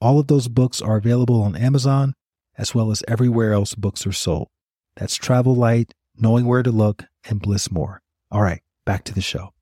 All 0.00 0.18
of 0.18 0.26
those 0.26 0.48
books 0.48 0.82
are 0.82 0.96
available 0.96 1.42
on 1.42 1.56
Amazon 1.56 2.14
as 2.58 2.74
well 2.74 2.90
as 2.90 3.02
everywhere 3.08 3.52
else 3.52 3.74
books 3.74 4.06
are 4.06 4.12
sold. 4.12 4.48
That's 4.96 5.16
Travel 5.16 5.54
Light, 5.54 5.92
Knowing 6.18 6.46
Where 6.46 6.62
to 6.62 6.70
Look, 6.70 7.04
and 7.28 7.40
Bliss 7.40 7.70
More. 7.70 8.02
All 8.30 8.42
right, 8.42 8.62
back 8.84 9.04
to 9.04 9.14
the 9.14 9.20
show. 9.20 9.52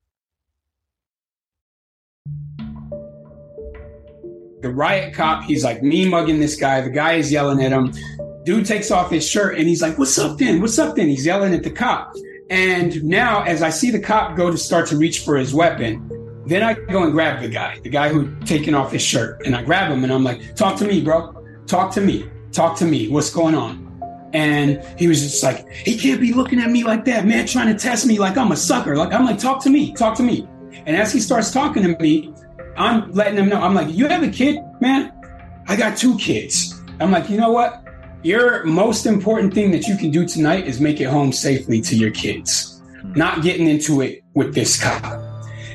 The 4.63 4.71
riot 4.71 5.13
cop, 5.13 5.45
he's 5.45 5.63
like 5.63 5.83
me 5.83 6.09
mugging 6.09 6.41
this 6.41 6.57
guy. 6.57 6.81
The 6.81 6.91
guy 6.91 7.15
is 7.15 7.31
yelling 7.31 7.63
at 7.63 7.73
him. 7.73 7.93
Dude 8.45 8.65
takes 8.65 8.91
off 8.91 9.11
his 9.11 9.29
shirt 9.29 9.59
and 9.59 9.69
he's 9.69 9.83
like, 9.83 9.99
What's 9.99 10.19
up 10.19 10.39
then? 10.39 10.61
What's 10.61 10.79
up 10.79 10.97
then? 10.97 11.09
He's 11.09 11.27
yelling 11.27 11.55
at 11.55 11.63
the 11.63 11.71
cop. 11.71 12.15
And 12.51 13.03
now, 13.05 13.43
as 13.43 13.63
I 13.63 13.71
see 13.71 13.91
the 13.91 14.01
cop 14.01 14.37
go 14.37 14.51
to 14.51 14.57
start 14.57 14.87
to 14.89 14.97
reach 14.97 15.21
for 15.21 15.37
his 15.37 15.53
weapon, 15.53 16.09
then 16.47 16.63
I 16.63 16.75
go 16.75 17.05
and 17.05 17.13
grab 17.13 17.41
the 17.43 17.49
guy, 17.49 17.79
the 17.83 17.89
guy 17.89 18.09
who'd 18.09 18.47
taken 18.47 18.75
off 18.75 18.93
his 18.93 19.03
shirt, 19.03 19.45
and 19.47 19.57
I 19.57 19.63
grab 19.63 19.91
him 19.91 20.05
and 20.05 20.13
I'm 20.13 20.25
like, 20.25 20.55
"Talk 20.55 20.77
to 20.79 20.85
me, 20.85 21.01
bro. 21.01 21.35
Talk 21.67 21.93
to 21.95 22.01
me. 22.01 22.29
Talk 22.53 22.77
to 22.79 22.85
me. 22.85 23.09
What's 23.09 23.31
going 23.31 23.55
on?" 23.55 23.81
And 24.35 24.83
he 24.99 25.07
was 25.09 25.23
just 25.23 25.43
like, 25.43 25.67
"He 25.73 25.97
can't 25.97 26.21
be 26.21 26.33
looking 26.33 26.61
at 26.61 26.71
me 26.71 26.85
like 26.85 27.05
that, 27.07 27.27
man, 27.27 27.47
trying 27.47 27.69
to 27.69 27.79
test 27.79 28.07
me 28.07 28.19
like 28.19 28.37
I'm 28.37 28.53
a 28.53 28.57
sucker." 28.57 28.97
Like 28.97 29.13
I'm 29.13 29.25
like, 29.25 29.39
"Talk 29.39 29.63
to 29.65 29.71
me. 29.71 29.95
Talk 29.95 30.17
to 30.17 30.23
me." 30.23 30.47
And 30.87 30.97
as 30.97 31.13
he 31.13 31.21
starts 31.21 31.51
talking 31.51 31.83
to 31.85 31.97
me, 31.99 32.35
I'm 32.77 33.11
letting 33.13 33.39
him 33.39 33.49
know. 33.49 33.61
I'm 33.61 33.75
like, 33.75 33.95
"You 33.95 34.07
have 34.09 34.23
a 34.23 34.29
kid, 34.29 34.59
man? 34.81 35.13
I 35.67 35.77
got 35.77 35.97
two 35.97 36.19
kids." 36.19 36.83
I'm 37.01 37.11
like, 37.11 37.31
"You 37.31 37.39
know 37.39 37.53
what? 37.53 37.83
Your 38.23 38.65
most 38.65 39.07
important 39.07 39.55
thing 39.55 39.71
that 39.71 39.87
you 39.87 39.97
can 39.97 40.11
do 40.11 40.27
tonight 40.27 40.67
is 40.67 40.81
make 40.81 41.01
it 41.01 41.05
home 41.05 41.33
safely 41.33 41.81
to 41.83 41.97
your 41.97 42.11
kids, 42.11 42.83
not 43.15 43.43
getting 43.43 43.67
into 43.67 44.03
it 44.03 44.23
with 44.35 44.55
this 44.55 44.83
cop." 44.83 45.24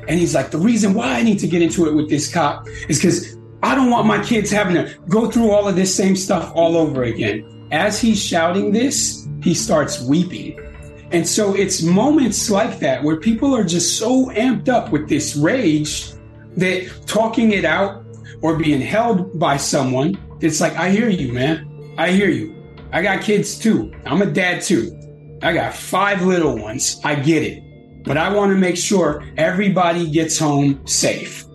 And 0.09 0.19
he's 0.19 0.33
like, 0.33 0.49
the 0.49 0.57
reason 0.57 0.95
why 0.95 1.13
I 1.13 1.21
need 1.21 1.37
to 1.39 1.47
get 1.47 1.61
into 1.61 1.87
it 1.87 1.93
with 1.93 2.09
this 2.09 2.33
cop 2.33 2.67
is 2.89 2.97
because 2.97 3.37
I 3.61 3.75
don't 3.75 3.91
want 3.91 4.07
my 4.07 4.21
kids 4.23 4.49
having 4.49 4.73
to 4.73 4.97
go 5.07 5.29
through 5.29 5.51
all 5.51 5.67
of 5.67 5.75
this 5.75 5.95
same 5.95 6.15
stuff 6.15 6.51
all 6.55 6.75
over 6.75 7.03
again. 7.03 7.67
As 7.71 8.01
he's 8.01 8.21
shouting 8.21 8.71
this, 8.71 9.27
he 9.43 9.53
starts 9.53 10.01
weeping. 10.01 10.59
And 11.11 11.27
so 11.27 11.55
it's 11.55 11.83
moments 11.83 12.49
like 12.49 12.79
that 12.79 13.03
where 13.03 13.17
people 13.17 13.55
are 13.55 13.63
just 13.63 13.99
so 13.99 14.25
amped 14.31 14.67
up 14.67 14.91
with 14.91 15.07
this 15.07 15.35
rage 15.35 16.11
that 16.57 16.89
talking 17.05 17.51
it 17.51 17.63
out 17.63 18.03
or 18.41 18.57
being 18.57 18.81
held 18.81 19.37
by 19.37 19.57
someone, 19.57 20.17
it's 20.41 20.59
like, 20.59 20.73
I 20.73 20.89
hear 20.89 21.09
you, 21.09 21.31
man. 21.31 21.93
I 21.99 22.11
hear 22.11 22.29
you. 22.29 22.55
I 22.91 23.03
got 23.03 23.21
kids 23.21 23.59
too. 23.59 23.93
I'm 24.07 24.23
a 24.23 24.25
dad 24.25 24.63
too. 24.63 24.95
I 25.43 25.53
got 25.53 25.75
five 25.75 26.23
little 26.23 26.57
ones. 26.57 26.99
I 27.03 27.13
get 27.13 27.43
it 27.43 27.68
but 28.09 28.17
I 28.17 28.33
want 28.33 28.51
to 28.51 28.57
make 28.57 28.75
sure 28.75 29.23
everybody 29.37 30.09
gets 30.09 30.39
home 30.39 30.81
safe. 30.87 31.45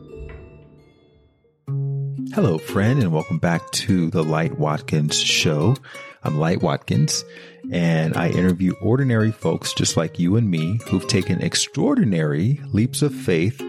Hello, 2.32 2.58
friend, 2.58 3.02
and 3.02 3.12
welcome 3.12 3.38
back 3.38 3.68
to 3.72 4.08
the 4.10 4.22
Light 4.22 4.56
Watkins 4.56 5.18
Show. 5.18 5.74
I'm 6.22 6.38
Light 6.38 6.62
Watkins, 6.62 7.24
and 7.72 8.16
I 8.16 8.28
interview 8.28 8.72
ordinary 8.80 9.32
folks 9.32 9.74
just 9.74 9.96
like 9.96 10.20
you 10.20 10.36
and 10.36 10.48
me 10.48 10.78
who've 10.86 11.08
taken 11.08 11.42
extraordinary 11.42 12.60
leaps 12.72 13.02
of 13.02 13.12
faith 13.12 13.60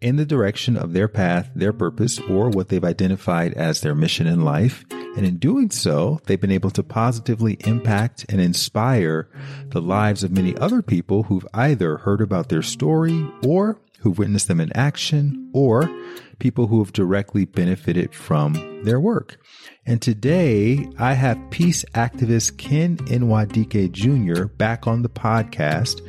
in 0.00 0.16
the 0.16 0.24
direction 0.24 0.76
of 0.76 0.92
their 0.92 1.08
path, 1.08 1.50
their 1.54 1.72
purpose, 1.72 2.18
or 2.20 2.48
what 2.48 2.68
they've 2.68 2.84
identified 2.84 3.52
as 3.54 3.80
their 3.80 3.94
mission 3.94 4.26
in 4.26 4.44
life. 4.44 4.84
And 5.16 5.26
in 5.26 5.38
doing 5.38 5.70
so, 5.70 6.20
they've 6.26 6.40
been 6.40 6.50
able 6.50 6.70
to 6.70 6.82
positively 6.82 7.58
impact 7.66 8.24
and 8.28 8.40
inspire 8.40 9.28
the 9.68 9.82
lives 9.82 10.22
of 10.22 10.30
many 10.30 10.56
other 10.56 10.82
people 10.82 11.24
who've 11.24 11.46
either 11.52 11.98
heard 11.98 12.20
about 12.20 12.48
their 12.48 12.62
story 12.62 13.28
or 13.44 13.78
who've 14.00 14.18
witnessed 14.18 14.48
them 14.48 14.60
in 14.60 14.74
action 14.74 15.50
or 15.52 15.90
people 16.38 16.68
who 16.68 16.78
have 16.82 16.92
directly 16.92 17.44
benefited 17.44 18.14
from 18.14 18.82
their 18.84 18.98
work. 18.98 19.38
And 19.84 20.00
today 20.00 20.88
I 20.98 21.14
have 21.14 21.50
peace 21.50 21.84
activist 21.94 22.56
Ken 22.56 22.96
Nwadike 22.96 23.92
Jr. 23.92 24.44
back 24.44 24.86
on 24.86 25.02
the 25.02 25.08
podcast. 25.08 26.00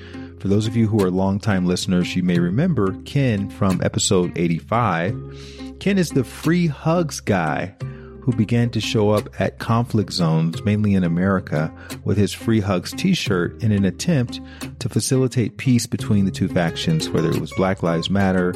For 0.42 0.48
those 0.48 0.66
of 0.66 0.76
you 0.76 0.88
who 0.88 1.00
are 1.04 1.12
longtime 1.12 1.68
listeners, 1.68 2.16
you 2.16 2.24
may 2.24 2.40
remember 2.40 3.00
Ken 3.04 3.48
from 3.52 3.80
episode 3.84 4.36
85. 4.36 5.78
Ken 5.80 6.00
is 6.00 6.10
the 6.10 6.24
free 6.24 6.66
hugs 6.66 7.20
guy 7.20 7.76
who 8.22 8.34
began 8.34 8.72
to 8.72 8.82
show 8.82 9.12
up 9.12 9.30
at 9.40 9.60
conflict 9.60 10.12
zones, 10.12 10.64
mainly 10.64 10.96
in 10.96 11.04
America, 11.04 11.72
with 12.06 12.18
his 12.18 12.34
Free 12.34 12.60
Hugs 12.60 12.92
t 12.92 13.14
shirt 13.14 13.62
in 13.62 13.72
an 13.72 13.86
attempt 13.86 14.42
to 14.80 14.90
facilitate 14.90 15.58
peace 15.58 15.86
between 15.86 16.26
the 16.26 16.32
two 16.32 16.48
factions, 16.48 17.08
whether 17.08 17.30
it 17.30 17.40
was 17.40 17.54
Black 17.54 17.84
Lives 17.84 18.10
Matter 18.10 18.56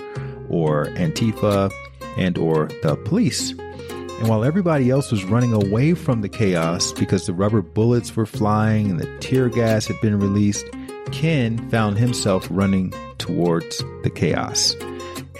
or 0.50 0.88
Antifa 0.96 1.72
and 2.17 2.35
or 2.40 2.67
the 2.81 2.96
police. 3.06 3.52
And 3.52 4.28
while 4.28 4.44
everybody 4.44 4.90
else 4.90 5.12
was 5.12 5.23
running 5.23 5.53
away 5.53 5.94
from 5.94 6.22
the 6.22 6.29
chaos 6.29 6.94
because 6.94 7.28
the 7.28 7.34
rubber 7.34 7.62
bullets 7.62 8.16
were 8.16 8.25
flying 8.25 8.90
and 8.90 9.00
the 9.00 9.19
tear 9.19 9.50
gas 9.50 9.85
had 9.85 10.02
been 10.02 10.17
released, 10.17 10.66
Ken 11.11 11.69
found 11.69 11.97
himself 11.97 12.47
running 12.49 12.93
towards 13.17 13.77
the 14.03 14.11
chaos. 14.13 14.75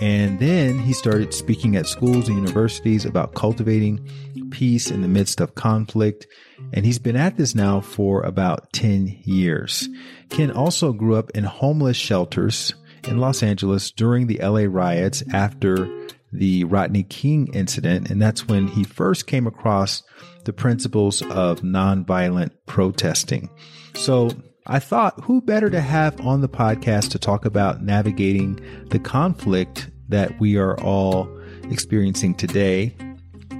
And 0.02 0.40
then 0.40 0.78
he 0.80 0.94
started 0.94 1.34
speaking 1.34 1.76
at 1.76 1.88
schools 1.88 2.28
and 2.28 2.38
universities 2.38 3.06
about 3.06 3.34
cultivating 3.34 4.06
peace 4.52 4.92
in 4.92 5.02
the 5.02 5.08
midst 5.08 5.40
of 5.40 5.56
conflict. 5.56 6.28
And 6.74 6.86
he's 6.86 7.00
been 7.00 7.16
at 7.16 7.38
this 7.38 7.56
now 7.56 7.82
for 7.82 8.22
about 8.24 8.72
10 8.74 9.08
years. 9.24 9.88
Ken 10.30 10.52
also 10.52 10.92
grew 10.92 11.16
up 11.16 11.32
in 11.32 11.44
homeless 11.44 11.98
shelters 11.98 12.74
in 13.08 13.20
Los 13.20 13.44
Angeles 13.44 13.92
during 13.92 14.28
the 14.28 14.40
LA 14.40 14.66
riots 14.68 15.24
after 15.32 15.90
the 16.34 16.66
Rodney 16.66 17.04
King 17.04 17.54
incident. 17.54 18.10
And 18.10 18.22
that's 18.22 18.48
when 18.48 18.68
he 18.68 18.84
first 18.84 19.28
came 19.28 19.48
across 19.48 20.04
the 20.44 20.54
principles 20.54 21.22
of 21.22 21.62
nonviolent 21.62 22.52
protesting. 22.66 23.50
So 23.94 24.30
I 24.68 24.80
thought, 24.80 25.24
who 25.26 25.42
better 25.42 25.70
to 25.70 25.80
have 25.80 26.20
on 26.22 26.42
the 26.42 26.50
podcast 26.50 27.12
to 27.12 27.20
talk 27.20 27.46
about 27.46 27.84
navigating 27.84 28.60
the 28.90 28.98
conflict 28.98 29.92
that 30.10 30.40
we 30.40 30.58
are 30.58 30.80
all 30.80 31.30
experiencing 31.66 32.34
today? 32.34 32.96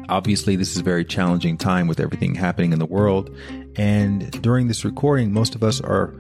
Obviously, 0.10 0.56
this 0.56 0.72
is 0.72 0.78
a 0.80 0.84
very 0.84 1.06
challenging 1.06 1.58
time 1.58 1.86
with 1.86 2.00
everything 2.00 2.34
happening 2.34 2.74
in 2.74 2.80
the 2.80 2.88
world. 2.88 3.30
And 3.76 4.32
during 4.42 4.68
this 4.68 4.84
recording, 4.84 5.32
most 5.32 5.54
of 5.54 5.64
us 5.64 5.80
are 5.80 6.16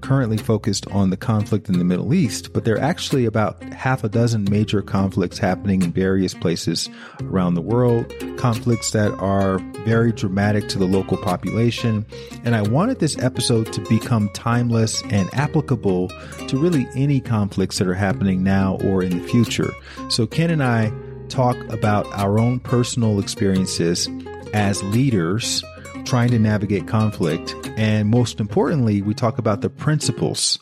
currently 0.00 0.36
focused 0.36 0.86
on 0.88 1.10
the 1.10 1.16
conflict 1.16 1.68
in 1.68 1.78
the 1.78 1.84
Middle 1.84 2.14
East, 2.14 2.52
but 2.52 2.64
there 2.64 2.76
are 2.76 2.80
actually 2.80 3.24
about 3.24 3.62
half 3.72 4.04
a 4.04 4.08
dozen 4.08 4.44
major 4.50 4.82
conflicts 4.82 5.38
happening 5.38 5.82
in 5.82 5.92
various 5.92 6.34
places 6.34 6.88
around 7.22 7.54
the 7.54 7.60
world, 7.60 8.12
conflicts 8.36 8.90
that 8.92 9.12
are 9.14 9.58
very 9.84 10.12
dramatic 10.12 10.68
to 10.68 10.78
the 10.78 10.86
local 10.86 11.16
population. 11.16 12.04
And 12.44 12.54
I 12.54 12.62
wanted 12.62 12.98
this 12.98 13.18
episode 13.18 13.72
to 13.72 13.80
become 13.82 14.28
timeless 14.30 15.02
and 15.10 15.32
applicable 15.34 16.08
to 16.48 16.58
really 16.58 16.86
any 16.94 17.20
conflicts 17.20 17.78
that 17.78 17.88
are 17.88 17.94
happening 17.94 18.42
now 18.42 18.76
or 18.84 19.02
in 19.02 19.18
the 19.18 19.28
future. 19.28 19.72
So 20.08 20.26
Ken 20.26 20.50
and 20.50 20.62
I 20.62 20.92
talk 21.28 21.56
about 21.72 22.06
our 22.12 22.38
own 22.38 22.60
personal 22.60 23.18
experiences 23.18 24.08
as 24.54 24.82
leaders 24.84 25.64
trying 26.06 26.30
to 26.30 26.38
navigate 26.38 26.86
conflict. 26.86 27.54
And 27.76 28.08
most 28.08 28.40
importantly, 28.40 29.02
we 29.02 29.12
talk 29.12 29.38
about 29.38 29.60
the 29.60 29.68
principles 29.68 30.58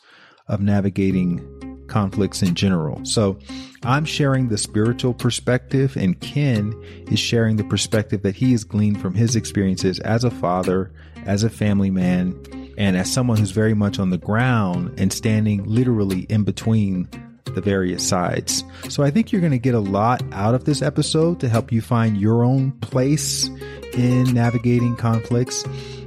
of 0.48 0.60
navigating 0.60 1.86
conflicts 1.86 2.42
in 2.42 2.54
general. 2.54 3.04
So 3.04 3.38
I'm 3.82 4.04
sharing 4.06 4.48
the 4.48 4.58
spiritual 4.58 5.14
perspective, 5.14 5.96
and 5.96 6.18
Ken 6.20 6.74
is 7.10 7.18
sharing 7.18 7.56
the 7.56 7.64
perspective 7.64 8.22
that 8.22 8.34
he 8.34 8.52
has 8.52 8.64
gleaned 8.64 9.00
from 9.00 9.14
his 9.14 9.36
experiences 9.36 10.00
as 10.00 10.24
a 10.24 10.30
father, 10.30 10.92
as 11.26 11.44
a 11.44 11.50
family 11.50 11.90
man, 11.90 12.34
and 12.78 12.96
as 12.96 13.12
someone 13.12 13.36
who's 13.36 13.50
very 13.50 13.74
much 13.74 13.98
on 13.98 14.10
the 14.10 14.18
ground 14.18 14.98
and 14.98 15.12
standing 15.12 15.62
literally 15.64 16.20
in 16.22 16.42
between 16.42 17.08
the 17.44 17.60
various 17.60 18.06
sides. 18.06 18.64
So 18.88 19.02
I 19.02 19.10
think 19.10 19.32
you're 19.32 19.40
going 19.40 19.52
to 19.52 19.58
get 19.58 19.74
a 19.74 19.80
lot 19.80 20.22
out 20.32 20.54
of 20.54 20.64
this 20.64 20.82
episode 20.82 21.40
to 21.40 21.48
help 21.48 21.72
you 21.72 21.80
find 21.80 22.16
your 22.16 22.44
own 22.44 22.72
place 22.72 23.48
in 23.94 24.32
navigating 24.34 24.96
conflicts. 24.96 25.64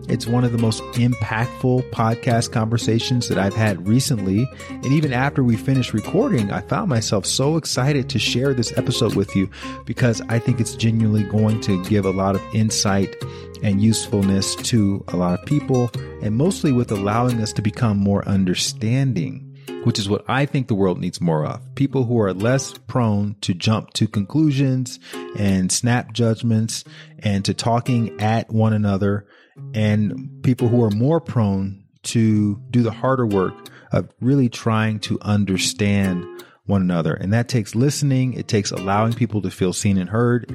It's 0.09 0.25
one 0.25 0.45
of 0.45 0.53
the 0.53 0.57
most 0.57 0.81
impactful 0.93 1.89
podcast 1.91 2.53
conversations 2.53 3.27
that 3.27 3.37
I've 3.37 3.55
had 3.55 3.87
recently. 3.87 4.49
And 4.69 4.85
even 4.85 5.11
after 5.11 5.43
we 5.43 5.57
finished 5.57 5.93
recording, 5.93 6.49
I 6.49 6.61
found 6.61 6.89
myself 6.89 7.25
so 7.25 7.57
excited 7.57 8.09
to 8.09 8.19
share 8.19 8.53
this 8.53 8.75
episode 8.77 9.15
with 9.15 9.35
you 9.35 9.49
because 9.85 10.21
I 10.29 10.39
think 10.39 10.61
it's 10.61 10.75
genuinely 10.75 11.23
going 11.23 11.59
to 11.61 11.83
give 11.85 12.05
a 12.05 12.11
lot 12.11 12.35
of 12.35 12.41
insight 12.53 13.15
and 13.63 13.81
usefulness 13.81 14.55
to 14.55 15.03
a 15.09 15.17
lot 15.17 15.37
of 15.37 15.45
people, 15.45 15.89
and 16.21 16.35
mostly 16.35 16.71
with 16.71 16.91
allowing 16.91 17.41
us 17.41 17.51
to 17.53 17.61
become 17.61 17.97
more 17.97 18.25
understanding 18.27 19.46
which 19.83 19.99
is 19.99 20.09
what 20.09 20.25
I 20.27 20.45
think 20.45 20.67
the 20.67 20.75
world 20.75 20.99
needs 20.99 21.21
more 21.21 21.45
of. 21.45 21.61
People 21.75 22.05
who 22.05 22.19
are 22.19 22.33
less 22.33 22.73
prone 22.87 23.35
to 23.41 23.53
jump 23.53 23.93
to 23.93 24.07
conclusions 24.07 24.99
and 25.37 25.71
snap 25.71 26.13
judgments 26.13 26.83
and 27.19 27.45
to 27.45 27.53
talking 27.53 28.19
at 28.19 28.51
one 28.51 28.73
another 28.73 29.25
and 29.73 30.43
people 30.43 30.67
who 30.67 30.83
are 30.83 30.91
more 30.91 31.19
prone 31.19 31.83
to 32.03 32.61
do 32.69 32.83
the 32.83 32.91
harder 32.91 33.25
work 33.25 33.53
of 33.91 34.09
really 34.21 34.49
trying 34.49 34.99
to 34.99 35.17
understand 35.21 36.25
one 36.65 36.81
another. 36.81 37.13
And 37.13 37.33
that 37.33 37.47
takes 37.47 37.75
listening. 37.75 38.33
It 38.33 38.47
takes 38.47 38.71
allowing 38.71 39.13
people 39.13 39.41
to 39.41 39.49
feel 39.49 39.73
seen 39.73 39.97
and 39.97 40.09
heard. 40.09 40.51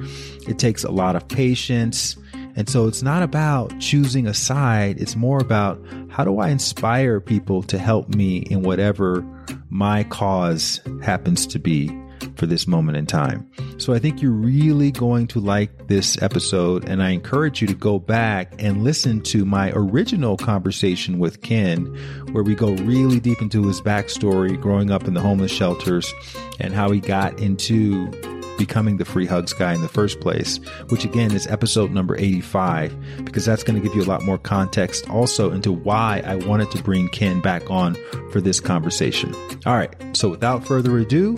It 0.47 0.59
takes 0.59 0.83
a 0.83 0.91
lot 0.91 1.15
of 1.15 1.27
patience. 1.27 2.15
And 2.55 2.69
so 2.69 2.87
it's 2.87 3.01
not 3.01 3.23
about 3.23 3.79
choosing 3.79 4.27
a 4.27 4.33
side. 4.33 4.99
It's 4.99 5.15
more 5.15 5.39
about 5.39 5.83
how 6.09 6.23
do 6.23 6.39
I 6.39 6.49
inspire 6.49 7.19
people 7.19 7.63
to 7.63 7.77
help 7.77 8.09
me 8.09 8.37
in 8.37 8.61
whatever 8.61 9.25
my 9.69 10.03
cause 10.03 10.79
happens 11.01 11.47
to 11.47 11.59
be 11.59 11.91
for 12.35 12.45
this 12.45 12.67
moment 12.67 12.97
in 12.97 13.05
time. 13.05 13.49
So 13.77 13.93
I 13.93 13.99
think 13.99 14.21
you're 14.21 14.31
really 14.31 14.91
going 14.91 15.27
to 15.27 15.39
like 15.39 15.87
this 15.87 16.21
episode 16.21 16.87
and 16.87 17.03
I 17.03 17.09
encourage 17.09 17.61
you 17.61 17.67
to 17.67 17.73
go 17.73 17.99
back 17.99 18.53
and 18.59 18.83
listen 18.83 19.21
to 19.23 19.45
my 19.45 19.71
original 19.75 20.37
conversation 20.37 21.19
with 21.19 21.41
Ken 21.41 21.85
where 22.31 22.43
we 22.43 22.55
go 22.55 22.71
really 22.71 23.19
deep 23.19 23.41
into 23.41 23.65
his 23.67 23.81
backstory 23.81 24.59
growing 24.59 24.91
up 24.91 25.05
in 25.05 25.13
the 25.13 25.21
homeless 25.21 25.51
shelters 25.51 26.13
and 26.59 26.73
how 26.73 26.91
he 26.91 26.99
got 26.99 27.39
into 27.39 28.09
becoming 28.57 28.97
the 28.97 29.05
free 29.05 29.25
hugs 29.25 29.53
guy 29.53 29.73
in 29.73 29.81
the 29.81 29.87
first 29.87 30.19
place, 30.19 30.57
which 30.89 31.05
again 31.05 31.33
is 31.33 31.47
episode 31.47 31.91
number 31.91 32.15
85, 32.17 33.25
because 33.25 33.45
that's 33.45 33.63
going 33.63 33.81
to 33.81 33.87
give 33.87 33.95
you 33.95 34.03
a 34.03 34.09
lot 34.09 34.23
more 34.23 34.37
context 34.37 35.09
also 35.09 35.51
into 35.51 35.71
why 35.71 36.21
I 36.25 36.35
wanted 36.35 36.71
to 36.71 36.83
bring 36.83 37.09
Ken 37.09 37.41
back 37.41 37.69
on 37.69 37.95
for 38.31 38.41
this 38.41 38.59
conversation. 38.59 39.33
All 39.65 39.75
right. 39.75 39.95
So 40.15 40.29
without 40.29 40.65
further 40.65 40.97
ado, 40.97 41.35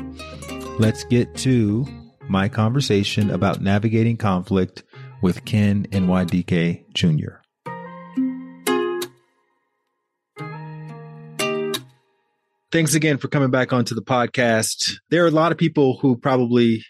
let's 0.79 1.03
get 1.05 1.35
to 1.37 1.85
my 2.27 2.49
conversation 2.49 3.31
about 3.31 3.61
navigating 3.61 4.17
conflict 4.17 4.83
with 5.21 5.45
Ken 5.45 5.85
Nwadike 5.91 6.91
Jr. 6.93 7.41
Thanks 12.71 12.93
again 12.93 13.19
for 13.19 13.29
coming 13.29 13.51
back 13.51 13.71
onto 13.71 13.95
the 13.95 14.01
podcast. 14.01 14.95
There 15.09 15.23
are 15.23 15.29
a 15.29 15.31
lot 15.31 15.53
of 15.53 15.57
people 15.57 15.97
who 16.01 16.17
probably 16.17 16.83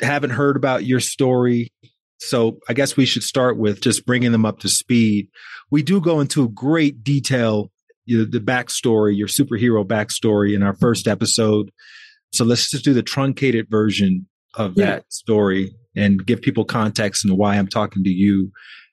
haven't 0.00 0.30
heard 0.30 0.56
about 0.56 0.84
your 0.84 1.00
story. 1.00 1.72
So 2.18 2.58
I 2.68 2.72
guess 2.72 2.96
we 2.96 3.06
should 3.06 3.22
start 3.22 3.58
with 3.58 3.80
just 3.80 4.06
bringing 4.06 4.32
them 4.32 4.46
up 4.46 4.60
to 4.60 4.68
speed. 4.68 5.28
We 5.70 5.82
do 5.82 6.00
go 6.00 6.20
into 6.20 6.48
great 6.50 7.02
detail, 7.04 7.70
you 8.04 8.18
know, 8.18 8.24
the 8.24 8.40
backstory, 8.40 9.16
your 9.16 9.28
superhero 9.28 9.86
backstory 9.86 10.54
in 10.54 10.62
our 10.62 10.74
first 10.74 11.06
episode. 11.06 11.70
So 12.32 12.44
let's 12.44 12.70
just 12.70 12.84
do 12.84 12.94
the 12.94 13.02
truncated 13.02 13.68
version 13.70 14.26
of 14.54 14.74
yeah. 14.76 14.86
that 14.86 15.12
story 15.12 15.74
and 15.96 16.24
give 16.24 16.42
people 16.42 16.64
context 16.64 17.24
and 17.24 17.36
why 17.36 17.56
I'm 17.56 17.68
talking 17.68 18.04
to 18.04 18.10
you 18.10 18.50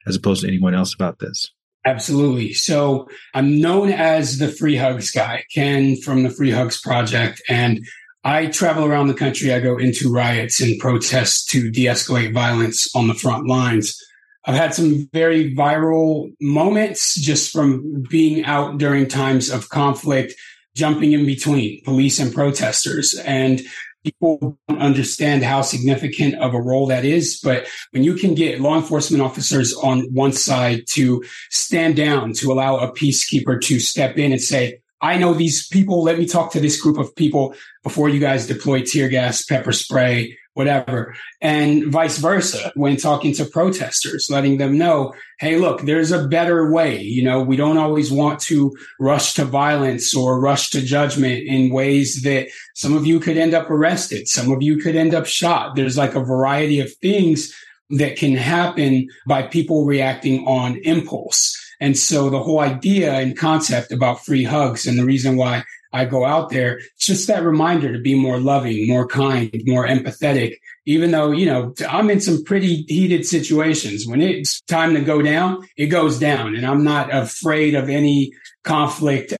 as 0.08 0.16
opposed 0.16 0.42
to 0.42 0.48
anyone 0.48 0.76
else 0.76 0.94
about 0.94 1.20
this. 1.20 1.52
Absolutely. 1.86 2.54
So 2.54 3.08
I'm 3.34 3.60
known 3.60 3.90
as 3.92 4.38
the 4.38 4.48
Free 4.48 4.76
Hugs 4.76 5.12
guy, 5.12 5.44
Ken 5.54 5.96
from 5.96 6.24
the 6.24 6.30
Free 6.30 6.52
Hugs 6.52 6.80
Project. 6.80 7.42
And 7.50 7.80
I 8.24 8.48
travel 8.48 8.86
around 8.86 9.08
the 9.08 9.14
country. 9.14 9.52
I 9.52 9.60
go 9.60 9.78
into 9.78 10.12
riots 10.12 10.62
and 10.62 10.80
protests 10.80 11.46
to 11.48 11.72
de 11.72 11.86
escalate 11.86 12.34
violence 12.34 12.88
on 12.96 13.08
the 13.08 13.16
front 13.16 13.48
lines. 13.48 13.98
I've 14.46 14.56
had 14.56 14.74
some 14.74 15.10
very 15.14 15.56
viral 15.56 16.32
moments 16.40 17.20
just 17.20 17.52
from 17.52 18.04
being 18.10 18.44
out 18.46 18.78
during 18.78 19.08
times 19.08 19.50
of 19.50 19.70
conflict, 19.70 20.34
jumping 20.76 21.14
in 21.14 21.26
between 21.26 21.84
police 21.84 22.20
and 22.20 22.34
protesters. 22.34 23.16
And 23.26 23.62
people 24.04 24.58
don't 24.68 24.82
understand 24.82 25.44
how 25.44 25.62
significant 25.62 26.36
of 26.36 26.54
a 26.54 26.62
role 26.62 26.88
that 26.88 27.06
is. 27.06 27.40
But 27.44 27.68
when 27.92 28.04
you 28.04 28.16
can 28.16 28.34
get 28.34 28.62
law 28.62 28.76
enforcement 28.76 29.22
officers 29.22 29.74
on 29.76 30.02
one 30.12 30.32
side 30.32 30.84
to 30.92 31.24
stand 31.50 31.96
down, 31.96 32.34
to 32.34 32.52
allow 32.52 32.78
a 32.78 32.92
peacekeeper 32.92 33.62
to 33.62 33.80
step 33.80 34.18
in 34.18 34.32
and 34.32 34.42
say, 34.42 34.80
I 35.02 35.18
know 35.18 35.34
these 35.34 35.68
people. 35.68 36.04
Let 36.04 36.20
me 36.20 36.26
talk 36.26 36.52
to 36.52 36.60
this 36.60 36.80
group 36.80 36.98
of 36.98 37.16
people 37.16 37.56
before 37.84 38.10
you 38.10 38.20
guys 38.20 38.48
deploy 38.48 38.84
tear 38.84 39.10
gas, 39.10 39.44
pepper 39.44 39.72
spray, 39.72 40.38
whatever. 40.54 41.16
And 41.40 41.92
vice 41.92 42.18
versa 42.18 42.72
when 42.76 42.98
talking 42.98 43.34
to 43.36 43.46
protesters, 43.46 44.28
letting 44.30 44.58
them 44.58 44.78
know, 44.78 45.14
Hey, 45.40 45.58
look, 45.58 45.82
there's 45.82 46.12
a 46.12 46.28
better 46.28 46.72
way. 46.72 47.02
You 47.02 47.24
know, 47.24 47.42
we 47.42 47.56
don't 47.56 47.78
always 47.78 48.12
want 48.12 48.40
to 48.42 48.76
rush 49.00 49.34
to 49.36 49.46
violence 49.46 50.16
or 50.16 50.40
rush 50.40 50.70
to 50.72 50.82
judgment 50.82 51.48
in 51.48 51.74
ways 51.74 52.22
that 52.24 52.50
some 52.76 52.96
of 52.96 53.06
you 53.06 53.20
could 53.20 53.38
end 53.38 53.54
up 53.54 53.70
arrested. 53.70 54.28
Some 54.28 54.52
of 54.52 54.62
you 54.62 54.78
could 54.78 54.96
end 54.96 55.16
up 55.16 55.26
shot. 55.26 55.76
There's 55.76 55.98
like 55.98 56.16
a 56.16 56.24
variety 56.24 56.80
of 56.80 56.94
things 56.96 57.54
that 57.92 58.18
can 58.18 58.36
happen 58.36 59.08
by 59.28 59.44
people 59.44 59.86
reacting 59.86 60.46
on 60.48 60.78
impulse. 60.84 61.58
And 61.82 61.98
so 61.98 62.30
the 62.30 62.42
whole 62.42 62.60
idea 62.60 63.16
and 63.16 63.36
concept 63.36 63.92
about 63.92 64.24
free 64.24 64.44
hugs 64.44 64.86
and 64.86 64.98
the 64.98 65.04
reason 65.04 65.36
why 65.36 65.64
I 65.92 66.06
go 66.06 66.24
out 66.24 66.52
there, 66.52 66.78
it's 66.78 67.08
just 67.08 67.28
that 67.28 67.44
reminder 67.44 67.92
to 67.92 68.00
be 68.00 68.16
more 68.16 68.40
loving, 68.40 68.88
more 68.88 69.08
kind, 69.08 69.52
more 69.66 69.86
empathetic, 69.86 70.58
even 70.86 71.12
though, 71.12 71.32
you 71.32 71.48
know, 71.48 71.74
I'm 71.90 72.10
in 72.10 72.22
some 72.22 72.44
pretty 72.44 72.84
heated 72.84 73.26
situations. 73.26 74.06
When 74.08 74.22
it's 74.22 74.62
time 74.62 74.94
to 74.94 75.02
go 75.02 75.22
down, 75.22 75.68
it 75.76 75.88
goes 75.88 76.20
down 76.20 76.56
and 76.56 76.66
I'm 76.66 76.84
not 76.84 77.14
afraid 77.14 77.74
of 77.74 77.90
any 77.90 78.32
conflict. 78.64 79.34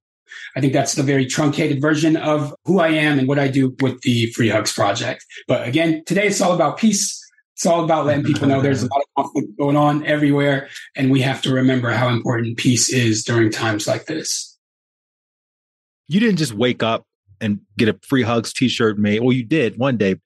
I 0.56 0.60
think 0.60 0.72
that's 0.72 0.94
the 0.94 1.02
very 1.02 1.24
truncated 1.24 1.80
version 1.80 2.16
of 2.16 2.52
who 2.64 2.80
I 2.80 2.88
am 2.88 3.18
and 3.18 3.28
what 3.28 3.38
I 3.38 3.48
do 3.48 3.74
with 3.80 4.02
the 4.02 4.26
Free 4.32 4.50
Hugs 4.50 4.72
Project. 4.72 5.24
But 5.48 5.66
again, 5.66 6.02
today 6.04 6.26
it's 6.26 6.40
all 6.40 6.52
about 6.52 6.76
peace 6.76 7.21
it's 7.62 7.66
all 7.68 7.84
about 7.84 8.06
letting 8.06 8.24
people 8.24 8.48
know 8.48 8.60
there's 8.60 8.82
a 8.82 8.88
lot 8.88 9.02
of 9.02 9.24
conflict 9.24 9.56
going 9.56 9.76
on 9.76 10.04
everywhere, 10.04 10.68
and 10.96 11.12
we 11.12 11.20
have 11.20 11.40
to 11.42 11.54
remember 11.54 11.92
how 11.92 12.08
important 12.08 12.56
peace 12.56 12.92
is 12.92 13.22
during 13.22 13.52
times 13.52 13.86
like 13.86 14.06
this. 14.06 14.58
You 16.08 16.18
didn't 16.18 16.38
just 16.38 16.54
wake 16.54 16.82
up 16.82 17.06
and 17.40 17.60
get 17.78 17.88
a 17.88 17.96
free 18.02 18.24
hugs 18.24 18.52
t-shirt 18.52 18.98
made. 18.98 19.20
Well, 19.20 19.30
you 19.32 19.44
did 19.44 19.78
one 19.78 19.96
day, 19.96 20.16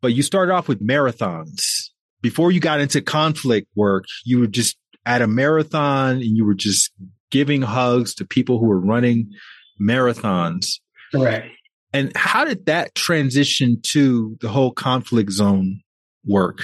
but 0.00 0.14
you 0.14 0.22
started 0.22 0.52
off 0.52 0.68
with 0.68 0.80
marathons. 0.80 1.88
Before 2.22 2.52
you 2.52 2.60
got 2.60 2.78
into 2.78 3.02
conflict 3.02 3.66
work, 3.74 4.04
you 4.24 4.38
were 4.38 4.46
just 4.46 4.76
at 5.04 5.22
a 5.22 5.26
marathon 5.26 6.18
and 6.18 6.36
you 6.36 6.44
were 6.44 6.54
just 6.54 6.92
giving 7.32 7.62
hugs 7.62 8.14
to 8.14 8.24
people 8.24 8.60
who 8.60 8.66
were 8.66 8.78
running 8.78 9.32
marathons. 9.80 10.78
Correct. 11.12 11.48
And 11.92 12.16
how 12.16 12.44
did 12.44 12.66
that 12.66 12.94
transition 12.94 13.80
to 13.86 14.36
the 14.40 14.48
whole 14.48 14.70
conflict 14.70 15.32
zone 15.32 15.80
work? 16.24 16.60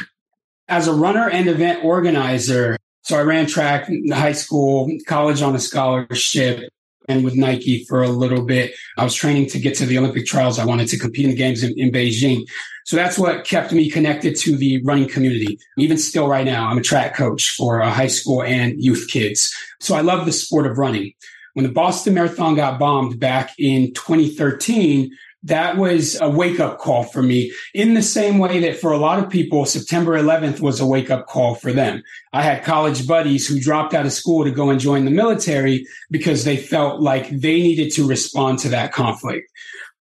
As 0.73 0.88
a 0.88 0.95
runner 0.95 1.29
and 1.29 1.50
event 1.50 1.85
organizer, 1.85 2.79
so 3.02 3.19
I 3.19 3.21
ran 3.25 3.45
track 3.45 3.91
in 3.91 4.11
high 4.11 4.33
school, 4.33 4.91
college 5.07 5.43
on 5.43 5.55
a 5.55 5.59
scholarship, 5.59 6.67
and 7.11 7.23
with 7.25 7.37
Nike 7.37 7.85
for 7.85 8.02
a 8.02 8.09
little 8.09 8.41
bit. 8.47 8.73
I 8.97 9.05
was 9.05 9.14
training 9.14 9.50
to 9.50 9.59
get 9.59 9.75
to 9.76 9.85
the 9.85 9.99
Olympic 9.99 10.25
trials. 10.25 10.59
I 10.59 10.64
wanted 10.64 10.88
to 10.88 10.99
compete 10.99 11.26
in 11.26 11.33
the 11.33 11.37
games 11.37 11.62
in, 11.62 11.79
in, 11.79 11.93
Beijing. 11.93 12.47
So 12.87 12.97
that's 12.97 13.19
what 13.19 13.45
kept 13.45 13.73
me 13.73 13.91
connected 13.91 14.35
to 14.37 14.57
the 14.57 14.83
running 14.83 15.11
community. 15.11 15.59
Even 15.76 15.99
still 15.99 16.26
right 16.26 16.47
now, 16.47 16.69
I'm 16.69 16.79
a 16.79 16.83
track 16.83 17.14
coach 17.14 17.50
for 17.50 17.83
high 17.83 18.07
school 18.07 18.43
and 18.43 18.83
youth 18.83 19.09
kids. 19.11 19.55
So 19.79 19.95
I 19.95 20.00
love 20.00 20.25
the 20.25 20.33
sport 20.33 20.67
of 20.67 20.79
running. 20.79 21.12
When 21.52 21.67
the 21.67 21.73
Boston 21.73 22.14
Marathon 22.14 22.55
got 22.55 22.79
bombed 22.79 23.21
back 23.21 23.52
in 23.59 23.93
2013, 23.93 25.11
that 25.44 25.76
was 25.76 26.20
a 26.20 26.30
wake 26.30 26.61
up 26.61 26.78
call 26.78 27.02
for 27.02 27.22
me 27.22 27.52
in 27.75 27.94
the 27.94 28.02
same 28.02 28.38
way 28.38 28.61
that 28.61 28.78
for 28.78 28.92
a 28.92 28.99
lot 28.99 29.18
of 29.18 29.28
people, 29.28 29.64
September 29.64 30.12
11th 30.12 30.61
was 30.61 30.80
a 30.80 30.87
wake 30.87 31.11
up 31.11 31.26
call 31.26 31.54
for 31.56 31.72
them. 31.72 32.02
I 32.32 32.42
had 32.42 32.64
college 32.64 33.06
buddies 33.06 33.46
who 33.46 33.58
dropped 33.58 33.92
out 33.92 34.06
of 34.06 34.12
school 34.12 34.44
to 34.44 34.50
go 34.50 34.70
and 34.70 34.78
join 34.78 35.04
the 35.04 35.11
military 35.11 35.84
because 36.11 36.44
they 36.44 36.56
felt 36.56 37.00
like 37.00 37.28
they 37.28 37.61
needed 37.61 37.92
to 37.94 38.06
respond 38.06 38.61
to 38.61 38.68
that 38.68 38.92
conflict. 38.92 39.50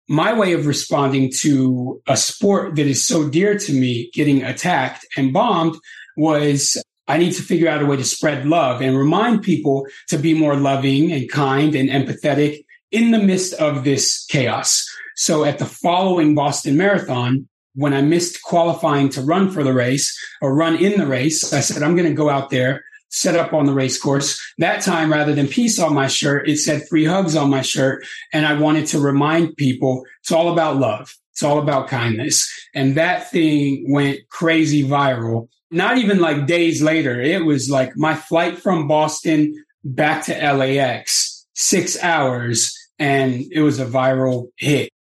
My 0.08 0.34
way 0.34 0.54
of 0.54 0.68
responding 0.68 1.32
to 1.40 2.02
a 2.06 2.18
sport 2.18 2.76
that 2.76 2.86
is 2.86 3.06
so 3.06 3.30
dear 3.30 3.58
to 3.58 3.74
me 3.74 4.12
getting 4.14 4.44
attacked 4.44 5.06
and 5.18 5.34
bombed 5.34 5.76
was 6.18 6.82
I 7.08 7.18
need 7.18 7.34
to 7.34 7.42
figure 7.42 7.68
out 7.68 7.82
a 7.82 7.86
way 7.86 7.98
to 7.98 8.04
spread 8.04 8.46
love 8.46 8.82
and 8.82 8.98
remind 8.98 9.42
people 9.42 9.88
to 10.10 10.18
be 10.18 10.34
more 10.34 10.56
loving 10.56 11.12
and 11.12 11.30
kind 11.30 11.76
and 11.76 11.90
empathetic 11.90 12.64
in 12.92 13.12
the 13.12 13.20
midst 13.20 13.54
of 13.54 13.84
this 13.84 14.26
chaos. 14.26 14.86
So 15.16 15.44
at 15.44 15.60
the 15.60 15.66
following 15.66 16.36
Boston 16.36 16.78
Marathon, 16.78 17.48
when 17.74 17.94
I 17.94 18.02
missed 18.02 18.42
qualifying 18.42 19.10
to 19.10 19.22
run 19.22 19.50
for 19.50 19.64
the 19.64 19.74
race 19.74 20.18
or 20.42 20.56
run 20.56 20.76
in 20.76 21.00
the 21.00 21.08
race, 21.08 21.54
I 21.54 21.62
said, 21.62 21.84
I'm 21.84 21.96
going 21.96 22.10
to 22.10 22.14
go 22.14 22.30
out 22.30 22.50
there 22.50 22.84
set 23.12 23.36
up 23.36 23.54
on 23.54 23.66
the 23.66 23.74
race 23.74 24.00
course. 24.02 24.40
That 24.58 24.82
time, 24.82 25.12
rather 25.12 25.36
than 25.36 25.48
peace 25.48 25.80
on 25.80 25.94
my 25.94 26.08
shirt, 26.08 26.50
it 26.50 26.58
said 26.58 26.88
free 26.88 27.06
hugs 27.06 27.36
on 27.36 27.50
my 27.50 27.62
shirt. 27.62 28.06
And 28.34 28.46
I 28.46 28.54
wanted 28.54 28.88
to 28.88 29.00
remind 29.00 29.58
people 29.58 30.06
it's 30.22 30.32
all 30.32 30.52
about 30.52 30.78
love. 30.78 31.14
It's 31.34 31.44
all 31.44 31.60
about 31.60 31.88
kindness. 31.88 32.50
And 32.74 32.96
that 32.96 33.30
thing 33.30 33.86
went 33.90 34.20
crazy 34.30 34.84
viral. 34.84 35.50
Not 35.70 35.98
even 35.98 36.20
like 36.20 36.48
days 36.48 36.82
later. 36.82 37.22
It 37.22 37.46
was 37.46 37.70
like 37.70 37.96
my 37.96 38.16
flight 38.16 38.58
from 38.58 38.88
Boston 38.88 39.54
back 39.84 40.26
to 40.26 40.34
LAX, 40.34 41.46
six 41.54 42.02
hours, 42.04 42.78
and 43.00 43.46
it 43.52 43.62
was 43.62 43.80
a 43.80 43.86
viral 43.86 44.50
hit. 44.58 44.92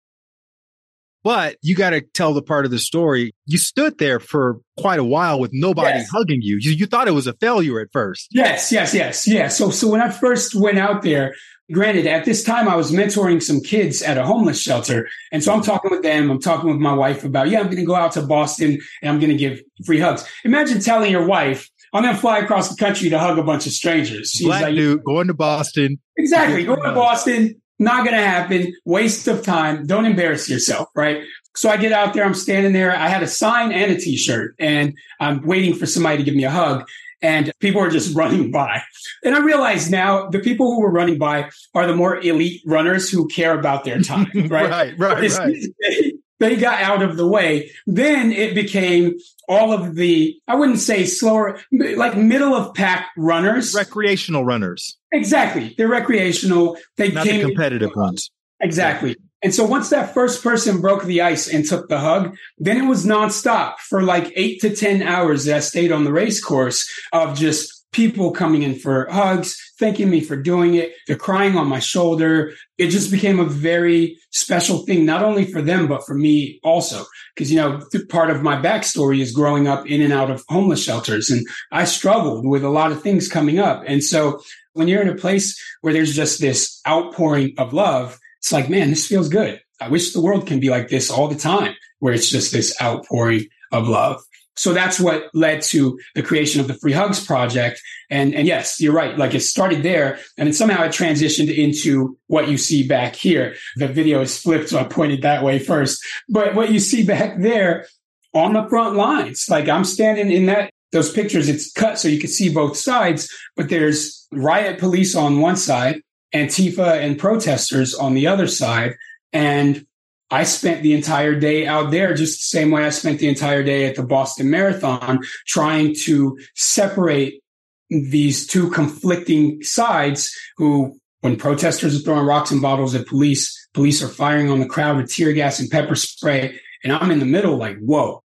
But 1.24 1.58
you 1.62 1.75
got 1.75 1.92
to 1.92 2.01
tell 2.01 2.34
the 2.34 2.42
part 2.42 2.66
of 2.66 2.72
the 2.72 2.80
story. 2.80 3.36
You 3.46 3.58
stood 3.58 3.98
there 4.00 4.20
for 4.20 4.60
quite 4.80 5.00
a 5.00 5.04
while 5.04 5.40
with 5.40 5.51
nobody 5.54 6.00
yes. 6.00 6.10
hugging 6.10 6.42
you. 6.42 6.58
you. 6.60 6.72
You 6.72 6.88
thought 6.88 7.08
it 7.08 7.12
was 7.12 7.28
a 7.28 7.34
failure 7.34 7.80
at 7.80 7.90
first. 7.94 8.30
Yes, 8.32 8.72
yes, 8.72 8.94
yes, 8.94 9.28
yeah. 9.28 9.48
So, 9.48 9.70
so 9.70 9.88
when 9.88 10.01
I 10.01 10.10
first 10.10 10.56
went 10.56 10.80
out 10.80 11.04
there, 11.04 11.36
granted, 11.72 12.08
at 12.08 12.25
this 12.25 12.44
time 12.44 12.68
I 12.68 12.75
was 12.75 12.92
mentoring 12.92 13.42
some 13.42 13.62
kids 13.62 14.01
at 14.01 14.18
a 14.18 14.25
homeless 14.25 14.60
shelter, 14.60 15.08
and 15.32 15.44
so 15.44 15.54
I'm 15.54 15.62
talking 15.62 15.92
with 15.92 16.01
them. 16.01 16.32
I'm 16.32 16.42
talking 16.42 16.70
with 16.70 16.80
my 16.80 16.94
wife 16.94 17.24
about, 17.24 17.50
yeah, 17.50 17.60
I'm 17.60 17.66
going 17.66 17.78
to 17.78 17.86
go 17.86 17.96
out 17.96 18.13
to 18.13 18.24
Boston 18.24 18.80
and 19.01 19.10
I'm 19.10 19.20
going 19.20 19.32
to 19.32 19.38
give 19.38 19.62
free 19.86 20.00
hugs. 20.00 20.28
Imagine 20.44 20.82
telling 20.82 21.12
your 21.12 21.28
wife, 21.28 21.70
I'm 21.94 22.04
going 22.04 22.16
to 22.16 22.22
fly 22.22 22.40
across 22.40 22.70
the 22.70 22.84
country 22.84 23.10
to 23.10 23.20
hug 23.20 23.38
a 23.38 23.44
bunch 23.44 23.68
of 23.68 23.74
strangers. 23.74 24.32
She's 24.32 24.48
Black 24.48 24.63
like, 24.63 24.75
dude 24.75 25.04
going 25.04 25.28
to 25.28 25.34
Boston. 25.34 26.00
Exactly, 26.18 26.63
going 26.63 26.84
to 26.84 26.94
Boston 26.94 27.61
not 27.82 28.06
going 28.06 28.16
to 28.16 28.24
happen. 28.24 28.74
Waste 28.86 29.28
of 29.28 29.44
time. 29.44 29.86
Don't 29.88 30.06
embarrass 30.06 30.50
yourself, 30.50 30.88
right? 30.96 31.24
So 31.56 31.70
I 31.70 31.78
get 31.78 31.92
out 31.92 32.14
there. 32.14 32.24
I'm 32.24 32.34
standing 32.34 32.74
there. 32.74 32.96
I 32.96 33.10
had 33.10 33.24
a 33.24 33.28
sign 33.28 33.72
and 33.72 33.92
a 33.92 33.98
t-shirt 33.98 34.56
and 34.60 34.98
I'm 35.20 35.46
waiting 35.46 35.74
for 35.76 35.86
somebody 35.86 36.18
to 36.18 36.24
give 36.24 36.36
me 36.36 36.46
a 36.46 36.52
hug 36.52 36.88
and 37.22 37.52
people 37.60 37.82
are 37.82 37.90
just 37.90 38.16
running 38.16 38.52
by. 38.52 38.82
And 39.24 39.36
I 39.36 39.40
realize 39.40 39.90
now 39.90 40.30
the 40.30 40.40
people 40.40 40.68
who 40.68 40.82
were 40.82 40.92
running 40.92 41.18
by 41.18 41.50
are 41.74 41.88
the 41.88 41.96
more 41.96 42.18
elite 42.18 42.62
runners 42.66 43.10
who 43.10 43.28
care 43.28 43.58
about 43.58 43.84
their 43.84 44.00
time, 44.00 44.30
right? 44.50 44.70
right, 44.70 45.00
right, 45.00 45.32
right. 45.32 46.14
They, 46.41 46.55
got 46.55 46.81
out 46.81 47.03
of 47.03 47.17
the 47.17 47.27
way. 47.27 47.71
Then 47.86 48.31
it 48.31 48.55
became 48.55 49.17
all 49.48 49.71
of 49.71 49.95
the, 49.95 50.36
I 50.48 50.55
wouldn't 50.55 50.79
say 50.79 51.05
slower, 51.05 51.60
like 51.71 52.17
middle 52.17 52.55
of 52.55 52.74
pack 52.74 53.10
runners. 53.15 53.75
Recreational 53.75 54.43
runners. 54.43 54.98
Exactly. 55.12 55.75
They're 55.77 55.88
recreational. 55.88 56.77
They 56.98 57.12
Not 57.12 57.27
came 57.27 57.41
the 57.41 57.48
competitive 57.50 57.91
ones. 57.95 58.31
Exactly. 58.60 59.15
And 59.43 59.53
so 59.53 59.65
once 59.65 59.89
that 59.89 60.13
first 60.13 60.43
person 60.43 60.81
broke 60.81 61.03
the 61.03 61.21
ice 61.21 61.48
and 61.48 61.65
took 61.65 61.89
the 61.89 62.00
hug, 62.00 62.36
then 62.57 62.77
it 62.77 62.88
was 62.88 63.05
nonstop 63.05 63.77
for 63.77 64.03
like 64.03 64.31
eight 64.36 64.62
to 64.62 64.75
10 64.75 65.01
hours 65.01 65.45
that 65.45 65.57
I 65.57 65.60
stayed 65.60 65.91
on 65.91 66.05
the 66.05 66.13
race 66.13 66.43
course 66.43 66.88
of 67.12 67.38
just 67.38 67.81
people 67.91 68.31
coming 68.31 68.63
in 68.63 68.75
for 68.75 69.07
hugs, 69.10 69.57
thanking 69.77 70.10
me 70.10 70.21
for 70.21 70.36
doing 70.36 70.75
it. 70.75 70.93
They're 71.07 71.17
crying 71.17 71.57
on 71.57 71.67
my 71.67 71.79
shoulder. 71.79 72.53
It 72.77 72.88
just 72.88 73.12
became 73.12 73.39
a 73.39 73.45
very 73.45 74.17
special 74.31 74.79
thing, 74.86 75.05
not 75.05 75.24
only 75.24 75.45
for 75.45 75.62
them, 75.62 75.88
but 75.88 76.05
for 76.05 76.13
me 76.13 76.60
also. 76.63 77.05
Cause, 77.38 77.51
you 77.51 77.57
know, 77.57 77.81
part 78.10 78.29
of 78.29 78.41
my 78.41 78.55
backstory 78.55 79.19
is 79.21 79.33
growing 79.33 79.67
up 79.67 79.86
in 79.88 80.01
and 80.01 80.13
out 80.13 80.31
of 80.31 80.43
homeless 80.48 80.83
shelters 80.83 81.29
and 81.29 81.45
I 81.71 81.83
struggled 81.83 82.48
with 82.48 82.63
a 82.63 82.69
lot 82.69 82.91
of 82.91 83.01
things 83.01 83.27
coming 83.27 83.60
up. 83.60 83.83
And 83.86 84.03
so 84.03 84.41
when 84.74 84.88
you're 84.88 85.01
in 85.01 85.10
a 85.10 85.15
place 85.15 85.62
where 85.81 85.93
there's 85.93 86.15
just 86.15 86.39
this 86.39 86.81
outpouring 86.88 87.55
of 87.57 87.74
love, 87.74 88.19
it's 88.39 88.51
like, 88.51 88.69
man, 88.69 88.89
this 88.89 89.07
feels 89.07 89.29
good. 89.29 89.62
I 89.79 89.89
wish 89.89 90.13
the 90.13 90.21
world 90.21 90.48
can 90.48 90.60
be 90.60 90.69
like 90.69 90.89
this 90.89 91.12
all 91.12 91.27
the 91.27 91.36
time, 91.36 91.75
where 92.00 92.13
it's 92.13 92.29
just 92.29 92.51
this 92.51 92.79
outpouring 92.81 93.48
of 93.71 93.88
love. 93.88 94.21
So 94.55 94.74
that's 94.74 95.00
what 95.00 95.29
led 95.34 95.62
to 95.63 96.00
the 96.13 96.22
creation 96.22 96.60
of 96.62 96.67
the 96.67 96.74
Free 96.74 96.91
Hugs 96.91 97.25
Project. 97.25 97.81
And, 98.10 98.36
and 98.36 98.46
yes, 98.46 98.81
you're 98.81 98.93
right. 98.93 99.17
Like 99.17 99.34
it 99.34 99.41
started 99.41 99.84
there 99.84 100.20
and 100.38 100.48
then 100.48 100.53
somehow 100.53 100.84
it 100.84 100.91
transitioned 100.91 101.55
into 101.55 102.17
what 102.27 102.50
you 102.50 102.58
see 102.58 102.86
back 102.86 103.15
here. 103.15 103.55
The 103.77 103.88
video 103.88 104.22
is 104.22 104.38
flipped. 104.38 104.70
So 104.70 104.79
I 104.79 104.84
pointed 104.84 105.22
that 105.22 105.43
way 105.43 105.60
first, 105.60 106.03
but 106.27 106.53
what 106.53 106.72
you 106.72 106.79
see 106.79 107.03
back 107.03 107.39
there 107.39 107.88
on 108.34 108.53
the 108.53 108.67
front 108.70 108.96
lines, 108.96 109.48
like 109.50 109.70
I'm 109.70 109.86
standing 109.86 110.31
in 110.31 110.46
that, 110.48 110.72
those 110.91 111.12
pictures, 111.12 111.48
it's 111.48 111.72
cut 111.72 111.98
so 111.98 112.10
you 112.10 112.20
can 112.20 112.29
see 112.29 112.53
both 112.53 112.75
sides, 112.75 113.34
but 113.55 113.70
there's 113.70 114.27
riot 114.34 114.77
police 114.79 115.15
on 115.15 115.39
one 115.39 115.55
side, 115.55 116.01
Antifa 116.36 117.00
and 117.00 117.17
protesters 117.17 117.93
on 117.93 118.13
the 118.13 118.27
other 118.27 118.48
side. 118.48 118.96
And 119.31 119.86
I 120.32 120.44
spent 120.44 120.82
the 120.82 120.94
entire 120.94 121.38
day 121.38 121.68
out 121.68 121.92
there 121.92 122.14
just 122.14 122.40
the 122.40 122.58
same 122.58 122.72
way 122.72 122.86
I 122.86 122.90
spent 122.90 123.20
the 123.20 123.28
entire 123.28 123.64
day 123.64 123.86
at 123.86 123.96
the 123.96 124.04
Boston 124.04 124.50
Marathon 124.50 125.20
trying 125.46 125.94
to 126.04 126.40
separate 126.56 127.42
these 127.90 128.48
two 128.48 128.70
conflicting 128.70 129.62
sides 129.62 130.34
who, 130.56 130.98
when 131.20 131.36
protesters 131.36 132.00
are 132.00 132.04
throwing 132.04 132.26
rocks 132.26 132.52
and 132.52 132.62
bottles 132.62 132.96
at 132.96 133.08
police, 133.08 133.68
police 133.74 134.02
are 134.02 134.08
firing 134.08 134.50
on 134.50 134.60
the 134.60 134.66
crowd 134.66 134.98
with 134.98 135.12
tear 135.12 135.34
gas 135.34 135.60
and 135.60 135.70
pepper 135.70 135.96
spray. 135.96 136.58
And 136.84 136.94
I'm 136.94 137.12
in 137.12 137.20
the 137.20 137.26
middle 137.26 137.58
like, 137.58 137.78
whoa. 137.80 138.24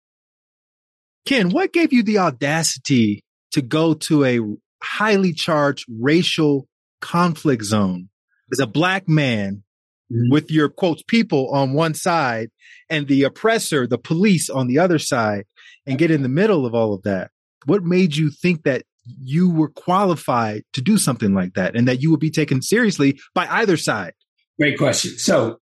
Ken, 1.27 1.51
what 1.51 1.73
gave 1.73 1.93
you 1.93 2.03
the 2.03 2.19
audacity 2.19 3.25
to 3.51 3.61
go 3.61 3.95
to 3.95 4.25
a 4.25 4.41
highly 4.83 5.33
charged 5.33 5.87
racial 6.01 6.69
conflict 7.01 7.65
zone 7.65 8.09
as 8.53 8.59
a 8.61 8.67
black 8.67 9.09
man. 9.09 9.63
Mm-hmm. 10.11 10.33
with 10.33 10.51
your 10.51 10.71
quotes 10.71 11.03
people 11.03 11.51
on 11.51 11.75
one 11.75 11.93
side 11.93 12.51
and 12.89 13.09
the 13.09 13.25
oppressor, 13.25 13.87
the 13.87 13.99
police 13.99 14.49
on 14.49 14.67
the 14.67 14.79
other 14.79 14.99
side 14.99 15.45
and 15.87 15.99
get 15.99 16.11
in 16.11 16.23
the 16.23 16.31
middle 16.31 16.65
of 16.65 16.75
all 16.75 16.95
of 16.95 17.03
that? 17.03 17.31
What 17.67 17.85
made 17.85 18.17
you 18.17 18.31
think 18.31 18.63
that 18.63 18.85
you 19.23 19.51
were 19.51 19.69
qualified 19.69 20.65
to 20.73 20.81
do 20.81 20.97
something 20.97 21.35
like 21.35 21.53
that 21.55 21.77
and 21.77 21.87
that 21.89 22.01
you 22.01 22.11
would 22.11 22.21
be 22.21 22.31
taken 22.31 22.63
seriously 22.63 23.21
by 23.35 23.47
either 23.49 23.77
side? 23.77 24.15
Great 24.59 24.79
question. 24.79 25.19
So 25.19 25.59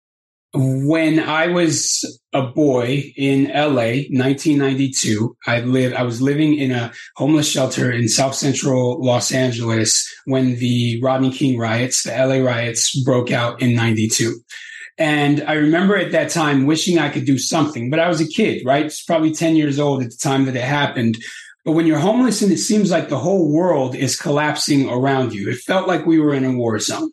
when 0.53 1.21
I 1.21 1.47
was 1.47 2.21
a 2.33 2.43
boy 2.43 3.13
in 3.17 3.45
LA, 3.45 4.03
1992, 4.11 5.37
I 5.47 5.61
lived, 5.61 5.95
I 5.95 6.03
was 6.03 6.21
living 6.21 6.55
in 6.55 6.73
a 6.73 6.93
homeless 7.17 7.49
shelter 7.49 7.91
in 7.91 8.09
South 8.09 8.35
Central 8.35 9.03
Los 9.05 9.31
Angeles 9.33 10.09
when 10.25 10.57
the 10.57 11.01
Rodney 11.03 11.31
King 11.31 11.59
riots, 11.59 12.03
the 12.03 12.11
LA 12.11 12.45
riots 12.45 13.01
broke 13.05 13.31
out 13.31 13.63
in 13.63 13.75
92. 13.77 14.41
And 14.99 15.43
I 15.47 15.55
remember 15.55 15.97
at 15.97 16.13
that 16.13 16.31
time 16.31 16.67
wishing 16.67 16.99
I 16.99 17.09
could 17.09 17.25
do 17.25 17.39
something, 17.39 17.89
but 17.89 18.01
I 18.01 18.09
was 18.09 18.21
a 18.21 18.27
kid, 18.27 18.63
right? 18.67 18.87
It's 18.87 19.03
probably 19.03 19.33
10 19.33 19.57
years 19.57 19.79
old 19.79 20.03
at 20.03 20.11
the 20.11 20.19
time 20.21 20.47
that 20.47 20.57
it 20.57 20.65
happened. 20.65 21.17
But 21.65 21.73
when 21.73 21.87
you're 21.87 21.99
homeless 21.99 22.43
and 22.43 22.53
it 22.53 22.59
seems 22.59 22.91
like 22.91 23.09
the 23.09 23.19
whole 23.19 23.53
world 23.53 23.95
is 23.95 24.19
collapsing 24.19 24.91
around 24.91 25.33
you, 25.33 25.49
it 25.51 25.59
felt 25.59 25.87
like 25.87 26.07
we 26.07 26.19
were 26.19 26.35
in 26.35 26.45
a 26.45 26.53
war 26.53 26.79
zone. 26.81 27.11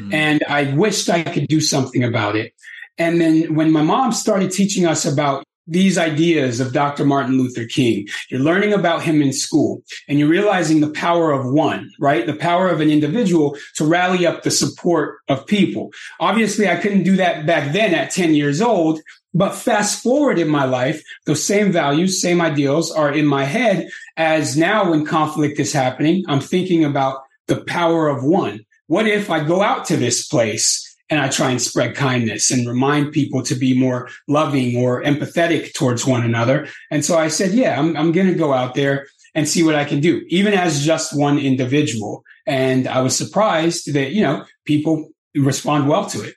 Mm. 0.00 0.14
And 0.14 0.44
I 0.48 0.74
wished 0.74 1.08
I 1.08 1.22
could 1.22 1.48
do 1.48 1.60
something 1.60 2.02
about 2.02 2.34
it. 2.34 2.52
And 3.00 3.20
then 3.20 3.54
when 3.54 3.72
my 3.72 3.82
mom 3.82 4.12
started 4.12 4.52
teaching 4.52 4.86
us 4.86 5.06
about 5.06 5.42
these 5.66 5.96
ideas 5.96 6.58
of 6.58 6.72
Dr. 6.72 7.04
Martin 7.04 7.38
Luther 7.38 7.64
King. 7.64 8.08
You're 8.28 8.40
learning 8.40 8.72
about 8.72 9.02
him 9.02 9.22
in 9.22 9.32
school 9.32 9.84
and 10.08 10.18
you're 10.18 10.28
realizing 10.28 10.80
the 10.80 10.90
power 10.90 11.30
of 11.30 11.46
one, 11.46 11.92
right? 12.00 12.26
The 12.26 12.34
power 12.34 12.68
of 12.68 12.80
an 12.80 12.90
individual 12.90 13.56
to 13.76 13.84
rally 13.84 14.26
up 14.26 14.42
the 14.42 14.50
support 14.50 15.18
of 15.28 15.46
people. 15.46 15.92
Obviously, 16.18 16.68
I 16.68 16.74
couldn't 16.74 17.04
do 17.04 17.14
that 17.16 17.46
back 17.46 17.72
then 17.72 17.94
at 17.94 18.10
10 18.10 18.34
years 18.34 18.60
old, 18.60 19.00
but 19.32 19.54
fast 19.54 20.02
forward 20.02 20.40
in 20.40 20.48
my 20.48 20.64
life, 20.64 21.04
those 21.26 21.44
same 21.44 21.70
values, 21.70 22.20
same 22.20 22.40
ideals 22.40 22.90
are 22.90 23.12
in 23.12 23.26
my 23.26 23.44
head 23.44 23.88
as 24.16 24.56
now 24.56 24.90
when 24.90 25.06
conflict 25.06 25.60
is 25.60 25.72
happening, 25.72 26.24
I'm 26.26 26.40
thinking 26.40 26.84
about 26.84 27.22
the 27.46 27.62
power 27.64 28.08
of 28.08 28.24
one. 28.24 28.64
What 28.88 29.06
if 29.06 29.30
I 29.30 29.44
go 29.44 29.62
out 29.62 29.84
to 29.84 29.96
this 29.96 30.26
place 30.26 30.89
and 31.10 31.20
I 31.20 31.28
try 31.28 31.50
and 31.50 31.60
spread 31.60 31.96
kindness 31.96 32.50
and 32.50 32.66
remind 32.66 33.12
people 33.12 33.42
to 33.42 33.54
be 33.56 33.78
more 33.78 34.08
loving 34.28 34.76
or 34.76 35.02
empathetic 35.02 35.74
towards 35.74 36.06
one 36.06 36.24
another. 36.24 36.68
And 36.90 37.04
so 37.04 37.18
I 37.18 37.28
said, 37.28 37.50
yeah, 37.50 37.78
I'm, 37.78 37.96
I'm 37.96 38.12
going 38.12 38.28
to 38.28 38.34
go 38.34 38.52
out 38.52 38.74
there 38.74 39.08
and 39.34 39.48
see 39.48 39.62
what 39.62 39.74
I 39.74 39.84
can 39.84 40.00
do, 40.00 40.24
even 40.28 40.54
as 40.54 40.84
just 40.84 41.16
one 41.16 41.38
individual. 41.38 42.22
And 42.46 42.86
I 42.88 43.00
was 43.00 43.16
surprised 43.16 43.92
that, 43.92 44.12
you 44.12 44.22
know, 44.22 44.44
people 44.64 45.10
respond 45.34 45.88
well 45.88 46.06
to 46.10 46.22
it. 46.22 46.34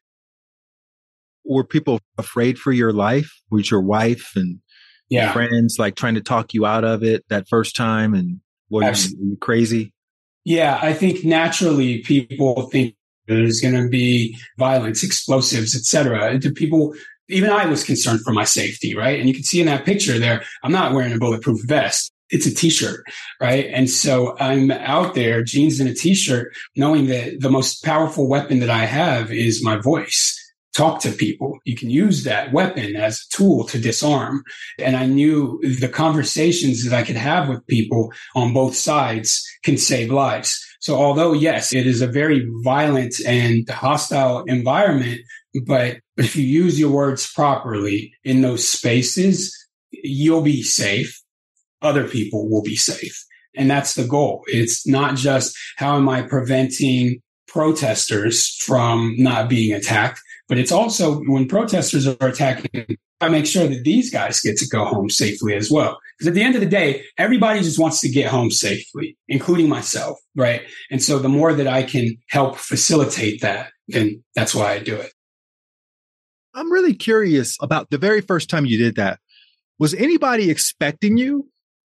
Were 1.46 1.63
people 1.63 2.00
afraid 2.18 2.58
for 2.58 2.72
your 2.72 2.94
life? 2.94 3.32
Was 3.51 3.70
your 3.70 3.82
wife 3.82 4.32
and 4.36 4.60
yeah. 5.10 5.34
friends 5.34 5.77
like 5.77 5.96
trying 5.96 6.15
to 6.15 6.22
talk 6.22 6.53
you 6.53 6.65
out 6.65 6.84
of 6.84 7.03
it 7.03 7.25
that 7.30 7.48
first 7.48 7.75
time? 7.75 8.13
And 8.13 8.39
were 8.70 8.84
you, 8.84 8.89
were 8.89 9.25
you 9.25 9.38
crazy? 9.38 9.94
Yeah, 10.46 10.80
I 10.82 10.94
think 10.94 11.24
naturally 11.24 12.00
people 12.00 12.70
think 12.70 12.96
there's 13.27 13.62
going 13.62 13.75
to 13.75 13.89
be 13.89 14.38
violence, 14.58 15.03
explosives, 15.03 15.75
etc. 15.75 16.39
People? 16.56 16.94
Even 17.30 17.50
I 17.50 17.65
was 17.65 17.84
concerned 17.84 18.22
for 18.22 18.34
my 18.34 18.44
safety, 18.44 18.96
right? 18.96 19.18
And 19.18 19.30
you 19.30 19.34
can 19.34 19.44
see 19.44 19.62
in 19.62 19.68
that 19.68 19.86
picture 19.86 20.20
there, 20.20 20.44
I'm 20.62 20.74
not 20.74 20.94
wearing 20.94 21.13
a 21.13 21.18
bulletproof 21.18 21.62
vest. 21.65 22.12
It's 22.30 22.46
a 22.46 22.53
t-shirt, 22.53 23.06
right? 23.39 23.68
And 23.72 23.89
so 23.89 24.36
I'm 24.39 24.72
out 24.72 25.13
there, 25.13 25.42
jeans 25.44 25.80
and 25.80 25.89
a 25.89 25.94
t-shirt, 25.94 26.53
knowing 26.75 27.08
that 27.08 27.39
the 27.39 27.50
most 27.50 27.84
powerful 27.84 28.27
weapon 28.27 28.60
that 28.60 28.70
I 28.70 28.86
have 28.86 29.32
is 29.32 29.63
my 29.63 29.77
voice 29.77 30.38
talk 30.74 31.01
to 31.01 31.12
people. 31.12 31.60
You 31.65 31.75
can 31.75 31.89
use 31.89 32.24
that 32.24 32.51
weapon 32.51 32.96
as 32.96 33.20
a 33.20 33.36
tool 33.36 33.63
to 33.65 33.80
disarm. 33.80 34.44
And 34.80 34.96
I 34.96 35.06
knew 35.06 35.60
the 35.80 35.89
conversations 35.89 36.84
that 36.84 36.98
I 36.98 37.03
could 37.03 37.15
have 37.15 37.48
with 37.48 37.65
people 37.68 38.12
on 38.36 38.53
both 38.53 38.75
sides 38.75 39.48
can 39.63 39.77
save 39.77 40.12
lives. 40.12 40.60
So 40.80 40.96
although 40.96 41.34
yes, 41.34 41.74
it 41.74 41.88
is 41.88 42.01
a 42.01 42.08
very 42.08 42.48
violent 42.63 43.15
and 43.25 43.70
hostile 43.70 44.44
environment, 44.48 45.22
but 45.65 45.98
if 46.18 46.36
you 46.36 46.44
use 46.44 46.80
your 46.80 46.92
words 46.92 47.32
properly 47.32 48.13
in 48.24 48.42
those 48.42 48.68
spaces, 48.68 49.56
you'll 49.92 50.42
be 50.42 50.63
safe. 50.63 51.22
Other 51.82 52.08
people 52.08 52.50
will 52.50 52.63
be 52.63 52.75
safe. 52.75 53.24
And 53.56 53.70
that's 53.70 53.94
the 53.94 54.06
goal. 54.06 54.44
It's 54.48 54.88
not 54.88 55.15
just 55.15 55.56
how 55.77 55.96
am 55.96 56.10
I 56.10 56.24
preventing 56.24 57.22
protesters 57.48 58.48
from 58.65 59.13
not 59.18 59.48
being 59.48 59.74
attacked, 59.74 60.20
but 60.47 60.57
it's 60.57 60.71
also 60.71 61.21
when 61.23 61.47
protesters 61.47 62.07
are 62.07 62.27
attacking, 62.27 62.97
I 63.21 63.29
make 63.29 63.45
sure 63.45 63.67
that 63.67 63.83
these 63.83 64.12
guys 64.12 64.41
get 64.41 64.57
to 64.57 64.67
go 64.67 64.85
home 64.85 65.09
safely 65.09 65.55
as 65.55 65.71
well. 65.71 66.00
Because 66.17 66.27
at 66.27 66.33
the 66.33 66.43
end 66.43 66.55
of 66.55 66.62
the 66.62 66.67
day, 66.67 67.05
everybody 67.17 67.62
just 67.62 67.79
wants 67.79 68.01
to 68.01 68.09
get 68.09 68.27
home 68.27 68.51
safely, 68.51 69.17
including 69.27 69.69
myself, 69.69 70.17
right? 70.35 70.62
And 70.91 71.01
so 71.01 71.19
the 71.19 71.29
more 71.29 71.53
that 71.53 71.67
I 71.67 71.83
can 71.83 72.17
help 72.29 72.57
facilitate 72.57 73.41
that, 73.41 73.71
then 73.88 74.23
that's 74.35 74.53
why 74.53 74.73
I 74.73 74.79
do 74.79 74.95
it. 74.95 75.13
I'm 76.53 76.71
really 76.71 76.93
curious 76.93 77.57
about 77.62 77.89
the 77.89 77.97
very 77.97 78.21
first 78.21 78.50
time 78.50 78.65
you 78.65 78.77
did 78.77 78.95
that. 78.95 79.19
Was 79.79 79.93
anybody 79.93 80.51
expecting 80.51 81.17
you? 81.17 81.50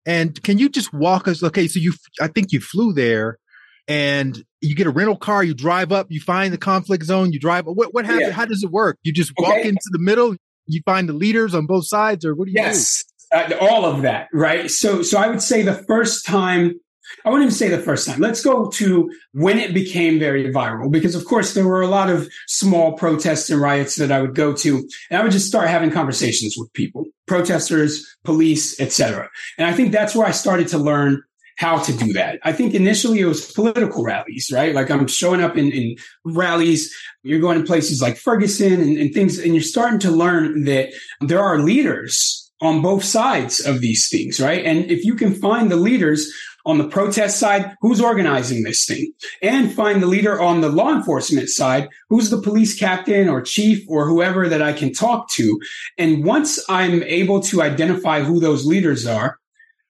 And 0.05 0.41
can 0.43 0.59
you 0.59 0.69
just 0.69 0.93
walk 0.93 1.27
us? 1.27 1.43
Okay, 1.43 1.67
so 1.67 1.79
you, 1.79 1.93
I 2.21 2.27
think 2.27 2.51
you 2.51 2.61
flew 2.61 2.93
there 2.93 3.39
and 3.87 4.43
you 4.61 4.75
get 4.75 4.87
a 4.87 4.89
rental 4.89 5.15
car, 5.15 5.43
you 5.43 5.53
drive 5.53 5.91
up, 5.91 6.07
you 6.09 6.19
find 6.19 6.53
the 6.53 6.57
conflict 6.57 7.05
zone, 7.05 7.31
you 7.31 7.39
drive. 7.39 7.65
What 7.65 7.93
what 7.93 8.05
happens? 8.05 8.27
Yeah. 8.27 8.33
How 8.33 8.45
does 8.45 8.63
it 8.63 8.71
work? 8.71 8.97
You 9.03 9.13
just 9.13 9.33
walk 9.37 9.51
okay. 9.59 9.67
into 9.67 9.89
the 9.91 9.99
middle, 9.99 10.35
you 10.67 10.81
find 10.85 11.07
the 11.07 11.13
leaders 11.13 11.53
on 11.53 11.65
both 11.65 11.87
sides, 11.87 12.25
or 12.25 12.35
what 12.35 12.45
do 12.45 12.51
you 12.51 12.57
yes, 12.57 13.03
do? 13.03 13.37
Yes, 13.37 13.51
uh, 13.51 13.57
all 13.61 13.85
of 13.85 14.01
that, 14.01 14.27
right? 14.33 14.69
So 14.69 15.01
so 15.01 15.17
I 15.17 15.27
would 15.27 15.41
say 15.41 15.61
the 15.61 15.83
first 15.87 16.25
time. 16.25 16.79
I 17.23 17.29
wouldn't 17.29 17.45
even 17.45 17.55
say 17.55 17.69
the 17.69 17.77
first 17.77 18.07
time. 18.07 18.19
Let's 18.19 18.43
go 18.43 18.67
to 18.67 19.11
when 19.31 19.59
it 19.59 19.75
became 19.75 20.17
very 20.17 20.51
viral, 20.51 20.91
because 20.91 21.13
of 21.13 21.23
course 21.25 21.53
there 21.53 21.67
were 21.67 21.83
a 21.83 21.87
lot 21.87 22.09
of 22.09 22.27
small 22.47 22.93
protests 22.93 23.47
and 23.51 23.61
riots 23.61 23.95
that 23.97 24.11
I 24.11 24.21
would 24.21 24.33
go 24.33 24.53
to, 24.53 24.77
and 25.11 25.19
I 25.19 25.21
would 25.21 25.31
just 25.31 25.47
start 25.47 25.69
having 25.69 25.91
conversations 25.91 26.55
with 26.57 26.73
people, 26.73 27.05
protesters, 27.27 28.03
police, 28.23 28.79
etc. 28.81 29.29
And 29.59 29.67
I 29.67 29.73
think 29.73 29.91
that's 29.91 30.15
where 30.15 30.25
I 30.25 30.31
started 30.31 30.67
to 30.69 30.79
learn 30.79 31.21
how 31.57 31.79
to 31.79 31.93
do 31.93 32.13
that. 32.13 32.39
I 32.43 32.51
think 32.51 32.73
initially 32.73 33.19
it 33.19 33.25
was 33.25 33.51
political 33.51 34.03
rallies, 34.03 34.51
right? 34.53 34.75
Like 34.75 34.91
I'm 34.91 35.07
showing 35.07 35.41
up 35.41 35.57
in, 35.57 35.71
in 35.71 35.95
rallies. 36.23 36.93
You're 37.23 37.39
going 37.39 37.59
to 37.59 37.65
places 37.65 38.01
like 38.01 38.17
Ferguson 38.17 38.73
and, 38.73 38.97
and 38.97 39.13
things, 39.13 39.39
and 39.39 39.53
you're 39.53 39.63
starting 39.63 39.99
to 39.99 40.11
learn 40.11 40.65
that 40.65 40.89
there 41.21 41.39
are 41.39 41.59
leaders 41.59 42.51
on 42.61 42.81
both 42.81 43.03
sides 43.03 43.65
of 43.65 43.81
these 43.81 44.07
things, 44.09 44.39
right? 44.39 44.65
And 44.65 44.89
if 44.89 45.03
you 45.03 45.15
can 45.15 45.33
find 45.33 45.69
the 45.69 45.75
leaders 45.75 46.31
on 46.65 46.77
the 46.79 46.87
protest 46.87 47.39
side, 47.39 47.75
who's 47.81 48.01
organizing 48.01 48.63
this 48.63 48.85
thing? 48.85 49.11
And 49.41 49.71
find 49.71 50.01
the 50.01 50.07
leader 50.07 50.41
on 50.41 50.61
the 50.61 50.69
law 50.69 50.93
enforcement 50.93 51.49
side, 51.49 51.89
who's 52.09 52.31
the 52.31 52.41
police 52.41 52.77
captain 52.77 53.29
or 53.29 53.41
chief 53.41 53.85
or 53.87 54.07
whoever 54.07 54.49
that 54.49 54.61
I 54.61 54.73
can 54.73 54.91
talk 54.91 55.29
to. 55.31 55.59
And 55.97 56.25
once 56.25 56.63
I'm 56.67 57.03
able 57.03 57.39
to 57.41 57.61
identify 57.61 58.21
who 58.21 58.39
those 58.39 58.65
leaders 58.65 59.05
are, 59.05 59.37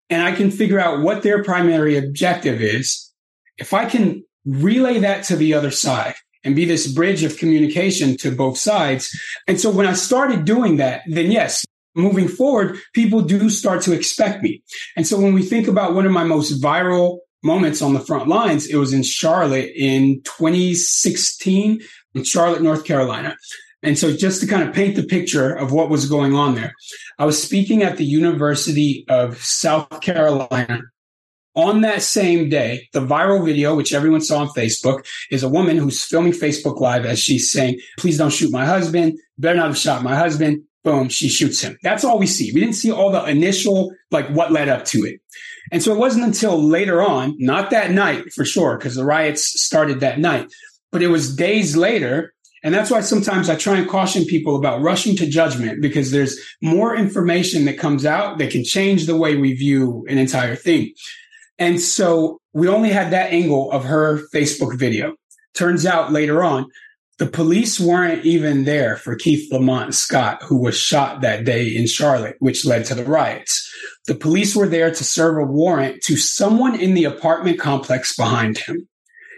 and 0.09 0.23
I 0.23 0.33
can 0.33 0.51
figure 0.51 0.79
out 0.79 1.01
what 1.01 1.23
their 1.23 1.43
primary 1.43 1.97
objective 1.97 2.61
is, 2.61 3.11
if 3.57 3.73
I 3.73 3.85
can 3.85 4.23
relay 4.45 4.99
that 4.99 5.23
to 5.25 5.35
the 5.35 5.53
other 5.53 5.71
side 5.71 6.15
and 6.43 6.55
be 6.55 6.65
this 6.65 6.91
bridge 6.91 7.23
of 7.23 7.37
communication 7.37 8.15
to 8.17 8.31
both 8.31 8.57
sides. 8.57 9.17
And 9.47 9.59
so 9.59 9.71
when 9.71 9.87
I 9.87 9.93
started 9.93 10.45
doing 10.45 10.77
that, 10.77 11.01
then 11.07 11.31
yes, 11.31 11.65
moving 11.95 12.27
forward, 12.27 12.77
people 12.93 13.21
do 13.21 13.49
start 13.49 13.81
to 13.83 13.93
expect 13.93 14.43
me. 14.43 14.61
And 14.95 15.07
so 15.07 15.19
when 15.19 15.33
we 15.33 15.41
think 15.41 15.67
about 15.67 15.95
one 15.95 16.05
of 16.05 16.11
my 16.11 16.23
most 16.23 16.61
viral 16.61 17.19
moments 17.43 17.81
on 17.81 17.93
the 17.93 17.99
front 17.99 18.27
lines, 18.27 18.67
it 18.67 18.75
was 18.75 18.93
in 18.93 19.01
Charlotte 19.01 19.71
in 19.75 20.21
2016 20.23 21.81
in 22.15 22.23
Charlotte, 22.23 22.61
North 22.61 22.85
Carolina. 22.85 23.35
And 23.85 23.99
so 23.99 24.15
just 24.15 24.41
to 24.41 24.47
kind 24.47 24.67
of 24.67 24.73
paint 24.73 24.95
the 24.95 25.03
picture 25.03 25.53
of 25.53 25.71
what 25.71 25.91
was 25.91 26.09
going 26.09 26.33
on 26.33 26.55
there, 26.55 26.73
I 27.19 27.25
was 27.25 27.41
speaking 27.41 27.83
at 27.83 27.97
the 27.97 28.03
University 28.03 29.05
of 29.09 29.37
South 29.37 30.01
Carolina. 30.01 30.81
On 31.53 31.81
that 31.81 32.01
same 32.01 32.49
day, 32.49 32.89
the 32.93 32.99
viral 32.99 33.45
video, 33.45 33.75
which 33.75 33.93
everyone 33.93 34.21
saw 34.21 34.39
on 34.39 34.47
Facebook, 34.49 35.05
is 35.29 35.43
a 35.43 35.49
woman 35.49 35.77
who's 35.77 36.03
filming 36.03 36.33
Facebook 36.33 36.81
Live 36.81 37.05
as 37.05 37.19
she's 37.19 37.51
saying, 37.51 37.79
please 37.97 38.17
don't 38.17 38.33
shoot 38.33 38.51
my 38.51 38.65
husband. 38.65 39.19
Better 39.37 39.57
not 39.57 39.67
have 39.67 39.77
shot 39.77 40.03
my 40.03 40.15
husband. 40.15 40.63
Boom, 40.83 41.07
she 41.07 41.29
shoots 41.29 41.61
him. 41.61 41.77
That's 41.81 42.03
all 42.03 42.17
we 42.19 42.27
see. 42.27 42.51
We 42.53 42.59
didn't 42.59 42.75
see 42.75 42.91
all 42.91 43.11
the 43.11 43.23
initial, 43.23 43.93
like 44.11 44.27
what 44.29 44.51
led 44.51 44.67
up 44.67 44.85
to 44.85 45.05
it. 45.05 45.21
And 45.71 45.81
so 45.81 45.93
it 45.93 45.99
wasn't 45.99 46.25
until 46.25 46.61
later 46.61 47.01
on, 47.01 47.35
not 47.37 47.69
that 47.69 47.91
night 47.91 48.33
for 48.33 48.45
sure, 48.45 48.77
because 48.77 48.95
the 48.95 49.05
riots 49.05 49.61
started 49.63 49.99
that 49.99 50.19
night, 50.19 50.51
but 50.91 51.01
it 51.01 51.07
was 51.07 51.35
days 51.35 51.77
later 51.77 52.34
and 52.65 52.73
that's 52.73 52.89
why 52.89 53.01
sometimes 53.01 53.47
I 53.47 53.55
try 53.55 53.77
and 53.77 53.87
caution 53.87 54.25
people 54.25 54.55
about 54.55 54.81
rushing 54.81 55.15
to 55.17 55.27
judgment 55.27 55.83
because 55.83 56.09
there's 56.09 56.39
more 56.63 56.95
information 56.95 57.65
that 57.65 57.77
comes 57.77 58.07
out 58.07 58.39
that 58.39 58.49
can 58.49 58.63
change 58.63 59.05
the 59.05 59.15
way 59.15 59.35
we 59.35 59.53
view 59.53 60.03
an 60.09 60.17
entire 60.17 60.55
thing. 60.55 60.91
And 61.59 61.79
so 61.79 62.41
we 62.53 62.67
only 62.67 62.89
had 62.89 63.11
that 63.11 63.31
angle 63.31 63.71
of 63.71 63.83
her 63.83 64.27
Facebook 64.33 64.79
video. 64.79 65.13
Turns 65.53 65.85
out 65.85 66.11
later 66.11 66.43
on, 66.43 66.65
the 67.19 67.27
police 67.27 67.79
weren't 67.79 68.25
even 68.25 68.63
there 68.63 68.97
for 68.97 69.15
Keith 69.15 69.53
Lamont 69.53 69.93
Scott, 69.93 70.41
who 70.41 70.57
was 70.57 70.75
shot 70.75 71.21
that 71.21 71.45
day 71.45 71.67
in 71.67 71.85
Charlotte, 71.85 72.35
which 72.39 72.65
led 72.65 72.83
to 72.85 72.95
the 72.95 73.05
riots. 73.05 73.71
The 74.07 74.15
police 74.15 74.55
were 74.55 74.67
there 74.67 74.89
to 74.89 75.03
serve 75.03 75.37
a 75.37 75.45
warrant 75.45 76.01
to 76.05 76.17
someone 76.17 76.73
in 76.73 76.95
the 76.95 77.03
apartment 77.03 77.59
complex 77.59 78.15
behind 78.15 78.57
him. 78.57 78.89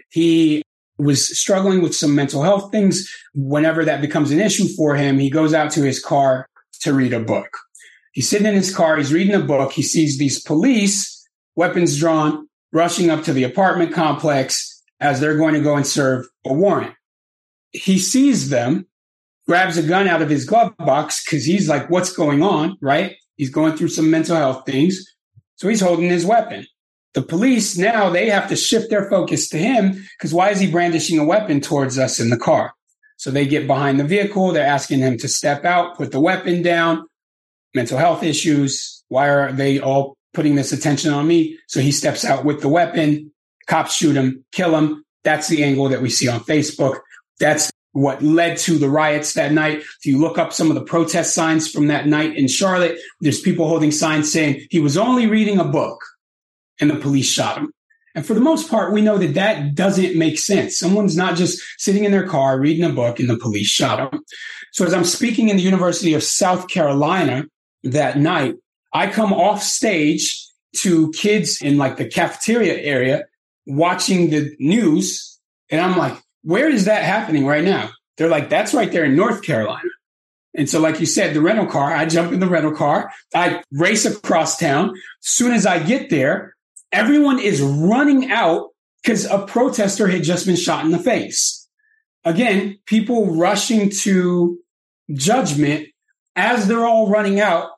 He 0.08 0.62
was 0.98 1.38
struggling 1.38 1.80
with 1.80 1.94
some 1.94 2.14
mental 2.14 2.42
health 2.42 2.70
things. 2.72 3.08
Whenever 3.34 3.84
that 3.84 4.00
becomes 4.00 4.30
an 4.30 4.40
issue 4.40 4.66
for 4.76 4.96
him, 4.96 5.18
he 5.18 5.30
goes 5.30 5.54
out 5.54 5.70
to 5.72 5.82
his 5.82 6.02
car 6.02 6.48
to 6.80 6.92
read 6.92 7.12
a 7.12 7.20
book. 7.20 7.48
He's 8.12 8.28
sitting 8.28 8.46
in 8.46 8.54
his 8.54 8.74
car, 8.74 8.96
he's 8.96 9.12
reading 9.12 9.34
a 9.34 9.40
book. 9.40 9.72
He 9.72 9.82
sees 9.82 10.18
these 10.18 10.42
police, 10.42 11.26
weapons 11.54 11.98
drawn, 11.98 12.48
rushing 12.72 13.10
up 13.10 13.22
to 13.24 13.32
the 13.32 13.44
apartment 13.44 13.92
complex 13.92 14.82
as 15.00 15.20
they're 15.20 15.36
going 15.36 15.54
to 15.54 15.60
go 15.60 15.76
and 15.76 15.86
serve 15.86 16.26
a 16.44 16.52
warrant. 16.52 16.94
He 17.70 17.98
sees 17.98 18.48
them, 18.48 18.86
grabs 19.46 19.76
a 19.76 19.82
gun 19.82 20.08
out 20.08 20.22
of 20.22 20.30
his 20.30 20.44
glove 20.44 20.76
box 20.78 21.24
because 21.24 21.44
he's 21.44 21.68
like, 21.68 21.88
what's 21.90 22.12
going 22.12 22.42
on? 22.42 22.76
Right? 22.80 23.16
He's 23.36 23.50
going 23.50 23.76
through 23.76 23.88
some 23.88 24.10
mental 24.10 24.36
health 24.36 24.64
things. 24.66 25.04
So 25.56 25.68
he's 25.68 25.80
holding 25.80 26.08
his 26.08 26.26
weapon. 26.26 26.66
The 27.14 27.22
police 27.22 27.76
now 27.78 28.10
they 28.10 28.28
have 28.30 28.48
to 28.48 28.56
shift 28.56 28.90
their 28.90 29.08
focus 29.08 29.48
to 29.50 29.58
him 29.58 30.04
because 30.18 30.34
why 30.34 30.50
is 30.50 30.60
he 30.60 30.70
brandishing 30.70 31.18
a 31.18 31.24
weapon 31.24 31.60
towards 31.60 31.98
us 31.98 32.20
in 32.20 32.30
the 32.30 32.36
car? 32.36 32.74
So 33.16 33.30
they 33.30 33.46
get 33.46 33.66
behind 33.66 33.98
the 33.98 34.04
vehicle. 34.04 34.52
They're 34.52 34.66
asking 34.66 35.00
him 35.00 35.18
to 35.18 35.28
step 35.28 35.64
out, 35.64 35.96
put 35.96 36.12
the 36.12 36.20
weapon 36.20 36.62
down, 36.62 37.06
mental 37.74 37.98
health 37.98 38.22
issues. 38.22 39.02
Why 39.08 39.28
are 39.28 39.52
they 39.52 39.80
all 39.80 40.16
putting 40.34 40.54
this 40.54 40.72
attention 40.72 41.12
on 41.12 41.26
me? 41.26 41.58
So 41.66 41.80
he 41.80 41.90
steps 41.90 42.24
out 42.24 42.44
with 42.44 42.60
the 42.60 42.68
weapon. 42.68 43.32
Cops 43.66 43.94
shoot 43.94 44.16
him, 44.16 44.44
kill 44.52 44.76
him. 44.76 45.04
That's 45.24 45.48
the 45.48 45.64
angle 45.64 45.88
that 45.88 46.00
we 46.00 46.10
see 46.10 46.28
on 46.28 46.40
Facebook. 46.40 47.00
That's 47.40 47.70
what 47.92 48.22
led 48.22 48.56
to 48.58 48.78
the 48.78 48.88
riots 48.88 49.34
that 49.34 49.52
night. 49.52 49.78
If 49.78 50.06
you 50.06 50.18
look 50.18 50.38
up 50.38 50.52
some 50.52 50.68
of 50.68 50.74
the 50.74 50.84
protest 50.84 51.34
signs 51.34 51.70
from 51.70 51.88
that 51.88 52.06
night 52.06 52.36
in 52.36 52.46
Charlotte, 52.48 52.98
there's 53.20 53.40
people 53.40 53.66
holding 53.66 53.90
signs 53.90 54.32
saying 54.32 54.66
he 54.70 54.78
was 54.78 54.96
only 54.96 55.26
reading 55.26 55.58
a 55.58 55.64
book 55.64 56.00
and 56.80 56.90
the 56.90 56.96
police 56.96 57.30
shot 57.30 57.58
him. 57.58 57.72
And 58.14 58.26
for 58.26 58.34
the 58.34 58.40
most 58.40 58.70
part, 58.70 58.92
we 58.92 59.00
know 59.00 59.18
that 59.18 59.34
that 59.34 59.74
doesn't 59.74 60.16
make 60.16 60.38
sense. 60.38 60.78
Someone's 60.78 61.16
not 61.16 61.36
just 61.36 61.60
sitting 61.78 62.04
in 62.04 62.10
their 62.10 62.26
car 62.26 62.58
reading 62.58 62.84
a 62.84 62.92
book 62.92 63.20
and 63.20 63.30
the 63.30 63.38
police 63.38 63.68
shot 63.68 64.12
him. 64.12 64.22
So 64.72 64.84
as 64.84 64.92
I'm 64.92 65.04
speaking 65.04 65.48
in 65.48 65.56
the 65.56 65.62
University 65.62 66.14
of 66.14 66.22
South 66.22 66.68
Carolina 66.68 67.44
that 67.84 68.18
night, 68.18 68.56
I 68.92 69.06
come 69.08 69.32
off 69.32 69.62
stage 69.62 70.44
to 70.76 71.12
kids 71.12 71.60
in 71.62 71.78
like 71.78 71.96
the 71.96 72.08
cafeteria 72.08 72.74
area 72.74 73.24
watching 73.66 74.30
the 74.30 74.54
news. 74.58 75.38
And 75.70 75.80
I'm 75.80 75.96
like, 75.96 76.20
where 76.42 76.68
is 76.68 76.86
that 76.86 77.04
happening 77.04 77.46
right 77.46 77.64
now? 77.64 77.90
They're 78.16 78.28
like, 78.28 78.50
that's 78.50 78.74
right 78.74 78.90
there 78.90 79.04
in 79.04 79.16
North 79.16 79.42
Carolina. 79.42 79.88
And 80.54 80.68
so, 80.68 80.80
like 80.80 80.98
you 80.98 81.06
said, 81.06 81.34
the 81.34 81.40
rental 81.40 81.66
car, 81.66 81.94
I 81.94 82.06
jump 82.06 82.32
in 82.32 82.40
the 82.40 82.48
rental 82.48 82.72
car. 82.72 83.12
I 83.34 83.62
race 83.70 84.04
across 84.04 84.58
town. 84.58 84.94
Soon 85.20 85.52
as 85.52 85.66
I 85.66 85.78
get 85.78 86.10
there, 86.10 86.56
everyone 86.92 87.38
is 87.38 87.60
running 87.60 88.30
out 88.30 88.70
because 89.02 89.24
a 89.26 89.46
protester 89.46 90.08
had 90.08 90.22
just 90.22 90.46
been 90.46 90.56
shot 90.56 90.84
in 90.84 90.90
the 90.90 90.98
face. 90.98 91.68
Again, 92.24 92.78
people 92.86 93.36
rushing 93.36 93.90
to 94.02 94.58
judgment 95.14 95.88
as 96.36 96.68
they're 96.68 96.84
all 96.84 97.08
running 97.08 97.40
out. 97.40 97.70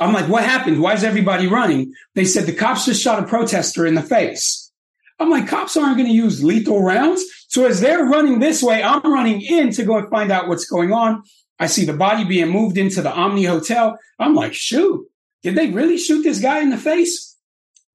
I'm 0.00 0.12
like, 0.12 0.28
what 0.28 0.44
happened? 0.44 0.80
Why 0.80 0.94
is 0.94 1.04
everybody 1.04 1.46
running? 1.46 1.92
They 2.14 2.24
said 2.24 2.46
the 2.46 2.52
cops 2.52 2.84
just 2.84 3.02
shot 3.02 3.22
a 3.22 3.26
protester 3.26 3.86
in 3.86 3.94
the 3.94 4.02
face. 4.02 4.72
I'm 5.20 5.30
like, 5.30 5.46
cops 5.46 5.76
aren't 5.76 5.96
going 5.96 6.08
to 6.08 6.14
use 6.14 6.42
lethal 6.42 6.82
rounds. 6.82 7.24
So 7.48 7.66
as 7.66 7.80
they're 7.80 8.04
running 8.04 8.40
this 8.40 8.62
way, 8.62 8.82
I'm 8.82 9.00
running 9.02 9.40
in 9.40 9.70
to 9.72 9.84
go 9.84 9.96
and 9.96 10.10
find 10.10 10.32
out 10.32 10.48
what's 10.48 10.66
going 10.66 10.92
on. 10.92 11.22
I 11.60 11.68
see 11.68 11.84
the 11.84 11.92
body 11.92 12.24
being 12.24 12.48
moved 12.48 12.76
into 12.76 13.00
the 13.00 13.12
Omni 13.12 13.44
Hotel. 13.44 13.96
I'm 14.18 14.34
like, 14.34 14.54
shoot, 14.54 15.06
did 15.44 15.54
they 15.54 15.70
really 15.70 15.98
shoot 15.98 16.22
this 16.22 16.40
guy 16.40 16.60
in 16.60 16.70
the 16.70 16.76
face? 16.76 17.33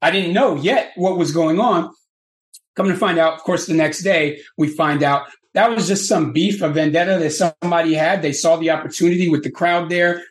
I 0.01 0.11
didn't 0.11 0.33
know 0.33 0.55
yet 0.55 0.91
what 0.95 1.17
was 1.17 1.31
going 1.31 1.59
on. 1.59 1.93
Coming 2.75 2.93
to 2.93 2.97
find 2.97 3.17
out, 3.17 3.33
of 3.33 3.41
course, 3.41 3.65
the 3.65 3.73
next 3.73 4.03
day, 4.03 4.39
we 4.57 4.69
find 4.69 5.03
out 5.03 5.27
that 5.53 5.69
was 5.69 5.87
just 5.87 6.07
some 6.07 6.31
beef, 6.31 6.61
a 6.61 6.69
vendetta 6.69 7.17
that 7.17 7.53
somebody 7.61 7.93
had. 7.93 8.21
They 8.21 8.31
saw 8.31 8.55
the 8.55 8.69
opportunity 8.69 9.29
with 9.29 9.43
the 9.43 9.51
crowd 9.51 9.89
there, 9.89 10.23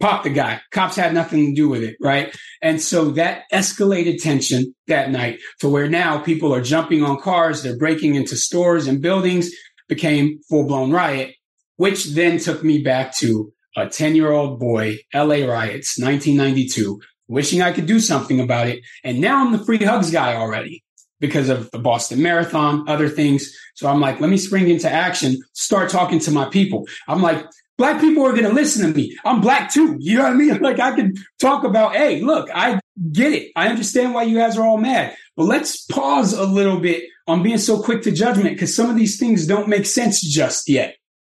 popped 0.00 0.24
the 0.24 0.30
guy. 0.30 0.60
Cops 0.70 0.96
had 0.96 1.12
nothing 1.12 1.46
to 1.46 1.54
do 1.54 1.68
with 1.68 1.82
it, 1.82 1.96
right? 2.00 2.34
And 2.62 2.80
so 2.80 3.10
that 3.12 3.42
escalated 3.52 4.22
tension 4.22 4.74
that 4.86 5.10
night 5.10 5.40
to 5.60 5.68
where 5.68 5.88
now 5.88 6.18
people 6.18 6.54
are 6.54 6.62
jumping 6.62 7.02
on 7.02 7.20
cars, 7.20 7.62
they're 7.62 7.76
breaking 7.76 8.14
into 8.14 8.36
stores 8.36 8.86
and 8.86 9.02
buildings, 9.02 9.50
became 9.88 10.38
full 10.48 10.66
blown 10.66 10.90
riot, 10.92 11.34
which 11.76 12.14
then 12.14 12.38
took 12.38 12.62
me 12.64 12.82
back 12.82 13.14
to 13.16 13.52
a 13.76 13.88
10 13.88 14.14
year 14.14 14.30
old 14.30 14.60
boy, 14.60 14.98
LA 15.12 15.44
riots, 15.44 15.98
1992, 15.98 17.00
wishing 17.28 17.62
I 17.62 17.72
could 17.72 17.86
do 17.86 18.00
something 18.00 18.40
about 18.40 18.68
it. 18.68 18.84
And 19.02 19.20
now 19.20 19.44
I'm 19.44 19.52
the 19.52 19.64
free 19.64 19.78
hugs 19.78 20.10
guy 20.10 20.34
already 20.34 20.84
because 21.20 21.48
of 21.48 21.70
the 21.70 21.78
Boston 21.78 22.22
Marathon, 22.22 22.88
other 22.88 23.08
things. 23.08 23.56
So 23.74 23.88
I'm 23.88 24.00
like, 24.00 24.20
let 24.20 24.30
me 24.30 24.36
spring 24.36 24.68
into 24.68 24.90
action, 24.90 25.38
start 25.52 25.90
talking 25.90 26.18
to 26.20 26.30
my 26.30 26.44
people. 26.46 26.86
I'm 27.08 27.22
like, 27.22 27.46
black 27.78 28.00
people 28.00 28.24
are 28.24 28.32
going 28.32 28.44
to 28.44 28.52
listen 28.52 28.86
to 28.86 28.96
me. 28.96 29.16
I'm 29.24 29.40
black 29.40 29.72
too. 29.72 29.96
You 30.00 30.18
know 30.18 30.24
what 30.24 30.32
I 30.32 30.36
mean? 30.36 30.58
Like 30.64 30.80
I 30.80 30.94
can 30.94 31.14
talk 31.38 31.64
about, 31.64 31.94
hey, 31.94 32.20
look, 32.20 32.48
I 32.54 32.80
get 33.12 33.32
it. 33.32 33.52
I 33.56 33.68
understand 33.68 34.14
why 34.14 34.22
you 34.22 34.38
guys 34.38 34.56
are 34.56 34.66
all 34.66 34.78
mad, 34.78 35.14
but 35.36 35.44
let's 35.44 35.84
pause 35.86 36.32
a 36.32 36.44
little 36.44 36.78
bit 36.78 37.04
on 37.26 37.42
being 37.42 37.58
so 37.58 37.82
quick 37.82 38.02
to 38.02 38.10
judgment 38.10 38.54
because 38.54 38.74
some 38.74 38.90
of 38.90 38.96
these 38.96 39.18
things 39.18 39.46
don't 39.46 39.68
make 39.68 39.86
sense 39.86 40.20
just 40.20 40.68
yet. 40.68 40.96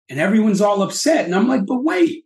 And 0.08 0.20
everyone's 0.20 0.60
all 0.60 0.82
upset. 0.82 1.24
And 1.24 1.34
I'm 1.34 1.48
like, 1.48 1.64
but 1.66 1.82
wait. 1.82 2.23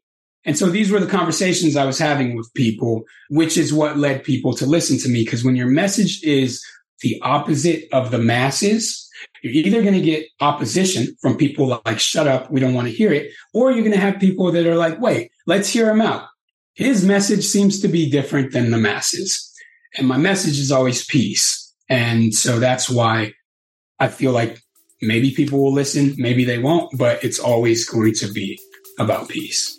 And 0.48 0.56
so 0.56 0.70
these 0.70 0.90
were 0.90 0.98
the 0.98 1.06
conversations 1.06 1.76
I 1.76 1.84
was 1.84 1.98
having 1.98 2.34
with 2.34 2.50
people, 2.54 3.04
which 3.28 3.58
is 3.58 3.70
what 3.70 3.98
led 3.98 4.24
people 4.24 4.54
to 4.54 4.64
listen 4.64 4.96
to 5.00 5.08
me. 5.10 5.22
Because 5.22 5.44
when 5.44 5.56
your 5.56 5.66
message 5.66 6.22
is 6.24 6.64
the 7.02 7.20
opposite 7.20 7.84
of 7.92 8.10
the 8.10 8.18
masses, 8.18 9.06
you're 9.42 9.52
either 9.52 9.82
going 9.82 9.92
to 9.92 10.00
get 10.00 10.26
opposition 10.40 11.14
from 11.20 11.36
people 11.36 11.78
like, 11.84 12.00
shut 12.00 12.26
up, 12.26 12.50
we 12.50 12.60
don't 12.60 12.72
want 12.72 12.88
to 12.88 12.94
hear 12.94 13.12
it, 13.12 13.30
or 13.52 13.70
you're 13.70 13.82
going 13.82 13.92
to 13.92 14.00
have 14.00 14.18
people 14.18 14.50
that 14.50 14.66
are 14.66 14.74
like, 14.74 14.98
wait, 14.98 15.30
let's 15.46 15.68
hear 15.68 15.90
him 15.90 16.00
out. 16.00 16.26
His 16.72 17.04
message 17.04 17.44
seems 17.44 17.80
to 17.80 17.88
be 17.88 18.08
different 18.08 18.52
than 18.52 18.70
the 18.70 18.78
masses. 18.78 19.52
And 19.98 20.08
my 20.08 20.16
message 20.16 20.58
is 20.58 20.72
always 20.72 21.04
peace. 21.04 21.74
And 21.90 22.32
so 22.32 22.58
that's 22.58 22.88
why 22.88 23.34
I 23.98 24.08
feel 24.08 24.32
like 24.32 24.62
maybe 25.02 25.30
people 25.30 25.62
will 25.62 25.74
listen, 25.74 26.14
maybe 26.16 26.46
they 26.46 26.58
won't, 26.58 26.96
but 26.96 27.22
it's 27.22 27.38
always 27.38 27.86
going 27.86 28.14
to 28.14 28.32
be 28.32 28.58
about 28.98 29.28
peace. 29.28 29.78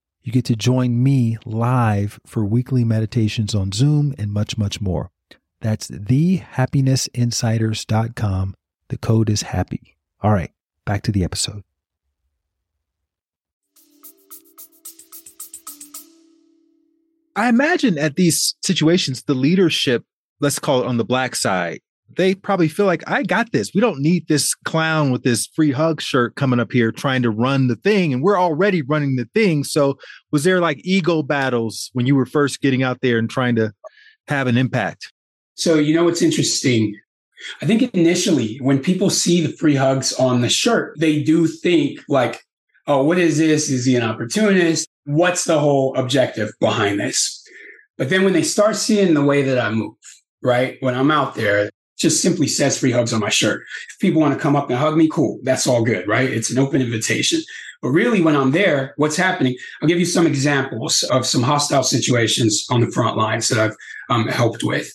you 0.23 0.31
get 0.31 0.45
to 0.45 0.55
join 0.55 1.01
me 1.01 1.37
live 1.45 2.19
for 2.25 2.45
weekly 2.45 2.83
meditations 2.83 3.55
on 3.55 3.71
Zoom 3.71 4.13
and 4.17 4.31
much, 4.31 4.57
much 4.57 4.79
more. 4.79 5.11
That's 5.61 5.89
thehappinessinsiders.com. 5.89 8.55
The 8.89 8.97
code 8.97 9.29
is 9.29 9.43
happy. 9.43 9.95
All 10.21 10.31
right, 10.31 10.51
back 10.85 11.03
to 11.03 11.11
the 11.11 11.23
episode. 11.23 11.63
I 17.35 17.47
imagine 17.47 17.97
at 17.97 18.17
these 18.17 18.55
situations, 18.61 19.23
the 19.23 19.33
leadership, 19.33 20.03
let's 20.41 20.59
call 20.59 20.81
it 20.81 20.87
on 20.87 20.97
the 20.97 21.05
black 21.05 21.35
side, 21.35 21.79
they 22.15 22.35
probably 22.35 22.67
feel 22.67 22.85
like 22.85 23.03
I 23.09 23.23
got 23.23 23.51
this. 23.51 23.71
We 23.73 23.81
don't 23.81 24.01
need 24.01 24.27
this 24.27 24.53
clown 24.53 25.11
with 25.11 25.23
this 25.23 25.47
free 25.47 25.71
hug 25.71 26.01
shirt 26.01 26.35
coming 26.35 26.59
up 26.59 26.71
here 26.71 26.91
trying 26.91 27.21
to 27.23 27.29
run 27.29 27.67
the 27.67 27.75
thing, 27.75 28.13
and 28.13 28.21
we're 28.21 28.39
already 28.39 28.81
running 28.81 29.15
the 29.15 29.27
thing. 29.33 29.63
So, 29.63 29.97
was 30.31 30.43
there 30.43 30.59
like 30.59 30.79
ego 30.83 31.23
battles 31.23 31.89
when 31.93 32.05
you 32.05 32.15
were 32.15 32.25
first 32.25 32.61
getting 32.61 32.83
out 32.83 33.01
there 33.01 33.17
and 33.17 33.29
trying 33.29 33.55
to 33.55 33.71
have 34.27 34.47
an 34.47 34.57
impact? 34.57 35.11
So, 35.55 35.75
you 35.75 35.93
know 35.93 36.03
what's 36.03 36.21
interesting? 36.21 36.95
I 37.61 37.65
think 37.65 37.93
initially 37.95 38.57
when 38.57 38.79
people 38.79 39.09
see 39.09 39.45
the 39.45 39.53
free 39.53 39.75
hugs 39.75 40.13
on 40.13 40.41
the 40.41 40.49
shirt, 40.49 40.95
they 40.99 41.23
do 41.23 41.47
think 41.47 41.99
like, 42.07 42.41
"Oh, 42.87 43.03
what 43.03 43.17
is 43.17 43.37
this? 43.37 43.69
Is 43.69 43.85
he 43.85 43.95
an 43.95 44.03
opportunist? 44.03 44.87
What's 45.05 45.45
the 45.45 45.59
whole 45.59 45.95
objective 45.95 46.51
behind 46.59 46.99
this?" 46.99 47.43
But 47.97 48.09
then 48.09 48.23
when 48.23 48.33
they 48.33 48.43
start 48.43 48.75
seeing 48.75 49.13
the 49.13 49.23
way 49.23 49.43
that 49.43 49.59
I 49.59 49.69
move, 49.71 49.93
right? 50.41 50.77
When 50.79 50.95
I'm 50.95 51.11
out 51.11 51.35
there, 51.35 51.69
just 52.01 52.21
simply 52.21 52.47
says 52.47 52.77
free 52.77 52.91
hugs 52.91 53.13
on 53.13 53.19
my 53.19 53.29
shirt. 53.29 53.61
If 53.89 53.99
people 53.99 54.21
want 54.21 54.33
to 54.33 54.39
come 54.39 54.55
up 54.55 54.69
and 54.69 54.77
hug 54.77 54.97
me, 54.97 55.07
cool. 55.07 55.39
That's 55.43 55.67
all 55.67 55.83
good, 55.83 56.07
right? 56.07 56.29
It's 56.29 56.51
an 56.51 56.59
open 56.59 56.81
invitation. 56.81 57.41
But 57.81 57.89
really, 57.89 58.21
when 58.21 58.35
I'm 58.35 58.51
there, 58.51 58.93
what's 58.97 59.17
happening? 59.17 59.55
I'll 59.81 59.87
give 59.87 59.99
you 59.99 60.05
some 60.05 60.27
examples 60.27 61.03
of 61.03 61.25
some 61.25 61.41
hostile 61.41 61.83
situations 61.83 62.65
on 62.69 62.81
the 62.81 62.91
front 62.91 63.17
lines 63.17 63.49
that 63.49 63.59
I've 63.59 63.75
um, 64.09 64.27
helped 64.27 64.63
with. 64.63 64.91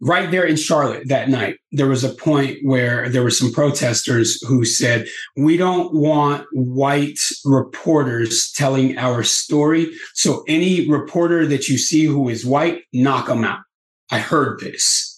Right 0.00 0.30
there 0.30 0.44
in 0.44 0.56
Charlotte 0.56 1.08
that 1.08 1.28
night, 1.28 1.58
there 1.70 1.86
was 1.86 2.02
a 2.02 2.12
point 2.12 2.58
where 2.62 3.08
there 3.08 3.22
were 3.22 3.30
some 3.30 3.52
protesters 3.52 4.42
who 4.42 4.64
said, 4.64 5.06
We 5.36 5.56
don't 5.56 5.94
want 5.94 6.46
white 6.52 7.20
reporters 7.44 8.52
telling 8.52 8.98
our 8.98 9.22
story. 9.22 9.94
So 10.14 10.44
any 10.48 10.90
reporter 10.90 11.46
that 11.46 11.68
you 11.68 11.78
see 11.78 12.04
who 12.04 12.28
is 12.28 12.44
white, 12.44 12.82
knock 12.92 13.28
them 13.28 13.44
out. 13.44 13.60
I 14.10 14.18
heard 14.18 14.60
this. 14.60 15.13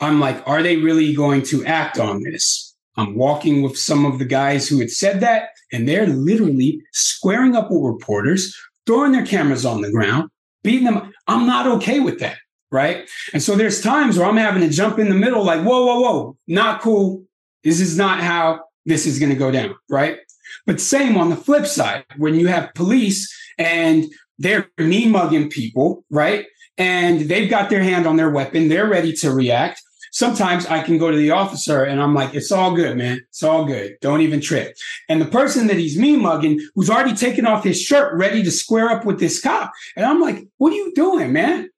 I'm 0.00 0.20
like, 0.20 0.42
are 0.46 0.62
they 0.62 0.76
really 0.76 1.14
going 1.14 1.42
to 1.44 1.64
act 1.64 1.98
on 1.98 2.22
this? 2.22 2.76
I'm 2.96 3.14
walking 3.14 3.62
with 3.62 3.78
some 3.78 4.04
of 4.04 4.18
the 4.18 4.24
guys 4.24 4.68
who 4.68 4.78
had 4.78 4.90
said 4.90 5.20
that, 5.20 5.50
and 5.72 5.88
they're 5.88 6.06
literally 6.06 6.82
squaring 6.92 7.54
up 7.54 7.70
with 7.70 7.82
reporters, 7.82 8.56
throwing 8.86 9.12
their 9.12 9.26
cameras 9.26 9.64
on 9.64 9.82
the 9.82 9.90
ground, 9.90 10.30
beating 10.62 10.84
them. 10.84 11.12
I'm 11.26 11.46
not 11.46 11.66
okay 11.66 12.00
with 12.00 12.18
that. 12.20 12.36
Right. 12.70 13.08
And 13.32 13.42
so 13.42 13.54
there's 13.54 13.80
times 13.80 14.18
where 14.18 14.26
I'm 14.26 14.36
having 14.36 14.60
to 14.60 14.68
jump 14.68 14.98
in 14.98 15.08
the 15.08 15.14
middle, 15.14 15.42
like, 15.42 15.62
whoa, 15.62 15.86
whoa, 15.86 16.00
whoa, 16.00 16.36
not 16.46 16.82
cool. 16.82 17.24
This 17.64 17.80
is 17.80 17.96
not 17.96 18.20
how 18.20 18.60
this 18.84 19.06
is 19.06 19.18
going 19.18 19.32
to 19.32 19.38
go 19.38 19.50
down. 19.50 19.74
Right. 19.88 20.18
But 20.66 20.80
same 20.80 21.16
on 21.16 21.30
the 21.30 21.36
flip 21.36 21.66
side, 21.66 22.04
when 22.18 22.34
you 22.34 22.48
have 22.48 22.74
police 22.74 23.34
and 23.56 24.04
they're 24.38 24.68
mean 24.76 25.12
mugging 25.12 25.48
people, 25.48 26.04
right? 26.10 26.44
And 26.76 27.22
they've 27.22 27.48
got 27.48 27.70
their 27.70 27.82
hand 27.82 28.06
on 28.06 28.16
their 28.16 28.30
weapon, 28.30 28.68
they're 28.68 28.88
ready 28.88 29.12
to 29.14 29.32
react 29.32 29.82
sometimes 30.12 30.66
I 30.66 30.82
can 30.82 30.98
go 30.98 31.10
to 31.10 31.16
the 31.16 31.30
officer 31.30 31.84
and 31.84 32.00
I'm 32.00 32.14
like, 32.14 32.34
it's 32.34 32.52
all 32.52 32.74
good, 32.74 32.96
man. 32.96 33.20
It's 33.28 33.42
all 33.42 33.64
good. 33.64 33.96
Don't 34.00 34.20
even 34.20 34.40
trip. 34.40 34.76
And 35.08 35.20
the 35.20 35.26
person 35.26 35.66
that 35.66 35.76
he's 35.76 35.98
me 35.98 36.16
mugging, 36.16 36.60
who's 36.74 36.90
already 36.90 37.14
taken 37.14 37.46
off 37.46 37.64
his 37.64 37.80
shirt, 37.80 38.16
ready 38.16 38.42
to 38.42 38.50
square 38.50 38.90
up 38.90 39.04
with 39.04 39.20
this 39.20 39.40
cop. 39.40 39.72
And 39.96 40.04
I'm 40.04 40.20
like, 40.20 40.46
what 40.58 40.72
are 40.72 40.76
you 40.76 40.92
doing, 40.94 41.32
man? 41.32 41.70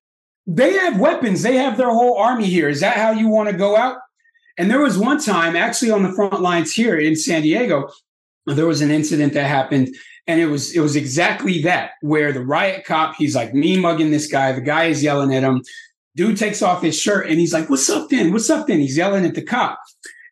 They 0.47 0.75
have 0.75 0.99
weapons. 0.99 1.43
They 1.43 1.57
have 1.57 1.77
their 1.77 1.91
whole 1.91 2.17
army 2.17 2.47
here. 2.47 2.69
Is 2.69 2.81
that 2.81 2.97
how 2.97 3.13
you 3.13 3.29
want 3.29 3.51
to 3.51 3.57
go 3.57 3.77
out? 3.77 3.99
And 4.59 4.71
there 4.71 4.81
was 4.81 4.99
one 4.99 5.21
time 5.21 5.57
actually 5.57 5.91
on 5.91 6.03
the 6.03 6.13
front 6.13 6.41
lines 6.41 6.73
here 6.73 6.99
in 6.99 7.17
San 7.17 7.43
Diego, 7.43 7.89
there 8.47 8.67
was 8.67 8.81
an 8.81 8.91
incident 8.91 9.33
that 9.35 9.47
happened 9.47 9.95
and 10.27 10.41
it 10.41 10.47
was 10.47 10.75
it 10.75 10.81
was 10.81 10.97
exactly 10.97 11.63
that 11.63 11.93
where 12.01 12.33
the 12.33 12.45
riot 12.45 12.85
cop 12.85 13.15
he's 13.17 13.35
like 13.35 13.55
me 13.55 13.79
mugging 13.79 14.11
this 14.11 14.27
guy 14.27 14.53
the 14.53 14.61
guy 14.61 14.85
is 14.85 15.03
yelling 15.03 15.35
at 15.35 15.43
him 15.43 15.63
dude 16.17 16.37
takes 16.37 16.63
off 16.63 16.83
his 16.83 16.99
shirt 16.99 17.29
and 17.29 17.39
he's 17.39 17.53
like 17.53 17.69
what's 17.69 17.89
up 17.89 18.09
then 18.09 18.33
what's 18.33 18.51
up 18.51 18.67
then 18.67 18.81
he's 18.81 18.97
yelling 18.97 19.25
at 19.25 19.35
the 19.35 19.43
cop 19.43 19.79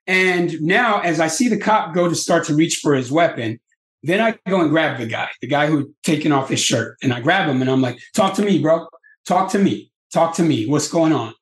and 0.06 0.60
now 0.60 1.00
as 1.00 1.20
i 1.20 1.26
see 1.26 1.48
the 1.48 1.58
cop 1.58 1.94
go 1.94 2.08
to 2.08 2.14
start 2.14 2.44
to 2.44 2.54
reach 2.54 2.76
for 2.76 2.94
his 2.94 3.10
weapon 3.10 3.58
then 4.02 4.20
i 4.20 4.36
go 4.48 4.60
and 4.60 4.70
grab 4.70 4.98
the 4.98 5.06
guy 5.06 5.28
the 5.40 5.46
guy 5.46 5.66
who 5.66 5.92
taken 6.02 6.32
off 6.32 6.48
his 6.48 6.60
shirt 6.60 6.96
and 7.02 7.12
i 7.12 7.20
grab 7.20 7.48
him 7.48 7.60
and 7.60 7.70
i'm 7.70 7.82
like 7.82 7.98
talk 8.14 8.34
to 8.34 8.42
me 8.42 8.60
bro 8.60 8.86
talk 9.26 9.50
to 9.50 9.58
me 9.58 9.90
talk 10.12 10.34
to 10.34 10.42
me 10.42 10.66
what's 10.66 10.88
going 10.88 11.12
on 11.12 11.32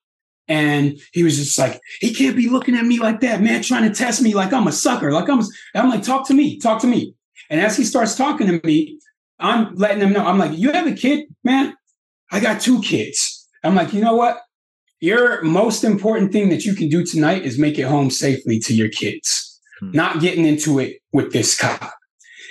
and 0.49 1.01
he 1.13 1.23
was 1.23 1.37
just 1.37 1.59
like, 1.59 1.81
he 2.01 2.15
can't 2.15 2.37
be 2.37 2.49
looking 2.49 2.77
at 2.77 2.85
me 2.85 3.01
like 3.01 3.21
that, 3.21 3.43
man, 3.43 3.63
trying 3.63 3.89
to 3.89 3.95
test 3.95 4.23
me 4.23 4.35
like 4.35 4.53
I'm 4.53 4.67
a 4.67 4.73
sucker. 4.73 5.13
Like 5.13 5.29
I'm, 5.29 5.41
I'm 5.75 5.91
like, 5.91 6.03
talk 6.03 6.27
to 6.29 6.35
me, 6.35 6.59
talk 6.59 6.81
to 6.83 6.87
me. 6.87 7.15
And 7.51 7.61
as 7.61 7.77
he 7.77 7.85
starts 7.85 8.17
talking 8.17 8.47
to 8.47 8.61
me, 8.65 8.99
I'm 9.39 9.75
letting 9.75 10.01
him 10.01 10.13
know. 10.13 10.25
I'm 10.25 10.39
like, 10.39 10.57
you 10.57 10.73
have 10.73 10.87
a 10.87 10.93
kid, 10.93 11.27
man? 11.45 11.77
I 12.31 12.41
got 12.41 12.61
two 12.61 12.81
kids. 12.81 13.36
I'm 13.67 13.75
like, 13.75 13.93
you 13.93 14.01
know 14.01 14.15
what? 14.15 14.41
Your 15.01 15.43
most 15.43 15.85
important 15.85 16.33
thing 16.33 16.49
that 16.49 16.65
you 16.65 16.75
can 16.75 16.89
do 16.89 17.05
tonight 17.05 17.45
is 17.45 17.59
make 17.59 17.79
it 17.79 17.83
home 17.83 18.11
safely 18.11 18.59
to 18.61 18.75
your 18.75 18.89
kids, 18.89 19.61
hmm. 19.81 19.91
not 19.93 20.21
getting 20.21 20.47
into 20.47 20.79
it 20.79 21.01
with 21.13 21.33
this 21.33 21.57
cop. 21.59 21.93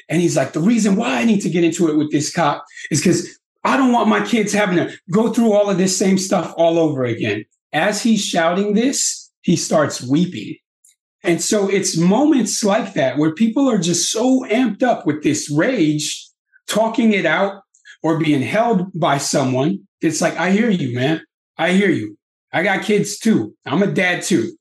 And 0.09 0.21
he's 0.21 0.37
like, 0.37 0.53
the 0.53 0.59
reason 0.59 0.95
why 0.95 1.19
I 1.19 1.25
need 1.25 1.41
to 1.41 1.49
get 1.49 1.63
into 1.63 1.89
it 1.89 1.97
with 1.97 2.11
this 2.11 2.31
cop 2.31 2.63
is 2.91 3.01
because 3.01 3.39
I 3.63 3.77
don't 3.77 3.91
want 3.91 4.09
my 4.09 4.23
kids 4.23 4.53
having 4.53 4.77
to 4.77 4.95
go 5.11 5.33
through 5.33 5.53
all 5.53 5.69
of 5.69 5.79
this 5.79 5.97
same 5.97 6.19
stuff 6.19 6.53
all 6.55 6.77
over 6.77 7.03
again. 7.03 7.45
As 7.73 8.03
he's 8.03 8.23
shouting 8.23 8.75
this, 8.75 9.31
he 9.41 9.55
starts 9.55 10.03
weeping. 10.03 10.55
And 11.23 11.41
so 11.41 11.67
it's 11.67 11.97
moments 11.97 12.63
like 12.63 12.93
that 12.93 13.17
where 13.17 13.33
people 13.33 13.67
are 13.67 13.79
just 13.79 14.11
so 14.11 14.45
amped 14.51 14.83
up 14.83 15.07
with 15.07 15.23
this 15.23 15.49
rage, 15.49 16.29
talking 16.67 17.13
it 17.13 17.25
out 17.25 17.63
or 18.05 18.19
being 18.19 18.43
held 18.43 18.87
by 18.93 19.17
someone. 19.17 19.79
It's 19.99 20.21
like, 20.21 20.37
I 20.37 20.51
hear 20.51 20.69
you, 20.69 20.93
man. 20.93 21.23
I 21.57 21.71
hear 21.71 21.89
you. 21.89 22.15
I 22.53 22.61
got 22.61 22.83
kids 22.83 23.17
too. 23.17 23.55
I'm 23.65 23.81
a 23.81 23.87
dad 23.87 24.21
too. 24.21 24.55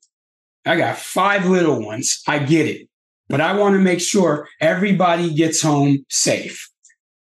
I 0.65 0.75
got 0.77 0.97
five 0.97 1.45
little 1.45 1.85
ones. 1.85 2.23
I 2.27 2.39
get 2.39 2.65
it. 2.65 2.89
But 3.29 3.41
I 3.41 3.55
want 3.55 3.75
to 3.75 3.79
make 3.79 4.01
sure 4.01 4.47
everybody 4.59 5.31
gets 5.31 5.61
home 5.61 6.03
safe. 6.09 6.67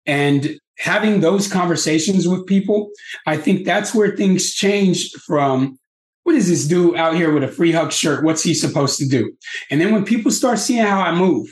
And 0.06 0.58
having 0.78 1.20
those 1.20 1.46
conversations 1.46 2.26
with 2.26 2.46
people, 2.46 2.88
I 3.26 3.36
think 3.36 3.66
that's 3.66 3.94
where 3.94 4.16
things 4.16 4.54
change 4.54 5.10
from 5.26 5.78
what 6.22 6.36
is 6.36 6.48
this 6.48 6.66
dude 6.66 6.96
out 6.96 7.16
here 7.16 7.34
with 7.34 7.44
a 7.44 7.48
free 7.48 7.72
hug 7.72 7.92
shirt? 7.92 8.24
What's 8.24 8.42
he 8.42 8.54
supposed 8.54 8.98
to 8.98 9.06
do? 9.06 9.30
And 9.70 9.78
then 9.78 9.92
when 9.92 10.06
people 10.06 10.30
start 10.30 10.58
seeing 10.58 10.86
how 10.86 11.02
I 11.02 11.14
move, 11.14 11.48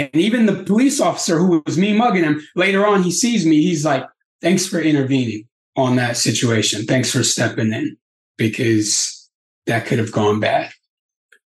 and 0.00 0.16
even 0.16 0.46
the 0.46 0.64
police 0.64 1.00
officer 1.00 1.38
who 1.38 1.62
was 1.66 1.76
me 1.76 1.92
mugging 1.92 2.24
him, 2.24 2.40
later 2.56 2.86
on 2.86 3.02
he 3.02 3.10
sees 3.10 3.44
me, 3.44 3.62
he's 3.62 3.84
like, 3.84 4.04
thanks 4.40 4.66
for 4.66 4.80
intervening 4.80 5.46
on 5.76 5.96
that 5.96 6.16
situation. 6.16 6.84
Thanks 6.86 7.10
for 7.10 7.22
stepping 7.22 7.72
in 7.72 7.96
because 8.38 9.28
that 9.66 9.86
could 9.86 9.98
have 9.98 10.12
gone 10.12 10.40
bad. 10.40 10.70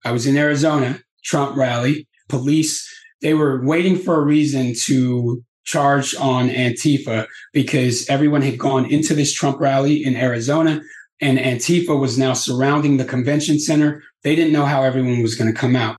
I 0.04 0.12
was 0.12 0.28
in 0.28 0.36
Arizona, 0.36 1.00
Trump 1.24 1.56
rally, 1.56 2.08
police, 2.28 2.90
they 3.22 3.34
were 3.34 3.64
waiting 3.64 3.98
for 3.98 4.16
a 4.16 4.26
reason 4.26 4.74
to 4.84 5.42
charge 5.64 6.14
on 6.16 6.50
Antifa 6.50 7.26
because 7.54 8.10
everyone 8.10 8.42
had 8.42 8.60
gone 8.60 8.86
into 8.92 9.14
this 9.14 9.34
Trump 9.34 9.62
rally 9.62 10.04
in 10.04 10.18
Arizona 10.18 10.82
and 11.22 11.40
Antifa 11.40 11.98
was 11.98 12.18
now 12.18 12.34
surrounding 12.34 12.98
the 12.98 13.06
convention 13.06 13.58
center. 13.60 14.04
They 14.24 14.36
didn't 14.36 14.52
know 14.52 14.66
how 14.66 14.84
everyone 14.84 15.22
was 15.22 15.36
going 15.36 15.52
to 15.52 15.58
come 15.58 15.78
out. 15.78 15.96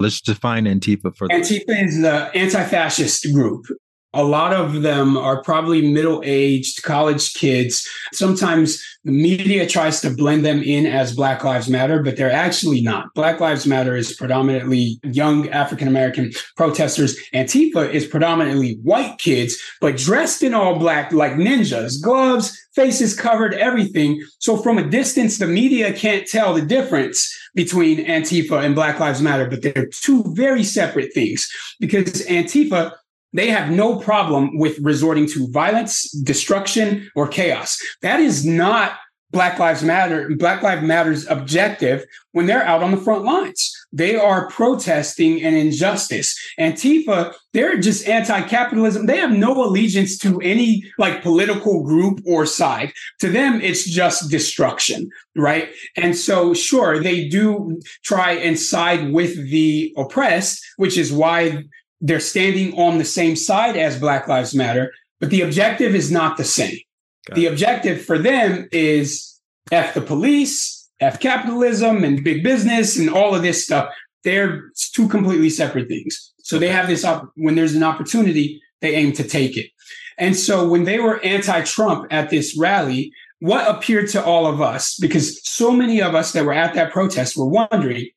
Let's 0.00 0.20
define 0.20 0.64
Antifa 0.64 1.14
for 1.14 1.28
Antifa 1.28 1.84
is 1.86 2.00
the 2.00 2.30
anti-fascist 2.34 3.32
group 3.32 3.66
a 4.12 4.24
lot 4.24 4.52
of 4.52 4.82
them 4.82 5.16
are 5.16 5.42
probably 5.42 5.92
middle 5.92 6.20
aged 6.24 6.82
college 6.82 7.32
kids. 7.34 7.86
Sometimes 8.12 8.82
the 9.04 9.12
media 9.12 9.66
tries 9.66 10.00
to 10.00 10.10
blend 10.10 10.44
them 10.44 10.62
in 10.62 10.84
as 10.84 11.14
Black 11.14 11.44
Lives 11.44 11.68
Matter, 11.68 12.02
but 12.02 12.16
they're 12.16 12.32
actually 12.32 12.80
not. 12.80 13.14
Black 13.14 13.38
Lives 13.38 13.66
Matter 13.66 13.94
is 13.94 14.12
predominantly 14.12 14.98
young 15.04 15.48
African 15.50 15.86
American 15.86 16.32
protesters. 16.56 17.16
Antifa 17.32 17.88
is 17.88 18.04
predominantly 18.04 18.78
white 18.82 19.18
kids, 19.18 19.56
but 19.80 19.96
dressed 19.96 20.42
in 20.42 20.54
all 20.54 20.78
black 20.78 21.12
like 21.12 21.32
ninjas, 21.32 22.02
gloves, 22.02 22.58
faces 22.74 23.14
covered, 23.14 23.54
everything. 23.54 24.20
So 24.38 24.56
from 24.56 24.76
a 24.76 24.88
distance, 24.88 25.38
the 25.38 25.46
media 25.46 25.92
can't 25.92 26.26
tell 26.26 26.52
the 26.54 26.62
difference 26.62 27.32
between 27.54 28.04
Antifa 28.04 28.64
and 28.64 28.74
Black 28.74 29.00
Lives 29.00 29.20
Matter, 29.20 29.46
but 29.46 29.62
they're 29.62 29.86
two 29.86 30.24
very 30.34 30.62
separate 30.62 31.12
things 31.12 31.48
because 31.78 32.26
Antifa 32.26 32.92
they 33.32 33.48
have 33.48 33.70
no 33.70 33.96
problem 33.96 34.58
with 34.58 34.78
resorting 34.80 35.26
to 35.28 35.48
violence, 35.50 36.10
destruction, 36.10 37.10
or 37.14 37.28
chaos. 37.28 37.78
That 38.02 38.20
is 38.20 38.44
not 38.44 38.94
Black 39.30 39.58
Lives 39.58 39.82
Matter, 39.82 40.30
Black 40.36 40.62
Lives 40.62 40.82
Matter's 40.82 41.26
objective 41.28 42.04
when 42.32 42.46
they're 42.46 42.64
out 42.64 42.82
on 42.82 42.90
the 42.90 42.96
front 42.96 43.24
lines. 43.24 43.72
They 43.92 44.16
are 44.16 44.48
protesting 44.50 45.42
an 45.42 45.54
injustice. 45.54 46.38
Antifa, 46.58 47.34
they're 47.52 47.78
just 47.78 48.06
anti-capitalism. 48.06 49.06
They 49.06 49.16
have 49.16 49.32
no 49.32 49.64
allegiance 49.64 50.16
to 50.18 50.40
any 50.40 50.84
like 50.98 51.22
political 51.22 51.82
group 51.82 52.20
or 52.24 52.46
side. 52.46 52.92
To 53.20 53.28
them, 53.28 53.60
it's 53.60 53.84
just 53.84 54.30
destruction, 54.30 55.10
right? 55.34 55.70
And 55.96 56.16
so, 56.16 56.54
sure, 56.54 57.02
they 57.02 57.28
do 57.28 57.80
try 58.04 58.32
and 58.32 58.58
side 58.58 59.12
with 59.12 59.34
the 59.50 59.92
oppressed, 59.96 60.64
which 60.76 60.96
is 60.96 61.12
why 61.12 61.64
they're 62.00 62.20
standing 62.20 62.78
on 62.78 62.98
the 62.98 63.04
same 63.04 63.36
side 63.36 63.76
as 63.76 63.98
Black 63.98 64.28
Lives 64.28 64.54
Matter, 64.54 64.92
but 65.18 65.30
the 65.30 65.42
objective 65.42 65.94
is 65.94 66.10
not 66.10 66.36
the 66.36 66.44
same. 66.44 66.78
Got 67.26 67.34
the 67.34 67.46
it. 67.46 67.52
objective 67.52 68.02
for 68.02 68.18
them 68.18 68.68
is 68.72 69.38
F 69.70 69.94
the 69.94 70.00
police, 70.00 70.79
F 71.00 71.18
capitalism 71.20 72.04
and 72.04 72.22
big 72.22 72.42
business 72.42 72.98
and 72.98 73.10
all 73.10 73.34
of 73.34 73.42
this 73.42 73.64
stuff. 73.64 73.92
They're 74.22 74.70
two 74.92 75.08
completely 75.08 75.50
separate 75.50 75.88
things. 75.88 76.32
So 76.42 76.58
they 76.58 76.68
have 76.68 76.88
this 76.88 77.04
up 77.04 77.30
when 77.36 77.54
there's 77.54 77.74
an 77.74 77.82
opportunity, 77.82 78.60
they 78.80 78.94
aim 78.94 79.12
to 79.12 79.24
take 79.24 79.56
it. 79.56 79.70
And 80.18 80.36
so 80.36 80.68
when 80.68 80.84
they 80.84 80.98
were 80.98 81.24
anti-Trump 81.24 82.06
at 82.10 82.28
this 82.28 82.56
rally, 82.58 83.12
what 83.38 83.66
appeared 83.74 84.10
to 84.10 84.22
all 84.22 84.46
of 84.46 84.60
us, 84.60 84.96
because 85.00 85.42
so 85.48 85.72
many 85.72 86.02
of 86.02 86.14
us 86.14 86.32
that 86.32 86.44
were 86.44 86.52
at 86.52 86.74
that 86.74 86.92
protest 86.92 87.36
were 87.36 87.48
wondering, 87.48 88.08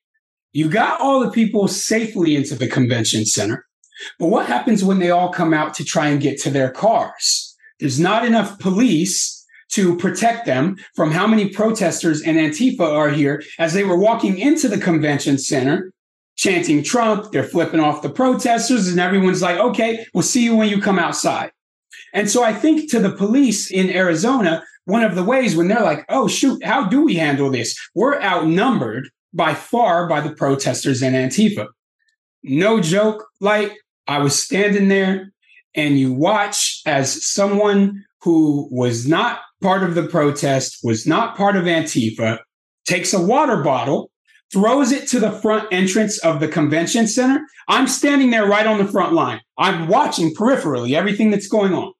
you 0.51 0.69
got 0.69 0.99
all 0.99 1.21
the 1.21 1.31
people 1.31 1.67
safely 1.69 2.35
into 2.35 2.55
the 2.55 2.67
convention 2.67 3.25
center. 3.25 3.65
But 4.19 4.27
what 4.27 4.47
happens 4.47 4.83
when 4.83 4.99
they 4.99 5.11
all 5.11 5.31
come 5.31 5.53
out 5.53 5.73
to 5.75 5.85
try 5.85 6.07
and 6.07 6.21
get 6.21 6.39
to 6.41 6.49
their 6.49 6.69
cars? 6.69 7.55
There's 7.79 7.99
not 7.99 8.25
enough 8.25 8.59
police 8.59 9.42
to 9.73 9.97
protect 9.97 10.45
them 10.45 10.77
from 10.95 11.11
how 11.11 11.25
many 11.25 11.49
protesters 11.49 12.21
and 12.21 12.37
Antifa 12.37 12.81
are 12.81 13.09
here 13.09 13.43
as 13.57 13.73
they 13.73 13.83
were 13.83 13.97
walking 13.97 14.37
into 14.37 14.67
the 14.67 14.77
convention 14.77 15.37
center 15.37 15.91
chanting 16.35 16.83
Trump. 16.83 17.31
They're 17.31 17.43
flipping 17.43 17.79
off 17.79 18.01
the 18.01 18.09
protesters, 18.09 18.87
and 18.87 18.99
everyone's 18.99 19.41
like, 19.41 19.57
okay, 19.57 20.05
we'll 20.13 20.23
see 20.23 20.43
you 20.43 20.55
when 20.55 20.69
you 20.69 20.81
come 20.81 20.99
outside. 20.99 21.51
And 22.13 22.29
so 22.29 22.43
I 22.43 22.53
think 22.53 22.89
to 22.91 22.99
the 22.99 23.11
police 23.11 23.71
in 23.71 23.89
Arizona, 23.89 24.63
one 24.85 25.03
of 25.03 25.15
the 25.15 25.23
ways 25.23 25.55
when 25.55 25.67
they're 25.67 25.81
like, 25.81 26.05
oh, 26.09 26.27
shoot, 26.27 26.63
how 26.63 26.85
do 26.87 27.03
we 27.03 27.15
handle 27.15 27.49
this? 27.49 27.77
We're 27.95 28.21
outnumbered 28.21 29.09
by 29.33 29.55
far 29.55 30.07
by 30.07 30.21
the 30.21 30.35
protesters 30.35 31.01
and 31.01 31.15
Antifa. 31.15 31.67
No 32.43 32.79
joke, 32.79 33.25
like 33.39 33.75
I 34.07 34.19
was 34.19 34.41
standing 34.41 34.89
there 34.89 35.31
and 35.75 35.97
you 35.97 36.13
watch 36.13 36.81
as 36.85 37.25
someone 37.25 38.03
who 38.21 38.67
was 38.71 39.07
not 39.07 39.39
part 39.63 39.81
of 39.81 39.95
the 39.95 40.03
protest, 40.03 40.79
was 40.83 41.07
not 41.07 41.35
part 41.35 41.55
of 41.55 41.63
Antifa, 41.63 42.37
takes 42.85 43.13
a 43.13 43.21
water 43.21 43.63
bottle, 43.63 44.11
throws 44.51 44.91
it 44.91 45.07
to 45.07 45.19
the 45.19 45.31
front 45.31 45.67
entrance 45.71 46.19
of 46.19 46.39
the 46.39 46.47
convention 46.47 47.07
center. 47.07 47.43
I'm 47.67 47.87
standing 47.87 48.29
there 48.29 48.45
right 48.45 48.67
on 48.67 48.77
the 48.77 48.85
front 48.85 49.13
line. 49.13 49.41
I'm 49.57 49.87
watching 49.87 50.35
peripherally 50.35 50.93
everything 50.93 51.31
that's 51.31 51.47
going 51.47 51.73
on. 51.73 51.93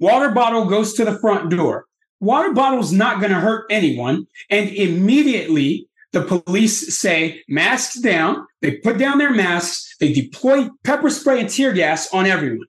Water 0.00 0.30
bottle 0.30 0.64
goes 0.64 0.94
to 0.94 1.04
the 1.04 1.18
front 1.20 1.50
door. 1.50 1.84
Water 2.18 2.52
bottle's 2.52 2.92
not 2.92 3.20
going 3.20 3.32
to 3.32 3.40
hurt 3.40 3.66
anyone. 3.70 4.26
And 4.50 4.70
immediately 4.70 5.88
the 6.12 6.22
police 6.22 6.98
say 6.98 7.42
masks 7.48 8.00
down. 8.00 8.46
They 8.62 8.78
put 8.78 8.98
down 8.98 9.18
their 9.18 9.32
masks. 9.32 9.96
They 10.00 10.12
deploy 10.12 10.68
pepper 10.82 11.10
spray 11.10 11.40
and 11.40 11.50
tear 11.50 11.72
gas 11.72 12.12
on 12.12 12.26
everyone. 12.26 12.66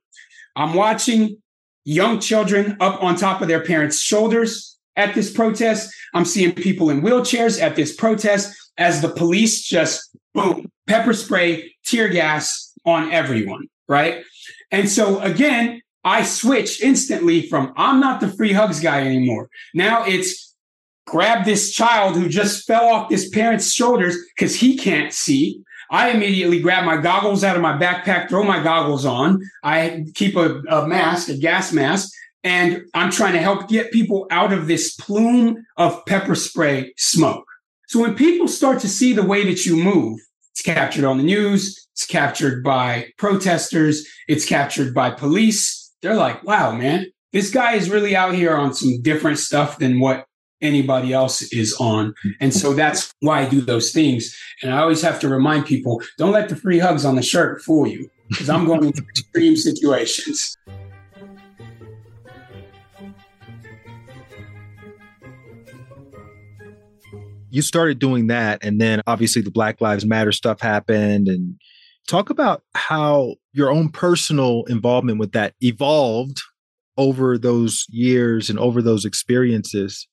I'm 0.56 0.74
watching 0.74 1.42
young 1.84 2.20
children 2.20 2.78
up 2.80 3.02
on 3.04 3.16
top 3.16 3.42
of 3.42 3.48
their 3.48 3.64
parents' 3.64 4.00
shoulders. 4.00 4.70
at 4.96 5.16
this 5.16 5.32
protest. 5.32 5.92
I'm 6.14 6.26
seeing 6.26 6.54
people 6.54 6.92
in 6.92 7.02
wheelchairs 7.02 7.60
at 7.60 7.76
this 7.76 7.96
protest 7.96 8.56
as 8.78 9.02
the 9.02 9.10
police 9.10 9.64
just 9.64 10.16
boom, 10.34 10.72
pepper 10.88 11.14
spray, 11.14 11.76
tear 11.86 12.10
gas 12.10 12.74
on 12.86 13.12
everyone, 13.12 13.68
right? 13.88 14.24
And 14.72 14.90
so 14.90 15.20
again, 15.22 15.82
I 16.04 16.24
switch 16.24 16.82
instantly 16.82 17.48
from 17.48 17.74
I'm 17.78 18.00
not 18.00 18.20
the 18.20 18.28
free 18.28 18.54
hugs 18.54 18.80
guy 18.80 19.02
anymore. 19.02 19.50
Now 19.74 20.04
it's 20.06 20.54
grab 21.06 21.46
this 21.46 21.72
child 21.72 22.16
who 22.16 22.28
just 22.30 22.66
fell 22.66 22.86
off 22.86 23.10
this 23.10 23.30
parent's 23.30 23.72
shoulders 23.72 24.18
because 24.36 24.56
he 24.56 24.78
can't 24.78 25.14
see. 25.14 25.62
I 25.90 26.12
immediately 26.12 26.60
grab 26.60 26.86
my 26.86 26.98
goggles 26.98 27.44
out 27.44 27.56
of 27.56 27.62
my 27.62 27.78
backpack, 27.78 28.30
throw 28.30 28.44
my 28.44 28.64
goggles 28.64 29.06
on. 29.06 29.42
I 29.64 30.06
keep 30.16 30.36
a, 30.36 30.60
a 30.70 30.88
mask, 30.88 31.30
a 31.30 31.38
gas 31.38 31.72
mask, 31.72 32.12
and 32.44 32.84
I'm 32.94 33.12
trying 33.12 33.34
to 33.34 33.40
help 33.40 33.68
get 33.70 33.92
people 33.92 34.28
out 34.32 34.54
of 34.54 34.68
this 34.68 34.96
plume 34.96 35.66
of 35.78 36.06
pepper 36.06 36.36
spray 36.36 36.94
smoke. 36.98 37.46
So 37.88 38.00
when 38.00 38.16
people 38.16 38.48
start 38.48 38.80
to 38.82 38.90
see 38.90 39.14
the 39.14 39.24
way 39.24 39.46
that 39.46 39.66
you 39.66 39.78
move, 39.78 40.20
it's 40.52 40.62
captured 40.62 41.06
on 41.06 41.18
the 41.18 41.24
news, 41.24 41.88
it's 41.94 42.06
captured 42.06 42.64
by 42.64 43.10
protesters, 43.18 44.08
it's 44.28 44.46
captured 44.46 44.94
by 44.94 45.12
police. 45.12 45.92
They're 46.02 46.16
like, 46.16 46.44
wow, 46.44 46.72
man, 46.72 47.08
this 47.32 47.52
guy 47.52 47.74
is 47.74 47.90
really 47.90 48.16
out 48.16 48.36
here 48.36 48.56
on 48.56 48.74
some 48.74 49.02
different 49.02 49.40
stuff 49.40 49.78
than 49.78 50.00
what 50.00 50.26
anybody 50.64 51.14
else 51.14 51.42
is 51.54 51.76
on. 51.80 52.16
And 52.40 52.54
so 52.54 52.74
that's 52.74 53.14
why 53.20 53.42
I 53.42 53.50
do 53.50 53.62
those 53.62 53.92
things. 53.92 54.36
And 54.62 54.74
I 54.74 54.80
always 54.80 55.02
have 55.02 55.20
to 55.20 55.30
remind 55.30 55.66
people 55.66 56.02
don't 56.18 56.32
let 56.32 56.50
the 56.50 56.56
free 56.56 56.80
hugs 56.80 57.06
on 57.06 57.16
the 57.16 57.22
shirt 57.22 57.62
fool 57.62 57.88
you 57.88 58.10
because 58.30 58.50
I'm 58.50 58.66
going 58.66 58.86
into 58.86 59.04
extreme 59.10 59.56
situations. 59.56 60.58
you 67.54 67.62
started 67.62 68.00
doing 68.00 68.26
that 68.28 68.58
and 68.64 68.82
then 68.82 69.00
obviously 69.06 69.40
the 69.40 69.52
black 69.52 69.80
lives 69.80 70.08
matter 70.08 70.32
stuff 70.32 70.60
happened 70.60 71.28
and 71.28 71.56
talk 72.08 72.32
about 72.32 72.64
how 72.74 73.36
your 73.52 73.70
own 73.70 73.90
personal 73.90 74.64
involvement 74.64 75.20
with 75.20 75.34
that 75.34 75.54
evolved 75.62 76.42
over 76.98 77.38
those 77.38 77.86
years 77.90 78.50
and 78.50 78.58
over 78.58 78.82
those 78.82 79.06
experiences 79.06 80.08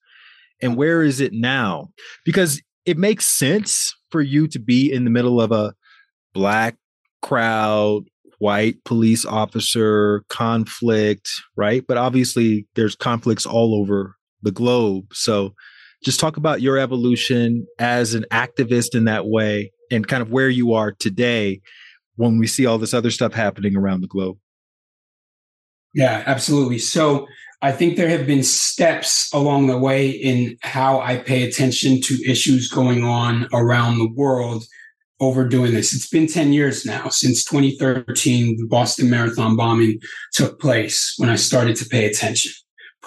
and 0.62 0.76
where 0.76 1.02
is 1.02 1.20
it 1.20 1.32
now 1.32 1.88
because 2.24 2.62
it 2.86 2.98
makes 2.98 3.26
sense 3.26 3.94
for 4.10 4.20
you 4.20 4.46
to 4.48 4.58
be 4.58 4.90
in 4.92 5.04
the 5.04 5.10
middle 5.10 5.40
of 5.40 5.52
a 5.52 5.74
black 6.32 6.76
crowd 7.22 8.02
white 8.38 8.82
police 8.84 9.26
officer 9.26 10.24
conflict 10.28 11.28
right 11.56 11.84
but 11.86 11.96
obviously 11.96 12.66
there's 12.74 12.94
conflicts 12.94 13.44
all 13.44 13.74
over 13.74 14.16
the 14.42 14.50
globe 14.50 15.04
so 15.12 15.54
just 16.02 16.20
talk 16.20 16.36
about 16.36 16.62
your 16.62 16.78
evolution 16.78 17.66
as 17.78 18.14
an 18.14 18.24
activist 18.30 18.94
in 18.94 19.04
that 19.04 19.26
way 19.26 19.70
and 19.90 20.08
kind 20.08 20.22
of 20.22 20.30
where 20.30 20.48
you 20.48 20.72
are 20.72 20.92
today 20.92 21.60
when 22.16 22.38
we 22.38 22.46
see 22.46 22.66
all 22.66 22.78
this 22.78 22.94
other 22.94 23.10
stuff 23.10 23.34
happening 23.34 23.76
around 23.76 24.00
the 24.00 24.06
globe. 24.06 24.38
Yeah, 25.94 26.22
absolutely. 26.26 26.78
So 26.78 27.26
I 27.62 27.72
think 27.72 27.96
there 27.96 28.08
have 28.08 28.26
been 28.26 28.42
steps 28.42 29.30
along 29.34 29.66
the 29.66 29.78
way 29.78 30.08
in 30.08 30.56
how 30.62 31.00
I 31.00 31.18
pay 31.18 31.42
attention 31.42 32.00
to 32.02 32.24
issues 32.26 32.70
going 32.70 33.04
on 33.04 33.48
around 33.52 33.98
the 33.98 34.08
world 34.08 34.64
over 35.20 35.46
doing 35.46 35.74
this. 35.74 35.94
It's 35.94 36.08
been 36.08 36.26
10 36.26 36.54
years 36.54 36.86
now 36.86 37.08
since 37.10 37.44
2013, 37.44 38.56
the 38.56 38.66
Boston 38.66 39.10
Marathon 39.10 39.56
bombing 39.56 40.00
took 40.32 40.58
place 40.58 41.14
when 41.18 41.28
I 41.28 41.36
started 41.36 41.76
to 41.76 41.84
pay 41.84 42.06
attention 42.06 42.52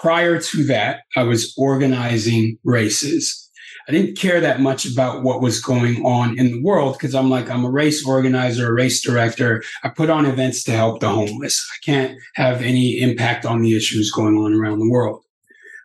prior 0.04 0.38
to 0.38 0.64
that, 0.64 1.00
I 1.16 1.22
was 1.22 1.54
organizing 1.56 2.58
races. 2.62 3.43
I 3.86 3.92
didn't 3.92 4.16
care 4.16 4.40
that 4.40 4.60
much 4.60 4.86
about 4.86 5.22
what 5.22 5.42
was 5.42 5.60
going 5.60 6.04
on 6.06 6.38
in 6.38 6.50
the 6.50 6.62
world 6.62 6.94
because 6.94 7.14
I'm 7.14 7.28
like, 7.28 7.50
I'm 7.50 7.64
a 7.64 7.70
race 7.70 8.06
organizer, 8.06 8.68
a 8.68 8.72
race 8.72 9.02
director. 9.02 9.62
I 9.82 9.90
put 9.90 10.10
on 10.10 10.24
events 10.24 10.64
to 10.64 10.72
help 10.72 11.00
the 11.00 11.10
homeless. 11.10 11.66
I 11.72 11.78
can't 11.84 12.18
have 12.34 12.62
any 12.62 13.00
impact 13.00 13.44
on 13.44 13.60
the 13.60 13.76
issues 13.76 14.10
going 14.10 14.36
on 14.36 14.54
around 14.54 14.78
the 14.78 14.90
world. 14.90 15.22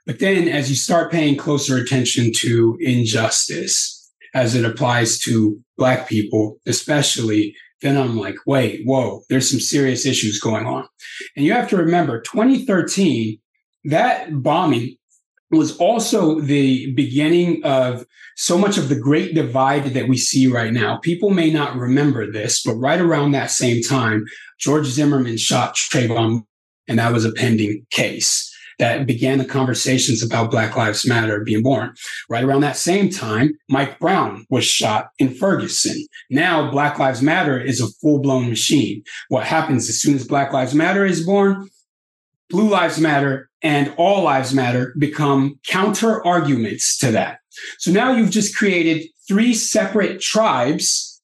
But 0.05 0.19
then 0.19 0.47
as 0.47 0.69
you 0.69 0.75
start 0.75 1.11
paying 1.11 1.35
closer 1.35 1.77
attention 1.77 2.31
to 2.37 2.77
injustice 2.79 4.11
as 4.33 4.55
it 4.55 4.65
applies 4.65 5.19
to 5.19 5.59
Black 5.77 6.07
people, 6.07 6.57
especially, 6.65 7.55
then 7.81 7.97
I'm 7.97 8.17
like, 8.17 8.35
wait, 8.45 8.81
whoa, 8.85 9.23
there's 9.29 9.49
some 9.49 9.59
serious 9.59 10.05
issues 10.05 10.39
going 10.39 10.65
on. 10.65 10.87
And 11.35 11.45
you 11.45 11.53
have 11.53 11.69
to 11.69 11.77
remember 11.77 12.21
2013 12.21 13.39
that 13.85 14.43
bombing 14.43 14.97
was 15.51 15.75
also 15.77 16.39
the 16.39 16.93
beginning 16.93 17.63
of 17.63 18.05
so 18.35 18.57
much 18.57 18.77
of 18.77 18.87
the 18.89 18.99
great 18.99 19.33
divide 19.33 19.85
that 19.85 20.07
we 20.07 20.17
see 20.17 20.47
right 20.47 20.71
now. 20.71 20.97
People 20.97 21.31
may 21.31 21.51
not 21.51 21.75
remember 21.75 22.31
this, 22.31 22.63
but 22.63 22.75
right 22.75 23.01
around 23.01 23.31
that 23.31 23.51
same 23.51 23.81
time, 23.81 24.25
George 24.59 24.85
Zimmerman 24.85 25.37
shot 25.37 25.75
Trayvon, 25.75 26.45
and 26.87 26.99
that 26.99 27.11
was 27.11 27.25
a 27.25 27.31
pending 27.31 27.85
case 27.89 28.45
that 28.79 29.05
began 29.05 29.37
the 29.37 29.45
conversations 29.45 30.23
about 30.23 30.51
Black 30.51 30.75
Lives 30.75 31.05
Matter 31.05 31.43
being 31.43 31.61
born. 31.61 31.93
Right 32.29 32.43
around 32.43 32.61
that 32.61 32.77
same 32.77 33.09
time, 33.09 33.51
Mike 33.67 33.99
Brown 33.99 34.45
was 34.49 34.63
shot 34.63 35.09
in 35.19 35.33
Ferguson. 35.33 36.05
Now 36.29 36.71
Black 36.71 36.97
Lives 36.97 37.21
Matter 37.21 37.59
is 37.59 37.81
a 37.81 37.91
full 38.01 38.19
blown 38.19 38.49
machine. 38.49 39.03
What 39.27 39.43
happens 39.43 39.89
as 39.89 40.01
soon 40.01 40.15
as 40.15 40.25
Black 40.25 40.53
Lives 40.53 40.73
Matter 40.73 41.05
is 41.05 41.25
born? 41.25 41.69
Blue 42.49 42.69
Lives 42.69 42.99
Matter 42.99 43.48
and 43.61 43.93
all 43.97 44.23
lives 44.23 44.53
matter 44.53 44.93
become 44.97 45.59
counter 45.67 46.25
arguments 46.25 46.97
to 46.99 47.11
that. 47.11 47.39
So 47.77 47.91
now 47.91 48.13
you've 48.13 48.31
just 48.31 48.55
created 48.55 49.07
three 49.27 49.53
separate 49.53 50.21
tribes 50.21 51.21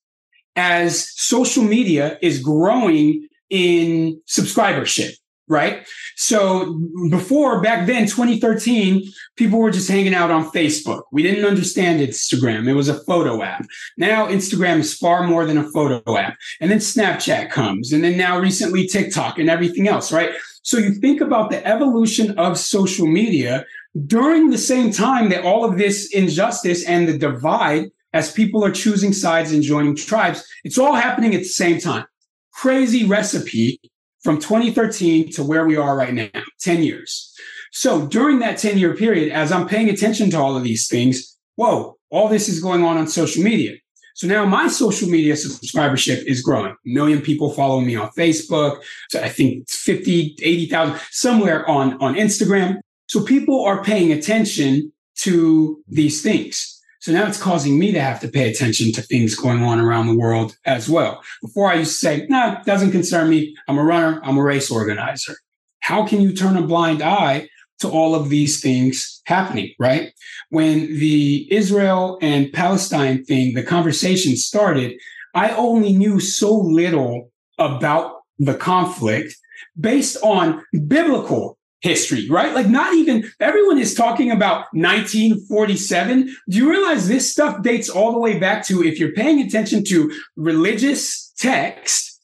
as 0.56 1.10
social 1.20 1.64
media 1.64 2.18
is 2.22 2.40
growing 2.40 3.28
in 3.50 4.22
subscribership, 4.28 5.14
right? 5.48 5.88
So 6.16 6.82
before 7.10 7.62
back 7.62 7.86
then, 7.86 8.08
2013, 8.08 9.12
people 9.36 9.60
were 9.60 9.72
just 9.72 9.90
hanging 9.90 10.14
out 10.14 10.32
on 10.32 10.50
Facebook. 10.52 11.04
We 11.12 11.24
didn't 11.24 11.46
understand 11.46 12.02
Instagram. 12.02 12.68
It 12.68 12.74
was 12.74 12.90
a 12.90 13.04
photo 13.04 13.44
app. 13.44 13.66
Now 13.98 14.28
Instagram 14.28 14.80
is 14.80 14.98
far 14.98 15.28
more 15.28 15.46
than 15.46 15.58
a 15.58 15.70
photo 15.72 16.18
app. 16.18 16.38
And 16.60 16.72
then 16.72 16.80
Snapchat 16.80 17.52
comes. 17.52 17.94
And 17.94 18.04
then 18.04 18.18
now 18.18 18.40
recently 18.40 18.88
TikTok 18.88 19.38
and 19.38 19.50
everything 19.50 19.88
else, 19.88 20.12
right? 20.12 20.32
So 20.64 20.78
you 20.78 20.96
think 20.96 21.22
about 21.22 21.52
the 21.52 21.66
evolution 21.66 22.38
of 22.40 22.58
social 22.58 23.06
media 23.06 23.66
during 24.08 24.50
the 24.50 24.58
same 24.58 24.92
time 24.92 25.30
that 25.30 25.46
all 25.46 25.64
of 25.64 25.78
this 25.78 26.10
injustice 26.12 26.84
and 26.86 27.08
the 27.08 27.18
divide 27.18 27.92
as 28.14 28.32
people 28.32 28.64
are 28.64 28.72
choosing 28.72 29.14
sides 29.14 29.52
and 29.52 29.62
joining 29.62 29.96
tribes, 29.96 30.48
it's 30.64 30.78
all 30.78 30.96
happening 30.96 31.36
at 31.36 31.42
the 31.42 31.46
same 31.46 31.80
time. 31.80 32.06
Crazy 32.54 33.06
recipe 33.06 33.80
from 34.26 34.42
2013 34.42 35.32
to 35.34 35.44
where 35.44 35.68
we 35.68 35.78
are 35.78 35.96
right 35.96 36.14
now, 36.14 36.28
10 36.62 36.82
years. 36.82 37.32
So 37.72 38.08
during 38.08 38.40
that 38.40 38.58
10 38.58 38.80
year 38.80 38.96
period, 38.96 39.32
as 39.32 39.52
I'm 39.52 39.68
paying 39.68 39.88
attention 39.88 40.32
to 40.32 40.40
all 40.40 40.58
of 40.58 40.64
these 40.64 40.88
things, 40.88 41.38
whoa, 41.58 41.98
all 42.10 42.28
this 42.28 42.50
is 42.50 42.60
going 42.60 42.84
on 42.84 42.98
on 42.98 43.08
social 43.08 43.44
media. 43.44 43.74
So 44.16 44.26
now 44.26 44.44
my 44.44 44.68
social 44.68 45.10
media 45.10 45.36
subscribership 45.36 46.24
is 46.26 46.42
growing. 46.42 46.72
A 46.72 46.76
million 46.86 47.22
people 47.22 47.54
follow 47.54 47.82
me 47.82 47.96
on 47.96 48.10
Facebook. 48.18 48.82
So 49.12 49.22
I 49.22 49.30
think 49.30 49.70
50, 49.70 50.38
80,000 50.42 51.00
somewhere 51.12 51.70
on, 51.70 52.02
on 52.02 52.16
Instagram. 52.16 52.78
So 53.08 53.24
people 53.24 53.64
are 53.64 53.84
paying 53.84 54.12
attention 54.12 54.92
to 55.18 55.84
these 55.88 56.24
things. 56.24 56.75
So 57.06 57.12
now 57.12 57.28
it's 57.28 57.40
causing 57.40 57.78
me 57.78 57.92
to 57.92 58.02
have 58.02 58.20
to 58.22 58.28
pay 58.28 58.50
attention 58.50 58.92
to 58.94 59.02
things 59.04 59.36
going 59.36 59.62
on 59.62 59.80
around 59.80 60.08
the 60.08 60.18
world 60.18 60.58
as 60.66 60.90
well. 60.90 61.22
Before 61.40 61.72
I 61.72 61.76
used 61.76 61.92
to 61.92 61.98
say, 61.98 62.26
no, 62.30 62.40
nah, 62.40 62.60
it 62.60 62.66
doesn't 62.66 62.94
concern 62.94 63.30
me. 63.30 63.56
I'm 63.68 63.78
a 63.78 63.84
runner. 63.84 64.20
I'm 64.24 64.40
a 64.40 64.42
race 64.42 64.72
organizer. 64.72 65.36
How 65.82 66.08
can 66.08 66.20
you 66.20 66.34
turn 66.34 66.58
a 66.58 66.66
blind 66.66 67.04
eye 67.04 67.48
to 67.82 67.90
all 67.92 68.16
of 68.16 68.30
these 68.30 68.60
things 68.60 69.22
happening, 69.28 69.72
right? 69.78 70.14
When 70.50 70.88
the 70.98 71.48
Israel 71.54 72.18
and 72.24 72.52
Palestine 72.52 73.24
thing, 73.24 73.54
the 73.54 73.62
conversation 73.62 74.36
started, 74.36 75.00
I 75.36 75.52
only 75.52 75.94
knew 75.94 76.20
so 76.20 76.56
little 76.56 77.32
about 77.60 78.14
the 78.40 78.56
conflict 78.56 79.36
based 79.80 80.18
on 80.24 80.66
biblical 80.88 81.55
history, 81.86 82.28
right? 82.30 82.56
Like 82.56 82.68
not 82.68 82.96
even 82.96 83.32
everyone 83.40 83.78
is 83.78 83.94
talking 83.94 84.32
about 84.32 84.66
1947. 84.74 86.36
Do 86.50 86.58
you 86.58 86.68
realize 86.68 87.08
this 87.08 87.32
stuff 87.32 87.62
dates 87.62 87.90
all 87.90 88.12
the 88.12 88.20
way 88.20 88.40
back 88.40 88.66
to 88.66 88.84
if 88.84 89.00
you're 89.00 89.14
paying 89.14 89.40
attention 89.40 89.84
to 89.90 90.12
religious 90.36 91.32
text, 91.38 92.20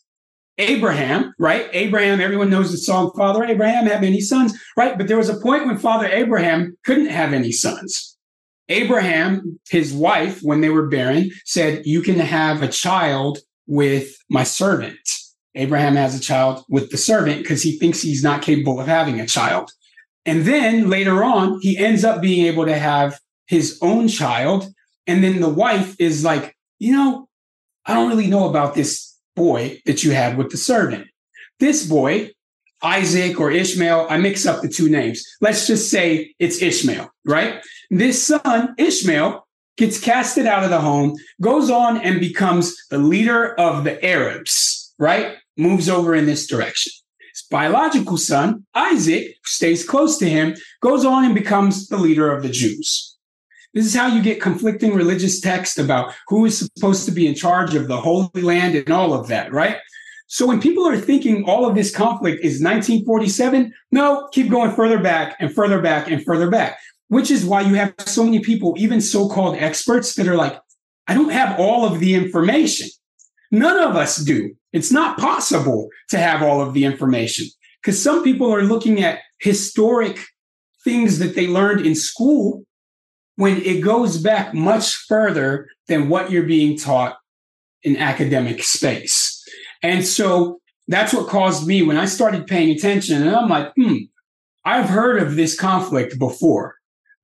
Abraham, 0.57 1.35
right? 1.37 1.69
Abraham, 1.73 2.19
everyone 2.19 2.49
knows 2.49 2.71
the 2.71 2.77
song, 2.77 3.11
Father 3.15 3.43
Abraham 3.43 3.85
have 3.85 4.03
any 4.03 4.19
sons, 4.19 4.59
right? 4.75 4.97
But 4.97 5.07
there 5.07 5.17
was 5.17 5.29
a 5.29 5.39
point 5.39 5.67
when 5.67 5.77
Father 5.77 6.07
Abraham 6.07 6.75
couldn't 6.83 7.09
have 7.09 7.31
any 7.31 7.51
sons. 7.51 8.17
Abraham, 8.67 9.59
his 9.69 9.93
wife, 9.93 10.39
when 10.41 10.61
they 10.61 10.69
were 10.69 10.87
barren, 10.87 11.29
said, 11.45 11.85
You 11.85 12.01
can 12.01 12.17
have 12.17 12.63
a 12.63 12.67
child 12.67 13.39
with 13.67 14.15
my 14.27 14.43
servant. 14.43 14.97
Abraham 15.55 15.95
has 15.95 16.15
a 16.15 16.21
child 16.21 16.63
with 16.69 16.91
the 16.91 16.97
servant 16.97 17.41
because 17.41 17.61
he 17.61 17.77
thinks 17.77 18.01
he's 18.01 18.23
not 18.23 18.41
capable 18.41 18.79
of 18.79 18.87
having 18.87 19.19
a 19.19 19.27
child. 19.27 19.71
And 20.25 20.45
then 20.45 20.89
later 20.89 21.23
on, 21.23 21.59
he 21.61 21.77
ends 21.77 22.03
up 22.03 22.21
being 22.21 22.45
able 22.45 22.65
to 22.65 22.77
have 22.77 23.19
his 23.47 23.77
own 23.81 24.07
child. 24.07 24.67
And 25.07 25.23
then 25.23 25.41
the 25.41 25.49
wife 25.49 25.95
is 25.99 26.23
like, 26.23 26.55
you 26.79 26.93
know, 26.93 27.27
I 27.85 27.93
don't 27.93 28.09
really 28.09 28.27
know 28.27 28.47
about 28.47 28.75
this 28.75 29.17
boy 29.35 29.81
that 29.85 30.03
you 30.03 30.11
had 30.11 30.37
with 30.37 30.51
the 30.51 30.57
servant. 30.57 31.07
This 31.59 31.85
boy, 31.85 32.31
Isaac 32.83 33.39
or 33.39 33.51
Ishmael, 33.51 34.07
I 34.09 34.17
mix 34.17 34.45
up 34.45 34.61
the 34.61 34.69
two 34.69 34.89
names. 34.89 35.23
Let's 35.41 35.67
just 35.67 35.89
say 35.89 36.33
it's 36.39 36.61
Ishmael, 36.61 37.11
right? 37.25 37.61
This 37.89 38.23
son, 38.25 38.73
Ishmael, 38.77 39.45
gets 39.77 39.99
casted 39.99 40.45
out 40.45 40.63
of 40.63 40.69
the 40.69 40.79
home, 40.79 41.15
goes 41.41 41.69
on 41.69 41.97
and 41.97 42.19
becomes 42.19 42.75
the 42.89 42.97
leader 42.97 43.59
of 43.59 43.83
the 43.83 44.03
Arabs, 44.05 44.70
right? 45.01 45.35
Moves 45.57 45.89
over 45.89 46.15
in 46.15 46.27
this 46.27 46.47
direction. 46.47 46.93
His 47.33 47.43
biological 47.49 48.17
son, 48.17 48.65
Isaac, 48.75 49.35
stays 49.43 49.87
close 49.87 50.17
to 50.19 50.29
him, 50.29 50.55
goes 50.81 51.03
on 51.03 51.25
and 51.25 51.33
becomes 51.33 51.87
the 51.87 51.97
leader 51.97 52.31
of 52.31 52.43
the 52.43 52.49
Jews. 52.49 53.17
This 53.73 53.85
is 53.85 53.95
how 53.95 54.07
you 54.07 54.21
get 54.21 54.41
conflicting 54.41 54.93
religious 54.93 55.39
texts 55.39 55.77
about 55.77 56.13
who 56.27 56.45
is 56.45 56.59
supposed 56.59 57.05
to 57.05 57.11
be 57.11 57.25
in 57.25 57.35
charge 57.35 57.73
of 57.73 57.87
the 57.87 57.99
Holy 57.99 58.41
Land 58.41 58.75
and 58.75 58.89
all 58.91 59.13
of 59.13 59.27
that, 59.27 59.51
right? 59.51 59.77
So 60.27 60.45
when 60.45 60.61
people 60.61 60.87
are 60.87 60.97
thinking 60.97 61.45
all 61.45 61.65
of 61.65 61.73
this 61.73 61.93
conflict 61.93 62.43
is 62.43 62.61
1947, 62.61 63.73
no, 63.91 64.29
keep 64.31 64.51
going 64.51 64.71
further 64.71 65.01
back 65.01 65.35
and 65.39 65.53
further 65.53 65.81
back 65.81 66.11
and 66.11 66.23
further 66.23 66.49
back, 66.49 66.77
which 67.07 67.31
is 67.31 67.43
why 67.43 67.61
you 67.61 67.73
have 67.75 67.93
so 67.99 68.23
many 68.23 68.39
people, 68.39 68.75
even 68.77 69.01
so 69.01 69.27
called 69.27 69.55
experts, 69.57 70.13
that 70.15 70.27
are 70.27 70.37
like, 70.37 70.59
I 71.07 71.15
don't 71.15 71.31
have 71.31 71.59
all 71.59 71.85
of 71.85 71.99
the 71.99 72.13
information. 72.13 72.89
None 73.51 73.79
of 73.79 73.95
us 73.95 74.17
do. 74.17 74.55
It's 74.73 74.91
not 74.91 75.17
possible 75.17 75.89
to 76.09 76.17
have 76.17 76.41
all 76.41 76.61
of 76.61 76.73
the 76.73 76.85
information 76.85 77.47
because 77.81 78.01
some 78.01 78.23
people 78.23 78.53
are 78.53 78.63
looking 78.63 79.03
at 79.03 79.19
historic 79.39 80.19
things 80.83 81.19
that 81.19 81.35
they 81.35 81.47
learned 81.47 81.85
in 81.85 81.95
school 81.95 82.63
when 83.35 83.57
it 83.61 83.81
goes 83.81 84.17
back 84.17 84.53
much 84.53 84.93
further 84.93 85.67
than 85.87 86.09
what 86.09 86.31
you're 86.31 86.43
being 86.43 86.77
taught 86.77 87.17
in 87.83 87.97
academic 87.97 88.63
space. 88.63 89.43
And 89.81 90.05
so 90.05 90.59
that's 90.87 91.13
what 91.13 91.27
caused 91.27 91.67
me 91.67 91.81
when 91.81 91.97
I 91.97 92.05
started 92.05 92.47
paying 92.47 92.69
attention. 92.69 93.21
And 93.21 93.35
I'm 93.35 93.49
like, 93.49 93.71
hmm, 93.75 93.95
I've 94.63 94.89
heard 94.89 95.21
of 95.21 95.35
this 95.35 95.59
conflict 95.59 96.19
before, 96.19 96.75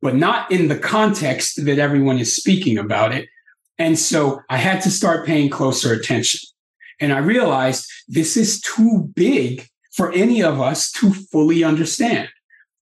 but 0.01 0.15
not 0.15 0.51
in 0.51 0.67
the 0.67 0.77
context 0.77 1.63
that 1.65 1.79
everyone 1.79 2.17
is 2.17 2.35
speaking 2.35 2.77
about 2.77 3.13
it. 3.13 3.27
And 3.77 3.99
so 3.99 4.41
I 4.49 4.57
had 4.57 4.81
to 4.81 4.91
start 4.91 5.25
paying 5.25 5.49
closer 5.49 5.93
attention. 5.93 6.39
And 6.99 7.13
I 7.13 7.19
realized 7.19 7.87
this 8.07 8.37
is 8.37 8.61
too 8.61 9.11
big 9.15 9.67
for 9.93 10.11
any 10.11 10.43
of 10.43 10.61
us 10.61 10.91
to 10.93 11.11
fully 11.11 11.63
understand, 11.63 12.29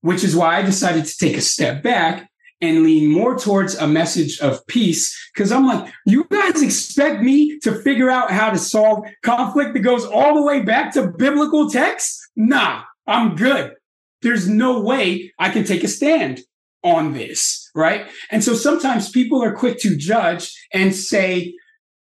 which 0.01 0.23
is 0.23 0.35
why 0.35 0.57
I 0.57 0.61
decided 0.61 1.05
to 1.05 1.17
take 1.17 1.37
a 1.37 1.41
step 1.41 1.81
back 1.81 2.29
and 2.61 2.83
lean 2.83 3.11
more 3.11 3.37
towards 3.37 3.75
a 3.75 3.87
message 3.87 4.39
of 4.39 4.65
peace. 4.67 5.15
Cause 5.35 5.51
I'm 5.51 5.67
like, 5.67 5.93
you 6.05 6.25
guys 6.31 6.61
expect 6.61 7.21
me 7.21 7.59
to 7.59 7.81
figure 7.81 8.09
out 8.09 8.31
how 8.31 8.49
to 8.49 8.57
solve 8.57 9.05
conflict 9.23 9.73
that 9.73 9.79
goes 9.79 10.05
all 10.05 10.35
the 10.35 10.43
way 10.43 10.61
back 10.61 10.93
to 10.93 11.07
biblical 11.07 11.69
texts? 11.69 12.29
Nah, 12.35 12.83
I'm 13.07 13.35
good. 13.35 13.73
There's 14.21 14.47
no 14.47 14.81
way 14.81 15.33
I 15.37 15.49
can 15.49 15.65
take 15.65 15.83
a 15.83 15.87
stand 15.87 16.41
on 16.83 17.13
this, 17.13 17.69
right? 17.75 18.07
And 18.31 18.43
so 18.43 18.53
sometimes 18.53 19.09
people 19.09 19.43
are 19.43 19.53
quick 19.53 19.79
to 19.79 19.95
judge 19.95 20.51
and 20.73 20.95
say, 20.95 21.55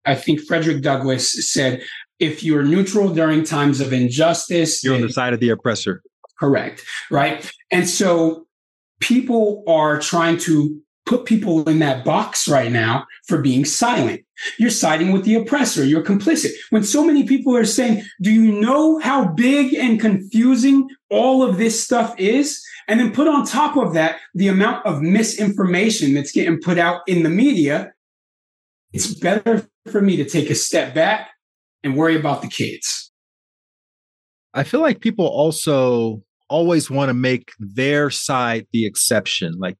I 0.05 0.15
think 0.15 0.41
Frederick 0.41 0.81
Douglass 0.81 1.51
said, 1.51 1.81
if 2.21 2.43
you're 2.43 2.63
neutral 2.63 3.13
during 3.13 3.43
times 3.43 3.81
of 3.81 3.91
injustice, 3.91 4.83
you're 4.83 4.95
on 4.95 5.01
the 5.01 5.09
side 5.09 5.33
of 5.33 5.39
the 5.39 5.49
oppressor. 5.49 6.03
Correct. 6.39 6.83
Right. 7.09 7.51
And 7.71 7.89
so 7.89 8.47
people 8.99 9.63
are 9.67 9.99
trying 9.99 10.37
to 10.37 10.79
put 11.07 11.25
people 11.25 11.67
in 11.67 11.79
that 11.79 12.05
box 12.05 12.47
right 12.47 12.71
now 12.71 13.05
for 13.27 13.41
being 13.41 13.65
silent. 13.65 14.21
You're 14.59 14.69
siding 14.69 15.11
with 15.11 15.25
the 15.25 15.35
oppressor. 15.35 15.83
You're 15.83 16.03
complicit. 16.03 16.51
When 16.69 16.83
so 16.83 17.03
many 17.03 17.23
people 17.23 17.55
are 17.57 17.65
saying, 17.65 18.03
do 18.21 18.31
you 18.31 18.51
know 18.51 18.99
how 18.99 19.27
big 19.29 19.73
and 19.73 19.99
confusing 19.99 20.87
all 21.09 21.43
of 21.43 21.57
this 21.57 21.83
stuff 21.83 22.13
is? 22.19 22.63
And 22.87 22.99
then 22.99 23.13
put 23.13 23.27
on 23.27 23.45
top 23.45 23.77
of 23.77 23.93
that, 23.93 24.19
the 24.35 24.47
amount 24.47 24.85
of 24.85 25.01
misinformation 25.01 26.13
that's 26.13 26.31
getting 26.31 26.59
put 26.61 26.77
out 26.77 27.01
in 27.07 27.23
the 27.23 27.29
media. 27.29 27.93
It's 28.93 29.13
better 29.15 29.67
for 29.91 30.01
me 30.01 30.17
to 30.17 30.25
take 30.25 30.49
a 30.49 30.55
step 30.55 30.93
back 30.93 31.29
and 31.83 31.95
worry 31.95 32.15
about 32.15 32.41
the 32.41 32.47
kids. 32.47 33.11
I 34.53 34.63
feel 34.63 34.81
like 34.81 34.99
people 34.99 35.25
also 35.25 36.21
always 36.49 36.89
want 36.89 37.09
to 37.09 37.13
make 37.13 37.51
their 37.59 38.09
side 38.09 38.67
the 38.73 38.85
exception. 38.85 39.57
Like 39.57 39.77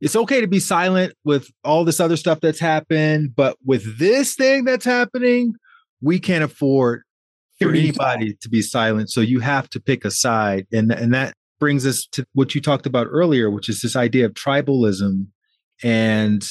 it's 0.00 0.16
okay 0.16 0.40
to 0.40 0.46
be 0.46 0.60
silent 0.60 1.14
with 1.24 1.48
all 1.64 1.84
this 1.84 2.00
other 2.00 2.16
stuff 2.16 2.40
that's 2.40 2.60
happened, 2.60 3.34
but 3.36 3.56
with 3.64 3.98
this 3.98 4.34
thing 4.34 4.64
that's 4.64 4.84
happening, 4.84 5.54
we 6.00 6.18
can't 6.18 6.44
afford 6.44 7.02
for 7.60 7.70
anybody 7.70 8.34
to 8.40 8.48
be 8.48 8.62
silent. 8.62 9.10
So 9.10 9.20
you 9.20 9.40
have 9.40 9.68
to 9.70 9.80
pick 9.80 10.04
a 10.04 10.10
side. 10.10 10.66
And, 10.72 10.92
and 10.92 11.12
that 11.12 11.34
brings 11.58 11.84
us 11.84 12.06
to 12.12 12.24
what 12.32 12.54
you 12.54 12.60
talked 12.60 12.86
about 12.86 13.08
earlier, 13.10 13.50
which 13.50 13.68
is 13.68 13.82
this 13.82 13.96
idea 13.96 14.26
of 14.26 14.32
tribalism 14.32 15.26
and 15.82 16.44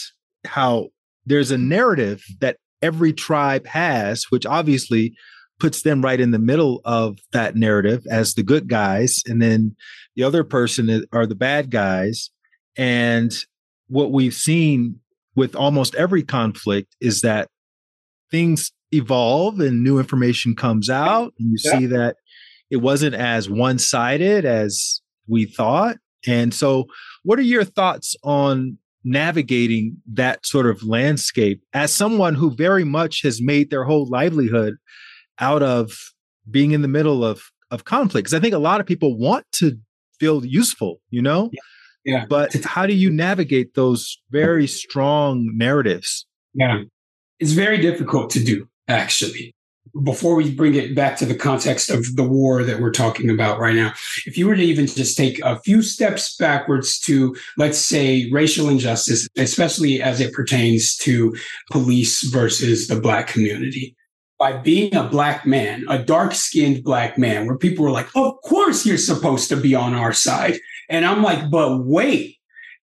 how 0.45 0.89
there's 1.25 1.51
a 1.51 1.57
narrative 1.57 2.23
that 2.41 2.57
every 2.81 3.13
tribe 3.13 3.65
has, 3.67 4.25
which 4.29 4.45
obviously 4.45 5.13
puts 5.59 5.81
them 5.81 6.01
right 6.01 6.19
in 6.19 6.31
the 6.31 6.39
middle 6.39 6.81
of 6.85 7.17
that 7.33 7.55
narrative 7.55 8.05
as 8.11 8.33
the 8.33 8.43
good 8.43 8.67
guys 8.67 9.21
and 9.25 9.41
then 9.41 9.75
the 10.15 10.23
other 10.23 10.43
person 10.43 11.05
are 11.11 11.25
the 11.25 11.35
bad 11.35 11.71
guys 11.71 12.29
and 12.77 13.33
what 13.87 14.11
we've 14.11 14.33
seen 14.33 14.99
with 15.35 15.55
almost 15.55 15.95
every 15.95 16.23
conflict 16.23 16.95
is 17.01 17.21
that 17.21 17.49
things 18.29 18.71
evolve 18.91 19.59
and 19.59 19.83
new 19.83 19.99
information 19.99 20.55
comes 20.55 20.89
out 20.89 21.33
and 21.39 21.51
you 21.51 21.57
yeah. 21.63 21.79
see 21.79 21.85
that 21.87 22.17
it 22.69 22.77
wasn't 22.77 23.15
as 23.15 23.49
one-sided 23.49 24.45
as 24.45 25.01
we 25.27 25.45
thought 25.45 25.97
and 26.27 26.53
so 26.53 26.85
what 27.23 27.39
are 27.39 27.43
your 27.43 27.63
thoughts 27.63 28.15
on 28.23 28.77
navigating 29.07 29.97
that 30.13 30.45
sort 30.45 30.65
of 30.65 30.83
landscape 30.83 31.63
as 31.73 31.93
someone 31.93 32.35
who 32.35 32.53
very 32.53 32.83
much 32.83 33.21
has 33.21 33.41
made 33.41 33.69
their 33.69 33.85
whole 33.85 34.07
livelihood 34.09 34.75
out 35.39 35.63
of 35.63 35.91
being 36.49 36.71
in 36.71 36.81
the 36.81 36.87
middle 36.87 37.23
of 37.23 37.41
of 37.71 37.85
conflict. 37.85 38.25
Because 38.25 38.33
i 38.33 38.39
think 38.39 38.53
a 38.53 38.59
lot 38.59 38.79
of 38.79 38.85
people 38.85 39.17
want 39.17 39.45
to 39.53 39.77
feel 40.19 40.45
useful 40.45 40.99
you 41.09 41.21
know? 41.21 41.49
Yeah. 42.05 42.13
yeah. 42.13 42.25
but 42.27 42.53
how 42.63 42.85
do 42.85 42.93
you 42.93 43.09
navigate 43.09 43.73
those 43.75 44.17
very 44.29 44.67
strong 44.67 45.49
narratives? 45.55 46.25
Yeah. 46.53 46.83
It's 47.39 47.51
very 47.51 47.77
difficult 47.77 48.29
to 48.31 48.43
do 48.43 48.67
actually 48.87 49.53
before 50.03 50.35
we 50.35 50.53
bring 50.53 50.75
it 50.75 50.95
back 50.95 51.17
to 51.17 51.25
the 51.25 51.35
context 51.35 51.89
of 51.89 52.15
the 52.15 52.23
war 52.23 52.63
that 52.63 52.79
we're 52.79 52.91
talking 52.91 53.29
about 53.29 53.59
right 53.59 53.75
now, 53.75 53.93
if 54.25 54.37
you 54.37 54.47
were 54.47 54.55
to 54.55 54.61
even 54.61 54.87
just 54.87 55.17
take 55.17 55.39
a 55.43 55.59
few 55.59 55.81
steps 55.81 56.35
backwards 56.35 56.99
to, 57.01 57.35
let's 57.57 57.77
say, 57.77 58.29
racial 58.31 58.69
injustice, 58.69 59.27
especially 59.37 60.01
as 60.01 60.21
it 60.21 60.33
pertains 60.33 60.95
to 60.97 61.35
police 61.71 62.23
versus 62.23 62.87
the 62.87 62.99
Black 62.99 63.27
community, 63.27 63.95
by 64.39 64.53
being 64.53 64.93
a 64.95 65.03
black 65.03 65.45
man, 65.45 65.83
a 65.89 65.97
dark 65.97 66.33
skinned 66.33 66.83
black 66.83 67.17
man, 67.17 67.47
where 67.47 67.57
people 67.57 67.83
were 67.83 67.91
like, 67.91 68.07
of 68.15 68.39
course 68.41 68.85
you're 68.85 68.97
supposed 68.97 69.49
to 69.49 69.57
be 69.57 69.73
on 69.73 69.95
our 69.95 70.13
side. 70.13 70.59
And 70.89 71.05
I'm 71.05 71.23
like, 71.23 71.49
but 71.49 71.85
wait, 71.85 72.37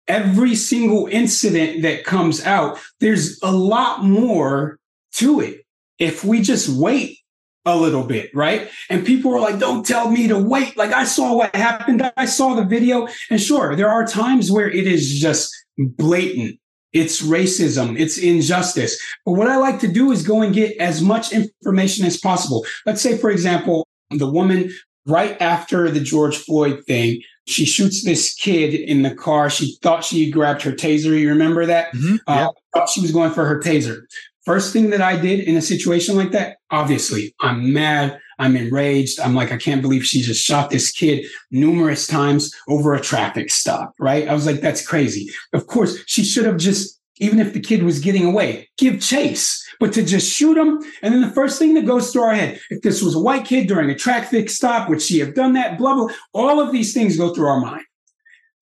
every 0.08 0.56
single 0.56 1.08
incident 1.08 1.84
that 1.84 2.06
comes 2.06 2.44
out, 2.44 2.80
there's 3.00 3.40
a 3.44 3.52
lot 3.52 4.04
more 4.04 4.80
to 5.14 5.40
it. 5.42 5.63
If 6.04 6.24
we 6.24 6.42
just 6.42 6.70
wait 6.70 7.18
a 7.66 7.78
little 7.78 8.04
bit, 8.04 8.30
right? 8.34 8.70
And 8.90 9.06
people 9.06 9.32
were 9.32 9.40
like, 9.40 9.58
don't 9.58 9.86
tell 9.86 10.12
me 10.12 10.28
to 10.28 10.38
wait. 10.38 10.76
Like 10.76 10.92
I 10.92 11.06
saw 11.06 11.36
what 11.36 11.56
happened. 11.56 12.12
I 12.18 12.26
saw 12.26 12.56
the 12.56 12.66
video. 12.66 13.08
And 13.30 13.40
sure, 13.40 13.76
there 13.76 13.90
are 13.90 14.06
times 14.06 14.52
where 14.52 14.70
it 14.70 14.86
is 14.86 15.20
just 15.20 15.54
blatant 15.78 16.60
it's 16.94 17.22
racism, 17.24 18.00
it's 18.00 18.18
injustice. 18.18 19.02
But 19.26 19.34
what 19.34 19.48
I 19.48 19.58
like 19.58 19.80
to 19.80 19.88
do 19.88 20.12
is 20.12 20.26
go 20.26 20.42
and 20.42 20.54
get 20.54 20.78
as 20.78 21.02
much 21.02 21.34
information 21.34 22.06
as 22.06 22.18
possible. 22.18 22.66
Let's 22.86 23.02
say, 23.02 23.18
for 23.18 23.32
example, 23.32 23.88
the 24.12 24.30
woman 24.30 24.72
right 25.08 25.40
after 25.42 25.90
the 25.90 26.00
George 26.00 26.38
Floyd 26.38 26.84
thing, 26.86 27.22
she 27.46 27.66
shoots 27.66 28.06
this 28.06 28.34
kid 28.36 28.74
in 28.74 29.02
the 29.02 29.14
car. 29.14 29.50
She 29.50 29.76
thought 29.82 30.06
she 30.06 30.32
grabbed 30.32 30.62
her 30.62 30.72
taser. 30.72 31.20
You 31.20 31.30
remember 31.30 31.66
that? 31.66 31.94
Mm-hmm. 31.94 32.16
Uh, 32.28 32.50
thought 32.74 32.90
she 32.90 33.02
was 33.02 33.12
going 33.12 33.32
for 33.32 33.46
her 33.46 33.60
taser. 33.60 34.04
First 34.46 34.74
thing 34.74 34.90
that 34.90 35.02
I 35.02 35.18
did 35.18 35.40
in 35.40 35.56
a 35.56 35.62
situation 35.62 36.18
like 36.18 36.32
that, 36.32 36.58
obviously, 36.70 37.34
I'm 37.42 37.72
mad. 37.72 38.20
I'm 38.40 38.58
enraged. 38.58 39.20
I'm 39.20 39.36
like, 39.36 39.52
I 39.52 39.58
can't 39.58 39.82
believe 39.82 40.04
she 40.04 40.22
just 40.22 40.44
shot 40.44 40.70
this 40.70 40.92
kid 40.92 41.26
numerous 41.52 42.08
times 42.08 42.54
over 42.68 42.94
a 42.94 43.00
traffic 43.00 43.50
stop, 43.50 43.94
right? 44.00 44.28
I 44.28 44.34
was 44.34 44.46
like, 44.46 44.60
that's 44.60 44.86
crazy. 44.86 45.30
Of 45.54 45.68
course, 45.68 46.04
she 46.08 46.24
should 46.24 46.46
have 46.46 46.58
just, 46.58 47.00
even 47.18 47.40
if 47.40 47.54
the 47.54 47.62
kid 47.62 47.84
was 47.84 48.00
getting 48.00 48.26
away, 48.26 48.70
give 48.78 49.00
chase. 49.00 49.62
But 49.80 49.94
to 49.94 50.04
just 50.04 50.32
shoot 50.32 50.58
him, 50.58 50.82
and 51.02 51.14
then 51.14 51.22
the 51.22 51.32
first 51.32 51.58
thing 51.58 51.74
that 51.76 51.86
goes 51.86 52.12
through 52.12 52.24
our 52.24 52.36
head, 52.36 52.60
if 52.70 52.82
this 52.82 53.02
was 53.02 53.16
a 53.16 53.20
white 53.20 53.46
kid 53.46 53.68
during 53.68 53.90
a 53.90 53.96
traffic 53.96 54.50
stop, 54.50 54.90
would 54.90 55.02
she 55.02 55.20
have 55.20 55.36
done 55.36 55.54
that? 55.54 55.78
Blah, 55.78 55.96
blah. 55.96 56.08
All 56.34 56.60
of 56.60 56.72
these 56.72 56.94
things 56.94 57.18
go 57.18 57.34
through 57.34 57.48
our 57.48 57.60
mind. 57.60 57.86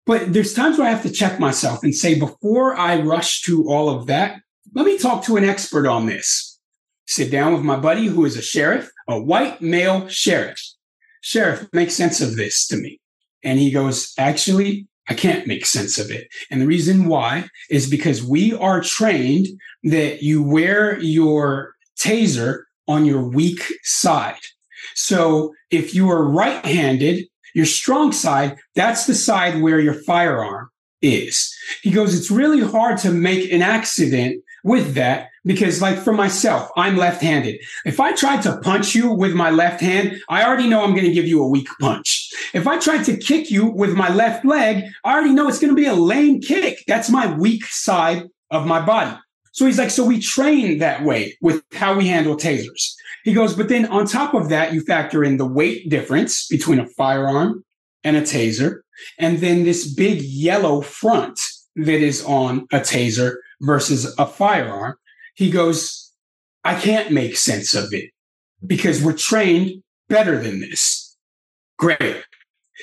But 0.07 0.33
there's 0.33 0.55
times 0.55 0.79
where 0.79 0.87
I 0.87 0.91
have 0.91 1.03
to 1.03 1.11
check 1.11 1.41
myself 1.41 1.83
and 1.83 1.95
say, 1.95 2.19
before 2.19 2.77
I 2.77 3.01
rush 3.01 3.43
to 3.43 3.69
all 3.69 3.91
of 3.91 4.07
that, 4.07 4.41
let 4.77 4.85
me 4.85 4.99
talk 4.99 5.25
to 5.25 5.39
an 5.39 5.45
expert 5.45 5.87
on 5.87 6.05
this. 6.05 6.61
Sit 7.07 7.31
down 7.31 7.55
with 7.55 7.63
my 7.63 7.77
buddy 7.77 8.09
who 8.09 8.27
is 8.27 8.37
a 8.37 8.43
sheriff, 8.43 8.91
a 9.09 9.19
white 9.19 9.63
male 9.63 10.07
sheriff. 10.07 10.61
Sheriff, 11.23 11.67
make 11.73 11.91
sense 11.91 12.21
of 12.21 12.37
this 12.37 12.67
to 12.67 12.77
me. 12.77 13.01
And 13.43 13.59
he 13.59 13.71
goes, 13.71 14.13
actually, 14.19 14.87
I 15.09 15.15
can't 15.15 15.47
make 15.47 15.65
sense 15.65 15.99
of 15.99 16.11
it. 16.11 16.29
And 16.51 16.61
the 16.61 16.67
reason 16.67 17.07
why 17.07 17.49
is 17.71 17.89
because 17.89 18.23
we 18.23 18.53
are 18.53 18.83
trained 18.83 19.47
that 19.85 20.23
you 20.23 20.43
wear 20.43 20.99
your 20.99 21.75
taser 21.99 22.65
on 22.87 23.07
your 23.07 23.27
weak 23.27 23.63
side. 23.83 24.41
So 24.95 25.55
if 25.71 25.95
you 25.95 26.11
are 26.11 26.29
right 26.29 26.63
handed, 26.67 27.25
your 27.55 27.65
strong 27.65 28.13
side, 28.13 28.59
that's 28.75 29.07
the 29.07 29.15
side 29.15 29.63
where 29.63 29.81
your 29.81 29.95
firearm 29.95 30.69
is. 31.01 31.55
He 31.83 31.91
goes, 31.91 32.15
it's 32.15 32.31
really 32.31 32.61
hard 32.61 32.99
to 32.99 33.11
make 33.11 33.51
an 33.51 33.63
accident 33.63 34.43
with 34.67 34.95
that 34.95 35.31
because 35.45 35.81
like 35.81 35.97
for 35.97 36.13
myself, 36.13 36.69
I'm 36.77 36.97
left-handed. 36.97 37.61
If 37.85 38.01
I 38.01 38.13
tried 38.13 38.43
to 38.43 38.59
punch 38.59 38.97
you 38.97 39.13
with 39.13 39.33
my 39.33 39.49
left 39.49 39.81
hand, 39.81 40.21
I 40.29 40.45
already 40.45 40.69
know 40.69 40.83
I'm 40.83 40.91
going 40.91 41.07
to 41.07 41.13
give 41.13 41.29
you 41.29 41.43
a 41.43 41.49
weak 41.49 41.69
punch. 41.81 42.29
If 42.53 42.67
I 42.67 42.77
tried 42.81 43.05
to 43.05 43.17
kick 43.17 43.49
you 43.49 43.67
with 43.67 43.95
my 43.95 44.13
left 44.13 44.45
leg, 44.45 44.85
I 45.05 45.15
already 45.15 45.33
know 45.33 45.47
it's 45.47 45.61
going 45.61 45.71
to 45.71 45.81
be 45.81 45.87
a 45.87 45.95
lame 45.95 46.41
kick. 46.41 46.83
That's 46.89 47.09
my 47.09 47.33
weak 47.33 47.65
side 47.67 48.25
of 48.51 48.67
my 48.67 48.85
body. 48.85 49.17
So 49.53 49.67
he's 49.67 49.79
like, 49.79 49.91
so 49.91 50.05
we 50.05 50.21
train 50.21 50.79
that 50.79 51.05
way 51.05 51.39
with 51.41 51.63
how 51.73 51.97
we 51.97 52.09
handle 52.09 52.37
tasers. 52.37 52.93
He 53.23 53.33
goes, 53.33 53.55
but 53.55 53.69
then 53.69 53.87
on 53.87 54.05
top 54.07 54.35
of 54.35 54.49
that, 54.49 54.73
you 54.73 54.81
factor 54.81 55.23
in 55.23 55.37
the 55.37 55.47
weight 55.47 55.89
difference 55.89 56.49
between 56.49 56.81
a 56.81 56.89
firearm 56.89 57.65
and 58.03 58.17
a 58.17 58.23
taser, 58.23 58.81
and 59.19 59.39
then 59.39 59.63
this 59.63 59.95
big 59.95 60.23
yellow 60.23 60.81
front 60.81 61.39
that 61.77 62.01
is 62.03 62.25
on 62.25 62.67
a 62.73 62.81
taser 62.81 63.37
versus 63.61 64.15
a 64.19 64.27
firearm. 64.27 64.97
He 65.35 65.51
goes, 65.51 66.13
I 66.65 66.75
can't 66.75 67.13
make 67.13 67.37
sense 67.37 67.75
of 67.75 67.93
it 67.93 68.11
because 68.67 69.03
we're 69.03 69.13
trained 69.13 69.83
better 70.09 70.39
than 70.39 70.61
this. 70.61 71.17
Great. 71.79 72.25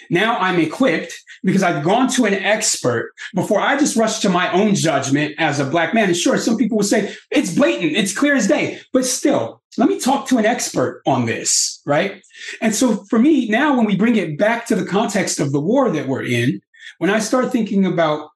Now 0.10 0.38
I'm 0.40 0.60
equipped 0.60 1.14
because 1.44 1.64
I've 1.64 1.84
gone 1.84 2.10
to 2.12 2.26
an 2.26 2.34
expert 2.34 3.12
before 3.36 3.60
I 3.60 3.78
just 3.78 3.96
rush 3.96 4.20
to 4.20 4.30
my 4.30 4.52
own 4.52 4.76
judgment 4.76 5.36
as 5.38 5.60
a 5.60 5.66
black 5.66 5.94
man. 5.94 6.10
And 6.10 6.18
sure, 6.18 6.38
some 6.38 6.58
people 6.58 6.78
will 6.78 6.84
say 6.84 7.16
it's 7.32 7.54
blatant, 7.54 7.94
it's 7.94 8.18
clear 8.18 8.36
as 8.36 8.48
day, 8.48 8.80
but 8.92 9.06
still, 9.06 9.62
let 9.78 9.90
me 9.90 10.00
talk 10.00 10.28
to 10.28 10.38
an 10.38 10.46
expert 10.46 11.02
on 11.06 11.26
this, 11.26 11.82
right? 11.86 12.24
And 12.62 12.74
so 12.74 13.04
for 13.10 13.20
me, 13.20 13.48
now 13.50 13.76
when 13.76 13.86
we 13.86 13.96
bring 13.96 14.16
it 14.16 14.38
back 14.38 14.66
to 14.68 14.76
the 14.76 14.86
context 14.86 15.40
of 15.40 15.52
the 15.52 15.60
war 15.60 15.90
that 15.92 16.08
we're 16.08 16.24
in, 16.24 16.62
when 16.98 17.10
I 17.10 17.20
start 17.20 17.52
thinking 17.52 17.86
about 17.86 18.30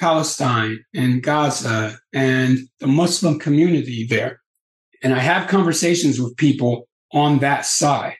Palestine 0.00 0.82
and 0.94 1.22
Gaza 1.22 1.98
and 2.12 2.58
the 2.80 2.86
Muslim 2.86 3.38
community 3.38 4.06
there, 4.08 4.40
and 5.02 5.14
I 5.14 5.18
have 5.18 5.48
conversations 5.48 6.18
with 6.18 6.36
people 6.36 6.88
on 7.12 7.38
that 7.40 7.66
side, 7.66 8.16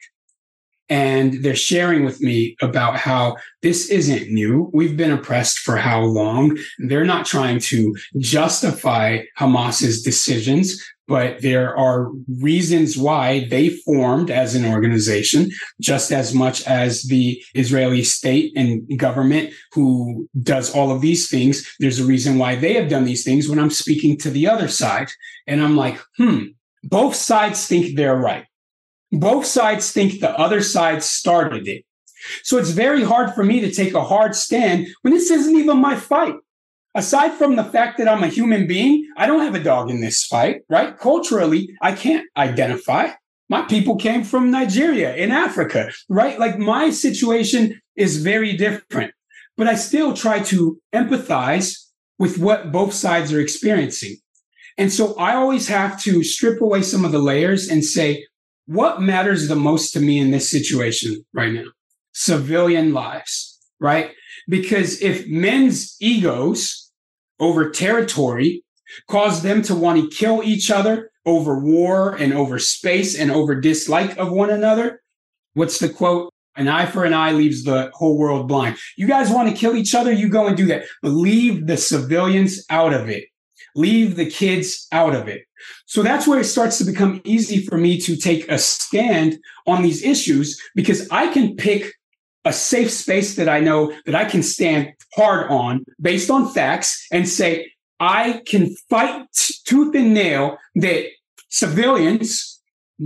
and 0.91 1.41
they're 1.41 1.55
sharing 1.55 2.03
with 2.03 2.19
me 2.19 2.57
about 2.61 2.97
how 2.97 3.37
this 3.61 3.89
isn't 3.89 4.29
new. 4.29 4.69
We've 4.73 4.97
been 4.97 5.13
oppressed 5.13 5.59
for 5.59 5.77
how 5.77 6.01
long? 6.01 6.57
They're 6.79 7.05
not 7.05 7.25
trying 7.25 7.59
to 7.59 7.95
justify 8.17 9.21
Hamas's 9.39 10.03
decisions, 10.03 10.83
but 11.07 11.41
there 11.41 11.75
are 11.77 12.11
reasons 12.41 12.97
why 12.97 13.47
they 13.49 13.69
formed 13.69 14.29
as 14.29 14.53
an 14.53 14.65
organization, 14.65 15.49
just 15.79 16.11
as 16.11 16.33
much 16.33 16.67
as 16.67 17.03
the 17.03 17.41
Israeli 17.55 18.03
state 18.03 18.51
and 18.57 18.85
government 18.99 19.53
who 19.71 20.27
does 20.43 20.75
all 20.75 20.91
of 20.91 20.99
these 20.99 21.29
things. 21.29 21.73
There's 21.79 22.01
a 22.01 22.05
reason 22.05 22.37
why 22.37 22.55
they 22.55 22.73
have 22.73 22.89
done 22.89 23.05
these 23.05 23.23
things 23.23 23.47
when 23.47 23.59
I'm 23.59 23.69
speaking 23.69 24.17
to 24.19 24.29
the 24.29 24.49
other 24.49 24.67
side. 24.67 25.09
And 25.47 25.63
I'm 25.63 25.77
like, 25.77 25.97
hmm, 26.17 26.47
both 26.83 27.15
sides 27.15 27.65
think 27.65 27.95
they're 27.95 28.17
right 28.17 28.45
both 29.11 29.45
sides 29.45 29.91
think 29.91 30.19
the 30.19 30.37
other 30.37 30.61
side 30.61 31.03
started 31.03 31.67
it. 31.67 31.85
So 32.43 32.57
it's 32.57 32.69
very 32.69 33.03
hard 33.03 33.33
for 33.33 33.43
me 33.43 33.59
to 33.61 33.71
take 33.71 33.93
a 33.93 34.03
hard 34.03 34.35
stand 34.35 34.87
when 35.01 35.13
this 35.13 35.31
isn't 35.31 35.55
even 35.55 35.79
my 35.79 35.95
fight. 35.95 36.35
Aside 36.93 37.31
from 37.33 37.55
the 37.55 37.63
fact 37.63 37.97
that 37.97 38.07
I'm 38.07 38.23
a 38.23 38.27
human 38.27 38.67
being, 38.67 39.07
I 39.17 39.25
don't 39.25 39.41
have 39.41 39.55
a 39.55 39.63
dog 39.63 39.89
in 39.89 40.01
this 40.01 40.25
fight, 40.25 40.61
right? 40.69 40.97
Culturally, 40.97 41.69
I 41.81 41.93
can't 41.93 42.27
identify. 42.35 43.09
My 43.49 43.61
people 43.63 43.95
came 43.95 44.23
from 44.23 44.51
Nigeria 44.51 45.15
in 45.15 45.31
Africa, 45.31 45.91
right? 46.09 46.37
Like 46.37 46.57
my 46.57 46.89
situation 46.89 47.81
is 47.95 48.23
very 48.23 48.55
different, 48.55 49.13
but 49.57 49.67
I 49.67 49.75
still 49.75 50.13
try 50.13 50.39
to 50.43 50.79
empathize 50.93 51.77
with 52.19 52.37
what 52.37 52.71
both 52.71 52.93
sides 52.93 53.33
are 53.33 53.39
experiencing. 53.39 54.17
And 54.77 54.91
so 54.91 55.15
I 55.15 55.35
always 55.35 55.67
have 55.67 55.99
to 56.03 56.23
strip 56.23 56.61
away 56.61 56.81
some 56.81 57.03
of 57.03 57.11
the 57.11 57.19
layers 57.19 57.67
and 57.67 57.83
say, 57.83 58.25
what 58.71 59.01
matters 59.01 59.47
the 59.47 59.55
most 59.55 59.91
to 59.91 59.99
me 59.99 60.17
in 60.17 60.31
this 60.31 60.49
situation 60.49 61.25
right 61.33 61.51
now? 61.51 61.65
Civilian 62.13 62.93
lives, 62.93 63.59
right? 63.79 64.11
Because 64.47 65.01
if 65.01 65.27
men's 65.27 65.97
egos 65.99 66.89
over 67.39 67.69
territory 67.69 68.63
cause 69.09 69.43
them 69.43 69.61
to 69.63 69.75
want 69.75 69.99
to 69.99 70.15
kill 70.15 70.41
each 70.43 70.71
other 70.71 71.11
over 71.25 71.59
war 71.59 72.15
and 72.15 72.33
over 72.33 72.59
space 72.59 73.17
and 73.17 73.29
over 73.29 73.59
dislike 73.59 74.17
of 74.17 74.31
one 74.31 74.49
another, 74.49 75.01
what's 75.53 75.79
the 75.79 75.89
quote? 75.89 76.31
An 76.55 76.67
eye 76.67 76.85
for 76.85 77.03
an 77.03 77.13
eye 77.13 77.31
leaves 77.31 77.63
the 77.63 77.91
whole 77.93 78.17
world 78.17 78.47
blind. 78.47 78.77
You 78.97 79.07
guys 79.07 79.29
want 79.29 79.49
to 79.49 79.55
kill 79.55 79.75
each 79.75 79.95
other? 79.95 80.11
You 80.11 80.29
go 80.29 80.47
and 80.47 80.55
do 80.55 80.65
that. 80.67 80.83
But 81.01 81.09
leave 81.09 81.67
the 81.67 81.77
civilians 81.77 82.65
out 82.69 82.93
of 82.93 83.09
it. 83.09 83.25
Leave 83.75 84.15
the 84.15 84.29
kids 84.29 84.87
out 84.91 85.15
of 85.15 85.27
it. 85.27 85.43
So 85.85 86.03
that's 86.03 86.27
where 86.27 86.39
it 86.39 86.45
starts 86.45 86.77
to 86.79 86.83
become 86.83 87.21
easy 87.23 87.65
for 87.65 87.77
me 87.77 87.99
to 88.01 88.15
take 88.15 88.49
a 88.49 88.57
stand 88.57 89.37
on 89.67 89.81
these 89.81 90.03
issues 90.03 90.59
because 90.75 91.09
I 91.09 91.27
can 91.27 91.55
pick 91.55 91.93
a 92.45 92.53
safe 92.53 92.91
space 92.91 93.35
that 93.35 93.49
I 93.49 93.59
know 93.59 93.93
that 94.05 94.15
I 94.15 94.25
can 94.25 94.43
stand 94.43 94.93
hard 95.13 95.51
on 95.51 95.85
based 96.01 96.31
on 96.31 96.51
facts 96.51 97.05
and 97.11 97.27
say, 97.27 97.71
I 97.99 98.41
can 98.47 98.75
fight 98.89 99.27
tooth 99.65 99.95
and 99.95 100.13
nail 100.13 100.57
that 100.75 101.05
civilians, 101.49 102.59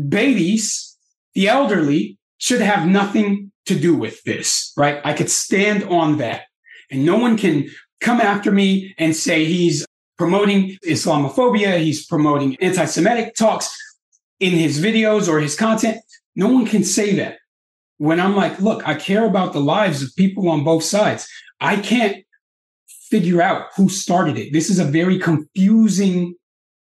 babies, 0.08 0.95
the 1.34 1.49
elderly 1.49 2.18
should 2.38 2.62
have 2.62 2.88
nothing 2.88 3.51
to 3.66 3.78
do 3.78 3.95
with 3.95 4.24
this, 4.24 4.72
right? 4.78 5.01
I 5.03 5.14
could 5.14 5.30
stand 5.30 5.84
on 5.84 6.18
that 6.18 6.43
and 6.89 7.06
no 7.06 7.18
one 7.18 7.38
can 7.38 7.70
come 7.99 8.22
after 8.22 8.51
me 8.51 8.93
and 8.97 9.16
say 9.16 9.45
he's 9.45 9.86
promoting 10.18 10.78
Islamophobia. 10.86 11.80
He's 11.80 12.05
promoting 12.05 12.55
anti 12.57 12.86
Semitic 12.86 13.36
talks 13.36 13.76
in 14.39 14.53
his 14.53 14.84
videos 14.84 15.28
or 15.28 15.39
his 15.39 15.55
content. 15.55 15.97
No 16.36 16.47
one 16.47 16.66
can 16.66 16.84
say 16.84 17.16
that. 17.16 17.38
When 17.97 18.20
I'm 18.20 18.36
like, 18.36 18.59
look, 18.59 18.86
I 18.86 18.95
care 18.95 19.26
about 19.26 19.53
the 19.53 19.61
lives 19.61 20.03
of 20.03 20.16
people 20.16 20.49
on 20.49 20.66
both 20.66 20.84
sides. 20.84 21.28
I 21.61 21.78
can't 21.78 22.26
figure 23.09 23.41
out 23.41 23.68
who 23.78 23.88
started 23.88 24.38
it. 24.38 24.51
This 24.51 24.70
is 24.70 24.80
a 24.80 24.86
very 24.86 25.18
confusing 25.20 26.36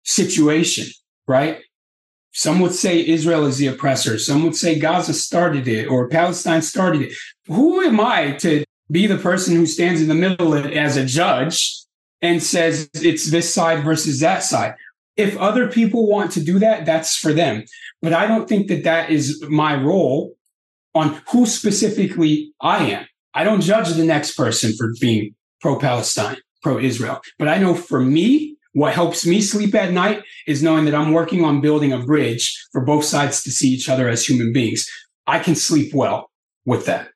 situation, 0.02 0.86
right? 1.28 1.60
Some 2.32 2.60
would 2.60 2.74
say 2.74 3.06
Israel 3.06 3.46
is 3.46 3.58
the 3.58 3.68
oppressor. 3.68 4.18
Some 4.18 4.42
would 4.42 4.56
say 4.56 4.78
Gaza 4.78 5.14
started 5.14 5.68
it 5.68 5.86
or 5.86 6.08
Palestine 6.08 6.62
started 6.62 7.02
it. 7.02 7.12
Who 7.46 7.80
am 7.82 8.00
I 8.00 8.32
to 8.40 8.64
be 8.90 9.06
the 9.06 9.18
person 9.18 9.56
who 9.56 9.66
stands 9.66 10.02
in 10.02 10.08
the 10.08 10.14
middle 10.14 10.54
as 10.54 10.96
a 10.96 11.06
judge 11.06 11.85
and 12.26 12.42
says 12.42 12.90
it's 12.94 13.30
this 13.30 13.52
side 13.52 13.84
versus 13.84 14.20
that 14.20 14.42
side. 14.42 14.74
If 15.16 15.36
other 15.38 15.68
people 15.68 16.08
want 16.08 16.32
to 16.32 16.40
do 16.40 16.58
that, 16.58 16.84
that's 16.84 17.16
for 17.16 17.32
them. 17.32 17.64
But 18.02 18.12
I 18.12 18.26
don't 18.26 18.48
think 18.48 18.68
that 18.68 18.84
that 18.84 19.10
is 19.10 19.42
my 19.48 19.80
role 19.80 20.34
on 20.94 21.20
who 21.30 21.46
specifically 21.46 22.52
I 22.60 22.90
am. 22.90 23.06
I 23.34 23.44
don't 23.44 23.60
judge 23.60 23.90
the 23.90 24.04
next 24.04 24.36
person 24.36 24.72
for 24.76 24.92
being 25.00 25.34
pro 25.60 25.78
Palestine, 25.78 26.38
pro 26.62 26.78
Israel. 26.78 27.20
But 27.38 27.48
I 27.48 27.58
know 27.58 27.74
for 27.74 28.00
me, 28.00 28.56
what 28.72 28.92
helps 28.92 29.24
me 29.24 29.40
sleep 29.40 29.74
at 29.74 29.92
night 29.92 30.22
is 30.46 30.62
knowing 30.62 30.84
that 30.84 30.94
I'm 30.94 31.12
working 31.12 31.44
on 31.44 31.62
building 31.62 31.92
a 31.92 31.98
bridge 31.98 32.54
for 32.72 32.84
both 32.84 33.04
sides 33.04 33.42
to 33.44 33.50
see 33.50 33.68
each 33.68 33.88
other 33.88 34.08
as 34.08 34.26
human 34.26 34.52
beings. 34.52 34.86
I 35.26 35.38
can 35.38 35.54
sleep 35.54 35.94
well 35.94 36.30
with 36.66 36.84
that. 36.86 37.08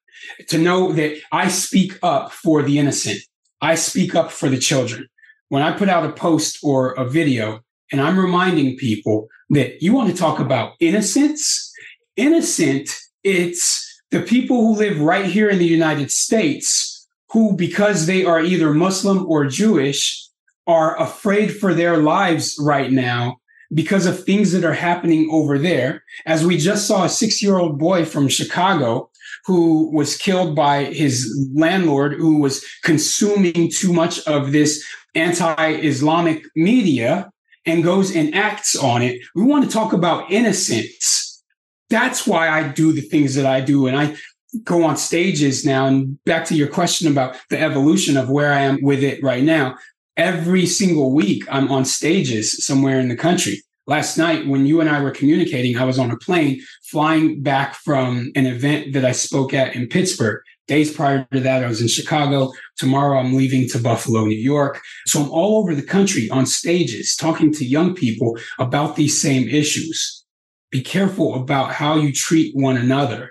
To 0.48 0.58
know 0.58 0.92
that 0.92 1.18
I 1.32 1.48
speak 1.48 1.98
up 2.02 2.32
for 2.32 2.62
the 2.62 2.78
innocent 2.78 3.20
I 3.60 3.74
speak 3.74 4.14
up 4.14 4.30
for 4.30 4.48
the 4.48 4.58
children. 4.58 5.08
When 5.48 5.62
I 5.62 5.76
put 5.76 5.88
out 5.88 6.06
a 6.06 6.12
post 6.12 6.58
or 6.62 6.92
a 6.92 7.04
video 7.04 7.60
and 7.92 8.00
I'm 8.00 8.18
reminding 8.18 8.76
people 8.76 9.28
that 9.50 9.82
you 9.82 9.92
want 9.92 10.10
to 10.10 10.16
talk 10.16 10.38
about 10.38 10.74
innocence, 10.80 11.72
innocent, 12.16 12.88
it's 13.24 14.02
the 14.10 14.22
people 14.22 14.58
who 14.58 14.78
live 14.78 15.00
right 15.00 15.26
here 15.26 15.48
in 15.48 15.58
the 15.58 15.66
United 15.66 16.10
States 16.10 17.08
who, 17.30 17.54
because 17.54 18.06
they 18.06 18.24
are 18.24 18.40
either 18.40 18.72
Muslim 18.72 19.24
or 19.26 19.46
Jewish, 19.46 20.28
are 20.66 21.00
afraid 21.00 21.56
for 21.56 21.74
their 21.74 21.96
lives 21.98 22.56
right 22.60 22.90
now 22.90 23.38
because 23.72 24.06
of 24.06 24.24
things 24.24 24.52
that 24.52 24.64
are 24.64 24.74
happening 24.74 25.28
over 25.30 25.58
there. 25.58 26.02
As 26.26 26.44
we 26.44 26.56
just 26.56 26.86
saw 26.86 27.04
a 27.04 27.08
six 27.08 27.42
year 27.42 27.56
old 27.56 27.78
boy 27.78 28.04
from 28.04 28.28
Chicago 28.28 29.09
who 29.44 29.90
was 29.94 30.16
killed 30.16 30.54
by 30.54 30.84
his 30.84 31.48
landlord 31.54 32.14
who 32.14 32.40
was 32.40 32.64
consuming 32.84 33.70
too 33.70 33.92
much 33.92 34.20
of 34.26 34.52
this 34.52 34.84
anti-Islamic 35.14 36.44
media 36.54 37.30
and 37.66 37.84
goes 37.84 38.14
and 38.14 38.34
acts 38.34 38.76
on 38.76 39.02
it. 39.02 39.20
We 39.34 39.42
want 39.42 39.64
to 39.64 39.70
talk 39.70 39.92
about 39.92 40.30
innocence. 40.30 41.42
That's 41.88 42.26
why 42.26 42.48
I 42.48 42.68
do 42.68 42.92
the 42.92 43.00
things 43.00 43.34
that 43.34 43.46
I 43.46 43.60
do. 43.60 43.86
And 43.86 43.96
I 43.96 44.16
go 44.64 44.84
on 44.84 44.96
stages 44.96 45.64
now. 45.64 45.86
And 45.86 46.22
back 46.24 46.44
to 46.46 46.56
your 46.56 46.68
question 46.68 47.10
about 47.10 47.36
the 47.50 47.60
evolution 47.60 48.16
of 48.16 48.30
where 48.30 48.52
I 48.52 48.60
am 48.60 48.78
with 48.82 49.02
it 49.02 49.22
right 49.22 49.44
now. 49.44 49.76
Every 50.16 50.66
single 50.66 51.12
week, 51.12 51.44
I'm 51.50 51.70
on 51.70 51.84
stages 51.84 52.64
somewhere 52.64 53.00
in 53.00 53.08
the 53.08 53.16
country. 53.16 53.62
Last 53.90 54.16
night, 54.16 54.46
when 54.46 54.66
you 54.66 54.80
and 54.80 54.88
I 54.88 55.02
were 55.02 55.10
communicating, 55.10 55.76
I 55.76 55.82
was 55.82 55.98
on 55.98 56.12
a 56.12 56.16
plane 56.16 56.62
flying 56.84 57.42
back 57.42 57.74
from 57.74 58.30
an 58.36 58.46
event 58.46 58.92
that 58.92 59.04
I 59.04 59.10
spoke 59.10 59.52
at 59.52 59.74
in 59.74 59.88
Pittsburgh. 59.88 60.40
Days 60.68 60.94
prior 60.94 61.26
to 61.32 61.40
that, 61.40 61.64
I 61.64 61.66
was 61.66 61.82
in 61.82 61.88
Chicago. 61.88 62.52
Tomorrow, 62.76 63.18
I'm 63.18 63.34
leaving 63.34 63.68
to 63.70 63.80
Buffalo, 63.80 64.26
New 64.26 64.38
York. 64.38 64.80
So 65.06 65.20
I'm 65.20 65.30
all 65.32 65.58
over 65.58 65.74
the 65.74 65.82
country 65.82 66.30
on 66.30 66.46
stages 66.46 67.16
talking 67.16 67.52
to 67.54 67.64
young 67.64 67.96
people 67.96 68.38
about 68.60 68.94
these 68.94 69.20
same 69.20 69.48
issues. 69.48 70.24
Be 70.70 70.82
careful 70.82 71.34
about 71.34 71.72
how 71.72 71.96
you 71.96 72.12
treat 72.12 72.54
one 72.54 72.76
another, 72.76 73.30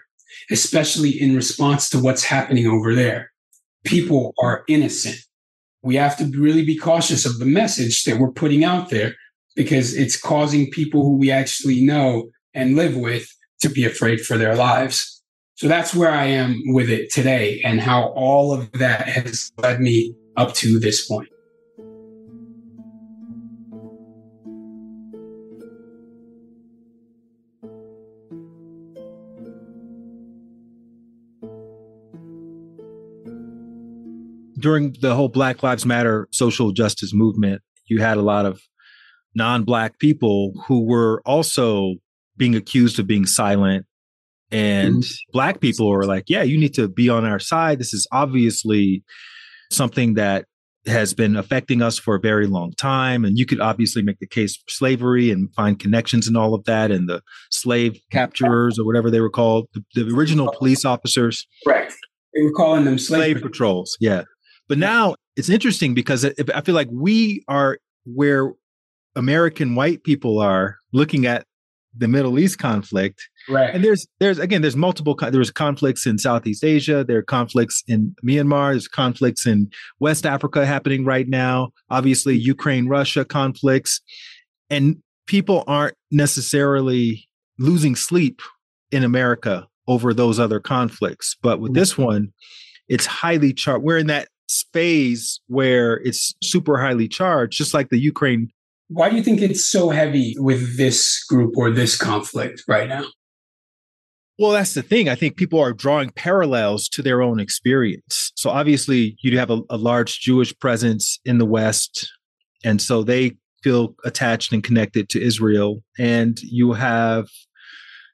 especially 0.52 1.12
in 1.12 1.38
response 1.38 1.90
to 1.92 2.00
what's 2.00 2.26
happening 2.26 2.68
over 2.68 2.94
there. 2.94 3.32
People 3.86 4.34
are 4.44 4.66
innocent. 4.68 5.20
We 5.84 5.96
have 5.96 6.18
to 6.18 6.26
really 6.26 6.66
be 6.66 6.76
cautious 6.76 7.26
of 7.26 7.40
the 7.40 7.46
message 7.46 8.04
that 8.04 8.20
we're 8.20 8.34
putting 8.34 8.66
out 8.66 8.90
there 8.90 9.16
because 9.60 9.94
it's 9.94 10.16
causing 10.16 10.72
people 10.72 11.04
who 11.04 11.18
we 11.18 11.30
actually 11.30 11.82
know 11.82 12.30
and 12.54 12.78
live 12.78 12.96
with 12.96 13.28
to 13.60 13.68
be 13.68 13.84
afraid 13.84 14.22
for 14.22 14.38
their 14.38 14.56
lives. 14.56 15.22
So 15.56 15.68
that's 15.68 15.94
where 15.94 16.10
I 16.10 16.28
am 16.28 16.62
with 16.68 16.90
it 16.90 17.12
today 17.12 17.62
and 17.66 17.82
how 17.82 18.04
all 18.16 18.54
of 18.54 18.72
that 18.72 19.10
has 19.10 19.52
led 19.58 19.82
me 19.82 20.16
up 20.38 20.54
to 20.54 20.80
this 20.80 21.06
point. 21.06 21.28
During 34.58 34.96
the 35.02 35.16
whole 35.16 35.28
Black 35.28 35.64
Lives 35.64 35.86
Matter 35.86 36.30
social 36.32 36.72
justice 36.72 37.14
movement, 37.14 37.62
you 37.88 38.02
had 38.02 38.16
a 38.16 38.22
lot 38.22 38.46
of 38.46 38.62
non 39.40 39.64
Black 39.64 39.98
people 39.98 40.54
who 40.68 40.86
were 40.86 41.24
also 41.26 41.96
being 42.38 42.56
accused 42.56 43.00
of 43.00 43.08
being 43.08 43.26
silent 43.26 43.88
and 44.52 44.96
mm-hmm. 44.96 45.32
black 45.32 45.60
people 45.60 45.92
are 45.94 46.06
like, 46.06 46.26
yeah, 46.28 46.44
you 46.44 46.60
need 46.60 46.74
to 46.76 46.88
be 46.88 47.10
on 47.10 47.26
our 47.26 47.40
side. 47.40 47.80
This 47.80 47.94
is 47.94 48.08
obviously 48.12 49.04
something 49.72 50.16
that 50.16 50.46
has 50.88 51.14
been 51.14 51.36
affecting 51.36 51.82
us 51.82 52.00
for 52.00 52.16
a 52.16 52.20
very 52.20 52.48
long 52.48 52.72
time. 52.74 53.26
And 53.26 53.38
you 53.38 53.46
could 53.46 53.60
obviously 53.60 54.02
make 54.02 54.18
the 54.20 54.28
case 54.28 54.56
for 54.56 54.70
slavery 54.70 55.30
and 55.30 55.54
find 55.54 55.78
connections 55.78 56.28
and 56.28 56.36
all 56.36 56.56
of 56.56 56.64
that, 56.64 56.90
and 56.90 57.08
the 57.08 57.22
slave 57.52 58.00
capturers 58.12 58.80
or 58.80 58.86
whatever 58.86 59.12
they 59.12 59.20
were 59.20 59.30
called, 59.30 59.68
the, 59.74 59.84
the 59.94 60.16
original 60.16 60.52
police 60.58 60.86
officers. 60.86 61.46
Right. 61.68 61.92
They 62.34 62.42
were 62.42 62.54
calling 62.54 62.86
them 62.86 62.98
slave, 62.98 63.38
slave 63.38 63.44
patrols. 63.44 63.98
Yeah. 64.00 64.24
But 64.68 64.78
now 64.78 65.16
it's 65.36 65.50
interesting 65.50 65.94
because 65.94 66.26
I 66.26 66.62
feel 66.62 66.76
like 66.76 66.90
we 66.92 67.44
are 67.48 67.78
where 68.06 68.54
American 69.16 69.76
white 69.76 70.04
people 70.04 70.40
are 70.40 70.78
looking 70.94 71.26
at 71.26 71.46
the 71.96 72.08
Middle 72.08 72.38
East 72.40 72.60
conflict 72.60 73.28
Right. 73.50 73.74
And 73.74 73.84
there's 73.84 74.08
there's 74.20 74.38
again 74.38 74.62
there's 74.62 74.76
multiple 74.76 75.16
there's 75.16 75.52
conflicts 75.52 76.06
in 76.06 76.20
Southeast 76.20 76.64
Asia, 76.64 77.04
there 77.04 77.18
are 77.18 77.24
conflicts 77.24 77.84
in 77.88 78.16
Myanmar, 78.24 78.72
there's 78.72 78.88
conflicts 78.88 79.46
in 79.46 79.72
West 80.00 80.26
Africa 80.26 80.66
happening 80.66 81.04
right 81.04 81.28
now. 81.28 81.72
Obviously, 81.90 82.38
Ukraine 82.38 82.88
Russia 82.88 83.26
conflicts, 83.26 84.02
and 84.70 84.98
people 85.26 85.64
aren't 85.68 85.96
necessarily 86.12 87.28
losing 87.58 87.96
sleep 87.96 88.42
in 88.92 89.04
America 89.04 89.68
over 89.88 90.14
those 90.14 90.40
other 90.40 90.60
conflicts. 90.60 91.36
But 91.42 91.60
with 91.60 91.74
this 91.74 91.94
mm-hmm. 91.94 92.04
one, 92.04 92.34
it's 92.88 93.08
highly 93.08 93.54
charged. 93.54 93.84
We're 93.84 93.98
in 93.98 94.08
that 94.08 94.28
phase 94.74 95.40
where 95.48 95.96
it's 96.04 96.36
super 96.44 96.80
highly 96.80 97.08
charged, 97.08 97.58
just 97.58 97.74
like 97.74 97.90
the 97.90 98.00
Ukraine. 98.00 98.52
Why 98.90 99.10
do 99.10 99.16
you 99.16 99.24
think 99.24 99.42
it's 99.42 99.64
so 99.64 99.90
heavy 99.90 100.36
with 100.38 100.78
this 100.78 101.24
group 101.24 101.54
or 101.56 101.72
this 101.72 101.96
conflict 101.96 102.64
right 102.68 102.90
now? 102.90 103.06
Well, 104.40 104.52
that's 104.52 104.74
the 104.74 104.82
thing. 104.82 105.10
I 105.10 105.16
think 105.16 105.36
people 105.36 105.60
are 105.60 105.74
drawing 105.74 106.12
parallels 106.12 106.88
to 106.90 107.02
their 107.02 107.22
own 107.22 107.40
experience. 107.40 108.32
So 108.36 108.50
obviously, 108.50 109.18
you 109.22 109.38
have 109.38 109.52
a, 109.52 109.62
a 109.70 109.78
large 109.78 110.22
Jewish 110.22 110.58
presence 110.60 111.20
in 111.26 111.40
the 111.40 111.46
West, 111.46 112.10
and 112.64 112.82
so 112.82 113.04
they 113.04 113.36
feel 113.62 113.96
attached 114.06 114.54
and 114.54 114.64
connected 114.64 115.10
to 115.10 115.22
Israel. 115.22 115.84
And 115.98 116.40
you 116.42 116.74
have 116.74 117.28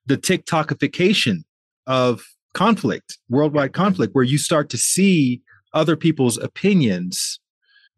the 0.07 0.17
TikTokification 0.17 1.43
of 1.88 2.23
conflict, 2.53 3.17
worldwide 3.30 3.73
conflict, 3.73 4.15
where 4.15 4.23
you 4.23 4.39
start 4.39 4.69
to 4.71 4.78
see 4.78 5.41
other 5.73 5.95
people's 5.95 6.38
opinions 6.38 7.39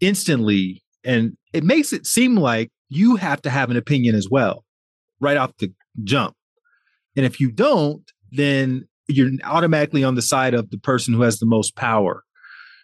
instantly. 0.01 0.83
And 1.07 1.37
it 1.53 1.63
makes 1.63 1.93
it 1.93 2.05
seem 2.05 2.35
like 2.35 2.69
you 2.89 3.15
have 3.15 3.41
to 3.43 3.49
have 3.49 3.71
an 3.71 3.77
opinion 3.77 4.13
as 4.13 4.27
well, 4.29 4.63
right 5.19 5.37
off 5.37 5.55
the 5.57 5.73
jump. 6.03 6.35
And 7.15 7.25
if 7.25 7.39
you 7.39 7.49
don't, 7.49 8.03
then 8.31 8.87
you're 9.07 9.31
automatically 9.45 10.03
on 10.03 10.15
the 10.15 10.21
side 10.21 10.53
of 10.53 10.69
the 10.69 10.77
person 10.77 11.13
who 11.13 11.21
has 11.21 11.39
the 11.39 11.45
most 11.45 11.75
power. 11.75 12.23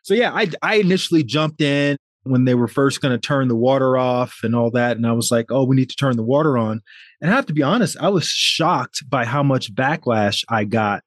So 0.04 0.14
yeah, 0.14 0.34
I 0.34 0.50
I 0.62 0.76
initially 0.76 1.24
jumped 1.24 1.62
in 1.62 1.98
when 2.24 2.46
they 2.46 2.56
were 2.56 2.70
first 2.70 3.02
going 3.02 3.12
to 3.12 3.20
turn 3.20 3.50
the 3.50 3.56
water 3.56 3.98
off 3.98 4.40
and 4.44 4.56
all 4.56 4.72
that 4.72 4.96
and 4.96 5.06
I 5.06 5.12
was 5.12 5.30
like, 5.30 5.48
"Oh, 5.50 5.66
we 5.66 5.76
need 5.76 5.90
to 5.90 5.96
turn 5.96 6.16
the 6.16 6.24
water 6.24 6.58
on." 6.58 6.82
And 7.22 7.30
I 7.30 7.36
have 7.36 7.46
to 7.48 7.54
be 7.54 7.64
honest, 7.64 7.98
I 8.00 8.10
was 8.10 8.26
shocked 8.26 9.04
by 9.10 9.26
how 9.26 9.44
much 9.44 9.76
backlash 9.76 10.44
I 10.50 10.64
got 10.64 11.04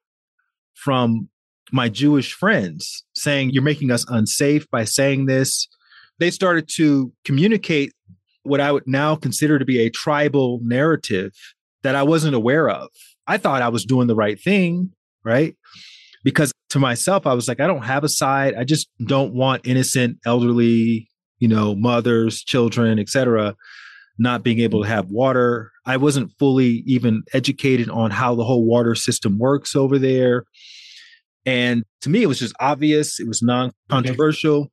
from 0.75 1.29
my 1.71 1.89
Jewish 1.89 2.33
friends 2.33 3.03
saying 3.13 3.49
you're 3.49 3.63
making 3.63 3.91
us 3.91 4.05
unsafe 4.07 4.69
by 4.69 4.83
saying 4.83 5.25
this. 5.25 5.67
They 6.19 6.31
started 6.31 6.69
to 6.75 7.11
communicate 7.25 7.93
what 8.43 8.61
I 8.61 8.71
would 8.71 8.87
now 8.87 9.15
consider 9.15 9.59
to 9.59 9.65
be 9.65 9.79
a 9.79 9.89
tribal 9.89 10.59
narrative 10.63 11.33
that 11.83 11.95
I 11.95 12.03
wasn't 12.03 12.35
aware 12.35 12.69
of. 12.69 12.89
I 13.27 13.37
thought 13.37 13.61
I 13.61 13.69
was 13.69 13.85
doing 13.85 14.07
the 14.07 14.15
right 14.15 14.39
thing, 14.39 14.91
right? 15.23 15.55
Because 16.23 16.51
to 16.69 16.79
myself, 16.79 17.27
I 17.27 17.33
was 17.33 17.47
like, 17.47 17.59
I 17.59 17.67
don't 17.67 17.83
have 17.83 18.03
a 18.03 18.09
side. 18.09 18.55
I 18.55 18.63
just 18.63 18.89
don't 19.05 19.33
want 19.33 19.67
innocent, 19.67 20.17
elderly, 20.25 21.09
you 21.39 21.47
know, 21.47 21.75
mothers, 21.75 22.41
children, 22.41 22.99
etc., 22.99 23.55
not 24.17 24.43
being 24.43 24.59
able 24.59 24.81
to 24.81 24.89
have 24.89 25.09
water. 25.09 25.71
I 25.85 25.97
wasn't 25.97 26.31
fully 26.39 26.83
even 26.87 27.23
educated 27.33 27.89
on 27.89 28.11
how 28.11 28.33
the 28.33 28.43
whole 28.43 28.65
water 28.65 28.95
system 28.95 29.37
works 29.37 29.75
over 29.75 29.99
there. 29.99 30.45
And 31.45 31.83
to 32.01 32.09
me, 32.09 32.23
it 32.23 32.27
was 32.27 32.39
just 32.39 32.55
obvious. 32.59 33.19
It 33.19 33.27
was 33.27 33.41
non 33.41 33.71
controversial. 33.89 34.61
Okay. 34.61 34.69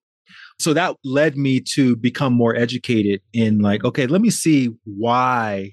So 0.58 0.72
that 0.72 0.96
led 1.04 1.36
me 1.36 1.60
to 1.74 1.96
become 1.96 2.32
more 2.32 2.54
educated 2.56 3.20
in 3.32 3.58
like, 3.58 3.84
okay, 3.84 4.06
let 4.06 4.20
me 4.20 4.30
see 4.30 4.70
why 4.84 5.72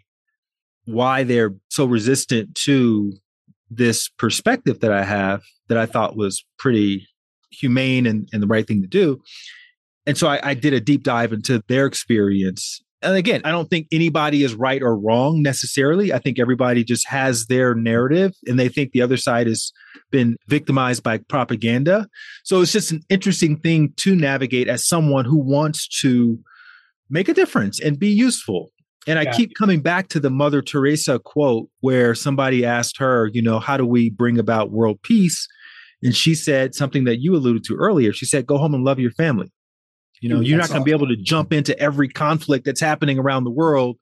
why 0.86 1.23
they're 1.23 1.53
so 1.69 1.86
resistant 1.86 2.55
to 2.55 3.13
this 3.69 4.09
perspective 4.09 4.79
that 4.82 4.91
I 4.91 5.03
have 5.03 5.41
that 5.69 5.77
I 5.77 5.86
thought 5.86 6.17
was 6.17 6.43
pretty 6.57 7.07
humane 7.51 8.05
and, 8.05 8.27
and 8.34 8.41
the 8.41 8.47
right 8.47 8.67
thing 8.67 8.82
to 8.82 8.88
do. 8.88 9.21
And 10.05 10.17
so 10.17 10.27
I, 10.27 10.39
I 10.43 10.53
did 10.53 10.73
a 10.73 10.82
deep 10.82 11.03
dive 11.03 11.32
into 11.32 11.63
their 11.67 11.86
experience. 11.86 12.82
And 13.02 13.16
again, 13.16 13.41
I 13.43 13.52
don't 13.52 13.70
think 13.70 13.88
anybody 13.91 14.43
is 14.43 14.54
right 14.54 14.82
or 14.82 14.95
wrong 14.95 15.41
necessarily. 15.41 16.14
I 16.14 16.20
think 16.20 16.38
everybody 16.38 16.84
just 16.84 17.08
has 17.08 17.47
their 17.47 17.74
narrative 17.74 18.34
and 18.45 18.60
they 18.60 18.70
think 18.70 18.91
the 18.91 19.02
other 19.02 19.18
side 19.18 19.47
has 19.47 19.72
been 20.12 20.38
victimized 20.47 21.02
by 21.02 21.18
propaganda. 21.18 22.08
So 22.43 22.62
it's 22.62 22.72
just 22.72 22.91
an 22.91 23.02
interesting 23.10 23.58
thing 23.58 23.93
to 23.97 24.16
navigate 24.16 24.68
as 24.68 24.88
someone 24.88 25.26
who 25.26 25.38
wants 25.38 25.88
to 26.02 26.38
make 27.10 27.28
a 27.28 27.34
difference 27.34 27.80
and 27.80 27.97
be 27.97 28.10
useful. 28.10 28.72
And 29.08 29.18
I 29.18 29.24
yeah. 29.24 29.34
keep 29.34 29.56
coming 29.58 29.82
back 29.82 30.10
to 30.10 30.20
the 30.20 30.30
Mother 30.30 30.62
Teresa 30.62 31.18
quote 31.18 31.70
where 31.80 32.14
somebody 32.14 32.64
asked 32.64 32.97
her, 32.99 33.32
you 33.34 33.41
know, 33.41 33.60
how 33.60 33.78
do 33.78 33.86
we 33.86 34.12
bring 34.12 34.38
about 34.38 34.72
world 34.72 35.02
peace? 35.02 35.47
And 36.04 36.16
she 36.16 36.36
said 36.36 36.76
something 36.76 37.06
that 37.06 37.20
you 37.20 37.36
alluded 37.36 37.64
to 37.66 37.76
earlier. 37.76 38.14
She 38.14 38.26
said, 38.26 38.45
go 38.45 38.58
home 38.58 38.76
and 38.76 38.84
love 38.84 38.99
your 38.99 39.12
family. 39.12 39.52
You 40.22 40.30
know, 40.30 40.39
you're 40.39 40.57
not 40.57 40.69
going 40.69 40.82
to 40.82 40.86
be 40.86 40.91
able 40.91 41.07
to 41.07 41.17
jump 41.17 41.51
into 41.51 41.78
every 41.80 42.07
conflict 42.07 42.63
that's 42.65 42.80
happening 42.80 43.19
around 43.19 43.43
the 43.43 43.51
world 43.51 43.97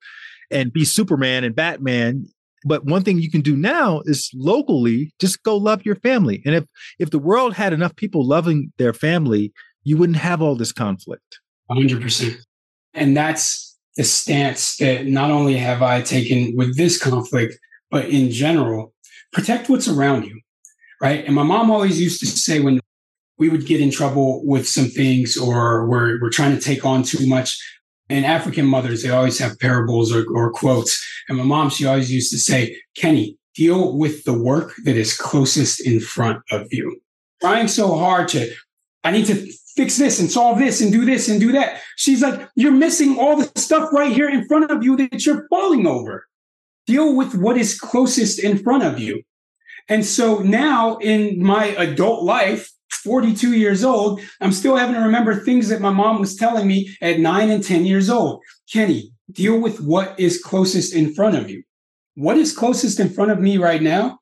and 0.52 0.72
be 0.72 0.86
Superman 0.86 1.44
and 1.44 1.56
Batman. 1.56 2.28
But 2.66 2.84
one 2.86 3.04
thing 3.04 3.20
you 3.20 3.32
can 3.32 3.42
do 3.42 3.56
now 3.56 4.02
is 4.04 4.30
locally 4.36 5.14
just 5.20 5.42
go 5.44 5.56
love 5.56 5.86
your 5.86 5.96
family. 5.96 6.42
And 6.46 6.54
if 6.56 6.66
if 7.00 7.10
the 7.10 7.20
world 7.20 7.54
had 7.54 7.72
enough 7.72 7.96
people 7.96 8.28
loving 8.28 8.74
their 8.78 8.92
family, 8.94 9.54
you 9.84 9.96
wouldn't 9.98 10.18
have 10.18 10.42
all 10.42 10.56
this 10.56 10.74
conflict. 10.74 11.40
100%. 11.72 12.36
And 12.94 13.16
that's 13.16 13.78
the 13.96 14.04
stance 14.04 14.76
that 14.78 15.06
not 15.06 15.32
only 15.32 15.56
have 15.56 15.82
I 15.82 16.02
taken 16.02 16.54
with 16.58 16.76
this 16.76 17.02
conflict, 17.02 17.58
but 17.90 18.06
in 18.10 18.30
general, 18.30 18.94
protect 19.32 19.70
what's 19.70 19.88
around 19.88 20.26
you. 20.26 20.42
right? 21.02 21.26
And 21.26 21.36
my 21.36 21.44
mom 21.44 21.72
always 21.72 22.00
used 22.02 22.20
to 22.20 22.26
say 22.28 22.60
when 22.60 22.80
we 23.40 23.50
would 23.50 23.66
get 23.66 23.82
in 23.82 23.90
trouble 23.90 24.46
with 24.46 24.68
some 24.68 24.88
things 24.88 25.38
or 25.38 25.88
we're, 25.88 26.22
we're 26.22 26.30
trying 26.30 26.56
to 26.56 26.62
take 26.62 26.86
on 26.86 27.04
too 27.04 27.26
much. 27.26 27.58
And 28.10 28.26
African 28.26 28.66
mothers, 28.66 29.02
they 29.02 29.10
always 29.10 29.40
have 29.40 29.60
parables 29.60 30.14
or, 30.14 30.26
or 30.34 30.52
quotes. 30.52 31.04
And 31.30 31.38
my 31.38 31.44
mom, 31.44 31.70
she 31.70 31.86
always 31.86 32.12
used 32.12 32.32
to 32.32 32.38
say, 32.38 32.76
Kenny, 32.96 33.38
deal 33.56 33.98
with 33.98 34.24
the 34.26 34.34
work 34.34 34.74
that 34.84 34.96
is 34.96 35.16
closest 35.16 35.86
in 35.86 36.00
front 36.00 36.44
of 36.52 36.68
you. 36.72 37.00
Trying 37.42 37.70
so 37.70 37.98
hard 37.98 38.28
to, 38.30 38.52
I 39.04 39.12
need 39.12 39.28
to 39.28 39.52
fix 39.76 39.98
this 39.98 40.20
and 40.20 40.30
solve 40.30 40.60
this 40.60 40.82
and 40.82 40.92
do 40.92 41.06
this 41.06 41.30
and 41.30 41.40
do 41.40 41.54
that. 41.54 41.82
She's 41.96 42.22
like, 42.22 42.50
you're 42.56 42.72
missing 42.72 43.18
all 43.18 43.38
the 43.38 43.50
stuff 43.56 43.90
right 43.94 44.12
here 44.12 44.28
in 44.28 44.46
front 44.48 44.70
of 44.70 44.84
you 44.84 44.98
that 44.98 45.26
you're 45.26 45.48
falling 45.50 45.88
over. 45.88 46.26
Deal 46.88 47.16
with 47.16 47.36
what 47.36 47.58
is 47.58 47.80
closest 47.80 48.40
in 48.40 48.58
front 48.58 48.84
of 48.84 49.00
you. 49.00 49.22
And 49.88 50.06
so 50.06 50.40
now 50.40 50.98
in 50.98 51.42
my 51.42 51.68
adult 51.68 52.24
life, 52.24 52.72
42 52.92 53.54
years 53.54 53.84
old, 53.84 54.22
I'm 54.42 54.52
still 54.52 54.76
having 54.76 54.96
to 54.96 55.02
remember 55.02 55.36
things 55.36 55.70
that 55.70 55.82
my 55.82 55.92
mom 55.92 56.20
was 56.20 56.36
telling 56.36 56.68
me 56.68 56.96
at 57.02 57.20
nine 57.20 57.50
and 57.50 57.64
10 57.64 57.86
years 57.86 58.10
old. 58.10 58.42
Kenny, 58.72 59.12
deal 59.32 59.60
with 59.60 59.80
what 59.82 60.20
is 60.20 60.42
closest 60.42 60.94
in 60.94 61.14
front 61.14 61.36
of 61.36 61.50
you. 61.50 61.64
What 62.16 62.38
is 62.38 62.56
closest 62.56 63.00
in 63.00 63.10
front 63.10 63.32
of 63.32 63.40
me 63.40 63.58
right 63.58 63.82
now 63.82 64.20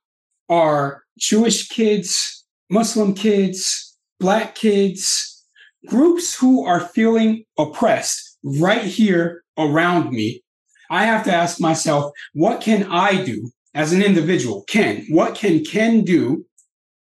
are 0.49 1.03
Jewish 1.17 1.67
kids, 1.69 2.45
Muslim 2.69 3.13
kids, 3.13 3.97
Black 4.19 4.55
kids, 4.55 5.45
groups 5.87 6.35
who 6.35 6.65
are 6.65 6.79
feeling 6.79 7.43
oppressed 7.57 8.37
right 8.43 8.83
here 8.83 9.43
around 9.57 10.11
me. 10.11 10.43
I 10.89 11.05
have 11.05 11.23
to 11.25 11.33
ask 11.33 11.59
myself, 11.59 12.11
what 12.33 12.61
can 12.61 12.89
I 12.91 13.23
do 13.23 13.49
as 13.73 13.93
an 13.93 14.01
individual? 14.01 14.63
Ken, 14.67 15.05
what 15.09 15.35
can 15.35 15.63
Ken 15.63 16.03
do 16.03 16.45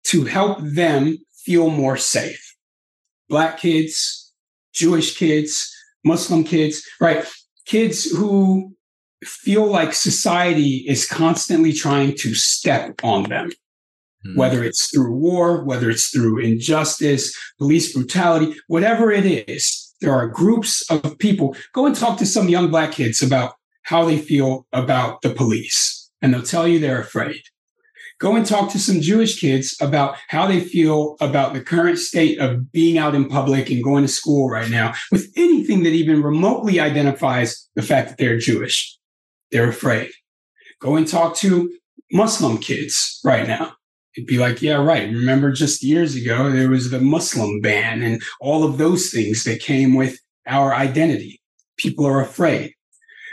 to 0.04 0.24
help 0.24 0.58
them 0.61 1.18
feel 1.45 1.70
more 1.70 1.97
safe. 1.97 2.57
Black 3.28 3.59
kids, 3.59 4.32
Jewish 4.72 5.16
kids, 5.16 5.72
Muslim 6.05 6.45
kids, 6.45 6.82
right? 7.01 7.24
Kids 7.66 8.05
who 8.05 8.74
feel 9.24 9.66
like 9.66 9.93
society 9.93 10.84
is 10.88 11.07
constantly 11.07 11.72
trying 11.72 12.16
to 12.16 12.34
step 12.34 12.95
on 13.03 13.24
them, 13.24 13.51
mm-hmm. 14.26 14.38
whether 14.38 14.64
it's 14.64 14.91
through 14.91 15.12
war, 15.12 15.64
whether 15.64 15.91
it's 15.91 16.09
through 16.09 16.41
injustice, 16.41 17.36
police 17.59 17.93
brutality, 17.93 18.55
whatever 18.66 19.11
it 19.11 19.26
is. 19.49 19.95
There 20.01 20.14
are 20.14 20.28
groups 20.28 20.82
of 20.91 21.18
people. 21.18 21.55
Go 21.74 21.84
and 21.84 21.95
talk 21.95 22.18
to 22.18 22.26
some 22.26 22.49
young 22.49 22.70
black 22.70 22.93
kids 22.93 23.22
about 23.22 23.55
how 23.82 24.05
they 24.05 24.18
feel 24.18 24.66
about 24.72 25.20
the 25.20 25.30
police, 25.30 26.11
and 26.22 26.32
they'll 26.32 26.43
tell 26.43 26.66
you 26.66 26.78
they're 26.78 27.01
afraid. 27.01 27.43
Go 28.21 28.37
and 28.37 28.45
talk 28.45 28.71
to 28.73 28.79
some 28.79 29.01
Jewish 29.01 29.41
kids 29.41 29.75
about 29.81 30.14
how 30.29 30.47
they 30.47 30.61
feel 30.61 31.16
about 31.23 31.55
the 31.55 31.62
current 31.62 31.99
state 31.99 32.39
of 32.39 32.71
being 32.71 32.99
out 32.99 33.14
in 33.14 33.29
public 33.29 33.71
and 33.71 33.83
going 33.83 34.05
to 34.05 34.09
school 34.09 34.51
right 34.51 34.71
now 34.71 34.93
with 35.11 35.33
anything 35.37 35.83
that 35.85 35.95
even 35.95 36.23
remotely 36.23 36.81
identifies 36.81 37.66
the 37.77 37.83
fact 37.83 38.11
that 38.11 38.18
they're 38.18 38.37
Jewish. 38.37 38.99
They're 39.51 39.71
afraid. 39.71 40.11
Go 40.81 40.97
and 40.97 41.09
talk 41.09 41.35
to 41.37 41.73
Muslim 42.12 42.59
kids 42.59 43.21
right 43.25 43.49
now. 43.49 43.73
It'd 44.14 44.27
be 44.27 44.39
like, 44.39 44.61
yeah, 44.61 44.75
right. 44.75 45.09
Remember 45.09 45.51
just 45.51 45.83
years 45.83 46.14
ago, 46.14 46.51
there 46.51 46.68
was 46.68 46.91
the 46.91 47.01
Muslim 47.01 47.61
ban 47.62 48.03
and 48.03 48.21
all 48.39 48.64
of 48.64 48.77
those 48.77 49.11
things 49.11 49.45
that 49.45 49.61
came 49.61 49.95
with 49.95 50.18
our 50.47 50.75
identity. 50.75 51.41
People 51.79 52.07
are 52.07 52.21
afraid. 52.21 52.75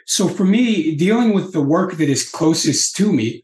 So 0.06 0.30
for 0.30 0.46
me, 0.46 0.96
dealing 0.96 1.34
with 1.34 1.52
the 1.52 1.62
work 1.62 1.98
that 1.98 2.08
is 2.08 2.30
closest 2.30 2.96
to 2.96 3.12
me 3.12 3.44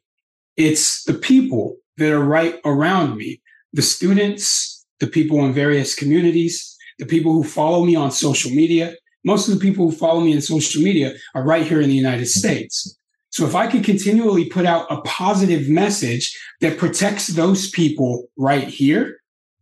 it's 0.58 1.04
the 1.04 1.14
people 1.14 1.78
that 1.98 2.12
are 2.12 2.24
right 2.24 2.60
around 2.66 3.18
me, 3.18 3.42
the 3.72 3.82
students, 3.82 4.86
the 5.00 5.08
people 5.08 5.44
in 5.46 5.54
various 5.54 5.96
communities, 5.96 6.78
the 7.00 7.06
people 7.06 7.34
who 7.34 7.44
follow 7.44 7.84
me 7.86 7.96
on 7.96 8.12
social 8.12 8.52
media. 8.52 8.96
Most 9.26 9.48
of 9.48 9.54
the 9.54 9.60
people 9.60 9.90
who 9.90 9.96
follow 9.96 10.22
me 10.22 10.36
on 10.36 10.42
social 10.42 10.82
media 10.82 11.14
are 11.34 11.44
right 11.44 11.66
here 11.66 11.82
in 11.82 11.90
the 11.90 11.96
United 11.96 12.28
States. 12.28 12.98
So 13.30 13.46
if 13.48 13.56
I 13.56 13.68
could 13.68 13.84
continually 13.84 14.46
put 14.46 14.66
out 14.66 14.86
a 14.92 15.02
positive 15.02 15.68
message 15.68 16.38
that 16.62 16.78
protects 16.78 17.28
those 17.28 17.70
people 17.72 18.30
right 18.38 18.68
here, 18.68 19.18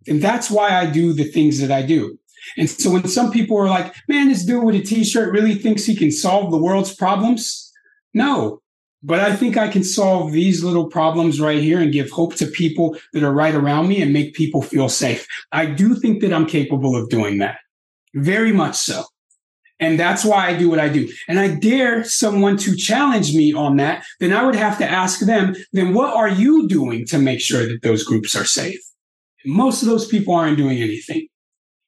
then 0.06 0.20
that's 0.20 0.52
why 0.52 0.70
I 0.78 0.88
do 0.88 1.14
the 1.14 1.24
things 1.24 1.60
that 1.60 1.72
I 1.72 1.82
do. 1.84 2.18
And 2.58 2.70
so 2.70 2.92
when 2.92 3.08
some 3.08 3.32
people 3.32 3.58
are 3.58 3.70
like, 3.70 3.94
man, 4.10 4.28
this 4.28 4.44
dude 4.44 4.64
with 4.64 4.76
a 4.76 4.82
t-shirt 4.82 5.32
really 5.32 5.56
thinks 5.56 5.86
he 5.86 5.96
can 5.96 6.12
solve 6.12 6.52
the 6.52 6.58
world's 6.58 6.94
problems. 6.94 7.72
No, 8.14 8.62
but 9.04 9.20
I 9.20 9.36
think 9.36 9.58
I 9.58 9.68
can 9.68 9.84
solve 9.84 10.32
these 10.32 10.64
little 10.64 10.88
problems 10.88 11.41
right 11.41 11.62
here 11.62 11.80
and 11.80 11.91
give 11.91 12.10
hope 12.12 12.36
to 12.36 12.45
people 12.45 12.97
that 13.14 13.24
are 13.24 13.34
right 13.34 13.56
around 13.56 13.88
me 13.88 14.02
and 14.02 14.14
make 14.14 14.36
people 14.36 14.62
feel 14.62 14.89
safe. 14.89 15.26
I 15.52 15.66
do 15.66 15.95
think 15.95 16.22
that 16.22 16.34
I'm 16.34 16.45
capable 16.45 16.95
of 16.95 17.10
doing 17.10 17.39
that. 17.39 17.58
Very 18.14 18.52
much 18.52 18.76
so. 18.76 19.04
And 19.80 19.99
that's 19.99 20.24
why 20.24 20.47
I 20.47 20.56
do 20.56 20.70
what 20.70 20.80
I 20.80 20.89
do. 20.89 21.12
And 21.28 21.39
I 21.39 21.56
dare 21.56 22.04
someone 22.04 22.56
to 22.58 22.76
challenge 22.76 23.36
me 23.36 23.52
on 23.52 23.78
that. 23.78 24.06
Then 24.20 24.32
I 24.32 24.43
would 24.45 24.56
have 24.56 24.78
to 24.78 24.88
ask 24.88 25.22
them, 25.22 25.56
then 25.74 25.95
what 25.95 26.14
are 26.14 26.30
you 26.30 26.68
doing 26.68 27.08
to 27.08 27.18
make 27.18 27.41
sure 27.41 27.66
that 27.66 27.82
those 27.82 28.04
groups 28.04 28.36
are 28.36 28.45
safe? 28.45 28.80
Most 29.43 29.82
of 29.82 29.88
those 29.88 30.08
people 30.08 30.36
aren't 30.36 30.58
doing 30.58 30.78
anything. 30.78 31.28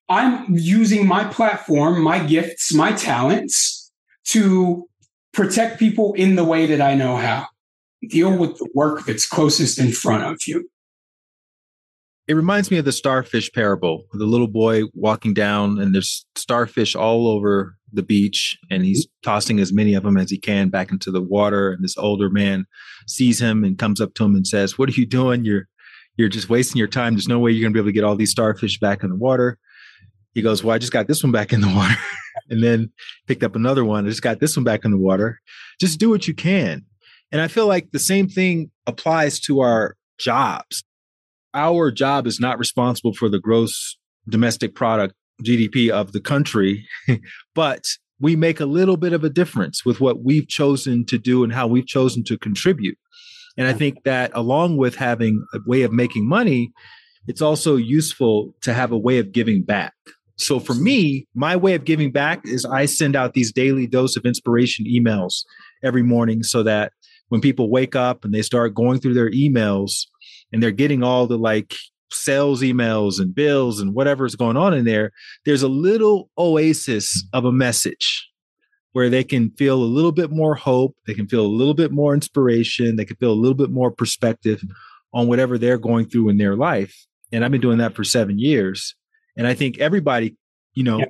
I'm 0.09 0.47
using 0.49 1.07
my 1.07 1.26
platform, 1.26 2.01
my 2.01 2.26
gifts, 2.26 2.74
my 2.74 2.93
talents 2.93 3.91
to 4.26 4.88
protect 5.34 5.79
people 5.79 6.13
in 6.13 6.36
the 6.36 6.43
way 6.43 6.65
that 6.65 6.81
I 6.81 6.95
know 6.95 7.17
how. 7.17 7.47
Deal 8.09 8.38
with 8.38 8.57
the 8.57 8.69
work 8.73 9.05
that's 9.05 9.25
closest 9.25 9.79
in 9.79 9.91
front 9.91 10.23
of 10.23 10.41
you. 10.45 10.69
It 12.27 12.36
reminds 12.36 12.71
me 12.71 12.77
of 12.77 12.86
the 12.86 12.91
starfish 12.93 13.51
parable, 13.51 14.05
the 14.13 14.25
little 14.25 14.47
boy 14.47 14.84
walking 14.93 15.34
down 15.34 15.79
and 15.79 15.93
there's 15.93 16.25
starfish 16.36 16.95
all 16.95 17.27
over 17.27 17.75
the 17.91 18.03
beach 18.03 18.57
and 18.71 18.86
he's 18.86 19.05
mm-hmm. 19.05 19.29
tossing 19.29 19.59
as 19.59 19.73
many 19.73 19.93
of 19.93 20.03
them 20.03 20.17
as 20.17 20.31
he 20.31 20.38
can 20.38 20.69
back 20.69 20.91
into 20.91 21.11
the 21.11 21.21
water 21.21 21.71
and 21.71 21.84
this 21.84 21.97
older 21.97 22.29
man 22.29 22.65
sees 23.07 23.41
him 23.41 23.63
and 23.63 23.77
comes 23.77 23.99
up 23.99 24.13
to 24.15 24.23
him 24.23 24.36
and 24.36 24.47
says, 24.47 24.77
"What 24.77 24.89
are 24.89 24.93
you 24.93 25.05
doing? 25.05 25.43
You're 25.43 25.67
you're 26.15 26.29
just 26.29 26.49
wasting 26.49 26.79
your 26.79 26.88
time. 26.88 27.13
There's 27.13 27.27
no 27.27 27.39
way 27.39 27.51
you're 27.51 27.61
going 27.61 27.73
to 27.73 27.77
be 27.77 27.81
able 27.81 27.89
to 27.89 27.93
get 27.93 28.05
all 28.05 28.15
these 28.15 28.31
starfish 28.31 28.79
back 28.79 29.03
in 29.03 29.09
the 29.09 29.15
water." 29.15 29.59
He 30.34 30.41
goes, 30.41 30.63
Well, 30.63 30.75
I 30.75 30.79
just 30.79 30.93
got 30.93 31.07
this 31.07 31.23
one 31.23 31.31
back 31.31 31.53
in 31.53 31.61
the 31.61 31.67
water. 31.67 31.95
and 32.50 32.64
then 32.64 32.91
picked 33.28 33.44
up 33.44 33.56
another 33.56 33.86
one. 33.86 34.06
I 34.06 34.10
just 34.10 34.22
got 34.22 34.39
this 34.39 34.56
one 34.56 34.64
back 34.64 34.86
in 34.86 34.91
the 34.91 34.98
water. 34.98 35.39
Just 35.80 36.00
do 36.00 36.10
what 36.10 36.28
you 36.28 36.34
can. 36.34 36.84
And 37.32 37.41
I 37.41 37.48
feel 37.48 37.68
like 37.68 37.91
the 37.91 38.00
same 38.00 38.28
thing 38.28 38.70
applies 38.86 39.39
to 39.41 39.62
our 39.62 39.96
jobs. 40.20 40.84
Our 41.54 41.91
job 41.91 42.28
is 42.28 42.39
not 42.39 42.60
responsible 42.60 43.14
for 43.14 43.30
the 43.30 43.39
gross 43.39 43.98
domestic 44.30 44.76
product 44.76 45.14
GDP 45.44 45.89
of 45.89 46.12
the 46.12 46.22
country, 46.22 46.88
but 47.56 47.86
we 48.20 48.36
make 48.36 48.60
a 48.60 48.66
little 48.66 48.98
bit 48.98 49.14
of 49.14 49.24
a 49.24 49.30
difference 49.30 49.84
with 49.84 50.00
what 50.00 50.24
we've 50.24 50.48
chosen 50.48 51.06
to 51.08 51.18
do 51.18 51.44
and 51.44 51.54
how 51.54 51.68
we've 51.68 51.88
chosen 51.88 52.24
to 52.26 52.38
contribute. 52.38 52.98
And 53.58 53.68
I 53.68 53.74
think 53.74 54.04
that 54.04 54.32
along 54.34 54.78
with 54.78 54.96
having 54.96 55.44
a 55.54 55.60
way 55.66 55.84
of 55.84 55.91
making 55.91 56.28
money, 56.28 56.72
it's 57.28 57.41
also 57.41 57.76
useful 57.76 58.54
to 58.62 58.74
have 58.74 58.91
a 58.91 58.98
way 58.98 59.20
of 59.20 59.32
giving 59.32 59.64
back. 59.64 59.94
So 60.38 60.59
for 60.59 60.73
me, 60.73 61.27
my 61.36 61.55
way 61.55 61.75
of 61.75 61.86
giving 61.86 62.11
back 62.11 62.41
is 62.45 62.65
I 62.65 62.86
send 62.86 63.15
out 63.15 63.34
these 63.34 63.51
daily 63.51 63.88
dose 63.88 64.15
of 64.17 64.25
inspiration 64.25 64.86
emails 64.86 65.43
every 65.84 66.03
morning 66.03 66.43
so 66.43 66.63
that 66.63 66.91
when 67.29 67.41
people 67.41 67.69
wake 67.69 67.95
up 67.95 68.25
and 68.25 68.34
they 68.34 68.41
start 68.41 68.73
going 68.73 68.99
through 68.99 69.13
their 69.13 69.31
emails 69.31 70.07
and 70.51 70.61
they're 70.61 70.71
getting 70.71 71.03
all 71.03 71.27
the 71.27 71.38
like 71.38 71.75
sales 72.11 72.61
emails 72.61 73.19
and 73.19 73.34
bills 73.34 73.79
and 73.79 73.93
whatever's 73.93 74.36
going 74.36 74.57
on 74.57 74.73
in 74.73 74.86
there, 74.86 75.11
there's 75.45 75.63
a 75.63 75.67
little 75.67 76.29
oasis 76.38 77.25
of 77.34 77.45
a 77.45 77.51
message 77.51 78.29
where 78.93 79.09
they 79.09 79.23
can 79.23 79.49
feel 79.51 79.81
a 79.81 79.86
little 79.86 80.11
bit 80.11 80.31
more 80.31 80.55
hope, 80.55 80.95
they 81.07 81.13
can 81.13 81.27
feel 81.27 81.45
a 81.45 81.47
little 81.47 81.73
bit 81.73 81.91
more 81.91 82.13
inspiration, 82.13 82.95
they 82.95 83.05
can 83.05 83.17
feel 83.17 83.31
a 83.31 83.34
little 83.34 83.55
bit 83.55 83.71
more 83.71 83.91
perspective 83.91 84.61
on 85.13 85.27
whatever 85.27 85.57
they're 85.57 85.79
going 85.79 86.07
through 86.07 86.29
in 86.29 86.38
their 86.38 86.55
life. 86.55 87.05
And 87.31 87.43
I've 87.43 87.51
been 87.51 87.61
doing 87.61 87.79
that 87.79 87.95
for 87.95 88.03
seven 88.03 88.38
years. 88.38 88.95
And 89.38 89.47
I 89.47 89.53
think 89.53 89.79
everybody, 89.79 90.36
you 90.73 90.84
know, 90.84 90.99
yeah. 90.99 91.05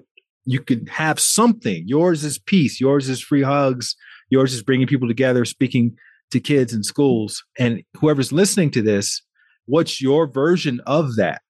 you 0.45 0.61
can 0.61 0.87
have 0.87 1.19
something. 1.19 1.83
Yours 1.85 2.23
is 2.23 2.39
peace. 2.39 2.79
Yours 2.79 3.09
is 3.09 3.21
free 3.21 3.43
hugs. 3.43 3.95
Yours 4.29 4.53
is 4.53 4.63
bringing 4.63 4.87
people 4.87 5.07
together, 5.07 5.45
speaking 5.45 5.95
to 6.31 6.39
kids 6.39 6.73
in 6.73 6.83
schools. 6.83 7.43
And 7.59 7.83
whoever's 7.95 8.31
listening 8.31 8.71
to 8.71 8.81
this, 8.81 9.21
what's 9.65 10.01
your 10.01 10.27
version 10.27 10.81
of 10.85 11.15
that? 11.15 11.41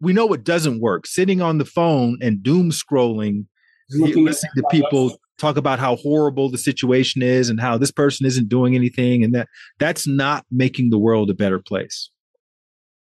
We 0.00 0.12
know 0.12 0.26
what 0.26 0.44
doesn't 0.44 0.80
work. 0.80 1.06
Sitting 1.06 1.42
on 1.42 1.58
the 1.58 1.64
phone 1.64 2.18
and 2.22 2.42
doom 2.42 2.70
scrolling, 2.70 3.46
listening 3.90 4.52
to 4.56 4.64
people 4.70 5.18
talk 5.38 5.56
about 5.56 5.78
how 5.78 5.96
horrible 5.96 6.50
the 6.50 6.58
situation 6.58 7.22
is 7.22 7.48
and 7.48 7.60
how 7.60 7.76
this 7.78 7.90
person 7.90 8.26
isn't 8.26 8.48
doing 8.48 8.74
anything 8.74 9.24
and 9.24 9.34
that 9.34 9.48
that's 9.78 10.06
not 10.06 10.44
making 10.50 10.90
the 10.90 10.98
world 10.98 11.30
a 11.30 11.34
better 11.34 11.58
place. 11.58 12.10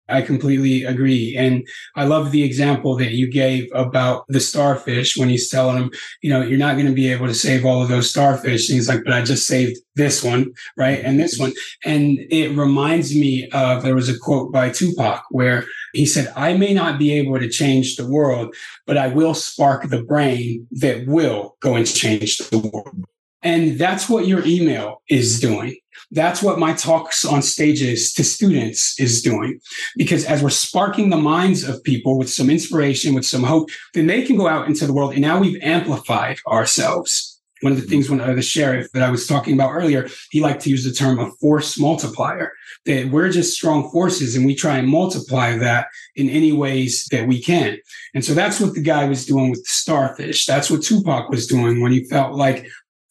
I 0.10 0.22
completely 0.22 0.84
agree. 0.84 1.36
And 1.38 1.68
I 1.96 2.06
love 2.06 2.32
the 2.32 2.44
example 2.44 2.96
that 2.98 3.14
you 3.14 3.32
gave 3.32 3.70
about 3.74 4.26
the 4.28 4.40
starfish 4.40 5.18
when 5.18 5.30
he's 5.30 5.50
telling 5.50 5.78
him, 5.78 5.92
you 6.22 6.30
know, 6.30 6.42
you're 6.42 6.58
not 6.58 6.76
going 6.76 6.88
to 6.88 6.94
be 6.94 7.12
able 7.12 7.28
to 7.28 7.34
save 7.34 7.66
all 7.66 7.82
of 7.82 7.90
those 7.90 8.10
starfish. 8.10 8.70
And 8.70 8.76
he's 8.76 8.90
like, 8.90 9.04
but 9.04 9.14
I 9.14 9.24
just 9.24 9.48
saved 9.48 9.78
this 9.96 10.24
one, 10.24 10.52
right? 10.78 11.00
And 11.04 11.20
this 11.20 11.38
one. 11.38 11.54
And 11.86 12.20
it 12.30 12.56
reminds 12.56 13.16
me 13.16 13.50
of 13.52 13.84
there 13.84 13.96
was 13.96 14.10
a 14.10 14.18
quote 14.18 14.52
by 14.52 14.70
Tupac 14.70 15.24
where 15.30 15.66
he 15.94 16.06
said, 16.06 16.32
I 16.36 16.54
may 16.54 16.74
not 16.74 17.00
be 17.00 17.14
able 17.14 17.40
to 17.40 17.50
change 17.50 17.96
the 17.96 18.08
world, 18.08 18.56
but 18.86 18.98
I 18.98 19.08
will 19.08 19.34
spark 19.34 19.90
the 19.90 20.04
brain 20.04 20.68
that 20.72 21.08
will 21.08 21.58
go 21.62 21.76
and 21.76 21.88
change 21.88 22.38
the 22.38 22.60
world. 22.60 23.06
And 23.42 23.80
that's 23.80 24.10
what 24.10 24.28
your 24.28 24.46
email 24.46 25.02
is 25.10 25.40
doing. 25.40 25.78
That's 26.12 26.42
what 26.42 26.60
my 26.60 26.74
talks 26.74 27.24
on 27.24 27.42
stages 27.42 28.14
to 28.14 28.24
students 28.24 29.00
is 29.00 29.22
doing. 29.22 29.60
Because 29.96 30.26
as 30.26 30.42
we're 30.42 30.50
sparking 30.50 31.10
the 31.10 31.18
minds 31.18 31.64
of 31.64 31.84
people 31.84 32.18
with 32.18 32.30
some 32.30 32.50
inspiration, 32.50 33.14
with 33.14 33.26
some 33.26 33.44
hope, 33.44 33.70
then 33.94 34.08
they 34.08 34.24
can 34.24 34.36
go 34.36 34.48
out 34.48 34.68
into 34.68 34.88
the 34.88 34.94
world. 34.94 35.14
And 35.14 35.22
now 35.22 35.40
we've 35.40 35.62
amplified 35.62 36.38
ourselves. 36.48 37.40
One 37.62 37.74
of 37.74 37.82
the 37.82 37.88
things 37.88 38.10
when 38.10 38.20
the 38.20 38.42
sheriff 38.42 38.90
that 38.94 39.04
I 39.04 39.12
was 39.12 39.28
talking 39.28 39.54
about 39.54 39.74
earlier, 39.74 40.08
he 40.32 40.40
liked 40.40 40.62
to 40.62 40.70
use 40.70 40.86
the 40.86 40.94
term 40.94 41.20
a 41.20 41.30
force 41.42 41.78
multiplier, 41.78 42.54
that 42.86 43.10
we're 43.10 43.30
just 43.30 43.54
strong 43.54 43.92
forces 43.92 44.36
and 44.36 44.46
we 44.46 44.56
try 44.56 44.78
and 44.78 44.88
multiply 44.88 45.58
that 45.58 45.88
in 46.16 46.30
any 46.30 46.54
ways 46.54 47.06
that 47.12 47.28
we 47.28 47.42
can. 47.42 47.78
And 48.14 48.24
so 48.24 48.34
that's 48.34 48.62
what 48.62 48.76
the 48.76 48.82
guy 48.82 49.06
was 49.06 49.26
doing 49.26 49.50
with 49.50 49.62
the 49.64 49.70
starfish. 49.70 50.46
That's 50.46 50.72
what 50.72 50.84
Tupac 50.84 51.30
was 51.30 51.48
doing 51.48 51.82
when 51.82 51.92
he 51.92 52.06
felt 52.06 52.34
like 52.34 52.66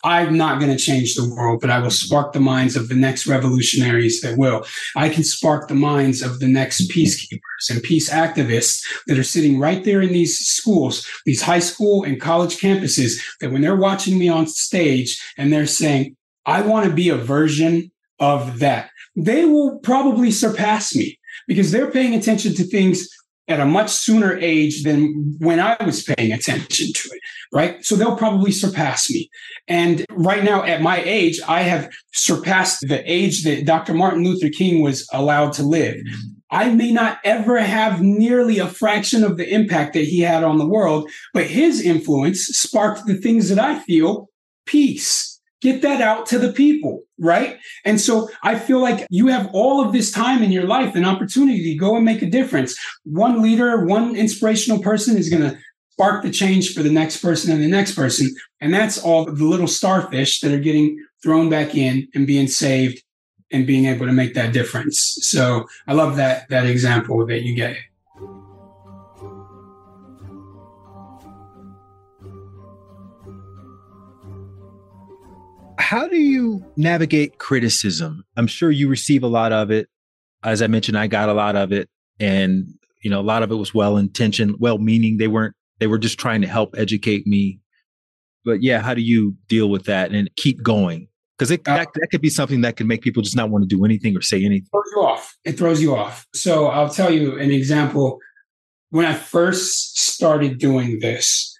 I'm 0.04 0.36
not 0.36 0.60
going 0.60 0.70
to 0.70 0.82
change 0.82 1.14
the 1.14 1.28
world, 1.28 1.60
but 1.60 1.70
I 1.70 1.80
will 1.80 1.90
spark 1.90 2.32
the 2.32 2.40
minds 2.40 2.76
of 2.76 2.88
the 2.88 2.94
next 2.94 3.26
revolutionaries 3.26 4.20
that 4.20 4.38
will. 4.38 4.64
I 4.94 5.08
can 5.08 5.24
spark 5.24 5.68
the 5.68 5.74
minds 5.74 6.22
of 6.22 6.38
the 6.38 6.46
next 6.46 6.90
peacekeepers 6.90 7.70
and 7.70 7.82
peace 7.82 8.08
activists 8.08 8.84
that 9.06 9.18
are 9.18 9.24
sitting 9.24 9.58
right 9.58 9.82
there 9.84 10.00
in 10.00 10.12
these 10.12 10.38
schools, 10.38 11.06
these 11.26 11.42
high 11.42 11.58
school 11.58 12.04
and 12.04 12.20
college 12.20 12.58
campuses, 12.58 13.20
that 13.40 13.50
when 13.50 13.60
they're 13.60 13.76
watching 13.76 14.18
me 14.18 14.28
on 14.28 14.46
stage 14.46 15.20
and 15.36 15.52
they're 15.52 15.66
saying, 15.66 16.16
I 16.46 16.62
want 16.62 16.86
to 16.86 16.92
be 16.92 17.08
a 17.08 17.16
version 17.16 17.90
of 18.20 18.60
that, 18.60 18.90
they 19.16 19.44
will 19.44 19.80
probably 19.80 20.30
surpass 20.30 20.94
me 20.94 21.18
because 21.48 21.72
they're 21.72 21.90
paying 21.90 22.14
attention 22.14 22.54
to 22.54 22.64
things 22.64 23.08
at 23.48 23.60
a 23.60 23.66
much 23.66 23.90
sooner 23.90 24.36
age 24.36 24.82
than 24.82 25.34
when 25.38 25.58
I 25.58 25.76
was 25.84 26.02
paying 26.02 26.32
attention 26.32 26.92
to 26.92 27.08
it, 27.12 27.20
right? 27.52 27.84
So 27.84 27.96
they'll 27.96 28.16
probably 28.16 28.52
surpass 28.52 29.10
me. 29.10 29.30
And 29.66 30.04
right 30.10 30.44
now, 30.44 30.62
at 30.62 30.82
my 30.82 31.02
age, 31.02 31.40
I 31.48 31.62
have 31.62 31.90
surpassed 32.12 32.86
the 32.86 33.02
age 33.10 33.44
that 33.44 33.64
Dr. 33.64 33.94
Martin 33.94 34.22
Luther 34.22 34.50
King 34.50 34.82
was 34.82 35.08
allowed 35.12 35.54
to 35.54 35.62
live. 35.62 35.96
I 36.50 36.70
may 36.70 36.92
not 36.92 37.18
ever 37.24 37.58
have 37.58 38.00
nearly 38.02 38.58
a 38.58 38.68
fraction 38.68 39.24
of 39.24 39.36
the 39.36 39.48
impact 39.52 39.94
that 39.94 40.04
he 40.04 40.20
had 40.20 40.44
on 40.44 40.58
the 40.58 40.68
world, 40.68 41.10
but 41.34 41.46
his 41.46 41.80
influence 41.80 42.40
sparked 42.46 43.06
the 43.06 43.16
things 43.16 43.48
that 43.48 43.58
I 43.58 43.78
feel 43.80 44.28
peace, 44.66 45.40
get 45.60 45.82
that 45.82 46.00
out 46.00 46.26
to 46.26 46.38
the 46.38 46.52
people, 46.52 47.02
right? 47.18 47.58
And 47.84 48.00
so 48.00 48.28
I 48.42 48.58
feel 48.58 48.80
like 48.80 49.06
you 49.10 49.26
have 49.28 49.48
all 49.52 49.84
of 49.84 49.92
this 49.92 50.10
time 50.10 50.42
in 50.42 50.52
your 50.52 50.66
life 50.66 50.94
and 50.94 51.04
opportunity 51.04 51.72
to 51.72 51.78
go 51.78 51.96
and 51.96 52.04
make 52.04 52.22
a 52.22 52.30
difference. 52.30 52.78
One 53.04 53.42
leader, 53.42 53.84
one 53.84 54.16
inspirational 54.16 54.80
person 54.80 55.16
is 55.16 55.28
going 55.28 55.42
to 55.42 55.58
spark 55.92 56.22
the 56.22 56.30
change 56.30 56.74
for 56.74 56.82
the 56.82 56.92
next 56.92 57.18
person 57.18 57.52
and 57.52 57.62
the 57.62 57.68
next 57.68 57.94
person. 57.94 58.32
And 58.60 58.72
that's 58.72 59.02
all 59.02 59.24
the 59.24 59.44
little 59.44 59.66
starfish 59.66 60.40
that 60.40 60.52
are 60.52 60.60
getting 60.60 61.04
thrown 61.22 61.50
back 61.50 61.74
in 61.74 62.08
and 62.14 62.26
being 62.26 62.46
saved 62.46 63.02
and 63.50 63.66
being 63.66 63.86
able 63.86 64.06
to 64.06 64.12
make 64.12 64.34
that 64.34 64.52
difference. 64.52 65.18
So 65.22 65.66
I 65.86 65.94
love 65.94 66.16
that, 66.16 66.48
that 66.50 66.66
example 66.66 67.26
that 67.26 67.42
you 67.42 67.56
gave. 67.56 67.76
How 75.88 76.06
do 76.06 76.18
you 76.18 76.62
navigate 76.76 77.38
criticism? 77.38 78.22
I'm 78.36 78.46
sure 78.46 78.70
you 78.70 78.90
receive 78.90 79.22
a 79.22 79.26
lot 79.26 79.52
of 79.52 79.70
it. 79.70 79.88
As 80.44 80.60
I 80.60 80.66
mentioned, 80.66 80.98
I 80.98 81.06
got 81.06 81.30
a 81.30 81.32
lot 81.32 81.56
of 81.56 81.72
it, 81.72 81.88
and 82.20 82.66
you 83.02 83.08
know, 83.08 83.20
a 83.20 83.22
lot 83.22 83.42
of 83.42 83.50
it 83.50 83.54
was 83.54 83.72
well 83.72 83.96
intentioned, 83.96 84.56
well 84.58 84.76
meaning. 84.76 85.16
They 85.16 85.28
weren't. 85.28 85.54
They 85.78 85.86
were 85.86 85.96
just 85.96 86.18
trying 86.18 86.42
to 86.42 86.46
help 86.46 86.74
educate 86.76 87.26
me. 87.26 87.58
But 88.44 88.62
yeah, 88.62 88.82
how 88.82 88.92
do 88.92 89.00
you 89.00 89.34
deal 89.48 89.70
with 89.70 89.86
that 89.86 90.12
and 90.12 90.28
keep 90.36 90.62
going? 90.62 91.08
Because 91.38 91.50
uh, 91.50 91.56
that, 91.64 91.88
that 91.94 92.08
could 92.10 92.20
be 92.20 92.28
something 92.28 92.60
that 92.60 92.76
can 92.76 92.86
make 92.86 93.00
people 93.00 93.22
just 93.22 93.36
not 93.36 93.48
want 93.48 93.62
to 93.66 93.74
do 93.74 93.82
anything 93.86 94.14
or 94.14 94.20
say 94.20 94.44
anything. 94.44 94.68
Throws 94.70 94.92
you 94.94 95.02
off. 95.02 95.38
It 95.46 95.52
throws 95.52 95.80
you 95.80 95.96
off. 95.96 96.26
So 96.34 96.66
I'll 96.66 96.90
tell 96.90 97.10
you 97.10 97.38
an 97.38 97.50
example. 97.50 98.18
When 98.90 99.06
I 99.06 99.14
first 99.14 99.98
started 99.98 100.58
doing 100.58 100.98
this, 101.00 101.57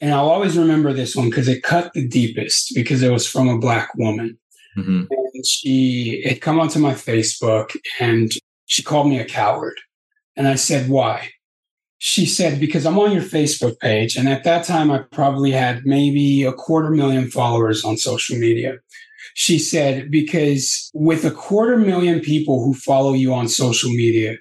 and 0.00 0.12
I'll 0.12 0.28
always 0.28 0.56
remember 0.56 0.92
this 0.92 1.16
one 1.16 1.28
because 1.28 1.48
it 1.48 1.62
cut 1.62 1.92
the 1.92 2.06
deepest 2.06 2.72
because 2.74 3.02
it 3.02 3.10
was 3.10 3.26
from 3.26 3.48
a 3.48 3.58
black 3.58 3.90
woman. 3.96 4.38
Mm-hmm. 4.76 5.04
And 5.10 5.46
she 5.46 6.22
had 6.24 6.40
come 6.40 6.60
onto 6.60 6.78
my 6.78 6.94
Facebook 6.94 7.76
and 7.98 8.32
she 8.66 8.82
called 8.82 9.08
me 9.08 9.18
a 9.18 9.24
coward. 9.24 9.76
And 10.36 10.46
I 10.46 10.54
said, 10.54 10.88
why? 10.88 11.30
She 11.98 12.26
said, 12.26 12.60
because 12.60 12.86
I'm 12.86 12.98
on 12.98 13.10
your 13.10 13.22
Facebook 13.22 13.80
page. 13.80 14.16
And 14.16 14.28
at 14.28 14.44
that 14.44 14.64
time, 14.64 14.92
I 14.92 14.98
probably 14.98 15.50
had 15.50 15.84
maybe 15.84 16.44
a 16.44 16.52
quarter 16.52 16.90
million 16.90 17.28
followers 17.28 17.84
on 17.84 17.96
social 17.96 18.38
media. 18.38 18.76
She 19.34 19.58
said, 19.58 20.10
because 20.10 20.90
with 20.94 21.24
a 21.24 21.32
quarter 21.32 21.76
million 21.76 22.20
people 22.20 22.64
who 22.64 22.72
follow 22.74 23.14
you 23.14 23.34
on 23.34 23.48
social 23.48 23.90
media, 23.90 24.36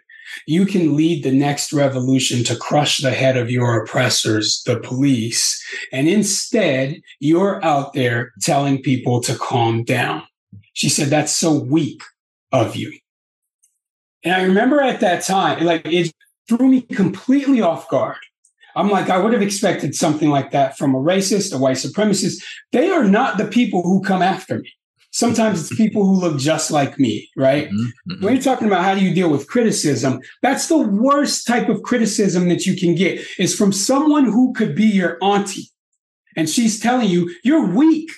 you 0.46 0.66
can 0.66 0.96
lead 0.96 1.24
the 1.24 1.32
next 1.32 1.74
revolution 1.74 2.44
to 2.46 2.56
crush 2.56 2.98
the 2.98 3.12
head 3.12 3.38
of 3.38 3.52
your 3.52 3.82
oppressors, 3.82 4.62
the 4.66 4.80
police. 4.80 5.64
And 5.92 6.08
instead, 6.08 7.02
you're 7.20 7.64
out 7.64 7.94
there 7.94 8.32
telling 8.42 8.82
people 8.82 9.22
to 9.22 9.36
calm 9.36 9.84
down. 9.84 10.24
She 10.74 10.90
said, 10.90 11.08
that's 11.08 11.32
so 11.32 11.54
weak 11.54 12.02
of 12.52 12.76
you. 12.76 12.98
And 14.24 14.34
I 14.34 14.44
remember 14.44 14.82
at 14.82 15.00
that 15.02 15.24
time, 15.24 15.64
like 15.64 15.86
it 15.86 16.12
threw 16.48 16.68
me 16.68 16.82
completely 16.82 17.62
off 17.62 17.90
guard. 17.90 18.18
I'm 18.76 18.90
like, 18.90 19.10
I 19.10 19.18
would 19.18 19.34
have 19.34 19.42
expected 19.42 19.96
something 19.96 20.30
like 20.30 20.52
that 20.52 20.78
from 20.78 20.94
a 20.94 21.00
racist, 21.00 21.54
a 21.54 21.58
white 21.58 21.78
supremacist. 21.78 22.44
They 22.72 22.92
are 22.92 23.04
not 23.04 23.38
the 23.38 23.48
people 23.48 23.82
who 23.82 24.04
come 24.04 24.22
after 24.22 24.60
me 24.60 24.72
sometimes 25.18 25.60
it's 25.60 25.76
people 25.76 26.06
who 26.06 26.20
look 26.20 26.38
just 26.38 26.70
like 26.70 27.00
me, 27.00 27.28
right? 27.36 27.70
Mm-hmm, 27.70 28.12
mm-hmm. 28.12 28.24
When 28.24 28.36
you're 28.36 28.44
talking 28.44 28.68
about 28.68 28.84
how 28.84 28.94
do 28.94 29.04
you 29.04 29.16
deal 29.16 29.32
with 29.32 29.48
criticism, 29.48 30.22
that's 30.44 30.68
the 30.68 30.78
worst 30.78 31.48
type 31.48 31.70
of 31.70 31.82
criticism 31.82 32.50
that 32.50 32.68
you 32.68 32.78
can 32.78 32.94
get 32.94 33.26
is 33.40 33.56
from 33.56 33.74
someone 33.74 34.26
who 34.26 34.54
could 34.54 34.76
be 34.76 34.86
your 34.86 35.18
auntie. 35.24 35.72
And 36.36 36.48
she's 36.48 36.80
telling 36.80 37.10
you, 37.10 37.34
you're 37.44 37.66
weak. 37.66 38.12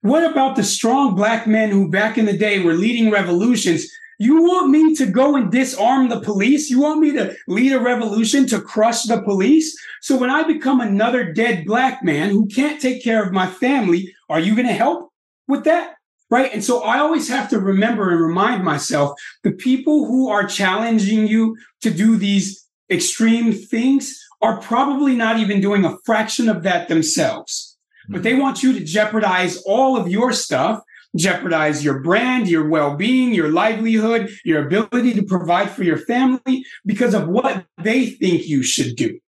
What 0.00 0.28
about 0.28 0.56
the 0.56 0.64
strong 0.64 1.14
black 1.14 1.46
men 1.46 1.70
who 1.70 1.92
back 1.92 2.18
in 2.18 2.26
the 2.26 2.36
day 2.36 2.58
were 2.58 2.74
leading 2.74 3.12
revolutions? 3.12 3.88
You 4.18 4.42
want 4.42 4.70
me 4.70 4.96
to 4.96 5.06
go 5.06 5.36
and 5.36 5.52
disarm 5.52 6.08
the 6.08 6.20
police? 6.20 6.68
You 6.70 6.80
want 6.80 6.98
me 6.98 7.12
to 7.12 7.36
lead 7.46 7.72
a 7.72 7.78
revolution 7.78 8.48
to 8.48 8.60
crush 8.60 9.04
the 9.04 9.22
police? 9.22 9.78
So 10.00 10.16
when 10.16 10.30
I 10.30 10.42
become 10.42 10.80
another 10.80 11.32
dead 11.32 11.66
black 11.66 12.02
man 12.02 12.30
who 12.30 12.48
can't 12.48 12.80
take 12.80 13.04
care 13.04 13.22
of 13.22 13.32
my 13.32 13.46
family, 13.46 14.12
are 14.28 14.40
you 14.40 14.56
going 14.56 14.66
to 14.66 14.72
help 14.72 15.12
with 15.46 15.62
that? 15.64 15.95
Right. 16.28 16.52
And 16.52 16.64
so 16.64 16.82
I 16.82 16.98
always 16.98 17.28
have 17.28 17.48
to 17.50 17.60
remember 17.60 18.10
and 18.10 18.20
remind 18.20 18.64
myself 18.64 19.12
the 19.44 19.52
people 19.52 20.06
who 20.06 20.28
are 20.28 20.44
challenging 20.44 21.28
you 21.28 21.56
to 21.82 21.90
do 21.90 22.16
these 22.16 22.66
extreme 22.90 23.52
things 23.52 24.18
are 24.42 24.60
probably 24.60 25.14
not 25.14 25.38
even 25.38 25.60
doing 25.60 25.84
a 25.84 25.96
fraction 26.04 26.48
of 26.48 26.64
that 26.64 26.88
themselves. 26.88 27.76
But 28.08 28.22
they 28.22 28.34
want 28.34 28.62
you 28.62 28.72
to 28.72 28.84
jeopardize 28.84 29.56
all 29.66 29.96
of 29.96 30.08
your 30.08 30.32
stuff, 30.32 30.80
jeopardize 31.16 31.84
your 31.84 32.00
brand, 32.00 32.48
your 32.48 32.68
well 32.68 32.96
being, 32.96 33.32
your 33.32 33.50
livelihood, 33.50 34.30
your 34.44 34.66
ability 34.66 35.14
to 35.14 35.22
provide 35.22 35.70
for 35.70 35.82
your 35.82 35.96
family 35.96 36.64
because 36.84 37.14
of 37.14 37.28
what 37.28 37.66
they 37.82 38.06
think 38.06 38.46
you 38.46 38.62
should 38.62 38.96
do. 38.96 39.18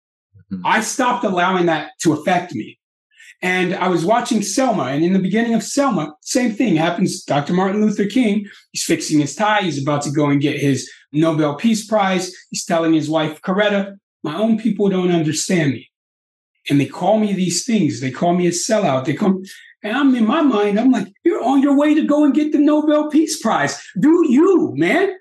Mm-hmm. 0.53 0.67
I 0.67 0.81
stopped 0.81 1.25
allowing 1.25 1.67
that 1.67 1.91
to 2.03 2.13
affect 2.13 2.55
me. 2.55 2.78
And 3.41 3.75
I 3.77 3.87
was 3.87 4.05
watching 4.05 4.43
Selma, 4.43 4.85
and 4.85 5.05
in 5.05 5.13
the 5.13 5.21
beginning 5.21 5.55
of 5.55 5.63
Selma, 5.63 6.13
same 6.23 6.53
thing 6.53 6.75
happens. 6.75 7.23
Dr. 7.23 7.53
Martin 7.53 7.81
Luther 7.81 8.07
King, 8.07 8.49
he's 8.73 8.83
fixing 8.83 9.21
his 9.21 9.37
tie. 9.37 9.63
He's 9.63 9.81
about 9.81 10.03
to 10.03 10.11
go 10.11 10.29
and 10.29 10.41
get 10.41 10.59
his 10.59 10.91
Nobel 11.13 11.55
Peace 11.55 11.87
Prize. 11.87 12.35
He's 12.51 12.65
telling 12.65 12.95
his 12.95 13.09
wife, 13.09 13.41
Coretta, 13.43 13.97
my 14.25 14.37
own 14.37 14.59
people 14.59 14.89
don't 14.89 15.13
understand 15.13 15.73
me. 15.73 15.89
And 16.69 16.81
they 16.81 16.87
call 16.87 17.19
me 17.19 17.33
these 17.33 17.65
things. 17.65 18.01
They 18.01 18.11
call 18.11 18.35
me 18.35 18.49
a 18.49 18.51
sellout. 18.51 19.05
They 19.05 19.15
come, 19.15 19.45
and 19.85 19.97
I'm 19.97 20.17
in 20.17 20.27
my 20.27 20.43
mind, 20.43 20.81
I'm 20.81 20.91
like, 20.91 21.07
you're 21.25 21.45
on 21.45 21.63
your 21.63 21.77
way 21.77 21.95
to 21.95 22.03
go 22.03 22.25
and 22.25 22.35
get 22.35 22.51
the 22.51 22.59
Nobel 22.59 23.09
Peace 23.09 23.41
Prize. 23.41 23.81
Do 24.01 24.27
you, 24.29 24.73
man? 24.75 25.15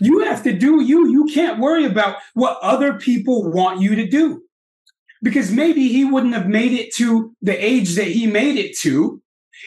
You 0.00 0.20
have 0.20 0.44
to 0.44 0.52
do 0.52 0.80
you. 0.82 1.08
You 1.08 1.24
can't 1.24 1.58
worry 1.58 1.84
about 1.84 2.18
what 2.34 2.58
other 2.62 2.94
people 2.94 3.50
want 3.50 3.80
you 3.80 3.96
to 3.96 4.06
do 4.06 4.42
because 5.22 5.50
maybe 5.50 5.88
he 5.88 6.04
wouldn't 6.04 6.34
have 6.34 6.46
made 6.46 6.72
it 6.72 6.94
to 6.96 7.34
the 7.42 7.64
age 7.64 7.94
that 7.96 8.08
he 8.08 8.26
made 8.26 8.56
it 8.56 8.76
to 8.78 9.20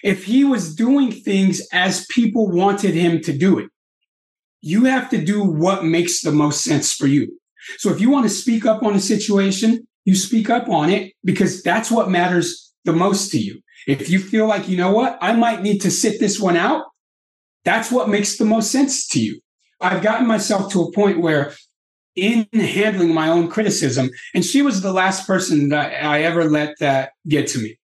if 0.03 0.25
he 0.25 0.43
was 0.43 0.75
doing 0.75 1.11
things 1.11 1.61
as 1.73 2.05
people 2.09 2.49
wanted 2.49 2.93
him 2.93 3.21
to 3.21 3.37
do 3.37 3.59
it. 3.59 3.69
You 4.61 4.85
have 4.85 5.09
to 5.09 5.23
do 5.23 5.43
what 5.43 5.83
makes 5.83 6.21
the 6.21 6.31
most 6.31 6.63
sense 6.63 6.93
for 6.93 7.07
you. 7.07 7.37
So 7.77 7.91
if 7.91 7.99
you 7.99 8.09
want 8.09 8.25
to 8.25 8.29
speak 8.29 8.65
up 8.65 8.83
on 8.83 8.95
a 8.95 8.99
situation, 8.99 9.87
you 10.05 10.15
speak 10.15 10.49
up 10.49 10.69
on 10.69 10.89
it 10.89 11.13
because 11.23 11.61
that's 11.61 11.91
what 11.91 12.09
matters 12.09 12.73
the 12.85 12.93
most 12.93 13.31
to 13.31 13.39
you. 13.39 13.61
If 13.87 14.09
you 14.09 14.19
feel 14.19 14.47
like, 14.47 14.67
you 14.67 14.77
know 14.77 14.91
what, 14.91 15.17
I 15.21 15.33
might 15.33 15.61
need 15.61 15.79
to 15.79 15.91
sit 15.91 16.19
this 16.19 16.39
one 16.39 16.57
out, 16.57 16.85
that's 17.65 17.91
what 17.91 18.09
makes 18.09 18.37
the 18.37 18.45
most 18.45 18.71
sense 18.71 19.07
to 19.09 19.19
you. 19.19 19.39
I've 19.79 20.03
gotten 20.03 20.27
myself 20.27 20.71
to 20.73 20.81
a 20.81 20.91
point 20.91 21.19
where 21.19 21.53
in 22.15 22.47
handling 22.53 23.13
my 23.13 23.29
own 23.29 23.47
criticism, 23.47 24.09
and 24.33 24.43
she 24.43 24.61
was 24.61 24.81
the 24.81 24.93
last 24.93 25.25
person 25.25 25.69
that 25.69 26.03
I 26.03 26.23
ever 26.23 26.49
let 26.49 26.77
that 26.79 27.11
get 27.27 27.47
to 27.49 27.59
me. 27.59 27.77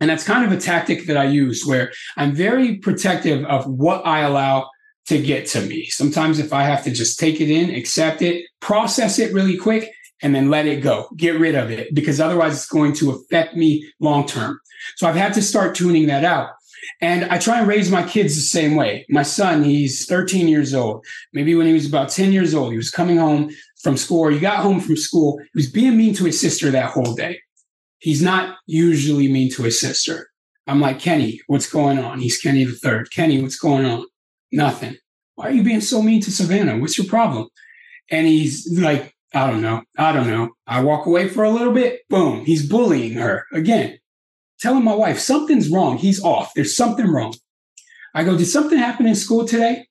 And 0.00 0.10
that's 0.10 0.24
kind 0.24 0.44
of 0.44 0.52
a 0.52 0.60
tactic 0.60 1.06
that 1.06 1.16
I 1.16 1.24
use 1.24 1.64
where 1.66 1.92
I'm 2.16 2.34
very 2.34 2.76
protective 2.76 3.44
of 3.46 3.66
what 3.66 4.06
I 4.06 4.20
allow 4.20 4.70
to 5.06 5.20
get 5.20 5.46
to 5.48 5.60
me. 5.62 5.86
Sometimes 5.86 6.38
if 6.38 6.52
I 6.52 6.62
have 6.62 6.84
to 6.84 6.90
just 6.90 7.18
take 7.18 7.40
it 7.40 7.50
in, 7.50 7.74
accept 7.74 8.22
it, 8.22 8.46
process 8.60 9.18
it 9.18 9.32
really 9.32 9.56
quick, 9.56 9.90
and 10.22 10.34
then 10.34 10.50
let 10.50 10.66
it 10.66 10.82
go, 10.82 11.08
get 11.16 11.38
rid 11.38 11.54
of 11.54 11.70
it, 11.70 11.94
because 11.94 12.20
otherwise 12.20 12.54
it's 12.54 12.68
going 12.68 12.92
to 12.92 13.10
affect 13.12 13.56
me 13.56 13.88
long 14.00 14.26
term. 14.26 14.60
So 14.96 15.06
I've 15.08 15.14
had 15.14 15.34
to 15.34 15.42
start 15.42 15.74
tuning 15.74 16.06
that 16.06 16.24
out. 16.24 16.50
And 17.00 17.24
I 17.26 17.38
try 17.38 17.58
and 17.58 17.68
raise 17.68 17.90
my 17.90 18.02
kids 18.02 18.34
the 18.34 18.42
same 18.42 18.74
way. 18.74 19.06
My 19.08 19.22
son, 19.22 19.62
he's 19.62 20.06
13 20.06 20.48
years 20.48 20.74
old. 20.74 21.04
Maybe 21.32 21.54
when 21.54 21.66
he 21.66 21.72
was 21.72 21.86
about 21.86 22.10
10 22.10 22.32
years 22.32 22.54
old, 22.54 22.72
he 22.72 22.76
was 22.76 22.90
coming 22.90 23.16
home 23.16 23.50
from 23.82 23.96
school, 23.96 24.28
he 24.28 24.40
got 24.40 24.58
home 24.62 24.80
from 24.80 24.96
school. 24.96 25.38
He 25.38 25.58
was 25.58 25.70
being 25.70 25.96
mean 25.96 26.14
to 26.14 26.24
his 26.24 26.40
sister 26.40 26.70
that 26.70 26.90
whole 26.90 27.14
day. 27.14 27.40
He's 27.98 28.22
not 28.22 28.56
usually 28.66 29.30
mean 29.30 29.50
to 29.52 29.62
his 29.62 29.80
sister. 29.80 30.30
I'm 30.66 30.80
like, 30.80 30.98
Kenny, 30.98 31.40
what's 31.46 31.70
going 31.70 31.98
on? 31.98 32.20
He's 32.20 32.38
Kenny 32.38 32.64
the 32.64 32.72
third. 32.72 33.10
Kenny, 33.10 33.40
what's 33.40 33.58
going 33.58 33.86
on? 33.86 34.04
Nothing. 34.52 34.96
Why 35.34 35.48
are 35.48 35.52
you 35.52 35.62
being 35.62 35.80
so 35.80 36.02
mean 36.02 36.20
to 36.22 36.30
Savannah? 36.30 36.78
What's 36.78 36.98
your 36.98 37.06
problem? 37.06 37.48
And 38.10 38.26
he's 38.26 38.68
like, 38.78 39.14
I 39.34 39.48
don't 39.48 39.62
know. 39.62 39.82
I 39.96 40.12
don't 40.12 40.26
know. 40.26 40.50
I 40.66 40.82
walk 40.82 41.06
away 41.06 41.28
for 41.28 41.44
a 41.44 41.50
little 41.50 41.72
bit. 41.72 42.00
Boom. 42.08 42.44
He's 42.44 42.68
bullying 42.68 43.14
her 43.14 43.46
again. 43.52 43.98
Telling 44.60 44.84
my 44.84 44.94
wife 44.94 45.18
something's 45.18 45.68
wrong. 45.68 45.98
He's 45.98 46.22
off. 46.22 46.52
There's 46.54 46.76
something 46.76 47.06
wrong. 47.06 47.34
I 48.14 48.24
go, 48.24 48.36
Did 48.36 48.46
something 48.46 48.78
happen 48.78 49.06
in 49.06 49.14
school 49.14 49.46
today? 49.46 49.86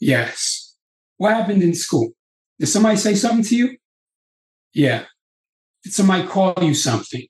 Yes. 0.00 0.76
What 1.16 1.34
happened 1.34 1.62
in 1.62 1.74
school? 1.74 2.10
Did 2.58 2.66
somebody 2.66 2.96
say 2.96 3.14
something 3.14 3.44
to 3.44 3.56
you? 3.56 3.76
Yeah. 4.72 5.04
Did 5.82 5.92
somebody 5.92 6.26
call 6.26 6.54
you 6.60 6.74
something? 6.74 7.26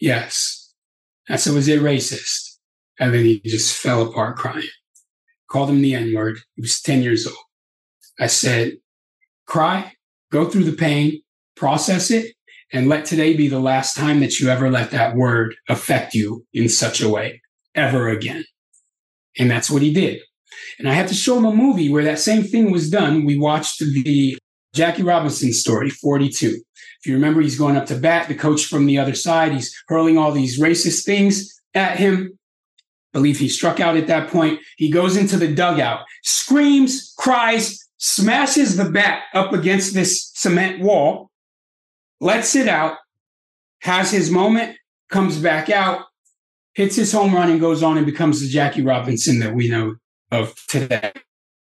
Yes. 0.00 0.74
I 1.28 1.36
said, 1.36 1.54
Was 1.54 1.68
it 1.68 1.80
racist? 1.80 2.58
And 2.98 3.12
then 3.12 3.24
he 3.24 3.40
just 3.40 3.76
fell 3.76 4.02
apart 4.02 4.36
crying. 4.36 4.68
Called 5.50 5.70
him 5.70 5.82
the 5.82 5.94
N 5.94 6.14
word. 6.14 6.38
He 6.54 6.62
was 6.62 6.80
10 6.80 7.02
years 7.02 7.26
old. 7.26 7.36
I 8.18 8.26
said, 8.26 8.78
Cry, 9.46 9.92
go 10.32 10.48
through 10.48 10.64
the 10.64 10.76
pain, 10.76 11.22
process 11.56 12.10
it, 12.10 12.34
and 12.74 12.88
let 12.88 13.04
today 13.04 13.36
be 13.36 13.46
the 13.46 13.60
last 13.60 13.96
time 13.96 14.18
that 14.18 14.40
you 14.40 14.48
ever 14.48 14.68
let 14.68 14.90
that 14.90 15.14
word 15.14 15.54
affect 15.68 16.12
you 16.12 16.44
in 16.52 16.68
such 16.68 17.00
a 17.00 17.08
way 17.08 17.40
ever 17.76 18.08
again. 18.08 18.44
And 19.38 19.48
that's 19.48 19.70
what 19.70 19.80
he 19.80 19.94
did. 19.94 20.20
And 20.80 20.88
I 20.88 20.92
had 20.92 21.06
to 21.08 21.14
show 21.14 21.38
him 21.38 21.44
a 21.44 21.54
movie 21.54 21.88
where 21.88 22.02
that 22.02 22.18
same 22.18 22.42
thing 22.42 22.72
was 22.72 22.90
done. 22.90 23.24
We 23.24 23.38
watched 23.38 23.78
the 23.78 24.36
Jackie 24.74 25.04
Robinson 25.04 25.52
story, 25.52 25.88
42. 25.88 26.48
If 26.48 27.06
you 27.06 27.14
remember, 27.14 27.40
he's 27.40 27.58
going 27.58 27.76
up 27.76 27.86
to 27.86 27.94
bat, 27.94 28.26
the 28.26 28.34
coach 28.34 28.64
from 28.64 28.86
the 28.86 28.98
other 28.98 29.14
side, 29.14 29.52
he's 29.52 29.72
hurling 29.86 30.18
all 30.18 30.32
these 30.32 30.58
racist 30.58 31.04
things 31.04 31.54
at 31.74 31.96
him. 31.96 32.36
I 33.12 33.18
believe 33.18 33.38
he 33.38 33.48
struck 33.48 33.78
out 33.78 33.96
at 33.96 34.08
that 34.08 34.30
point. 34.30 34.58
He 34.78 34.90
goes 34.90 35.16
into 35.16 35.36
the 35.36 35.54
dugout, 35.54 36.00
screams, 36.24 37.14
cries, 37.16 37.78
smashes 37.98 38.76
the 38.76 38.90
bat 38.90 39.22
up 39.32 39.52
against 39.52 39.94
this 39.94 40.32
cement 40.34 40.80
wall, 40.80 41.30
lets 42.20 42.54
it 42.54 42.68
out, 42.68 42.96
has 43.80 44.10
his 44.10 44.30
moment, 44.30 44.76
comes 45.10 45.38
back 45.38 45.70
out, 45.70 46.06
hits 46.74 46.96
his 46.96 47.12
home 47.12 47.34
run, 47.34 47.50
and 47.50 47.60
goes 47.60 47.82
on 47.82 47.96
and 47.96 48.06
becomes 48.06 48.40
the 48.40 48.48
Jackie 48.48 48.82
Robinson 48.82 49.38
that 49.40 49.54
we 49.54 49.68
know 49.68 49.96
of 50.30 50.54
today. 50.68 51.12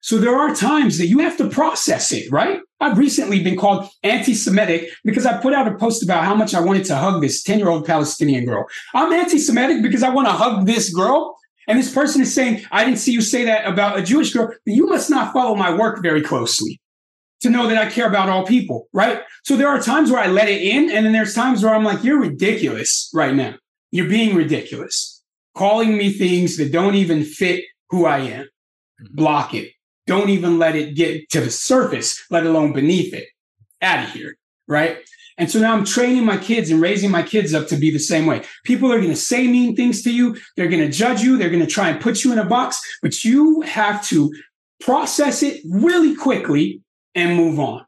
So 0.00 0.18
there 0.18 0.36
are 0.36 0.54
times 0.54 0.98
that 0.98 1.06
you 1.06 1.20
have 1.20 1.38
to 1.38 1.48
process 1.48 2.12
it, 2.12 2.30
right? 2.30 2.60
I've 2.78 2.98
recently 2.98 3.42
been 3.42 3.56
called 3.56 3.88
anti 4.02 4.34
Semitic 4.34 4.90
because 5.02 5.24
I 5.24 5.40
put 5.40 5.54
out 5.54 5.66
a 5.66 5.74
post 5.78 6.02
about 6.02 6.24
how 6.24 6.34
much 6.34 6.54
I 6.54 6.60
wanted 6.60 6.84
to 6.86 6.96
hug 6.96 7.22
this 7.22 7.42
10 7.42 7.58
year 7.58 7.70
old 7.70 7.86
Palestinian 7.86 8.44
girl. 8.44 8.66
I'm 8.92 9.12
anti 9.14 9.38
Semitic 9.38 9.82
because 9.82 10.02
I 10.02 10.10
want 10.10 10.28
to 10.28 10.32
hug 10.32 10.66
this 10.66 10.92
girl. 10.92 11.34
And 11.66 11.78
this 11.78 11.92
person 11.92 12.20
is 12.20 12.34
saying, 12.34 12.60
I 12.70 12.84
didn't 12.84 12.98
see 12.98 13.12
you 13.12 13.22
say 13.22 13.46
that 13.46 13.66
about 13.66 13.98
a 13.98 14.02
Jewish 14.02 14.34
girl. 14.34 14.52
You 14.66 14.86
must 14.86 15.08
not 15.08 15.32
follow 15.32 15.54
my 15.54 15.74
work 15.74 16.02
very 16.02 16.20
closely 16.20 16.78
to 17.44 17.50
know 17.50 17.68
that 17.68 17.78
I 17.78 17.88
care 17.88 18.08
about 18.08 18.28
all 18.28 18.44
people, 18.44 18.88
right? 18.92 19.22
So 19.44 19.56
there 19.56 19.68
are 19.68 19.80
times 19.80 20.10
where 20.10 20.20
I 20.20 20.26
let 20.26 20.48
it 20.48 20.60
in, 20.60 20.90
and 20.90 21.06
then 21.06 21.12
there's 21.12 21.34
times 21.34 21.62
where 21.62 21.74
I'm 21.74 21.84
like, 21.84 22.02
you're 22.02 22.20
ridiculous 22.20 23.10
right 23.14 23.34
now. 23.34 23.54
You're 23.92 24.08
being 24.08 24.34
ridiculous, 24.34 25.22
calling 25.54 25.96
me 25.96 26.12
things 26.12 26.56
that 26.56 26.72
don't 26.72 26.96
even 26.96 27.22
fit 27.22 27.64
who 27.90 28.06
I 28.06 28.18
am. 28.18 28.44
Mm-hmm. 28.44 29.14
Block 29.14 29.54
it. 29.54 29.70
Don't 30.06 30.30
even 30.30 30.58
let 30.58 30.74
it 30.74 30.96
get 30.96 31.30
to 31.30 31.40
the 31.40 31.50
surface, 31.50 32.24
let 32.30 32.44
alone 32.44 32.72
beneath 32.72 33.14
it. 33.14 33.28
Out 33.80 34.04
of 34.04 34.10
here, 34.10 34.36
right? 34.66 34.98
And 35.36 35.50
so 35.50 35.58
now 35.58 35.74
I'm 35.74 35.84
training 35.84 36.24
my 36.24 36.38
kids 36.38 36.70
and 36.70 36.80
raising 36.80 37.10
my 37.10 37.22
kids 37.22 37.52
up 37.52 37.68
to 37.68 37.76
be 37.76 37.90
the 37.90 37.98
same 37.98 38.24
way. 38.24 38.42
People 38.64 38.92
are 38.92 38.98
going 38.98 39.10
to 39.10 39.16
say 39.16 39.46
mean 39.46 39.76
things 39.76 40.02
to 40.02 40.14
you. 40.14 40.36
They're 40.56 40.68
going 40.68 40.84
to 40.84 40.96
judge 40.96 41.20
you. 41.20 41.36
They're 41.36 41.50
going 41.50 41.64
to 41.64 41.66
try 41.66 41.90
and 41.90 42.00
put 42.00 42.24
you 42.24 42.32
in 42.32 42.38
a 42.38 42.44
box, 42.44 42.80
but 43.02 43.24
you 43.24 43.60
have 43.62 44.04
to 44.06 44.32
process 44.80 45.42
it 45.42 45.60
really 45.68 46.14
quickly 46.14 46.80
and 47.14 47.36
move 47.36 47.58
on. 47.58 47.84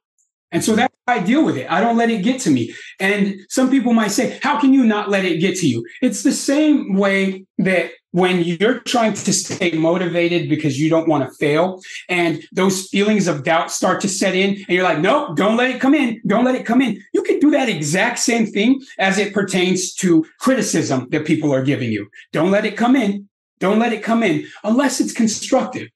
And 0.52 0.64
so 0.64 0.72
mm-hmm. 0.72 0.80
that's 0.80 0.94
how 1.06 1.14
I 1.14 1.18
deal 1.20 1.44
with 1.44 1.56
it. 1.56 1.70
I 1.70 1.80
don't 1.80 1.96
let 1.96 2.10
it 2.10 2.22
get 2.22 2.40
to 2.42 2.50
me. 2.50 2.74
And 3.00 3.40
some 3.48 3.70
people 3.70 3.92
might 3.92 4.12
say, 4.12 4.38
how 4.42 4.58
can 4.60 4.72
you 4.72 4.84
not 4.84 5.10
let 5.10 5.24
it 5.24 5.40
get 5.40 5.56
to 5.56 5.68
you? 5.68 5.84
It's 6.02 6.22
the 6.22 6.32
same 6.32 6.94
way 6.94 7.44
that 7.58 7.90
when 8.12 8.42
you're 8.42 8.78
trying 8.80 9.12
to 9.12 9.32
stay 9.32 9.72
motivated 9.72 10.48
because 10.48 10.80
you 10.80 10.88
don't 10.88 11.08
want 11.08 11.28
to 11.28 11.34
fail 11.36 11.82
and 12.08 12.42
those 12.52 12.88
feelings 12.88 13.26
of 13.26 13.44
doubt 13.44 13.70
start 13.70 14.00
to 14.00 14.08
set 14.08 14.34
in 14.34 14.54
and 14.54 14.68
you're 14.68 14.84
like, 14.84 15.00
nope, 15.00 15.36
don't 15.36 15.58
let 15.58 15.70
it 15.70 15.80
come 15.80 15.94
in. 15.94 16.22
Don't 16.26 16.44
let 16.44 16.54
it 16.54 16.64
come 16.64 16.80
in. 16.80 17.02
You 17.12 17.22
can 17.22 17.38
do 17.40 17.50
that 17.50 17.68
exact 17.68 18.18
same 18.18 18.46
thing 18.46 18.80
as 18.98 19.18
it 19.18 19.34
pertains 19.34 19.92
to 19.96 20.24
criticism 20.40 21.08
that 21.10 21.26
people 21.26 21.52
are 21.52 21.62
giving 21.62 21.92
you. 21.92 22.08
Don't 22.32 22.50
let 22.50 22.64
it 22.64 22.76
come 22.76 22.96
in. 22.96 23.28
Don't 23.58 23.78
let 23.78 23.92
it 23.92 24.02
come 24.02 24.22
in 24.22 24.46
unless 24.64 25.00
it's 25.00 25.12
constructive. 25.12 25.88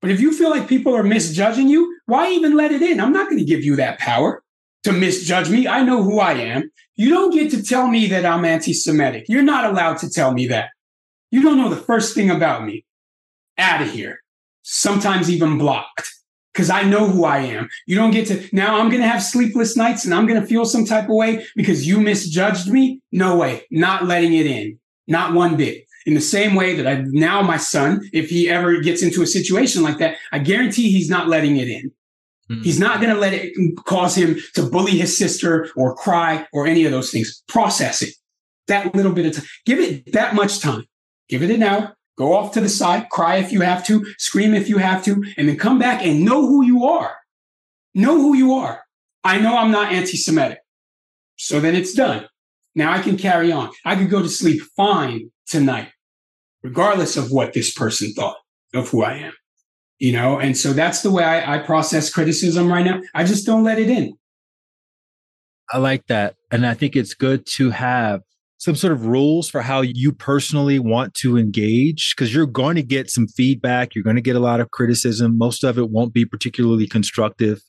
But 0.00 0.10
if 0.10 0.20
you 0.20 0.32
feel 0.32 0.50
like 0.50 0.68
people 0.68 0.94
are 0.94 1.02
misjudging 1.02 1.68
you, 1.68 1.98
why 2.06 2.30
even 2.30 2.56
let 2.56 2.72
it 2.72 2.82
in? 2.82 3.00
I'm 3.00 3.12
not 3.12 3.26
going 3.28 3.38
to 3.38 3.44
give 3.44 3.64
you 3.64 3.76
that 3.76 3.98
power 3.98 4.42
to 4.84 4.92
misjudge 4.92 5.50
me. 5.50 5.66
I 5.66 5.82
know 5.82 6.02
who 6.02 6.20
I 6.20 6.34
am. 6.34 6.70
You 6.96 7.10
don't 7.10 7.32
get 7.32 7.50
to 7.50 7.62
tell 7.62 7.88
me 7.88 8.06
that 8.08 8.24
I'm 8.24 8.44
anti 8.44 8.72
Semitic. 8.72 9.26
You're 9.28 9.42
not 9.42 9.64
allowed 9.64 9.98
to 9.98 10.10
tell 10.10 10.32
me 10.32 10.46
that. 10.48 10.70
You 11.30 11.42
don't 11.42 11.58
know 11.58 11.68
the 11.68 11.76
first 11.76 12.14
thing 12.14 12.30
about 12.30 12.64
me. 12.64 12.84
Out 13.58 13.82
of 13.82 13.90
here. 13.90 14.20
Sometimes 14.62 15.30
even 15.30 15.58
blocked 15.58 16.08
because 16.52 16.70
I 16.70 16.82
know 16.82 17.08
who 17.08 17.24
I 17.24 17.38
am. 17.38 17.68
You 17.86 17.96
don't 17.96 18.10
get 18.10 18.28
to, 18.28 18.48
now 18.52 18.78
I'm 18.78 18.90
going 18.90 19.02
to 19.02 19.08
have 19.08 19.22
sleepless 19.22 19.76
nights 19.76 20.04
and 20.04 20.14
I'm 20.14 20.26
going 20.26 20.40
to 20.40 20.46
feel 20.46 20.64
some 20.64 20.84
type 20.84 21.04
of 21.04 21.14
way 21.14 21.44
because 21.56 21.86
you 21.86 22.00
misjudged 22.00 22.68
me. 22.68 23.00
No 23.10 23.36
way. 23.36 23.64
Not 23.70 24.06
letting 24.06 24.34
it 24.34 24.46
in. 24.46 24.78
Not 25.06 25.34
one 25.34 25.56
bit 25.56 25.87
in 26.08 26.14
the 26.14 26.22
same 26.22 26.54
way 26.54 26.74
that 26.74 26.86
I 26.86 27.02
now 27.08 27.42
my 27.42 27.58
son, 27.58 28.08
if 28.14 28.30
he 28.30 28.48
ever 28.48 28.80
gets 28.80 29.02
into 29.02 29.20
a 29.20 29.26
situation 29.26 29.82
like 29.82 29.98
that, 29.98 30.16
I 30.32 30.38
guarantee 30.38 30.90
he's 30.90 31.10
not 31.10 31.28
letting 31.28 31.58
it 31.58 31.68
in. 31.68 31.92
Mm-hmm. 32.50 32.62
He's 32.62 32.80
not 32.80 33.02
going 33.02 33.14
to 33.14 33.20
let 33.20 33.34
it 33.34 33.52
cause 33.84 34.14
him 34.16 34.38
to 34.54 34.62
bully 34.62 34.92
his 34.92 35.18
sister 35.18 35.68
or 35.76 35.94
cry 35.94 36.46
or 36.50 36.66
any 36.66 36.86
of 36.86 36.92
those 36.92 37.10
things. 37.10 37.42
Process 37.46 38.00
it. 38.00 38.14
That 38.68 38.94
little 38.94 39.12
bit 39.12 39.26
of 39.26 39.34
time. 39.34 39.44
Give 39.66 39.78
it 39.80 40.10
that 40.14 40.34
much 40.34 40.60
time. 40.60 40.86
Give 41.28 41.42
it 41.42 41.50
an 41.50 41.62
hour. 41.62 41.94
Go 42.16 42.34
off 42.34 42.54
to 42.54 42.62
the 42.62 42.70
side, 42.70 43.10
cry 43.10 43.36
if 43.36 43.52
you 43.52 43.60
have 43.60 43.84
to, 43.88 44.04
scream 44.16 44.54
if 44.54 44.66
you 44.66 44.78
have 44.78 45.04
to, 45.04 45.22
and 45.36 45.46
then 45.46 45.58
come 45.58 45.78
back 45.78 46.02
and 46.02 46.24
know 46.24 46.46
who 46.46 46.64
you 46.64 46.86
are. 46.86 47.14
Know 47.94 48.16
who 48.16 48.34
you 48.34 48.54
are. 48.54 48.80
I 49.24 49.38
know 49.38 49.58
I'm 49.58 49.70
not 49.70 49.92
anti 49.92 50.16
Semitic. 50.16 50.60
So 51.36 51.60
then 51.60 51.76
it's 51.76 51.92
done. 51.92 52.26
Now 52.74 52.92
I 52.92 53.02
can 53.02 53.18
carry 53.18 53.52
on. 53.52 53.70
I 53.84 53.94
could 53.94 54.08
go 54.08 54.22
to 54.22 54.28
sleep 54.28 54.62
fine 54.74 55.30
tonight, 55.46 55.90
regardless 56.62 57.16
of 57.16 57.30
what 57.30 57.52
this 57.52 57.72
person 57.72 58.12
thought 58.12 58.36
of 58.74 58.88
who 58.88 59.04
I 59.04 59.14
am. 59.14 59.32
You 59.98 60.12
know, 60.12 60.38
and 60.38 60.56
so 60.56 60.72
that's 60.72 61.02
the 61.02 61.10
way 61.10 61.24
I, 61.24 61.56
I 61.56 61.58
process 61.58 62.12
criticism 62.12 62.70
right 62.70 62.84
now. 62.84 63.00
I 63.14 63.24
just 63.24 63.44
don't 63.44 63.64
let 63.64 63.80
it 63.80 63.90
in. 63.90 64.16
I 65.72 65.78
like 65.78 66.06
that. 66.06 66.36
And 66.50 66.64
I 66.64 66.74
think 66.74 66.94
it's 66.94 67.14
good 67.14 67.46
to 67.56 67.70
have 67.70 68.22
some 68.58 68.74
sort 68.74 68.92
of 68.92 69.06
rules 69.06 69.48
for 69.48 69.62
how 69.62 69.80
you 69.80 70.12
personally 70.12 70.78
want 70.78 71.14
to 71.14 71.36
engage 71.36 72.14
because 72.14 72.34
you're 72.34 72.46
going 72.46 72.76
to 72.76 72.82
get 72.82 73.10
some 73.10 73.26
feedback. 73.28 73.94
You're 73.94 74.04
going 74.04 74.16
to 74.16 74.22
get 74.22 74.36
a 74.36 74.40
lot 74.40 74.60
of 74.60 74.70
criticism. 74.70 75.38
Most 75.38 75.64
of 75.64 75.78
it 75.78 75.90
won't 75.90 76.12
be 76.12 76.24
particularly 76.24 76.86
constructive. 76.86 77.60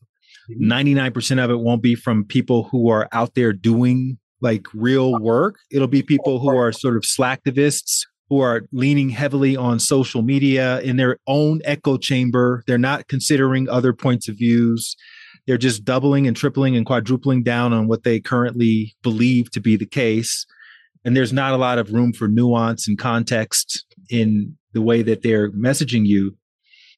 99% 0.49 1.11
mm-hmm. 1.11 1.39
of 1.39 1.51
it 1.51 1.59
won't 1.59 1.83
be 1.83 1.93
from 1.93 2.25
people 2.25 2.63
who 2.63 2.89
are 2.89 3.07
out 3.11 3.35
there 3.35 3.53
doing 3.53 4.17
like 4.41 4.65
real 4.73 5.19
work. 5.19 5.57
It'll 5.71 5.87
be 5.87 6.01
people 6.01 6.39
who 6.39 6.55
are 6.57 6.71
sort 6.71 6.95
of 6.95 7.03
slacktivists 7.03 8.05
who 8.29 8.39
are 8.39 8.61
leaning 8.71 9.09
heavily 9.09 9.57
on 9.57 9.79
social 9.79 10.21
media 10.21 10.79
in 10.81 10.97
their 10.97 11.17
own 11.27 11.61
echo 11.65 11.97
chamber. 11.97 12.63
They're 12.67 12.77
not 12.77 13.07
considering 13.07 13.67
other 13.67 13.91
points 13.91 14.29
of 14.29 14.37
views. 14.37 14.95
They're 15.47 15.57
just 15.57 15.83
doubling 15.83 16.27
and 16.27 16.37
tripling 16.37 16.77
and 16.77 16.85
quadrupling 16.85 17.41
down 17.41 17.73
on 17.73 17.87
what 17.87 18.03
they 18.03 18.19
currently 18.19 18.95
believe 19.01 19.49
to 19.51 19.59
be 19.59 19.75
the 19.75 19.85
case. 19.85 20.45
And 21.03 21.17
there's 21.17 21.33
not 21.33 21.53
a 21.53 21.57
lot 21.57 21.79
of 21.79 21.91
room 21.91 22.13
for 22.13 22.27
nuance 22.27 22.87
and 22.87 22.99
context 22.99 23.85
in 24.09 24.55
the 24.73 24.81
way 24.81 25.01
that 25.01 25.23
they're 25.23 25.51
messaging 25.51 26.05
you. 26.05 26.35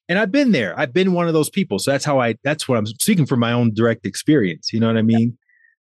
And 0.08 0.18
I've 0.18 0.32
been 0.32 0.52
there. 0.52 0.78
I've 0.78 0.92
been 0.92 1.14
one 1.14 1.28
of 1.28 1.32
those 1.32 1.48
people. 1.48 1.78
So 1.78 1.92
that's 1.92 2.04
how 2.04 2.20
I, 2.20 2.34
that's 2.44 2.68
what 2.68 2.76
I'm 2.76 2.86
speaking 2.86 3.24
from 3.24 3.40
my 3.40 3.52
own 3.52 3.72
direct 3.72 4.04
experience. 4.04 4.70
You 4.72 4.80
know 4.80 4.88
what 4.88 4.98
I 4.98 5.02
mean? 5.02 5.38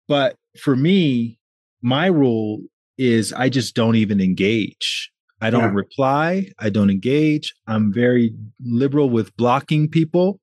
But 0.08 0.36
for 0.60 0.76
me, 0.76 1.38
my 1.80 2.06
rule 2.06 2.60
is 2.98 3.32
I 3.32 3.48
just 3.48 3.74
don't 3.74 3.94
even 3.94 4.20
engage. 4.20 5.10
I 5.40 5.50
don't 5.50 5.62
yeah. 5.62 5.72
reply. 5.72 6.50
I 6.58 6.70
don't 6.70 6.90
engage. 6.90 7.54
I'm 7.66 7.92
very 7.92 8.34
liberal 8.64 9.08
with 9.08 9.36
blocking 9.36 9.88
people 9.88 10.40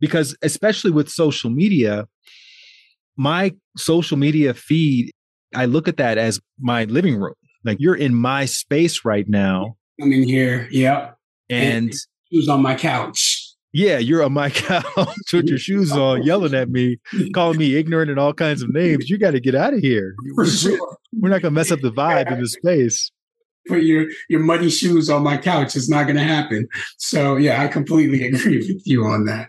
because, 0.00 0.36
especially 0.42 0.90
with 0.90 1.08
social 1.08 1.50
media, 1.50 2.06
my 3.16 3.54
social 3.76 4.16
media 4.16 4.54
feed, 4.54 5.10
I 5.54 5.64
look 5.64 5.88
at 5.88 5.96
that 5.96 6.18
as 6.18 6.40
my 6.60 6.84
living 6.84 7.16
room. 7.16 7.34
Like 7.64 7.78
you're 7.80 7.96
in 7.96 8.14
my 8.14 8.44
space 8.44 9.04
right 9.04 9.28
now. 9.28 9.76
I'm 10.00 10.12
in 10.12 10.22
here. 10.22 10.68
Yep. 10.70 11.16
And, 11.50 11.92
who's 12.30 12.48
on 12.48 12.62
my 12.62 12.74
couch. 12.74 13.42
Yeah, 13.72 13.98
you're 13.98 14.22
on 14.22 14.32
my 14.32 14.50
couch 14.50 15.32
with 15.32 15.48
your 15.48 15.58
shoes 15.58 15.92
on, 15.92 16.22
yelling 16.22 16.54
at 16.54 16.70
me, 16.70 16.98
calling 17.34 17.58
me 17.58 17.76
ignorant 17.76 18.10
and 18.10 18.20
all 18.20 18.32
kinds 18.32 18.62
of 18.62 18.72
names. 18.72 19.10
You 19.10 19.18
got 19.18 19.32
to 19.32 19.40
get 19.40 19.54
out 19.54 19.74
of 19.74 19.80
here. 19.80 20.14
For 20.34 20.46
sure. 20.46 20.96
We're 21.12 21.30
not 21.30 21.42
going 21.42 21.52
to 21.52 21.58
mess 21.58 21.72
up 21.72 21.80
the 21.80 21.92
vibe 21.92 22.30
in 22.30 22.40
the 22.40 22.48
space 22.48 23.10
put 23.68 23.82
your 23.82 24.06
your 24.28 24.40
muddy 24.40 24.70
shoes 24.70 25.10
on 25.10 25.22
my 25.22 25.36
couch. 25.36 25.76
It's 25.76 25.88
not 25.88 26.04
going 26.04 26.16
to 26.16 26.22
happen. 26.22 26.66
So 26.98 27.36
yeah, 27.36 27.62
I 27.62 27.68
completely 27.68 28.26
agree 28.28 28.58
with 28.58 28.82
you 28.84 29.04
on 29.04 29.24
that. 29.26 29.48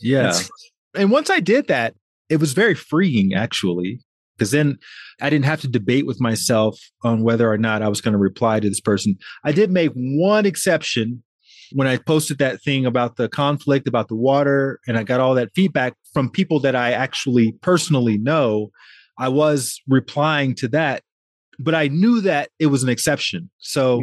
Yeah, 0.00 0.22
That's- 0.22 0.50
and 0.94 1.10
once 1.10 1.30
I 1.30 1.40
did 1.40 1.68
that, 1.68 1.94
it 2.28 2.40
was 2.40 2.52
very 2.52 2.74
freeing 2.74 3.34
actually, 3.34 4.00
because 4.36 4.50
then 4.50 4.78
I 5.20 5.30
didn't 5.30 5.44
have 5.46 5.60
to 5.62 5.68
debate 5.68 6.06
with 6.06 6.20
myself 6.20 6.78
on 7.04 7.22
whether 7.22 7.50
or 7.50 7.58
not 7.58 7.82
I 7.82 7.88
was 7.88 8.00
going 8.00 8.12
to 8.12 8.18
reply 8.18 8.60
to 8.60 8.68
this 8.68 8.80
person. 8.80 9.16
I 9.44 9.52
did 9.52 9.70
make 9.70 9.92
one 9.94 10.46
exception 10.46 11.22
when 11.72 11.86
I 11.88 11.96
posted 11.96 12.38
that 12.38 12.62
thing 12.62 12.86
about 12.86 13.16
the 13.16 13.28
conflict 13.28 13.88
about 13.88 14.08
the 14.08 14.16
water, 14.16 14.80
and 14.86 14.96
I 14.96 15.02
got 15.02 15.20
all 15.20 15.34
that 15.34 15.50
feedback 15.54 15.94
from 16.12 16.30
people 16.30 16.60
that 16.60 16.76
I 16.76 16.92
actually 16.92 17.52
personally 17.60 18.18
know. 18.18 18.70
I 19.18 19.28
was 19.28 19.80
replying 19.88 20.54
to 20.56 20.68
that 20.68 21.02
but 21.58 21.74
I 21.74 21.88
knew 21.88 22.20
that 22.22 22.50
it 22.58 22.66
was 22.66 22.82
an 22.82 22.88
exception. 22.88 23.50
So 23.58 24.02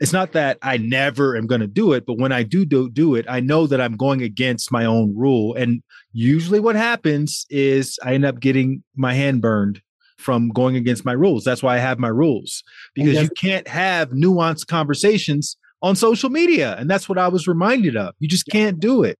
it's 0.00 0.12
not 0.12 0.32
that 0.32 0.58
I 0.62 0.78
never 0.78 1.36
am 1.36 1.46
going 1.46 1.60
to 1.60 1.66
do 1.66 1.92
it, 1.92 2.06
but 2.06 2.18
when 2.18 2.32
I 2.32 2.42
do, 2.42 2.64
do 2.64 2.88
do 2.90 3.14
it, 3.14 3.26
I 3.28 3.40
know 3.40 3.66
that 3.66 3.80
I'm 3.80 3.96
going 3.96 4.22
against 4.22 4.72
my 4.72 4.86
own 4.86 5.14
rule. 5.16 5.54
And 5.54 5.82
usually 6.12 6.58
what 6.58 6.74
happens 6.74 7.44
is 7.50 7.98
I 8.02 8.14
end 8.14 8.24
up 8.24 8.40
getting 8.40 8.82
my 8.96 9.12
hand 9.12 9.42
burned 9.42 9.82
from 10.16 10.48
going 10.50 10.76
against 10.76 11.04
my 11.04 11.12
rules. 11.12 11.44
That's 11.44 11.62
why 11.62 11.76
I 11.76 11.78
have 11.78 11.98
my 11.98 12.08
rules 12.08 12.62
because 12.94 13.20
you 13.20 13.28
can't 13.30 13.68
have 13.68 14.10
nuanced 14.10 14.66
conversations 14.66 15.56
on 15.82 15.96
social 15.96 16.30
media. 16.30 16.76
And 16.78 16.90
that's 16.90 17.08
what 17.08 17.18
I 17.18 17.28
was 17.28 17.46
reminded 17.46 17.96
of. 17.96 18.14
You 18.18 18.28
just 18.28 18.46
can't 18.46 18.80
do 18.80 19.02
it. 19.02 19.18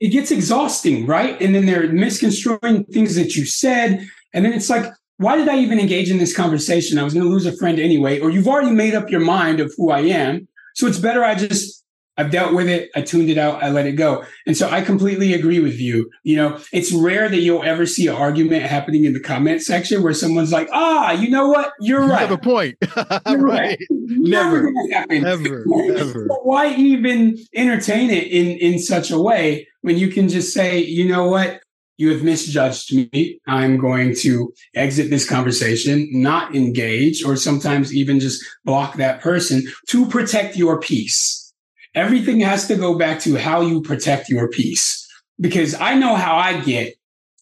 It 0.00 0.08
gets 0.08 0.30
exhausting, 0.30 1.06
right? 1.06 1.40
And 1.40 1.54
then 1.54 1.66
they're 1.66 1.92
misconstruing 1.92 2.84
things 2.84 3.16
that 3.16 3.34
you 3.34 3.44
said. 3.44 4.06
And 4.32 4.44
then 4.44 4.52
it's 4.52 4.70
like, 4.70 4.92
why 5.18 5.36
did 5.36 5.48
I 5.48 5.58
even 5.58 5.78
engage 5.80 6.10
in 6.10 6.18
this 6.18 6.34
conversation? 6.34 6.98
I 6.98 7.02
was 7.02 7.12
going 7.12 7.26
to 7.26 7.30
lose 7.30 7.44
a 7.44 7.56
friend 7.56 7.78
anyway, 7.78 8.20
or 8.20 8.30
you've 8.30 8.48
already 8.48 8.70
made 8.70 8.94
up 8.94 9.10
your 9.10 9.20
mind 9.20 9.60
of 9.60 9.72
who 9.76 9.90
I 9.90 10.00
am. 10.00 10.48
So 10.74 10.86
it's 10.86 10.98
better 10.98 11.24
I 11.24 11.34
just, 11.34 11.84
I've 12.16 12.30
dealt 12.30 12.54
with 12.54 12.68
it. 12.68 12.88
I 12.94 13.02
tuned 13.02 13.28
it 13.28 13.36
out. 13.36 13.60
I 13.60 13.70
let 13.70 13.86
it 13.86 13.92
go. 13.92 14.24
And 14.46 14.56
so 14.56 14.70
I 14.70 14.80
completely 14.80 15.34
agree 15.34 15.58
with 15.58 15.80
you. 15.80 16.08
You 16.22 16.36
know, 16.36 16.60
it's 16.72 16.92
rare 16.92 17.28
that 17.28 17.40
you'll 17.40 17.64
ever 17.64 17.84
see 17.84 18.06
an 18.06 18.14
argument 18.14 18.62
happening 18.62 19.04
in 19.04 19.12
the 19.12 19.20
comment 19.20 19.60
section 19.62 20.04
where 20.04 20.14
someone's 20.14 20.52
like, 20.52 20.68
ah, 20.72 21.10
you 21.10 21.28
know 21.28 21.48
what? 21.48 21.72
You're 21.80 22.00
right. 22.00 22.22
You 22.22 22.28
have 22.28 22.30
a 22.30 22.38
point. 22.38 22.76
You're 23.28 23.42
right. 23.42 23.78
Never, 23.90 24.70
never, 24.72 25.20
never, 25.20 25.64
never. 25.66 26.28
Why 26.44 26.74
even 26.74 27.38
entertain 27.54 28.10
it 28.10 28.28
in, 28.28 28.56
in 28.58 28.78
such 28.78 29.10
a 29.10 29.20
way 29.20 29.66
when 29.80 29.98
you 29.98 30.08
can 30.08 30.28
just 30.28 30.54
say, 30.54 30.78
you 30.78 31.08
know 31.08 31.28
what? 31.28 31.60
You 31.98 32.10
have 32.12 32.22
misjudged 32.22 32.94
me. 32.94 33.40
I'm 33.46 33.76
going 33.76 34.14
to 34.20 34.52
exit 34.74 35.10
this 35.10 35.28
conversation, 35.28 36.08
not 36.12 36.54
engage, 36.54 37.24
or 37.24 37.36
sometimes 37.36 37.94
even 37.94 38.20
just 38.20 38.42
block 38.64 38.96
that 38.96 39.20
person 39.20 39.64
to 39.88 40.06
protect 40.06 40.56
your 40.56 40.80
peace. 40.80 41.52
Everything 41.94 42.40
has 42.40 42.68
to 42.68 42.76
go 42.76 42.96
back 42.96 43.20
to 43.20 43.34
how 43.34 43.60
you 43.60 43.82
protect 43.82 44.28
your 44.28 44.48
peace. 44.48 45.04
Because 45.40 45.74
I 45.74 45.94
know 45.94 46.14
how 46.14 46.36
I 46.36 46.60
get 46.60 46.94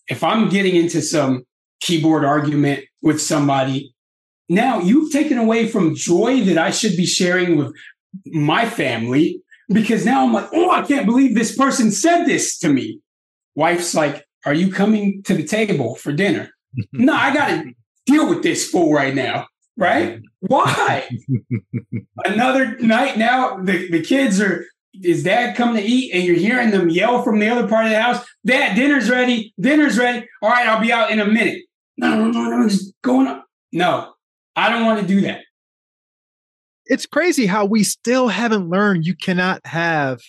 if 0.08 0.24
I'm 0.24 0.48
getting 0.48 0.74
into 0.74 1.02
some 1.02 1.44
keyboard 1.80 2.24
argument 2.24 2.84
with 3.02 3.20
somebody. 3.20 3.94
Now 4.48 4.80
you've 4.80 5.12
taken 5.12 5.38
away 5.38 5.68
from 5.68 5.94
joy 5.94 6.42
that 6.44 6.58
I 6.58 6.70
should 6.70 6.96
be 6.96 7.06
sharing 7.06 7.56
with 7.56 7.74
my 8.26 8.68
family 8.68 9.42
because 9.68 10.04
now 10.04 10.24
I'm 10.24 10.32
like, 10.32 10.48
oh, 10.52 10.70
I 10.70 10.82
can't 10.82 11.06
believe 11.06 11.34
this 11.34 11.56
person 11.56 11.90
said 11.90 12.24
this 12.24 12.58
to 12.58 12.68
me. 12.68 13.00
Wife's 13.54 13.94
like, 13.94 14.25
are 14.46 14.54
you 14.54 14.72
coming 14.72 15.22
to 15.24 15.34
the 15.34 15.44
table 15.44 15.96
for 15.96 16.12
dinner? 16.12 16.50
no, 16.92 17.12
I 17.12 17.34
got 17.34 17.48
to 17.48 17.72
deal 18.06 18.28
with 18.28 18.42
this 18.42 18.70
fool 18.70 18.92
right 18.92 19.14
now. 19.14 19.48
Right? 19.76 20.20
Why? 20.40 21.06
Another 22.24 22.78
night 22.78 23.18
now, 23.18 23.58
the, 23.58 23.90
the 23.90 24.00
kids 24.00 24.40
are, 24.40 24.64
is 25.02 25.22
dad 25.22 25.54
coming 25.54 25.82
to 25.82 25.86
eat 25.86 26.14
and 26.14 26.24
you're 26.24 26.36
hearing 26.36 26.70
them 26.70 26.88
yell 26.88 27.22
from 27.22 27.40
the 27.40 27.48
other 27.48 27.68
part 27.68 27.84
of 27.84 27.90
the 27.90 28.00
house, 28.00 28.24
Dad, 28.46 28.74
dinner's 28.74 29.10
ready. 29.10 29.52
Dinner's 29.60 29.98
ready. 29.98 30.26
All 30.40 30.48
right, 30.48 30.66
I'll 30.66 30.80
be 30.80 30.92
out 30.92 31.10
in 31.10 31.20
a 31.20 31.26
minute. 31.26 31.64
No, 31.98 32.14
no, 32.14 32.30
no, 32.30 32.56
no, 32.56 32.68
just 32.68 32.94
going 33.02 33.26
up. 33.26 33.44
No, 33.72 34.14
I 34.54 34.70
don't 34.70 34.86
want 34.86 35.00
to 35.00 35.06
do 35.06 35.20
that. 35.22 35.40
It's 36.86 37.04
crazy 37.04 37.46
how 37.46 37.66
we 37.66 37.82
still 37.82 38.28
haven't 38.28 38.70
learned 38.70 39.04
you 39.04 39.16
cannot 39.16 39.60
have 39.66 40.20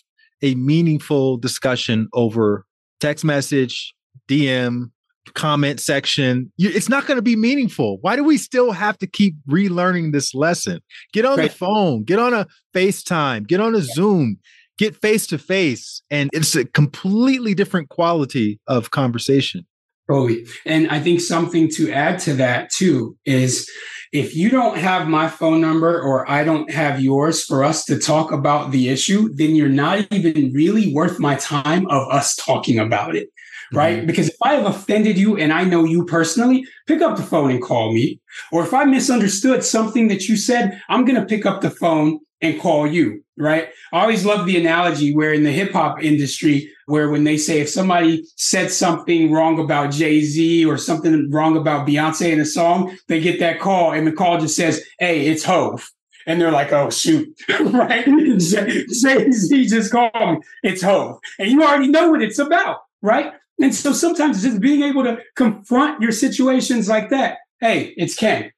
a 0.42 0.56
meaningful 0.56 1.38
discussion 1.38 2.10
over 2.14 2.66
text 3.00 3.24
message, 3.24 3.94
DM, 4.28 4.92
comment 5.34 5.80
section. 5.80 6.52
It's 6.58 6.90
not 6.90 7.06
going 7.06 7.18
to 7.18 7.24
be 7.24 7.36
meaningful. 7.36 7.98
Why 8.02 8.16
do 8.16 8.24
we 8.24 8.38
still 8.38 8.72
have 8.72 8.98
to 9.00 9.08
keep 9.08 9.36
relearning 9.50 10.12
this 10.12 10.34
lesson? 10.34 10.80
Get 11.14 11.26
on 11.26 11.38
right. 11.38 11.50
the 11.50 11.56
phone, 11.56 12.04
get 12.04 12.20
on 12.20 12.34
a 12.34 12.48
FaceTime, 12.74 13.48
get 13.48 13.60
on 13.60 13.76
a 13.76 13.82
Zoom, 13.82 14.38
get 14.78 14.96
face 14.96 15.28
to 15.28 15.38
face. 15.38 16.02
And 16.10 16.30
it's 16.34 16.56
a 16.56 16.66
completely 16.66 17.54
different 17.54 17.90
quality 17.90 18.60
of 18.68 18.92
conversation. 18.92 19.66
Oh, 20.10 20.28
totally. 20.28 20.46
And 20.66 20.90
I 20.90 21.00
think 21.00 21.20
something 21.20 21.70
to 21.72 21.92
add 21.92 22.20
to 22.20 22.34
that 22.36 22.72
too 22.72 23.18
is 23.26 23.70
if 24.14 24.36
you 24.36 24.50
don't 24.50 24.78
have 24.78 25.10
my 25.10 25.28
phone 25.28 25.60
number 25.60 26.02
or 26.02 26.30
I 26.32 26.46
don't 26.46 26.72
have 26.72 27.02
yours 27.02 27.44
for 27.44 27.64
us 27.66 27.84
to 27.86 28.00
talk 28.00 28.32
about 28.32 28.72
the 28.72 28.88
issue, 28.88 29.30
then 29.34 29.54
you're 29.54 29.68
not 29.68 30.08
even 30.12 30.54
really 30.54 30.94
worth 30.94 31.20
my 31.20 31.36
time 31.36 31.86
of 31.88 32.08
us 32.10 32.36
talking 32.36 32.80
about 32.80 33.18
it 33.18 33.30
right? 33.74 33.98
Mm-hmm. 33.98 34.08
Because 34.08 34.30
if 34.30 34.36
I 34.44 34.56
have 34.56 34.66
offended 34.66 35.18
you 35.18 35.38
and 35.38 35.52
I 35.54 35.64
know 35.64 35.84
you 35.84 36.06
personally, 36.06 36.66
pick 36.88 37.02
up 37.02 37.18
the 37.18 37.24
phone 37.24 37.52
and 37.52 37.62
call 37.62 37.94
me. 37.94 38.20
Or 38.52 38.64
if 38.64 38.74
I 38.74 38.86
misunderstood 38.86 39.64
something 39.64 40.08
that 40.08 40.28
you 40.28 40.38
said, 40.38 40.82
I'm 40.90 41.06
going 41.06 41.20
to 41.20 41.26
pick 41.26 41.46
up 41.46 41.62
the 41.62 41.70
phone 41.70 42.20
and 42.42 42.60
call 42.60 42.86
you, 42.86 43.24
right? 43.38 43.70
I 43.92 44.02
always 44.02 44.26
love 44.26 44.46
the 44.46 44.58
analogy 44.58 45.16
where 45.16 45.34
in 45.34 45.44
the 45.44 45.52
hip 45.52 45.72
hop 45.72 46.04
industry, 46.04 46.72
where 46.86 47.10
when 47.10 47.24
they 47.24 47.38
say 47.38 47.62
if 47.62 47.70
somebody 47.70 48.24
said 48.36 48.72
something 48.72 49.32
wrong 49.32 49.60
about 49.60 49.92
Jay 49.92 50.22
Z 50.22 50.66
or 50.66 50.78
something 50.78 51.30
wrong 51.32 51.58
about 51.58 51.88
Beyonce 51.88 52.32
in 52.32 52.40
a 52.40 52.46
song, 52.46 52.96
they 53.08 53.20
get 53.20 53.40
that 53.40 53.60
call 53.60 53.92
and 53.92 54.06
the 54.06 54.12
call 54.12 54.40
just 54.40 54.56
says, 54.56 54.86
Hey, 55.00 55.28
it's 55.28 55.44
Hove. 55.44 55.90
And 56.28 56.42
they're 56.42 56.52
like, 56.52 56.74
oh, 56.74 56.90
shoot, 56.90 57.30
right? 57.62 58.06
Jay 58.38 59.32
Z 59.32 59.68
just 59.68 59.92
called 59.92 60.12
me. 60.14 60.40
It's 60.62 60.82
Hove. 60.82 61.20
And 61.40 61.50
you 61.50 61.64
already 61.64 61.88
know 61.88 62.10
what 62.12 62.22
it's 62.22 62.38
about, 62.38 62.80
right? 63.02 63.34
And 63.60 63.74
so 63.74 63.92
sometimes 63.92 64.44
just 64.44 64.62
being 64.62 64.84
able 64.84 65.04
to 65.04 65.20
confront 65.36 66.02
your 66.02 66.12
situations 66.12 66.88
like 66.88 67.10
that. 67.10 67.40
Hey, 67.60 67.94
it's 67.98 68.16
Ken. 68.16 68.52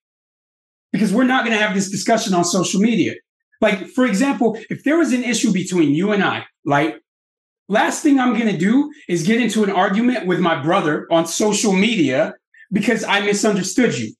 Because 0.91 1.13
we're 1.13 1.23
not 1.23 1.45
going 1.45 1.57
to 1.57 1.63
have 1.63 1.75
this 1.75 1.89
discussion 1.89 2.33
on 2.33 2.43
social 2.43 2.81
media. 2.81 3.13
Like, 3.61 3.87
for 3.87 4.05
example, 4.05 4.57
if 4.69 4.83
there 4.83 4.97
was 4.97 5.13
an 5.13 5.23
issue 5.23 5.53
between 5.53 5.93
you 5.93 6.11
and 6.11 6.23
I, 6.23 6.45
like, 6.65 6.99
last 7.67 8.03
thing 8.03 8.19
I'm 8.19 8.33
going 8.33 8.51
to 8.51 8.57
do 8.57 8.91
is 9.07 9.25
get 9.25 9.41
into 9.41 9.63
an 9.63 9.69
argument 9.69 10.25
with 10.25 10.39
my 10.39 10.61
brother 10.61 11.07
on 11.11 11.27
social 11.27 11.73
media 11.73 12.33
because 12.71 13.03
I 13.03 13.21
misunderstood 13.21 13.97
you. 13.97 14.13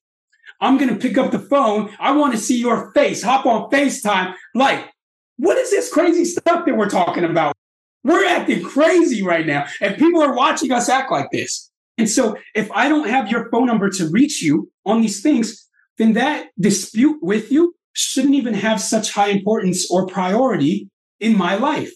I'm 0.62 0.78
going 0.78 0.90
to 0.90 1.00
pick 1.00 1.18
up 1.18 1.32
the 1.32 1.40
phone. 1.40 1.90
I 2.00 2.12
want 2.12 2.34
to 2.34 2.40
see 2.40 2.60
your 2.60 2.92
face, 2.92 3.24
hop 3.24 3.46
on 3.46 3.70
FaceTime. 3.72 4.34
Like, 4.54 4.90
what 5.38 5.58
is 5.58 5.72
this 5.72 5.92
crazy 5.92 6.26
stuff 6.26 6.66
that 6.66 6.76
we're 6.76 6.90
talking 6.90 7.24
about? 7.24 7.56
We're 8.04 8.26
acting 8.26 8.64
crazy 8.64 9.24
right 9.24 9.46
now. 9.46 9.66
And 9.82 9.98
people 9.98 10.22
are 10.22 10.36
watching 10.36 10.72
us 10.72 10.90
act 10.90 11.12
like 11.12 11.30
this. 11.32 11.70
And 11.98 12.10
so 12.10 12.38
if 12.56 12.72
I 12.72 12.88
don't 12.88 13.10
have 13.10 13.30
your 13.30 13.50
phone 13.50 13.68
number 13.68 13.90
to 13.90 14.10
reach 14.10 14.42
you 14.42 14.72
on 14.86 15.02
these 15.02 15.22
things, 15.22 15.68
then 15.98 16.14
that 16.14 16.48
dispute 16.60 17.20
with 17.22 17.52
you 17.52 17.76
shouldn't 17.94 18.36
even 18.36 18.54
have 18.54 18.80
such 18.80 19.12
high 19.12 19.28
importance 19.28 19.90
or 19.92 20.08
priority 20.08 20.90
in 21.20 21.38
my 21.38 21.56
life. 21.56 21.92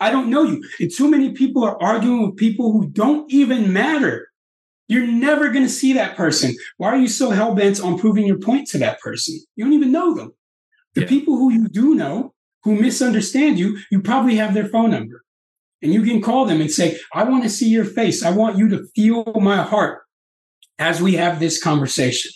I 0.00 0.10
don't 0.10 0.30
know 0.30 0.44
you. 0.44 0.62
And 0.78 0.90
too 0.94 1.10
many 1.10 1.32
people 1.32 1.64
are 1.64 1.80
arguing 1.82 2.24
with 2.24 2.36
people 2.36 2.70
who 2.70 2.88
don't 2.88 3.30
even 3.32 3.72
matter. 3.72 4.28
You're 4.86 5.06
never 5.06 5.50
going 5.50 5.64
to 5.64 5.70
see 5.70 5.92
that 5.94 6.16
person. 6.16 6.54
Why 6.76 6.90
are 6.90 6.96
you 6.96 7.08
so 7.08 7.30
hell 7.30 7.54
bent 7.54 7.80
on 7.80 7.98
proving 7.98 8.26
your 8.26 8.38
point 8.38 8.68
to 8.68 8.78
that 8.78 9.00
person? 9.00 9.38
You 9.56 9.64
don't 9.64 9.74
even 9.74 9.90
know 9.90 10.14
them. 10.14 10.32
The 10.94 11.02
yeah. 11.02 11.08
people 11.08 11.36
who 11.36 11.52
you 11.52 11.68
do 11.68 11.94
know, 11.94 12.32
who 12.62 12.76
misunderstand 12.76 13.58
you, 13.58 13.78
you 13.90 14.00
probably 14.00 14.36
have 14.36 14.54
their 14.54 14.68
phone 14.68 14.90
number. 14.90 15.24
And 15.82 15.92
you 15.92 16.02
can 16.02 16.20
call 16.20 16.44
them 16.44 16.60
and 16.60 16.70
say, 16.70 16.98
I 17.12 17.24
want 17.24 17.44
to 17.44 17.48
see 17.48 17.68
your 17.68 17.84
face. 17.84 18.24
I 18.24 18.30
want 18.30 18.58
you 18.58 18.68
to 18.70 18.84
feel 18.94 19.24
my 19.40 19.62
heart 19.62 20.02
as 20.78 21.00
we 21.00 21.14
have 21.14 21.40
this 21.40 21.62
conversation. 21.62 22.30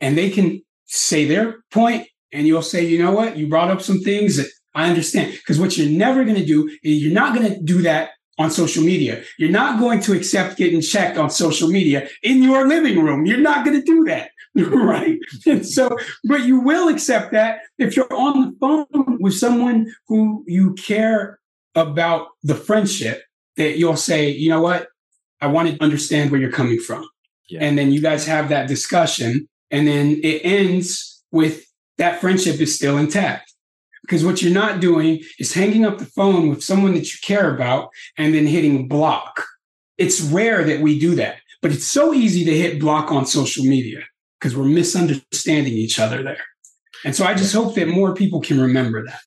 And 0.00 0.16
they 0.16 0.30
can 0.30 0.62
say 0.86 1.24
their 1.24 1.62
point, 1.70 2.08
and 2.32 2.46
you'll 2.46 2.62
say, 2.62 2.84
you 2.84 3.02
know 3.02 3.12
what? 3.12 3.36
You 3.36 3.48
brought 3.48 3.70
up 3.70 3.82
some 3.82 4.00
things 4.00 4.36
that 4.36 4.48
I 4.74 4.88
understand. 4.88 5.32
Because 5.32 5.58
what 5.58 5.76
you're 5.76 5.90
never 5.90 6.24
going 6.24 6.36
to 6.36 6.46
do 6.46 6.68
is 6.82 7.02
you're 7.02 7.14
not 7.14 7.34
going 7.34 7.52
to 7.52 7.60
do 7.62 7.82
that 7.82 8.10
on 8.38 8.50
social 8.50 8.82
media. 8.82 9.22
You're 9.38 9.50
not 9.50 9.78
going 9.78 10.00
to 10.00 10.14
accept 10.14 10.56
getting 10.56 10.80
checked 10.80 11.18
on 11.18 11.30
social 11.30 11.68
media 11.68 12.08
in 12.22 12.42
your 12.42 12.66
living 12.66 13.02
room. 13.02 13.26
You're 13.26 13.38
not 13.38 13.64
going 13.64 13.78
to 13.78 13.84
do 13.84 14.04
that. 14.04 14.30
right. 14.54 15.18
And 15.46 15.66
so, 15.66 15.96
but 16.24 16.44
you 16.44 16.60
will 16.60 16.88
accept 16.88 17.32
that 17.32 17.60
if 17.78 17.96
you're 17.96 18.12
on 18.12 18.40
the 18.40 18.56
phone 18.58 19.18
with 19.20 19.34
someone 19.34 19.92
who 20.08 20.44
you 20.46 20.74
care 20.74 21.39
about 21.74 22.28
the 22.42 22.54
friendship, 22.54 23.22
that 23.56 23.78
you'll 23.78 23.96
say, 23.96 24.30
you 24.30 24.48
know 24.48 24.60
what? 24.60 24.88
I 25.40 25.46
want 25.46 25.68
to 25.68 25.82
understand 25.82 26.30
where 26.30 26.40
you're 26.40 26.50
coming 26.50 26.78
from. 26.78 27.08
Yeah. 27.48 27.60
And 27.62 27.76
then 27.76 27.92
you 27.92 28.00
guys 28.00 28.26
have 28.26 28.48
that 28.48 28.68
discussion. 28.68 29.48
And 29.70 29.86
then 29.86 30.20
it 30.22 30.40
ends 30.44 31.22
with 31.32 31.64
that 31.98 32.20
friendship 32.20 32.60
is 32.60 32.74
still 32.74 32.98
intact. 32.98 33.52
Because 34.02 34.24
what 34.24 34.42
you're 34.42 34.52
not 34.52 34.80
doing 34.80 35.22
is 35.38 35.52
hanging 35.52 35.84
up 35.84 35.98
the 35.98 36.06
phone 36.06 36.48
with 36.48 36.64
someone 36.64 36.94
that 36.94 37.12
you 37.12 37.18
care 37.22 37.54
about 37.54 37.90
and 38.16 38.34
then 38.34 38.46
hitting 38.46 38.88
block. 38.88 39.44
It's 39.98 40.20
rare 40.20 40.64
that 40.64 40.80
we 40.80 40.98
do 40.98 41.14
that, 41.16 41.36
but 41.60 41.70
it's 41.70 41.86
so 41.86 42.14
easy 42.14 42.44
to 42.44 42.56
hit 42.56 42.80
block 42.80 43.12
on 43.12 43.26
social 43.26 43.64
media 43.64 44.00
because 44.40 44.56
we're 44.56 44.64
misunderstanding 44.64 45.74
each 45.74 46.00
other 46.00 46.22
there. 46.22 46.42
And 47.04 47.14
so 47.14 47.24
I 47.24 47.34
just 47.34 47.54
hope 47.54 47.74
that 47.74 47.88
more 47.88 48.14
people 48.14 48.40
can 48.40 48.58
remember 48.60 49.04
that. 49.04 49.20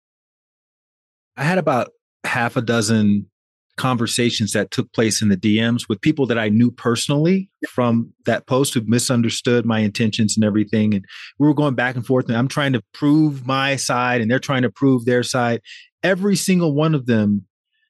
I 1.38 1.44
had 1.44 1.60
about 1.60 1.92
half 2.24 2.56
a 2.56 2.62
dozen 2.62 3.28
conversations 3.76 4.52
that 4.52 4.72
took 4.72 4.92
place 4.94 5.22
in 5.22 5.30
the 5.30 5.38
DMs 5.38 5.90
with 5.90 6.02
people 6.02 6.28
that 6.28 6.38
I 6.38 6.50
knew 6.50 6.70
personally 6.70 7.50
from 7.68 8.14
that 8.26 8.46
post 8.46 8.74
who 8.74 8.82
misunderstood 8.86 9.66
my 9.66 9.80
intentions 9.80 10.38
and 10.38 10.44
everything. 10.44 10.94
And 10.94 11.06
we 11.40 11.48
were 11.48 11.56
going 11.56 11.76
back 11.76 11.96
and 11.96 12.06
forth, 12.06 12.28
and 12.28 12.38
I'm 12.38 12.48
trying 12.48 12.74
to 12.74 12.84
prove 12.94 13.48
my 13.48 13.76
side, 13.76 14.22
and 14.22 14.30
they're 14.30 14.40
trying 14.40 14.62
to 14.62 14.70
prove 14.70 15.06
their 15.06 15.24
side. 15.24 15.62
Every 16.04 16.36
single 16.36 16.74
one 16.74 16.94
of 16.94 17.08
them 17.08 17.46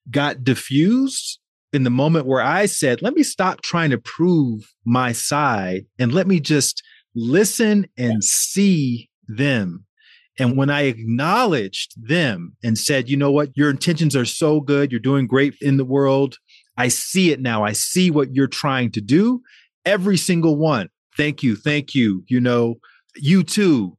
got 0.10 0.44
diffused 0.44 1.40
in 1.74 1.84
the 1.84 1.90
moment 1.90 2.28
where 2.28 2.42
I 2.42 2.68
said, 2.68 3.02
let 3.02 3.14
me 3.14 3.24
stop 3.24 3.62
trying 3.62 3.90
to 3.90 3.98
prove 3.98 4.72
my 4.86 5.12
side 5.12 5.86
and 5.98 6.14
let 6.14 6.28
me 6.28 6.40
just 6.40 6.84
listen 7.16 7.88
and 7.98 8.24
see 8.24 9.10
them 9.28 9.86
and 10.40 10.58
when 10.58 10.70
I 10.70 10.82
acknowledged 10.84 11.94
them 11.98 12.56
and 12.64 12.78
said, 12.78 13.10
you 13.10 13.18
know 13.18 13.32
what, 13.32 13.50
your 13.56 13.70
intentions 13.70 14.16
are 14.16 14.26
so 14.26 14.62
good, 14.62 14.92
you're 14.92 15.00
doing 15.00 15.28
great 15.28 15.56
in 15.62 15.78
the 15.78 15.86
world. 15.86 16.38
I 16.78 16.88
see 16.88 17.32
it 17.32 17.40
now. 17.40 17.64
I 17.64 17.74
see 17.74 18.10
what 18.10 18.34
you're 18.34 18.48
trying 18.48 18.92
to 18.94 19.02
do. 19.02 19.42
Every 19.86 20.18
single 20.18 20.56
one. 20.56 20.90
Thank 21.16 21.44
you. 21.44 21.56
Thank 21.56 21.94
you. 21.94 22.24
You 22.28 22.40
know, 22.40 22.76
you 23.16 23.44
too. 23.44 23.98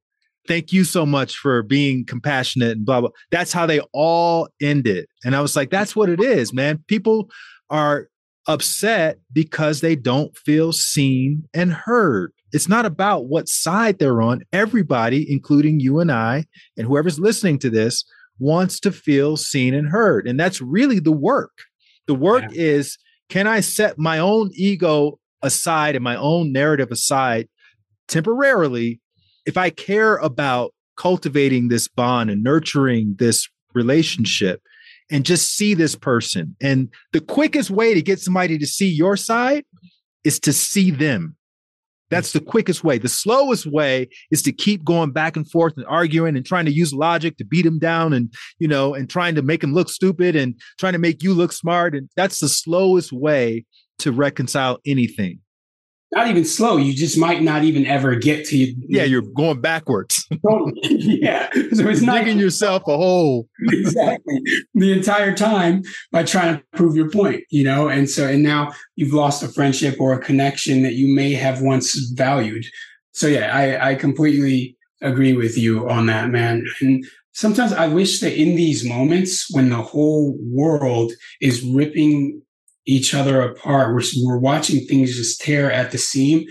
Thank 0.48 0.73
you 0.73 0.85
so 0.85 1.06
much 1.06 1.36
for 1.36 1.62
being 1.62 2.05
compassionate 2.05 2.73
and 2.73 2.85
blah, 2.85 3.01
blah. 3.01 3.11
That's 3.31 3.52
how 3.52 3.66
they 3.66 3.81
all 3.93 4.48
ended. 4.61 5.06
And 5.24 5.36
I 5.36 5.40
was 5.40 5.56
like, 5.56 5.70
that's 5.70 5.94
what 5.94 6.09
it 6.09 6.20
is, 6.20 6.52
man. 6.52 6.82
People 6.89 7.31
are 7.70 8.09
upset 8.47 9.19
because 9.32 9.81
they 9.81 9.97
don't 9.97 10.36
feel 10.36 10.73
seen 10.73 11.44
and 11.55 11.73
heard. 11.73 12.32
It's 12.55 12.68
not 12.68 12.86
about 12.86 13.26
what 13.26 13.48
side 13.48 13.98
they're 13.98 14.22
on. 14.22 14.43
Everybody, 14.52 15.31
including 15.31 15.81
you 15.81 15.98
and 15.98 16.10
I, 16.10 16.44
and 16.76 16.86
whoever's 16.86 17.18
listening 17.18 17.59
to 17.59 17.70
this, 17.70 18.05
wants 18.39 18.78
to 18.81 18.93
feel 18.93 19.36
seen 19.36 19.74
and 19.74 19.89
heard. 19.89 20.28
And 20.28 20.39
that's 20.39 20.60
really 20.60 21.01
the 21.01 21.12
work. 21.12 21.52
The 22.06 22.14
work 22.14 22.44
yeah. 22.51 22.62
is 22.62 22.97
can 23.28 23.47
I 23.47 23.60
set 23.60 23.98
my 23.98 24.18
own 24.18 24.51
ego 24.55 25.18
aside 25.43 25.97
and 25.97 26.05
my 26.05 26.16
own 26.16 26.52
narrative 26.52 26.90
aside 26.90 27.48
temporarily 28.09 29.01
if 29.47 29.56
I 29.56 29.70
care 29.70 30.16
about 30.16 30.72
cultivating 30.97 31.68
this 31.68 31.89
bond 31.89 32.31
and 32.31 32.43
nurturing 32.43 33.16
this 33.18 33.48
relationship 33.74 34.62
and 35.10 35.24
just 35.24 35.56
see 35.56 35.74
this 35.74 35.97
person. 35.97 36.56
And 36.62 36.89
the 37.12 37.20
quickest 37.20 37.70
way 37.70 37.94
to 37.94 38.02
get 38.02 38.20
somebody 38.20 38.59
to 38.59 38.66
see 38.66 38.89
your 38.89 39.16
side 39.16 39.64
is 40.22 40.39
to 40.40 40.52
see 40.52 40.90
them. 40.90 41.36
That's 42.15 42.32
the 42.32 42.41
quickest 42.41 42.85
way. 42.85 42.99
The 42.99 43.09
slowest 43.09 43.66
way 43.66 44.09
is 44.31 44.43
to 44.43 44.53
keep 44.53 44.85
going 44.85 45.12
back 45.12 45.36
and 45.36 45.51
forth 45.51 45.74
and 45.77 45.86
arguing 45.86 46.36
and 46.36 46.47
trying 46.47 46.66
to 46.66 46.73
use 46.73 46.93
logic 46.93 47.36
to 47.39 47.45
beat 47.45 47.66
him 47.66 47.78
down 47.78 48.12
and, 48.12 48.32
you 48.59 48.69
know, 48.69 48.95
and 48.95 49.09
trying 49.09 49.35
to 49.35 49.43
make 49.43 49.62
him 49.62 49.74
look 49.74 49.89
stupid 49.89 50.36
and 50.36 50.55
trying 50.78 50.93
to 50.95 50.99
make 50.99 51.23
you 51.23 51.35
look 51.35 51.53
smart. 51.53 51.95
And 51.95 52.09
that's 52.16 52.41
the 52.41 52.49
slowest 52.49 53.12
way 53.12 53.65
to 53.99 54.12
reconcile 54.12 54.78
anything 54.86 55.41
not 56.15 56.28
even 56.28 56.45
slow. 56.45 56.77
You 56.77 56.95
just 56.95 57.19
might 57.19 57.43
not 57.43 57.65
even 57.65 57.86
ever 57.86 58.15
get 58.15 58.47
to. 58.47 58.57
You. 58.57 58.74
Yeah, 58.89 59.05
you're 59.05 59.23
going 59.23 59.61
backwards. 59.61 60.27
yeah, 60.82 61.51
so 61.53 61.89
it's 61.89 62.01
not 62.01 62.24
digging 62.24 62.39
yourself 62.39 62.82
a 62.86 62.97
hole. 62.97 63.49
exactly, 63.69 64.41
the 64.74 64.93
entire 64.93 65.35
time 65.35 65.82
by 66.12 66.23
trying 66.23 66.57
to 66.57 66.65
prove 66.74 66.97
your 66.97 67.11
point. 67.11 67.45
You 67.51 67.65
know, 67.65 67.89
and 67.89 68.09
so 68.09 68.27
and 68.28 68.43
now 68.43 68.73
you've 68.97 69.12
lost 69.12 69.43
a 69.43 69.49
friendship 69.49 70.01
or 70.01 70.12
a 70.12 70.20
connection 70.20 70.82
that 70.82 70.95
you 70.95 71.15
may 71.15 71.32
have 71.32 71.61
once 71.61 71.95
valued. 72.15 72.65
So 73.12 73.27
yeah, 73.27 73.55
I 73.55 73.91
I 73.91 73.95
completely 73.95 74.77
agree 75.03 75.35
with 75.35 75.59
you 75.59 75.89
on 75.89 76.07
that, 76.07 76.31
man. 76.31 76.65
And 76.81 77.05
sometimes 77.32 77.73
I 77.73 77.89
wish 77.89 78.20
that 78.20 78.41
in 78.41 78.57
these 78.57 78.89
moments 78.89 79.47
when 79.51 79.69
the 79.69 79.82
whole 79.82 80.39
world 80.41 81.12
is 81.41 81.62
ripping 81.62 82.41
each 82.86 83.15
other 83.15 83.40
apart. 83.40 83.94
We're, 83.94 84.02
we're 84.23 84.39
watching 84.39 84.85
things 84.86 85.16
just 85.16 85.40
tear 85.40 85.70
at 85.70 85.90
the 85.90 85.98
seam. 85.98 86.47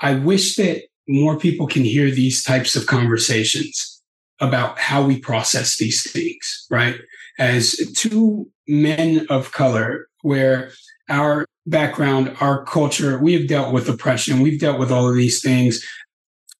I 0.00 0.14
wish 0.14 0.56
that 0.56 0.82
more 1.08 1.38
people 1.38 1.66
can 1.66 1.84
hear 1.84 2.10
these 2.10 2.42
types 2.42 2.76
of 2.76 2.86
conversations 2.86 4.02
about 4.40 4.78
how 4.78 5.02
we 5.02 5.18
process 5.18 5.78
these 5.78 6.08
things, 6.10 6.66
right? 6.70 6.96
As 7.38 7.76
two 7.96 8.50
men 8.66 9.26
of 9.30 9.52
color, 9.52 10.08
where 10.22 10.70
our 11.08 11.46
background, 11.66 12.36
our 12.40 12.64
culture, 12.64 13.18
we 13.18 13.32
have 13.34 13.48
dealt 13.48 13.72
with 13.72 13.88
oppression, 13.88 14.40
we've 14.40 14.60
dealt 14.60 14.78
with 14.78 14.92
all 14.92 15.08
of 15.08 15.14
these 15.14 15.40
things. 15.40 15.84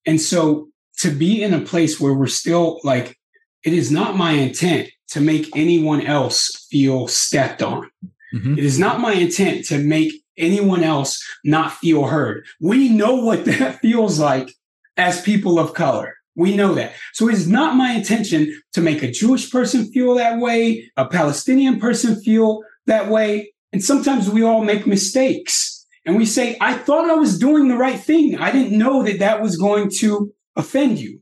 And 0.06 0.20
so 0.20 0.68
to 0.98 1.10
be 1.10 1.42
in 1.42 1.54
a 1.54 1.60
place 1.60 2.00
where 2.00 2.14
we're 2.14 2.26
still 2.26 2.80
like, 2.82 3.16
it 3.64 3.72
is 3.72 3.90
not 3.90 4.16
my 4.16 4.32
intent 4.32 4.88
to 5.08 5.20
make 5.20 5.54
anyone 5.56 6.02
else 6.02 6.66
feel 6.70 7.08
stepped 7.08 7.62
on. 7.62 7.90
Mm-hmm. 8.34 8.58
It 8.58 8.64
is 8.64 8.78
not 8.78 9.00
my 9.00 9.12
intent 9.12 9.64
to 9.66 9.78
make 9.78 10.12
anyone 10.36 10.84
else 10.84 11.22
not 11.44 11.72
feel 11.72 12.06
heard. 12.06 12.46
We 12.60 12.88
know 12.88 13.16
what 13.16 13.44
that 13.46 13.80
feels 13.80 14.18
like 14.18 14.52
as 14.96 15.20
people 15.20 15.58
of 15.58 15.74
color. 15.74 16.14
We 16.36 16.54
know 16.54 16.74
that. 16.74 16.92
So 17.14 17.28
it 17.28 17.34
is 17.34 17.48
not 17.48 17.74
my 17.74 17.92
intention 17.92 18.60
to 18.72 18.80
make 18.80 19.02
a 19.02 19.10
Jewish 19.10 19.50
person 19.50 19.90
feel 19.90 20.14
that 20.14 20.38
way, 20.38 20.90
a 20.96 21.06
Palestinian 21.06 21.80
person 21.80 22.20
feel 22.22 22.62
that 22.86 23.08
way. 23.08 23.52
And 23.72 23.82
sometimes 23.82 24.30
we 24.30 24.42
all 24.42 24.62
make 24.62 24.86
mistakes 24.86 25.84
and 26.06 26.16
we 26.16 26.24
say, 26.24 26.56
I 26.60 26.74
thought 26.74 27.10
I 27.10 27.14
was 27.14 27.38
doing 27.38 27.68
the 27.68 27.76
right 27.76 27.98
thing. 27.98 28.38
I 28.38 28.52
didn't 28.52 28.78
know 28.78 29.02
that 29.02 29.18
that 29.18 29.42
was 29.42 29.56
going 29.56 29.90
to 29.98 30.32
offend 30.54 31.00
you. 31.00 31.20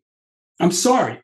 I'm 0.61 0.71
sorry 0.71 1.23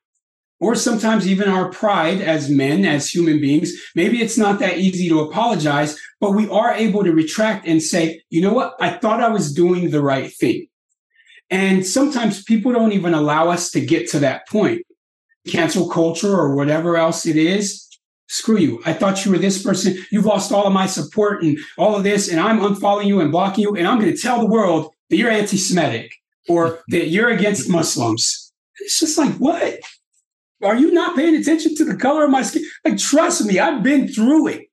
or 0.62 0.76
sometimes 0.76 1.26
even 1.26 1.48
our 1.48 1.70
pride 1.70 2.20
as 2.20 2.48
men, 2.48 2.84
as 2.84 3.10
human 3.10 3.40
beings. 3.40 3.72
Maybe 3.96 4.22
it's 4.22 4.38
not 4.38 4.60
that 4.60 4.78
easy 4.78 5.08
to 5.08 5.18
apologize, 5.18 5.98
but 6.20 6.30
we 6.30 6.48
are 6.50 6.72
able 6.72 7.02
to 7.02 7.10
retract 7.10 7.66
and 7.66 7.82
say, 7.82 8.22
you 8.30 8.40
know 8.40 8.52
what? 8.52 8.76
I 8.78 8.90
thought 8.90 9.20
I 9.20 9.28
was 9.28 9.52
doing 9.52 9.90
the 9.90 10.00
right 10.00 10.32
thing. 10.32 10.68
And 11.50 11.84
sometimes 11.84 12.44
people 12.44 12.70
don't 12.70 12.92
even 12.92 13.12
allow 13.12 13.48
us 13.48 13.72
to 13.72 13.80
get 13.80 14.08
to 14.10 14.20
that 14.20 14.46
point. 14.46 14.82
Cancel 15.48 15.88
culture 15.88 16.32
or 16.32 16.54
whatever 16.54 16.96
else 16.96 17.26
it 17.26 17.36
is. 17.36 17.88
Screw 18.28 18.58
you. 18.58 18.80
I 18.86 18.92
thought 18.92 19.24
you 19.24 19.32
were 19.32 19.38
this 19.38 19.60
person. 19.60 19.98
You've 20.12 20.26
lost 20.26 20.52
all 20.52 20.68
of 20.68 20.72
my 20.72 20.86
support 20.86 21.42
and 21.42 21.58
all 21.76 21.96
of 21.96 22.04
this, 22.04 22.30
and 22.30 22.38
I'm 22.38 22.60
unfollowing 22.60 23.06
you 23.06 23.20
and 23.20 23.32
blocking 23.32 23.62
you. 23.62 23.74
And 23.74 23.88
I'm 23.88 23.98
going 23.98 24.14
to 24.14 24.22
tell 24.22 24.38
the 24.38 24.46
world 24.46 24.94
that 25.10 25.16
you're 25.16 25.28
anti 25.28 25.56
Semitic 25.56 26.14
or 26.48 26.78
that 26.88 27.08
you're 27.08 27.30
against 27.30 27.68
Muslims. 27.68 28.52
It's 28.78 29.00
just 29.00 29.18
like, 29.18 29.34
what? 29.38 29.80
Are 30.62 30.76
you 30.76 30.92
not 30.92 31.16
paying 31.16 31.34
attention 31.34 31.74
to 31.76 31.84
the 31.84 31.96
color 31.96 32.24
of 32.24 32.30
my 32.30 32.42
skin? 32.42 32.64
Like, 32.84 32.98
trust 32.98 33.44
me, 33.44 33.58
I've 33.58 33.82
been 33.82 34.08
through 34.08 34.48
it. 34.48 34.68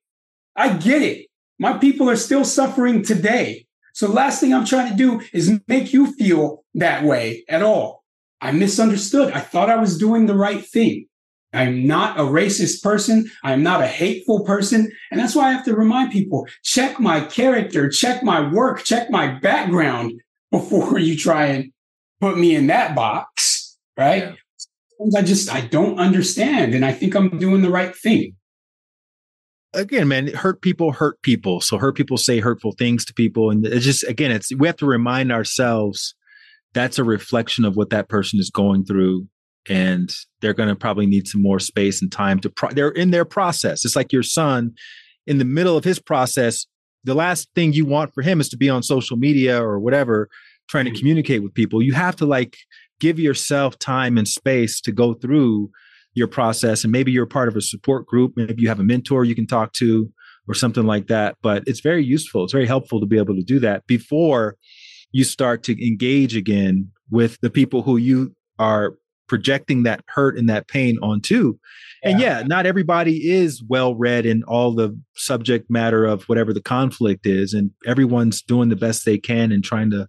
I 0.56 0.74
get 0.74 1.02
it. 1.02 1.26
My 1.58 1.76
people 1.76 2.08
are 2.08 2.16
still 2.16 2.44
suffering 2.44 3.02
today. 3.02 3.66
So, 3.92 4.08
last 4.08 4.40
thing 4.40 4.54
I'm 4.54 4.64
trying 4.64 4.90
to 4.90 4.96
do 4.96 5.20
is 5.32 5.60
make 5.66 5.92
you 5.92 6.12
feel 6.12 6.64
that 6.74 7.04
way 7.04 7.44
at 7.48 7.62
all. 7.62 8.04
I 8.40 8.52
misunderstood. 8.52 9.32
I 9.32 9.40
thought 9.40 9.68
I 9.68 9.76
was 9.76 9.98
doing 9.98 10.26
the 10.26 10.36
right 10.36 10.64
thing. 10.64 11.06
I'm 11.52 11.86
not 11.86 12.18
a 12.18 12.22
racist 12.22 12.82
person. 12.82 13.30
I'm 13.42 13.62
not 13.62 13.82
a 13.82 13.86
hateful 13.86 14.44
person. 14.44 14.90
And 15.10 15.18
that's 15.18 15.34
why 15.34 15.48
I 15.48 15.52
have 15.52 15.64
to 15.64 15.74
remind 15.74 16.12
people 16.12 16.46
check 16.62 17.00
my 17.00 17.20
character, 17.20 17.88
check 17.88 18.22
my 18.22 18.50
work, 18.52 18.84
check 18.84 19.10
my 19.10 19.38
background 19.40 20.22
before 20.50 20.98
you 21.00 21.16
try 21.16 21.46
and 21.46 21.72
put 22.20 22.38
me 22.38 22.54
in 22.54 22.68
that 22.68 22.94
box. 22.94 23.76
Right. 23.96 24.22
Yeah. 24.22 24.32
I 25.16 25.22
just, 25.22 25.52
I 25.52 25.62
don't 25.62 25.98
understand. 25.98 26.74
And 26.74 26.84
I 26.84 26.92
think 26.92 27.14
I'm 27.14 27.38
doing 27.38 27.62
the 27.62 27.70
right 27.70 27.94
thing. 27.94 28.36
Again, 29.72 30.08
man, 30.08 30.28
hurt 30.28 30.62
people 30.62 30.92
hurt 30.92 31.22
people. 31.22 31.60
So 31.60 31.78
hurt 31.78 31.96
people 31.96 32.16
say 32.16 32.40
hurtful 32.40 32.72
things 32.72 33.04
to 33.06 33.14
people. 33.14 33.50
And 33.50 33.64
it's 33.64 33.84
just, 33.84 34.06
again, 34.08 34.32
it's, 34.32 34.54
we 34.54 34.66
have 34.66 34.76
to 34.78 34.86
remind 34.86 35.30
ourselves 35.32 36.14
that's 36.72 36.98
a 36.98 37.04
reflection 37.04 37.64
of 37.64 37.76
what 37.76 37.90
that 37.90 38.08
person 38.08 38.38
is 38.38 38.50
going 38.50 38.84
through 38.84 39.26
and 39.68 40.10
they're 40.40 40.54
going 40.54 40.68
to 40.68 40.76
probably 40.76 41.06
need 41.06 41.28
some 41.28 41.42
more 41.42 41.58
space 41.58 42.00
and 42.00 42.10
time 42.10 42.40
to 42.40 42.50
pro- 42.50 42.70
they're 42.70 42.90
in 42.90 43.10
their 43.10 43.24
process 43.24 43.84
it's 43.84 43.96
like 43.96 44.12
your 44.12 44.22
son 44.22 44.72
in 45.26 45.38
the 45.38 45.44
middle 45.44 45.76
of 45.76 45.84
his 45.84 45.98
process 45.98 46.66
the 47.04 47.14
last 47.14 47.48
thing 47.54 47.72
you 47.72 47.84
want 47.84 48.12
for 48.14 48.22
him 48.22 48.40
is 48.40 48.48
to 48.48 48.56
be 48.56 48.68
on 48.68 48.82
social 48.82 49.16
media 49.16 49.62
or 49.62 49.78
whatever 49.78 50.28
trying 50.68 50.84
to 50.84 50.90
mm-hmm. 50.90 50.98
communicate 50.98 51.42
with 51.42 51.52
people 51.54 51.82
you 51.82 51.92
have 51.92 52.16
to 52.16 52.24
like 52.24 52.56
give 53.00 53.18
yourself 53.18 53.78
time 53.78 54.16
and 54.16 54.28
space 54.28 54.80
to 54.80 54.92
go 54.92 55.14
through 55.14 55.70
your 56.14 56.28
process 56.28 56.84
and 56.84 56.92
maybe 56.92 57.12
you're 57.12 57.26
part 57.26 57.48
of 57.48 57.56
a 57.56 57.60
support 57.60 58.06
group 58.06 58.32
maybe 58.36 58.62
you 58.62 58.68
have 58.68 58.80
a 58.80 58.84
mentor 58.84 59.24
you 59.24 59.34
can 59.34 59.46
talk 59.46 59.72
to 59.72 60.10
or 60.48 60.54
something 60.54 60.84
like 60.84 61.06
that 61.06 61.36
but 61.42 61.62
it's 61.66 61.80
very 61.80 62.04
useful 62.04 62.44
it's 62.44 62.52
very 62.52 62.66
helpful 62.66 63.00
to 63.00 63.06
be 63.06 63.18
able 63.18 63.34
to 63.34 63.42
do 63.42 63.58
that 63.58 63.86
before 63.86 64.56
you 65.12 65.24
start 65.24 65.62
to 65.64 65.86
engage 65.86 66.36
again 66.36 66.88
with 67.10 67.38
the 67.40 67.50
people 67.50 67.82
who 67.82 67.96
you 67.96 68.34
are 68.58 68.94
projecting 69.30 69.84
that 69.84 70.02
hurt 70.08 70.36
and 70.36 70.48
that 70.48 70.66
pain 70.66 70.98
onto. 71.02 71.56
And 72.02 72.18
yeah, 72.18 72.42
not 72.44 72.66
everybody 72.66 73.30
is 73.30 73.62
well 73.68 73.94
read 73.94 74.26
in 74.26 74.42
all 74.42 74.74
the 74.74 74.98
subject 75.14 75.70
matter 75.70 76.04
of 76.04 76.24
whatever 76.24 76.52
the 76.52 76.60
conflict 76.60 77.26
is. 77.26 77.54
And 77.54 77.70
everyone's 77.86 78.42
doing 78.42 78.70
the 78.70 78.76
best 78.76 79.04
they 79.04 79.18
can 79.18 79.52
and 79.52 79.62
trying 79.62 79.90
to 79.92 80.08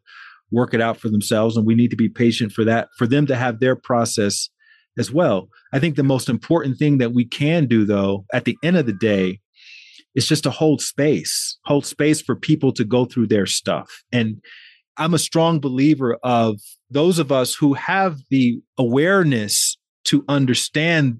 work 0.52 0.73
it 0.73 0.82
out 0.82 0.98
for 0.98 1.10
themselves. 1.10 1.57
And 1.57 1.65
we 1.65 1.76
need 1.76 1.91
to 1.91 1.95
be 1.95 2.10
patient 2.10 2.52
for 2.52 2.64
that, 2.65 2.90
for 2.98 3.07
them 3.07 3.26
to 3.28 3.36
have 3.36 3.60
their 3.60 3.76
process 3.76 4.49
as 4.98 5.11
well. 5.11 5.48
I 5.73 5.80
think 5.80 5.95
the 5.95 6.03
most 6.03 6.30
important 6.30 6.78
thing 6.78 6.98
that 6.98 7.14
we 7.14 7.26
can 7.26 7.68
do, 7.68 7.86
though, 7.86 8.26
at 8.34 8.45
the 8.45 8.57
end 8.64 8.78
of 8.78 8.86
the 8.86 8.94
day, 8.94 9.40
is 10.15 10.28
just 10.28 10.44
to 10.44 10.52
hold 10.52 10.82
space, 10.82 11.57
hold 11.65 11.86
space 11.86 12.22
for 12.22 12.36
people 12.36 12.73
to 12.73 12.84
go 12.84 13.06
through 13.06 13.28
their 13.28 13.45
stuff. 13.45 14.03
And 14.11 14.41
I'm 14.98 15.14
a 15.14 15.19
strong 15.19 15.60
believer 15.60 16.18
of 16.23 16.60
those 16.90 17.18
of 17.18 17.32
us 17.32 17.56
who 17.56 17.73
have 17.73 18.19
the 18.30 18.61
awareness 18.78 19.78
to 20.06 20.26
understand 20.28 21.19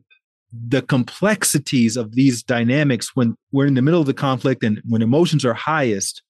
the 0.52 0.82
complexities 0.82 1.96
of 1.96 2.14
these 2.14 2.44
dynamics 2.44 3.12
when 3.16 3.36
we're 3.54 3.68
in 3.68 3.76
the 3.76 3.82
middle 3.82 4.02
of 4.02 4.08
the 4.08 4.14
conflict 4.14 4.64
and 4.64 4.82
when 4.86 5.02
emotions 5.02 5.46
are 5.46 5.54
highest 5.54 6.22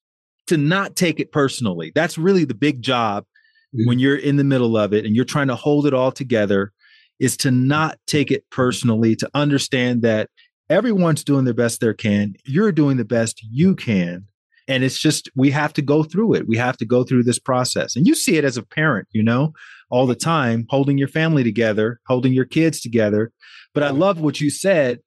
to 0.52 0.58
not 0.58 0.98
take 0.98 1.22
it 1.22 1.32
personally. 1.32 1.94
That's 1.96 2.18
really 2.18 2.44
the 2.44 2.54
big 2.54 2.82
job 2.82 3.24
mm-hmm. 3.24 3.88
when 3.88 4.00
you're 4.00 4.18
in 4.18 4.36
the 4.36 4.44
middle 4.44 4.78
of 4.78 4.94
it 4.94 5.06
and 5.06 5.16
you're 5.16 5.24
trying 5.24 5.48
to 5.48 5.56
hold 5.56 5.88
it 5.88 5.94
all 5.94 6.12
together 6.12 6.74
is 7.22 7.38
to 7.38 7.52
not 7.52 7.98
take 8.06 8.32
it 8.32 8.44
personally, 8.52 9.16
to 9.16 9.30
understand 9.34 10.02
that 10.02 10.30
everyone's 10.70 11.24
doing 11.24 11.46
their 11.46 11.54
best 11.54 11.80
they 11.80 11.94
can. 11.94 12.34
You're 12.46 12.74
doing 12.74 12.98
the 12.98 13.06
best 13.06 13.42
you 13.50 13.76
can 13.76 14.28
and 14.68 14.84
it's 14.84 15.00
just 15.00 15.30
we 15.36 15.52
have 15.52 15.74
to 15.74 15.82
go 15.82 16.04
through 16.04 16.34
it 16.34 16.48
we 16.48 16.56
have 16.56 16.78
to 16.78 16.86
go 16.86 17.04
through 17.04 17.24
this 17.24 17.40
process 17.40 17.96
and 17.96 18.06
you 18.06 18.14
see 18.14 18.38
it 18.38 18.46
as 18.46 18.58
a 18.58 18.64
parent 18.64 19.08
you 19.12 19.24
know 19.24 19.54
all 19.90 20.06
the 20.06 20.16
time 20.16 20.66
holding 20.70 21.00
your 21.00 21.08
family 21.08 21.44
together 21.44 22.00
holding 22.08 22.32
your 22.32 22.46
kids 22.46 22.80
together 22.80 23.32
but 23.74 23.82
i 23.82 23.90
love 23.90 24.22
what 24.22 24.40
you 24.40 24.52
said 24.52 25.00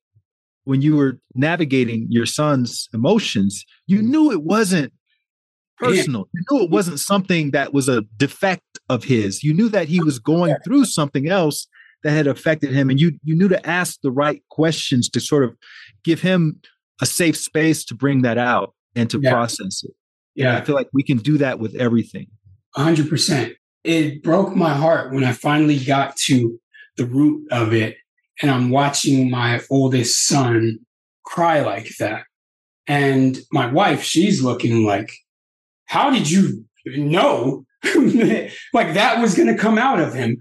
when 0.64 0.82
you 0.82 0.96
were 0.96 1.20
navigating 1.34 2.06
your 2.10 2.26
son's 2.26 2.88
emotions 2.92 3.64
you 3.86 4.02
knew 4.02 4.32
it 4.32 4.42
wasn't 4.42 4.92
personal 5.78 6.28
you 6.32 6.42
knew 6.50 6.62
it 6.62 6.70
wasn't 6.70 6.98
something 6.98 7.50
that 7.50 7.72
was 7.72 7.88
a 7.88 8.02
defect 8.16 8.78
of 8.88 9.04
his 9.04 9.42
you 9.42 9.52
knew 9.52 9.68
that 9.68 9.88
he 9.88 10.00
was 10.00 10.18
going 10.18 10.54
through 10.64 10.84
something 10.84 11.28
else 11.28 11.66
that 12.02 12.12
had 12.12 12.26
affected 12.26 12.70
him 12.72 12.90
and 12.90 13.00
you 13.00 13.12
you 13.24 13.34
knew 13.34 13.48
to 13.48 13.68
ask 13.68 14.00
the 14.02 14.10
right 14.10 14.42
questions 14.50 15.08
to 15.08 15.20
sort 15.20 15.42
of 15.42 15.56
give 16.04 16.20
him 16.20 16.60
a 17.00 17.06
safe 17.06 17.36
space 17.36 17.84
to 17.84 17.94
bring 17.94 18.22
that 18.22 18.38
out 18.38 18.74
and 18.94 19.10
to 19.10 19.20
yeah. 19.20 19.30
process 19.30 19.82
it. 19.84 19.92
Yeah. 20.34 20.50
And 20.50 20.58
I 20.58 20.60
feel 20.64 20.74
like 20.74 20.88
we 20.92 21.02
can 21.02 21.18
do 21.18 21.38
that 21.38 21.58
with 21.58 21.74
everything. 21.76 22.26
100%. 22.76 23.54
It 23.84 24.22
broke 24.22 24.54
my 24.54 24.74
heart 24.74 25.12
when 25.12 25.24
I 25.24 25.32
finally 25.32 25.78
got 25.78 26.16
to 26.26 26.58
the 26.96 27.06
root 27.06 27.46
of 27.52 27.72
it. 27.72 27.96
And 28.42 28.50
I'm 28.50 28.70
watching 28.70 29.30
my 29.30 29.60
oldest 29.70 30.26
son 30.26 30.78
cry 31.24 31.60
like 31.60 31.88
that. 31.98 32.24
And 32.86 33.38
my 33.52 33.66
wife, 33.66 34.02
she's 34.02 34.42
looking 34.42 34.84
like, 34.84 35.10
how 35.86 36.10
did 36.10 36.30
you 36.30 36.64
know 36.86 37.64
like 38.72 38.94
that 38.94 39.20
was 39.20 39.34
going 39.34 39.48
to 39.48 39.60
come 39.60 39.78
out 39.78 40.00
of 40.00 40.14
him? 40.14 40.38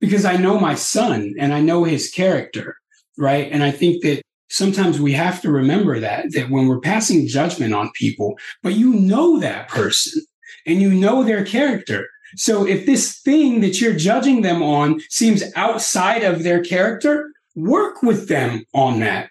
Because 0.00 0.24
I 0.24 0.36
know 0.36 0.58
my 0.58 0.74
son 0.74 1.34
and 1.38 1.54
I 1.54 1.60
know 1.60 1.84
his 1.84 2.10
character. 2.10 2.76
Right. 3.18 3.50
And 3.50 3.62
I 3.62 3.70
think 3.70 4.02
that 4.02 4.22
sometimes 4.48 5.00
we 5.00 5.12
have 5.12 5.40
to 5.42 5.50
remember 5.50 5.98
that 6.00 6.32
that 6.32 6.50
when 6.50 6.66
we're 6.68 6.80
passing 6.80 7.26
judgment 7.26 7.74
on 7.74 7.90
people 7.94 8.38
but 8.62 8.74
you 8.74 8.92
know 8.92 9.38
that 9.40 9.68
person 9.68 10.22
and 10.66 10.80
you 10.80 10.94
know 10.94 11.22
their 11.22 11.44
character 11.44 12.06
so 12.36 12.66
if 12.66 12.86
this 12.86 13.20
thing 13.20 13.60
that 13.60 13.80
you're 13.80 13.96
judging 13.96 14.42
them 14.42 14.62
on 14.62 15.00
seems 15.10 15.42
outside 15.56 16.22
of 16.22 16.42
their 16.42 16.62
character 16.62 17.30
work 17.54 18.02
with 18.02 18.28
them 18.28 18.64
on 18.72 19.00
that 19.00 19.30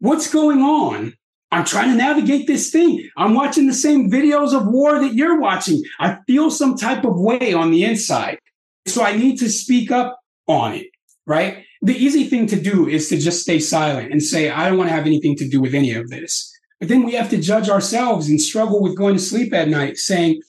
what's 0.00 0.32
going 0.32 0.60
on 0.60 1.14
i'm 1.52 1.64
trying 1.64 1.90
to 1.90 1.96
navigate 1.96 2.46
this 2.46 2.70
thing 2.70 3.08
i'm 3.16 3.34
watching 3.34 3.66
the 3.66 3.74
same 3.74 4.10
videos 4.10 4.54
of 4.54 4.66
war 4.66 5.00
that 5.00 5.14
you're 5.14 5.40
watching 5.40 5.82
i 5.98 6.16
feel 6.26 6.50
some 6.50 6.76
type 6.76 7.04
of 7.04 7.18
way 7.18 7.52
on 7.52 7.70
the 7.70 7.84
inside 7.84 8.38
so 8.86 9.02
i 9.02 9.16
need 9.16 9.38
to 9.38 9.48
speak 9.48 9.90
up 9.90 10.18
on 10.46 10.74
it 10.74 10.86
right 11.26 11.64
the 11.82 11.96
easy 11.96 12.24
thing 12.24 12.46
to 12.46 12.60
do 12.60 12.86
is 12.88 13.08
to 13.08 13.16
just 13.16 13.42
stay 13.42 13.58
silent 13.58 14.12
and 14.12 14.22
say, 14.22 14.50
I 14.50 14.68
don't 14.68 14.78
want 14.78 14.90
to 14.90 14.94
have 14.94 15.06
anything 15.06 15.36
to 15.36 15.48
do 15.48 15.60
with 15.60 15.74
any 15.74 15.94
of 15.94 16.10
this. 16.10 16.52
But 16.78 16.88
then 16.88 17.04
we 17.04 17.12
have 17.12 17.30
to 17.30 17.40
judge 17.40 17.68
ourselves 17.68 18.28
and 18.28 18.40
struggle 18.40 18.82
with 18.82 18.96
going 18.96 19.14
to 19.14 19.22
sleep 19.22 19.52
at 19.54 19.68
night 19.68 19.96
saying, 19.96 20.42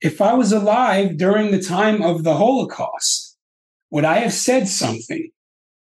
if 0.00 0.20
I 0.20 0.34
was 0.34 0.52
alive 0.52 1.16
during 1.16 1.50
the 1.50 1.62
time 1.62 2.02
of 2.02 2.22
the 2.22 2.34
Holocaust, 2.34 3.36
would 3.90 4.04
I 4.04 4.18
have 4.18 4.32
said 4.32 4.68
something? 4.68 5.30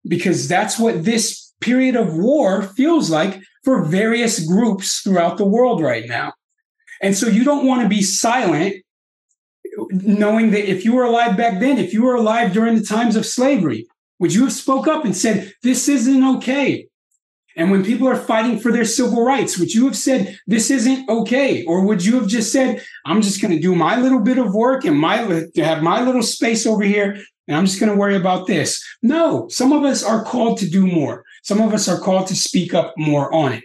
Because 0.07 0.47
that's 0.47 0.79
what 0.79 1.03
this 1.03 1.53
period 1.59 1.95
of 1.95 2.15
war 2.15 2.61
feels 2.61 3.09
like 3.09 3.41
for 3.67 3.83
various 3.83 4.47
groups 4.47 5.01
throughout 5.01 5.37
the 5.37 5.45
world 5.45 5.81
right 5.81 6.07
now. 6.07 6.31
And 7.01 7.17
so 7.17 7.27
you 7.27 7.43
don't 7.43 7.67
want 7.67 7.81
to 7.81 7.89
be 7.89 8.01
silent, 8.01 8.75
knowing 9.89 10.51
that 10.51 10.71
if 10.71 10.85
you 10.85 10.95
were 10.95 11.03
alive 11.03 11.35
back 11.35 11.59
then, 11.59 11.77
if 11.77 11.91
you 11.91 12.03
were 12.03 12.15
alive 12.15 12.53
during 12.53 12.75
the 12.75 12.85
times 12.85 13.17
of 13.17 13.25
slavery, 13.25 13.85
would 14.19 14.33
you 14.33 14.45
have 14.45 14.53
spoke 14.53 14.87
up 14.87 15.03
and 15.03 15.13
said, 15.13 15.51
this 15.63 15.89
isn't 15.89 16.23
okay? 16.37 16.87
And 17.57 17.69
when 17.69 17.83
people 17.83 18.07
are 18.07 18.15
fighting 18.15 18.57
for 18.57 18.71
their 18.71 18.85
civil 18.85 19.25
rights, 19.25 19.59
would 19.59 19.73
you 19.73 19.83
have 19.83 19.97
said, 19.97 20.39
this 20.47 20.71
isn't 20.71 21.09
okay? 21.09 21.65
Or 21.65 21.85
would 21.85 22.05
you 22.05 22.21
have 22.21 22.29
just 22.29 22.53
said, 22.53 22.81
I'm 23.05 23.21
just 23.21 23.41
going 23.41 23.53
to 23.53 23.59
do 23.59 23.75
my 23.75 23.99
little 23.99 24.21
bit 24.21 24.37
of 24.37 24.53
work 24.53 24.85
and 24.85 24.97
my, 24.97 25.17
to 25.55 25.65
have 25.65 25.83
my 25.83 26.01
little 26.05 26.23
space 26.23 26.65
over 26.65 26.85
here. 26.85 27.17
And 27.49 27.57
I'm 27.57 27.65
just 27.65 27.81
going 27.81 27.91
to 27.91 27.99
worry 27.99 28.15
about 28.15 28.47
this. 28.47 28.81
No, 29.03 29.49
some 29.49 29.73
of 29.73 29.83
us 29.83 30.05
are 30.05 30.23
called 30.23 30.57
to 30.59 30.69
do 30.69 30.87
more. 30.87 31.25
Some 31.47 31.61
of 31.61 31.73
us 31.73 31.87
are 31.87 31.97
called 31.97 32.27
to 32.27 32.35
speak 32.35 32.73
up 32.73 32.93
more 32.97 33.33
on 33.33 33.53
it. 33.53 33.63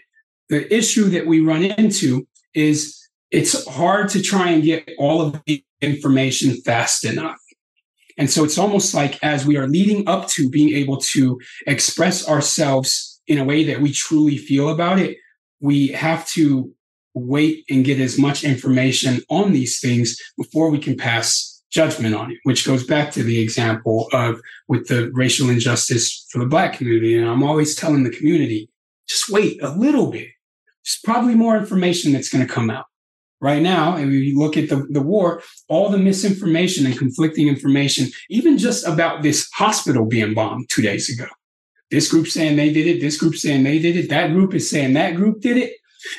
The 0.51 0.73
issue 0.73 1.07
that 1.07 1.27
we 1.27 1.41
run 1.41 1.65
into 1.65 2.29
is 2.55 2.97
it's 3.33 3.67
hard 3.67 4.09
to 4.11 4.23
try 4.23 4.51
and 4.51 4.63
get 4.63 4.89
all 4.99 5.21
of 5.21 5.43
the 5.47 5.65
information 5.81 6.55
fast 6.61 7.05
enough. 7.05 7.41
And 8.17 8.31
so 8.31 8.45
it's 8.45 8.57
almost 8.57 8.95
like 8.95 9.19
as 9.25 9.45
we 9.45 9.57
are 9.57 9.67
leading 9.67 10.09
up 10.09 10.29
to 10.29 10.49
being 10.49 10.77
able 10.77 10.99
to 10.99 11.41
express 11.67 12.29
ourselves 12.29 13.21
in 13.27 13.39
a 13.39 13.45
way 13.45 13.65
that 13.65 13.81
we 13.81 13.91
truly 13.91 14.37
feel 14.37 14.69
about 14.69 15.01
it, 15.01 15.17
we 15.59 15.89
have 15.89 16.25
to 16.29 16.73
wait 17.15 17.65
and 17.69 17.85
get 17.85 17.99
as 17.99 18.17
much 18.17 18.45
information 18.45 19.23
on 19.29 19.53
these 19.53 19.81
things 19.81 20.17
before 20.39 20.71
we 20.71 20.79
can 20.79 20.97
pass 20.97 21.52
judgment 21.73 22.15
on 22.15 22.31
it, 22.31 22.39
which 22.45 22.67
goes 22.67 22.85
back 22.85 23.11
to 23.13 23.23
the 23.23 23.41
example 23.41 24.09
of 24.13 24.41
with 24.69 24.89
the 24.89 25.11
racial 25.13 25.49
injustice 25.49 26.27
for 26.31 26.39
the 26.39 26.47
black 26.47 26.75
community. 26.75 27.17
And 27.17 27.29
I'm 27.29 27.43
always 27.43 27.75
telling 27.75 28.05
the 28.05 28.11
community, 28.11 28.71
just 29.09 29.31
wait 29.31 29.63
a 29.63 29.71
little 29.71 30.11
bit. 30.11 30.29
There's 30.85 31.01
probably 31.05 31.35
more 31.35 31.57
information 31.57 32.13
that's 32.13 32.29
going 32.29 32.47
to 32.47 32.53
come 32.53 32.71
out 32.71 32.87
right 33.41 33.63
now, 33.63 33.97
and 33.97 34.09
we 34.09 34.33
look 34.37 34.57
at 34.57 34.69
the, 34.69 34.87
the 34.91 35.03
war, 35.03 35.43
all 35.69 35.89
the 35.89 35.99
misinformation 35.99 36.87
and 36.87 36.97
conflicting 36.97 37.49
information, 37.49 38.09
even 38.31 38.57
just 38.57 38.87
about 38.87 39.23
this 39.23 39.51
hospital 39.55 40.07
being 40.07 40.33
bombed 40.33 40.69
two 40.71 40.83
days 40.83 41.11
ago. 41.11 41.29
This 41.91 42.11
group 42.11 42.29
saying 42.29 42.57
they 42.57 42.73
did 42.73 42.87
it, 42.87 43.01
this 43.01 43.19
group 43.19 43.35
saying 43.35 43.65
they 43.65 43.79
did 43.79 43.97
it, 43.97 44.09
that 44.11 44.31
group 44.33 44.55
is 44.55 44.71
saying 44.71 44.95
that 44.95 45.17
group 45.17 45.41
did 45.41 45.57
it. 45.57 45.75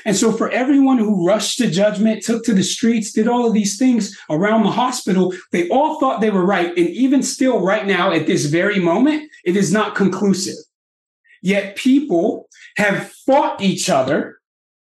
And 0.06 0.16
so, 0.16 0.32
for 0.32 0.50
everyone 0.50 0.98
who 0.98 1.26
rushed 1.26 1.58
to 1.58 1.70
judgment, 1.70 2.24
took 2.24 2.44
to 2.46 2.54
the 2.54 2.64
streets, 2.64 3.12
did 3.12 3.28
all 3.28 3.48
of 3.48 3.54
these 3.54 3.78
things 3.78 4.18
around 4.30 4.64
the 4.64 4.72
hospital, 4.72 5.34
they 5.52 5.68
all 5.70 6.00
thought 6.00 6.22
they 6.22 6.30
were 6.30 6.46
right. 6.46 6.70
And 6.70 6.90
even 6.90 7.24
still, 7.24 7.62
right 7.62 7.86
now, 7.86 8.12
at 8.12 8.28
this 8.28 8.46
very 8.46 8.80
moment, 8.80 9.30
it 9.46 9.56
is 9.56 9.72
not 9.72 9.96
conclusive. 9.96 10.56
Yet, 11.42 11.76
people 11.76 12.48
have 12.78 13.12
fought 13.26 13.62
each 13.62 13.90
other 13.90 14.40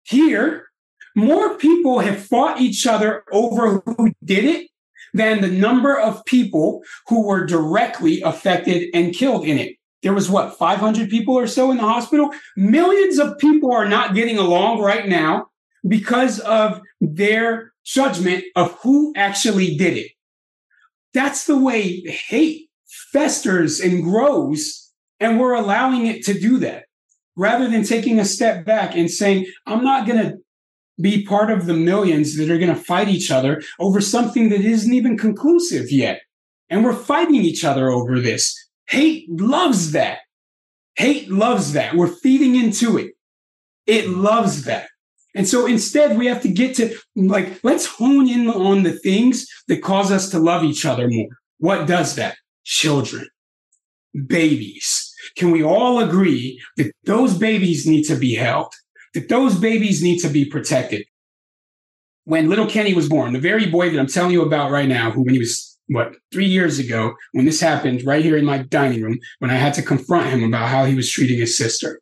here. 0.04 0.66
More 1.14 1.56
people 1.56 2.00
have 2.00 2.24
fought 2.24 2.60
each 2.60 2.86
other 2.86 3.24
over 3.32 3.80
who 3.86 4.12
did 4.22 4.44
it 4.44 4.68
than 5.14 5.40
the 5.40 5.48
number 5.48 5.98
of 5.98 6.24
people 6.26 6.82
who 7.08 7.26
were 7.26 7.46
directly 7.46 8.20
affected 8.20 8.90
and 8.92 9.14
killed 9.14 9.46
in 9.46 9.58
it 9.58 9.75
there 10.02 10.12
was 10.12 10.30
what 10.30 10.58
500 10.58 11.08
people 11.08 11.34
or 11.34 11.46
so 11.46 11.70
in 11.70 11.78
the 11.78 11.82
hospital? 11.82 12.30
Millions 12.56 13.18
of 13.18 13.38
people 13.38 13.72
are 13.72 13.88
not 13.88 14.14
getting 14.14 14.38
along 14.38 14.80
right 14.80 15.08
now 15.08 15.48
because 15.86 16.40
of 16.40 16.80
their 17.00 17.72
judgment 17.84 18.44
of 18.56 18.72
who 18.82 19.12
actually 19.16 19.76
did 19.76 19.96
it. 19.96 20.12
That's 21.14 21.46
the 21.46 21.56
way 21.56 22.02
hate 22.02 22.68
festers 23.12 23.80
and 23.80 24.02
grows 24.02 24.92
and 25.18 25.40
we're 25.40 25.54
allowing 25.54 26.06
it 26.06 26.24
to 26.24 26.38
do 26.38 26.58
that. 26.58 26.84
Rather 27.36 27.68
than 27.68 27.84
taking 27.84 28.18
a 28.18 28.24
step 28.24 28.64
back 28.64 28.96
and 28.96 29.10
saying 29.10 29.46
i'm 29.66 29.84
not 29.84 30.06
going 30.06 30.22
to 30.22 30.38
be 31.00 31.24
part 31.24 31.50
of 31.50 31.66
the 31.66 31.74
millions 31.74 32.36
that 32.36 32.50
are 32.50 32.58
going 32.58 32.74
to 32.74 32.80
fight 32.80 33.08
each 33.08 33.30
other 33.30 33.62
over 33.78 34.00
something 34.00 34.48
that 34.48 34.62
isn't 34.62 34.94
even 34.94 35.18
conclusive 35.18 35.92
yet. 35.92 36.22
And 36.70 36.84
we're 36.84 36.94
fighting 36.94 37.36
each 37.36 37.64
other 37.64 37.90
over 37.90 38.18
this 38.18 38.65
Hate 38.88 39.28
loves 39.30 39.92
that. 39.92 40.18
Hate 40.96 41.30
loves 41.30 41.72
that. 41.72 41.94
We're 41.94 42.08
feeding 42.08 42.56
into 42.56 42.98
it. 42.98 43.12
It 43.86 44.08
loves 44.08 44.64
that. 44.64 44.88
And 45.34 45.46
so 45.46 45.66
instead, 45.66 46.16
we 46.16 46.26
have 46.26 46.40
to 46.42 46.48
get 46.48 46.74
to 46.76 46.96
like, 47.14 47.60
let's 47.62 47.86
hone 47.86 48.28
in 48.28 48.48
on 48.48 48.82
the 48.82 48.98
things 48.98 49.46
that 49.68 49.82
cause 49.82 50.10
us 50.10 50.30
to 50.30 50.38
love 50.38 50.64
each 50.64 50.86
other 50.86 51.08
more. 51.08 51.28
What 51.58 51.86
does 51.86 52.14
that? 52.16 52.36
Children, 52.64 53.28
babies. 54.26 55.12
Can 55.36 55.50
we 55.50 55.62
all 55.62 56.00
agree 56.00 56.60
that 56.78 56.92
those 57.04 57.36
babies 57.36 57.86
need 57.86 58.04
to 58.04 58.16
be 58.16 58.34
held? 58.34 58.72
That 59.14 59.28
those 59.28 59.56
babies 59.58 60.02
need 60.02 60.18
to 60.20 60.28
be 60.28 60.46
protected? 60.46 61.04
When 62.24 62.48
little 62.48 62.66
Kenny 62.66 62.94
was 62.94 63.08
born, 63.08 63.34
the 63.34 63.38
very 63.38 63.66
boy 63.66 63.90
that 63.90 64.00
I'm 64.00 64.06
telling 64.06 64.32
you 64.32 64.42
about 64.42 64.70
right 64.70 64.88
now, 64.88 65.10
who 65.10 65.22
when 65.22 65.34
he 65.34 65.38
was 65.38 65.75
what 65.88 66.14
three 66.32 66.46
years 66.46 66.78
ago 66.78 67.14
when 67.32 67.44
this 67.44 67.60
happened 67.60 68.02
right 68.04 68.24
here 68.24 68.36
in 68.36 68.44
my 68.44 68.58
dining 68.58 69.02
room 69.02 69.18
when 69.38 69.50
I 69.50 69.54
had 69.54 69.74
to 69.74 69.82
confront 69.82 70.30
him 70.30 70.42
about 70.42 70.68
how 70.68 70.84
he 70.84 70.94
was 70.94 71.10
treating 71.10 71.38
his 71.38 71.56
sister. 71.56 72.00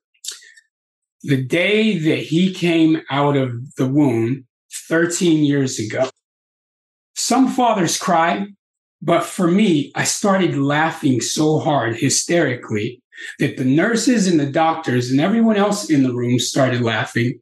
The 1.23 1.43
day 1.43 1.99
that 1.99 2.19
he 2.19 2.53
came 2.53 3.03
out 3.11 3.37
of 3.37 3.75
the 3.77 3.87
womb 3.87 4.47
13 4.89 5.45
years 5.45 5.79
ago, 5.79 6.11
some 7.15 7.49
fathers 7.49 7.99
cry, 7.99 8.47
but 9.01 9.25
for 9.25 9.47
me, 9.47 9.93
I 9.95 10.05
started 10.05 10.57
laughing 10.57 11.21
so 11.21 11.59
hard, 11.59 11.97
hysterically, 11.97 13.03
that 13.39 13.57
the 13.57 13.65
nurses 13.65 14.27
and 14.27 14.41
the 14.41 14.51
doctors 14.51 15.11
and 15.11 15.21
everyone 15.21 15.57
else 15.57 15.91
in 15.91 16.03
the 16.03 16.13
room 16.13 16.39
started 16.39 16.81
laughing. 16.81 17.39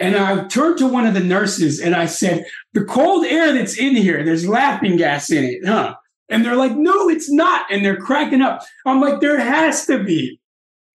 And 0.00 0.16
I 0.16 0.44
turned 0.46 0.78
to 0.78 0.88
one 0.88 1.06
of 1.06 1.14
the 1.14 1.20
nurses 1.20 1.80
and 1.80 1.94
I 1.94 2.06
said, 2.06 2.44
The 2.72 2.84
cold 2.84 3.24
air 3.26 3.52
that's 3.52 3.78
in 3.78 3.94
here, 3.94 4.24
there's 4.24 4.48
laughing 4.48 4.96
gas 4.96 5.30
in 5.30 5.44
it, 5.44 5.66
huh? 5.66 5.94
And 6.28 6.44
they're 6.44 6.56
like, 6.56 6.72
No, 6.72 7.08
it's 7.08 7.30
not. 7.30 7.66
And 7.70 7.84
they're 7.84 7.96
cracking 7.96 8.42
up. 8.42 8.62
I'm 8.86 9.00
like, 9.00 9.20
There 9.20 9.38
has 9.38 9.86
to 9.86 10.02
be. 10.02 10.40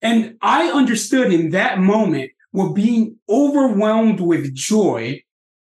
And 0.03 0.37
I 0.43 0.69
understood 0.71 1.33
in 1.33 1.51
that 1.51 1.79
moment 1.79 2.31
what 2.51 2.75
being 2.75 3.17
overwhelmed 3.29 4.21
with 4.21 4.55
joy 4.55 5.23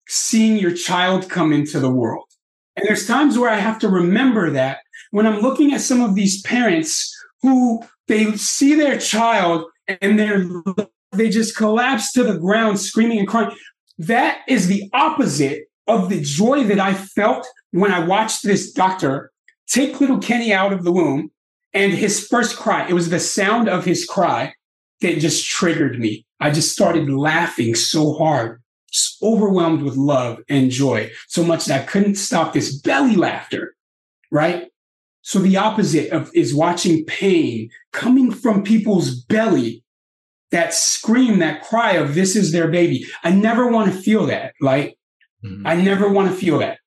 seeing 0.09 0.57
your 0.57 0.75
child 0.75 1.31
come 1.31 1.53
into 1.53 1.81
the 1.81 1.91
world. 1.91 2.27
And 2.77 2.87
there's 2.87 3.07
times 3.07 3.39
where 3.39 3.51
I 3.51 3.57
have 3.57 3.79
to 3.81 3.89
remember 3.89 4.51
that 4.51 4.79
when 5.11 5.27
I'm 5.27 5.41
looking 5.41 5.73
at 5.73 5.81
some 5.81 6.03
of 6.03 6.15
these 6.15 6.43
parents 6.43 7.15
who 7.43 7.83
they 8.09 8.33
see 8.33 8.75
their 8.75 8.99
child 8.99 9.65
and 10.01 10.19
they're 10.19 10.45
they 11.17 11.29
just 11.29 11.57
collapse 11.57 12.13
to 12.13 12.25
the 12.25 12.39
ground 12.39 12.79
screaming 12.81 13.19
and 13.19 13.29
crying. 13.29 13.55
That 13.99 14.41
is 14.49 14.67
the 14.67 14.89
opposite 14.93 15.65
of 15.87 16.09
the 16.09 16.21
joy 16.21 16.65
that 16.65 16.81
I 16.81 16.95
felt 16.95 17.47
when 17.71 17.93
I 17.93 18.05
watched 18.05 18.43
this 18.43 18.73
doctor 18.73 19.31
take 19.67 20.01
little 20.01 20.19
Kenny 20.19 20.53
out 20.53 20.73
of 20.73 20.85
the 20.85 20.93
womb 20.93 21.31
and 21.73 21.93
his 21.93 22.27
first 22.27 22.57
cry. 22.57 22.87
It 22.89 22.95
was 22.95 23.11
the 23.11 23.21
sound 23.21 23.69
of 23.69 23.85
his 23.85 24.05
cry 24.05 24.55
that 25.01 25.19
just 25.19 25.47
triggered 25.47 25.99
me. 25.99 26.27
I 26.41 26.51
just 26.51 26.73
started 26.73 27.09
laughing 27.09 27.75
so 27.75 28.15
hard, 28.15 28.63
overwhelmed 29.23 29.83
with 29.83 29.97
love 29.97 30.41
and 30.49 30.71
joy, 30.71 31.11
so 31.29 31.45
much 31.45 31.67
that 31.67 31.83
I 31.83 31.85
couldn't 31.85 32.17
stop 32.17 32.53
this 32.53 32.81
belly 32.81 33.17
laughter, 33.17 33.75
right? 34.31 34.69
So 35.23 35.39
the 35.39 35.57
opposite 35.57 36.11
of 36.11 36.31
is 36.35 36.55
watching 36.55 37.05
pain 37.07 37.71
coming 37.93 38.31
from 38.31 38.63
people's 38.63 39.15
belly 39.15 39.84
that 40.55 40.73
scream, 40.73 41.41
that 41.41 41.65
cry 41.65 41.95
of 41.95 42.15
this 42.15 42.37
is 42.37 42.53
their 42.53 42.69
baby. 42.69 43.05
I 43.25 43.31
never 43.33 43.67
want 43.69 43.93
to 43.93 44.01
feel 44.01 44.25
that. 44.27 44.55
Like, 44.61 44.97
mm-hmm. 45.45 45.67
I 45.67 45.75
never 45.75 46.09
want 46.09 46.31
to 46.31 46.37
feel 46.37 46.59
that. 46.59 46.79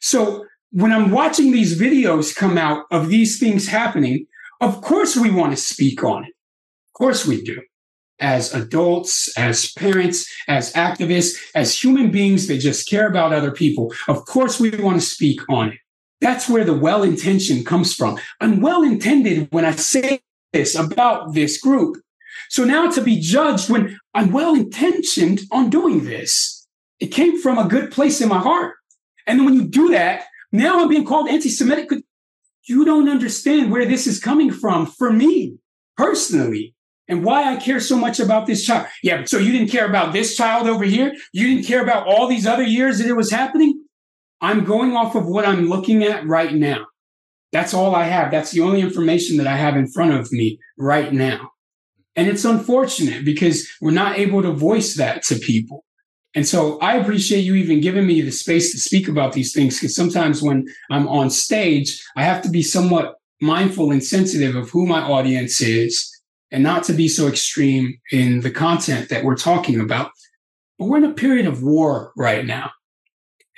So 0.00 0.44
when 0.72 0.90
I'm 0.90 1.12
watching 1.12 1.52
these 1.52 1.80
videos 1.80 2.34
come 2.34 2.58
out 2.58 2.84
of 2.90 3.08
these 3.08 3.38
things 3.38 3.68
happening, 3.68 4.26
of 4.60 4.82
course 4.82 5.16
we 5.16 5.30
want 5.30 5.52
to 5.52 5.56
speak 5.56 6.02
on 6.02 6.24
it. 6.24 6.30
Of 6.30 6.92
course 6.94 7.24
we 7.24 7.42
do. 7.42 7.62
As 8.18 8.52
adults, 8.52 9.32
as 9.38 9.70
parents, 9.72 10.28
as 10.48 10.72
activists, 10.72 11.36
as 11.54 11.78
human 11.78 12.10
beings 12.10 12.48
that 12.48 12.58
just 12.58 12.88
care 12.88 13.06
about 13.06 13.32
other 13.32 13.52
people, 13.52 13.94
of 14.08 14.24
course 14.26 14.58
we 14.58 14.70
want 14.70 15.00
to 15.00 15.06
speak 15.06 15.40
on 15.48 15.68
it. 15.68 15.78
That's 16.20 16.48
where 16.48 16.64
the 16.64 16.74
well 16.74 17.04
intention 17.04 17.64
comes 17.64 17.94
from. 17.94 18.18
I'm 18.40 18.60
well 18.60 18.82
intended 18.82 19.46
when 19.52 19.64
I 19.64 19.72
say 19.72 20.22
this 20.52 20.74
about 20.74 21.34
this 21.34 21.60
group 21.60 21.96
so 22.52 22.64
now 22.64 22.90
to 22.90 23.00
be 23.00 23.18
judged 23.18 23.70
when 23.70 23.98
I'm 24.12 24.30
well 24.30 24.54
intentioned 24.54 25.40
on 25.50 25.70
doing 25.70 26.04
this, 26.04 26.68
it 27.00 27.06
came 27.06 27.40
from 27.40 27.56
a 27.56 27.66
good 27.66 27.90
place 27.90 28.20
in 28.20 28.28
my 28.28 28.40
heart. 28.40 28.74
And 29.26 29.38
then 29.38 29.46
when 29.46 29.54
you 29.54 29.66
do 29.66 29.88
that, 29.92 30.24
now 30.52 30.82
I'm 30.82 30.90
being 30.90 31.06
called 31.06 31.30
anti 31.30 31.48
Semitic. 31.48 31.88
You 32.68 32.84
don't 32.84 33.08
understand 33.08 33.72
where 33.72 33.86
this 33.86 34.06
is 34.06 34.20
coming 34.20 34.50
from 34.50 34.84
for 34.84 35.10
me 35.10 35.56
personally 35.96 36.74
and 37.08 37.24
why 37.24 37.50
I 37.50 37.56
care 37.56 37.80
so 37.80 37.96
much 37.96 38.20
about 38.20 38.46
this 38.46 38.66
child. 38.66 38.86
Yeah, 39.02 39.24
so 39.24 39.38
you 39.38 39.50
didn't 39.50 39.70
care 39.70 39.86
about 39.86 40.12
this 40.12 40.36
child 40.36 40.68
over 40.68 40.84
here? 40.84 41.14
You 41.32 41.46
didn't 41.46 41.66
care 41.66 41.82
about 41.82 42.06
all 42.06 42.28
these 42.28 42.46
other 42.46 42.64
years 42.64 42.98
that 42.98 43.08
it 43.08 43.16
was 43.16 43.30
happening? 43.30 43.82
I'm 44.42 44.64
going 44.64 44.94
off 44.94 45.14
of 45.14 45.24
what 45.24 45.46
I'm 45.46 45.70
looking 45.70 46.02
at 46.02 46.26
right 46.26 46.52
now. 46.52 46.84
That's 47.50 47.72
all 47.72 47.94
I 47.94 48.04
have. 48.04 48.30
That's 48.30 48.50
the 48.50 48.60
only 48.60 48.82
information 48.82 49.38
that 49.38 49.46
I 49.46 49.56
have 49.56 49.74
in 49.74 49.90
front 49.90 50.12
of 50.12 50.30
me 50.32 50.58
right 50.76 51.14
now. 51.14 51.52
And 52.16 52.28
it's 52.28 52.44
unfortunate 52.44 53.24
because 53.24 53.68
we're 53.80 53.90
not 53.90 54.18
able 54.18 54.42
to 54.42 54.52
voice 54.52 54.96
that 54.96 55.22
to 55.24 55.36
people. 55.36 55.84
And 56.34 56.46
so 56.46 56.78
I 56.80 56.96
appreciate 56.96 57.40
you 57.40 57.54
even 57.54 57.80
giving 57.80 58.06
me 58.06 58.20
the 58.20 58.32
space 58.32 58.72
to 58.72 58.78
speak 58.78 59.08
about 59.08 59.32
these 59.32 59.52
things 59.52 59.78
because 59.78 59.94
sometimes 59.94 60.42
when 60.42 60.66
I'm 60.90 61.06
on 61.08 61.30
stage, 61.30 62.02
I 62.16 62.24
have 62.24 62.42
to 62.42 62.50
be 62.50 62.62
somewhat 62.62 63.16
mindful 63.40 63.90
and 63.90 64.02
sensitive 64.02 64.56
of 64.56 64.70
who 64.70 64.86
my 64.86 65.00
audience 65.00 65.60
is 65.60 66.08
and 66.50 66.62
not 66.62 66.84
to 66.84 66.92
be 66.92 67.08
so 67.08 67.28
extreme 67.28 67.98
in 68.10 68.40
the 68.40 68.50
content 68.50 69.08
that 69.08 69.24
we're 69.24 69.36
talking 69.36 69.80
about. 69.80 70.10
But 70.78 70.86
we're 70.86 70.98
in 70.98 71.04
a 71.04 71.14
period 71.14 71.46
of 71.46 71.62
war 71.62 72.12
right 72.16 72.44
now 72.44 72.70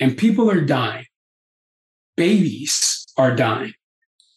and 0.01 0.17
people 0.17 0.51
are 0.51 0.61
dying. 0.61 1.07
Babies 2.17 3.07
are 3.17 3.35
dying 3.35 3.75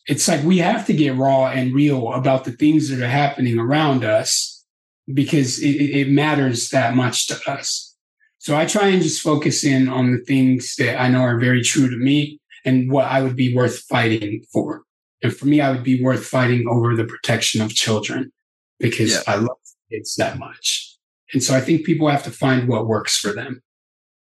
it's 0.08 0.28
like 0.28 0.44
we 0.44 0.58
have 0.60 0.86
to 0.88 0.94
get 0.94 1.16
raw 1.16 1.48
and 1.48 1.74
real 1.74 2.14
about 2.14 2.46
the 2.46 2.52
things 2.52 2.90
that 2.90 3.04
are 3.04 3.10
happening 3.10 3.60
around 3.60 4.04
us 4.04 4.66
because 5.14 5.60
it, 5.60 5.68
it, 5.68 6.10
matters 6.10 6.70
that 6.70 6.96
much 6.96 7.28
to 7.28 7.40
us. 7.50 7.96
So 8.40 8.56
I 8.56 8.66
try 8.66 8.88
and 8.88 9.02
just 9.02 9.22
focus 9.22 9.64
in 9.64 9.90
on 9.90 10.12
the 10.12 10.20
things 10.20 10.76
that 10.78 11.00
I 11.00 11.10
know 11.10 11.22
are 11.22 11.40
very 11.40 11.62
true 11.62 11.90
to 11.90 11.98
me 11.98 12.40
and 12.66 12.92
what 12.92 13.06
I 13.06 13.22
would 13.22 13.36
be 13.36 13.54
worth 13.54 13.80
fighting 13.90 14.44
for. 14.52 14.84
And 15.22 15.36
for 15.36 15.46
me, 15.46 15.62
I 15.62 15.72
would 15.72 15.84
be 15.84 16.02
worth 16.02 16.26
fighting 16.26 16.66
over 16.70 16.96
the 16.96 17.06
protection 17.06 17.62
of 17.62 17.74
children 17.74 18.32
because 18.80 19.14
yeah. 19.14 19.22
I 19.28 19.36
love 19.36 19.58
kids 19.92 20.16
that 20.16 20.38
much. 20.38 20.96
And 21.34 21.44
so 21.44 21.56
I 21.56 21.62
think 21.62 21.86
people 21.86 22.08
have 22.08 22.24
to 22.24 22.32
find 22.32 22.70
what 22.70 22.88
works 22.88 23.18
for 23.18 23.34
them. 23.34 23.62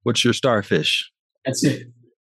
What's 0.03 0.23
your 0.23 0.34
starfish? 0.34 1.10
That's 1.45 1.64
it. 1.64 1.88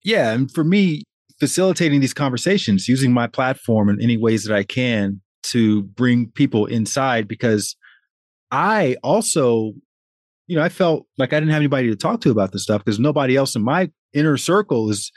Yeah. 0.02 0.32
And 0.32 0.50
for 0.50 0.64
me, 0.64 1.02
facilitating 1.40 2.00
these 2.00 2.14
conversations, 2.14 2.88
using 2.88 3.12
my 3.12 3.26
platform 3.26 3.88
in 3.88 4.00
any 4.00 4.16
ways 4.16 4.44
that 4.44 4.54
I 4.54 4.62
can 4.62 5.20
to 5.44 5.82
bring 5.82 6.30
people 6.30 6.66
inside 6.66 7.28
because 7.28 7.76
I 8.50 8.96
also, 9.02 9.72
you 10.46 10.56
know, 10.56 10.62
I 10.62 10.68
felt 10.68 11.06
like 11.18 11.32
I 11.32 11.40
didn't 11.40 11.52
have 11.52 11.60
anybody 11.60 11.88
to 11.88 11.96
talk 11.96 12.20
to 12.22 12.30
about 12.30 12.52
this 12.52 12.62
stuff 12.62 12.84
because 12.84 12.98
nobody 12.98 13.36
else 13.36 13.54
in 13.54 13.62
my 13.62 13.90
inner 14.12 14.36
circle 14.36 14.90
is 14.90 15.12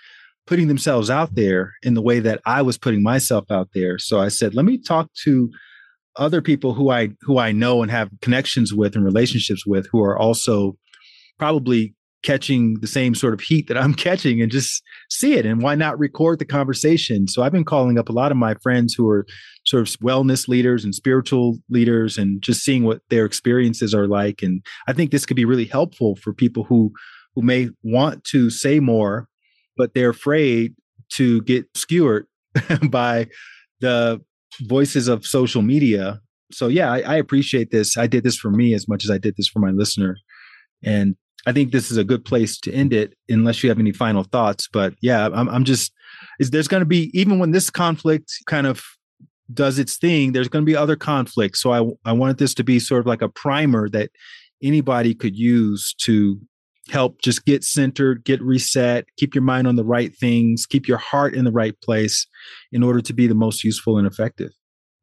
putting 0.45 0.67
themselves 0.67 1.09
out 1.09 1.35
there 1.35 1.73
in 1.83 1.93
the 1.93 2.01
way 2.01 2.19
that 2.19 2.41
I 2.45 2.61
was 2.63 2.77
putting 2.77 3.03
myself 3.03 3.45
out 3.51 3.69
there. 3.73 3.99
So 3.99 4.19
I 4.19 4.29
said, 4.29 4.55
let 4.55 4.65
me 4.65 4.77
talk 4.79 5.09
to 5.23 5.49
other 6.15 6.41
people 6.41 6.73
who 6.73 6.89
I 6.89 7.09
who 7.21 7.37
I 7.37 7.51
know 7.51 7.81
and 7.81 7.91
have 7.91 8.09
connections 8.21 8.73
with 8.73 8.95
and 8.95 9.05
relationships 9.05 9.65
with 9.65 9.87
who 9.91 10.01
are 10.03 10.17
also 10.17 10.75
probably 11.37 11.95
catching 12.23 12.75
the 12.81 12.87
same 12.87 13.15
sort 13.15 13.33
of 13.33 13.41
heat 13.41 13.67
that 13.67 13.77
I'm 13.77 13.93
catching 14.07 14.41
and 14.41 14.51
just 14.51 14.83
see 15.09 15.33
it. 15.33 15.45
And 15.45 15.61
why 15.61 15.75
not 15.75 15.99
record 15.99 16.39
the 16.39 16.45
conversation? 16.45 17.27
So 17.27 17.43
I've 17.43 17.51
been 17.51 17.65
calling 17.65 17.97
up 17.97 18.09
a 18.09 18.13
lot 18.13 18.31
of 18.31 18.37
my 18.37 18.55
friends 18.55 18.93
who 18.93 19.09
are 19.09 19.25
sort 19.65 19.87
of 19.87 19.99
wellness 19.99 20.47
leaders 20.47 20.83
and 20.83 20.93
spiritual 20.93 21.57
leaders 21.69 22.17
and 22.17 22.41
just 22.41 22.61
seeing 22.61 22.83
what 22.83 23.01
their 23.09 23.25
experiences 23.25 23.93
are 23.93 24.07
like. 24.07 24.41
And 24.41 24.63
I 24.87 24.93
think 24.93 25.11
this 25.11 25.25
could 25.25 25.37
be 25.37 25.45
really 25.45 25.65
helpful 25.65 26.15
for 26.15 26.33
people 26.33 26.63
who 26.63 26.91
who 27.35 27.41
may 27.43 27.69
want 27.83 28.23
to 28.25 28.49
say 28.49 28.79
more, 28.79 29.29
but 29.77 29.93
they're 29.93 30.09
afraid 30.09 30.73
to 31.09 31.41
get 31.43 31.65
skewered 31.75 32.25
by 32.89 33.27
the 33.81 34.19
voices 34.61 35.07
of 35.07 35.25
social 35.25 35.61
media. 35.61 36.19
So 36.51 36.67
yeah, 36.67 36.91
I, 36.91 37.01
I 37.01 37.15
appreciate 37.15 37.71
this. 37.71 37.97
I 37.97 38.07
did 38.07 38.23
this 38.23 38.35
for 38.35 38.49
me 38.49 38.73
as 38.73 38.87
much 38.87 39.03
as 39.03 39.11
I 39.11 39.17
did 39.17 39.35
this 39.37 39.47
for 39.47 39.59
my 39.59 39.69
listener. 39.69 40.17
And 40.83 41.15
I 41.45 41.51
think 41.51 41.71
this 41.71 41.91
is 41.91 41.97
a 41.97 42.03
good 42.03 42.25
place 42.25 42.59
to 42.61 42.73
end 42.73 42.93
it, 42.93 43.15
unless 43.29 43.63
you 43.63 43.69
have 43.69 43.79
any 43.79 43.91
final 43.91 44.23
thoughts. 44.23 44.67
But 44.71 44.93
yeah, 45.01 45.29
I'm, 45.33 45.49
I'm 45.49 45.63
just, 45.63 45.93
is 46.39 46.51
there's 46.51 46.67
going 46.67 46.81
to 46.81 46.85
be 46.85 47.11
even 47.13 47.39
when 47.39 47.51
this 47.51 47.69
conflict 47.69 48.31
kind 48.47 48.67
of 48.67 48.83
does 49.53 49.79
its 49.79 49.97
thing, 49.97 50.31
there's 50.31 50.47
going 50.47 50.63
to 50.63 50.69
be 50.69 50.75
other 50.75 50.95
conflicts. 50.95 51.61
So 51.61 51.71
I 51.71 52.09
I 52.09 52.13
wanted 52.13 52.37
this 52.37 52.53
to 52.55 52.63
be 52.63 52.79
sort 52.79 53.01
of 53.01 53.07
like 53.07 53.21
a 53.21 53.29
primer 53.29 53.89
that 53.89 54.11
anybody 54.61 55.13
could 55.15 55.35
use 55.35 55.93
to 56.05 56.39
help 56.89 57.21
just 57.21 57.45
get 57.45 57.63
centered, 57.63 58.23
get 58.23 58.41
reset, 58.41 59.05
keep 59.17 59.35
your 59.35 59.43
mind 59.43 59.67
on 59.67 59.75
the 59.75 59.85
right 59.85 60.15
things, 60.15 60.65
keep 60.65 60.87
your 60.87 60.97
heart 60.97 61.35
in 61.35 61.45
the 61.45 61.51
right 61.51 61.79
place 61.81 62.27
in 62.71 62.83
order 62.83 63.01
to 63.01 63.13
be 63.13 63.27
the 63.27 63.35
most 63.35 63.63
useful 63.63 63.97
and 63.97 64.07
effective. 64.07 64.51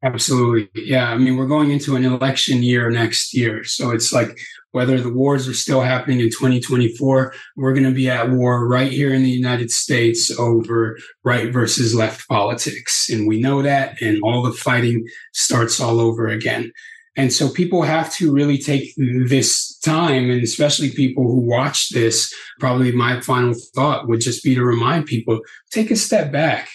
Absolutely. 0.03 0.69
Yeah. 0.75 1.09
I 1.09 1.17
mean, 1.17 1.37
we're 1.37 1.47
going 1.47 1.71
into 1.71 1.95
an 1.95 2.05
election 2.05 2.61
year 2.61 2.91
next 2.91 3.33
year. 3.33 3.63
So 3.63 3.89
it's 3.89 4.13
like 4.13 4.37
whether 4.71 5.01
the 5.01 5.11
wars 5.11 5.47
are 5.47 5.55
still 5.55 5.81
happening 5.81 6.19
in 6.19 6.29
2024, 6.29 7.33
we're 7.55 7.73
going 7.73 7.83
to 7.83 7.91
be 7.91 8.07
at 8.07 8.29
war 8.29 8.67
right 8.67 8.91
here 8.91 9.11
in 9.11 9.23
the 9.23 9.29
United 9.29 9.71
States 9.71 10.29
over 10.37 10.97
right 11.23 11.51
versus 11.51 11.95
left 11.95 12.27
politics. 12.27 13.09
And 13.09 13.27
we 13.27 13.41
know 13.41 13.63
that, 13.63 13.99
and 13.99 14.21
all 14.21 14.43
the 14.43 14.51
fighting 14.51 15.03
starts 15.33 15.79
all 15.79 15.99
over 15.99 16.27
again. 16.27 16.71
And 17.15 17.33
so 17.33 17.49
people 17.49 17.81
have 17.81 18.13
to 18.17 18.31
really 18.31 18.59
take 18.59 18.93
this 18.95 19.75
time, 19.79 20.29
and 20.29 20.43
especially 20.43 20.91
people 20.91 21.23
who 21.23 21.39
watch 21.39 21.89
this. 21.89 22.31
Probably 22.59 22.91
my 22.91 23.19
final 23.21 23.55
thought 23.73 24.07
would 24.07 24.21
just 24.21 24.43
be 24.43 24.53
to 24.53 24.63
remind 24.63 25.07
people 25.07 25.39
take 25.71 25.89
a 25.89 25.95
step 25.95 26.31
back, 26.31 26.69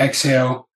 exhale, 0.00 0.70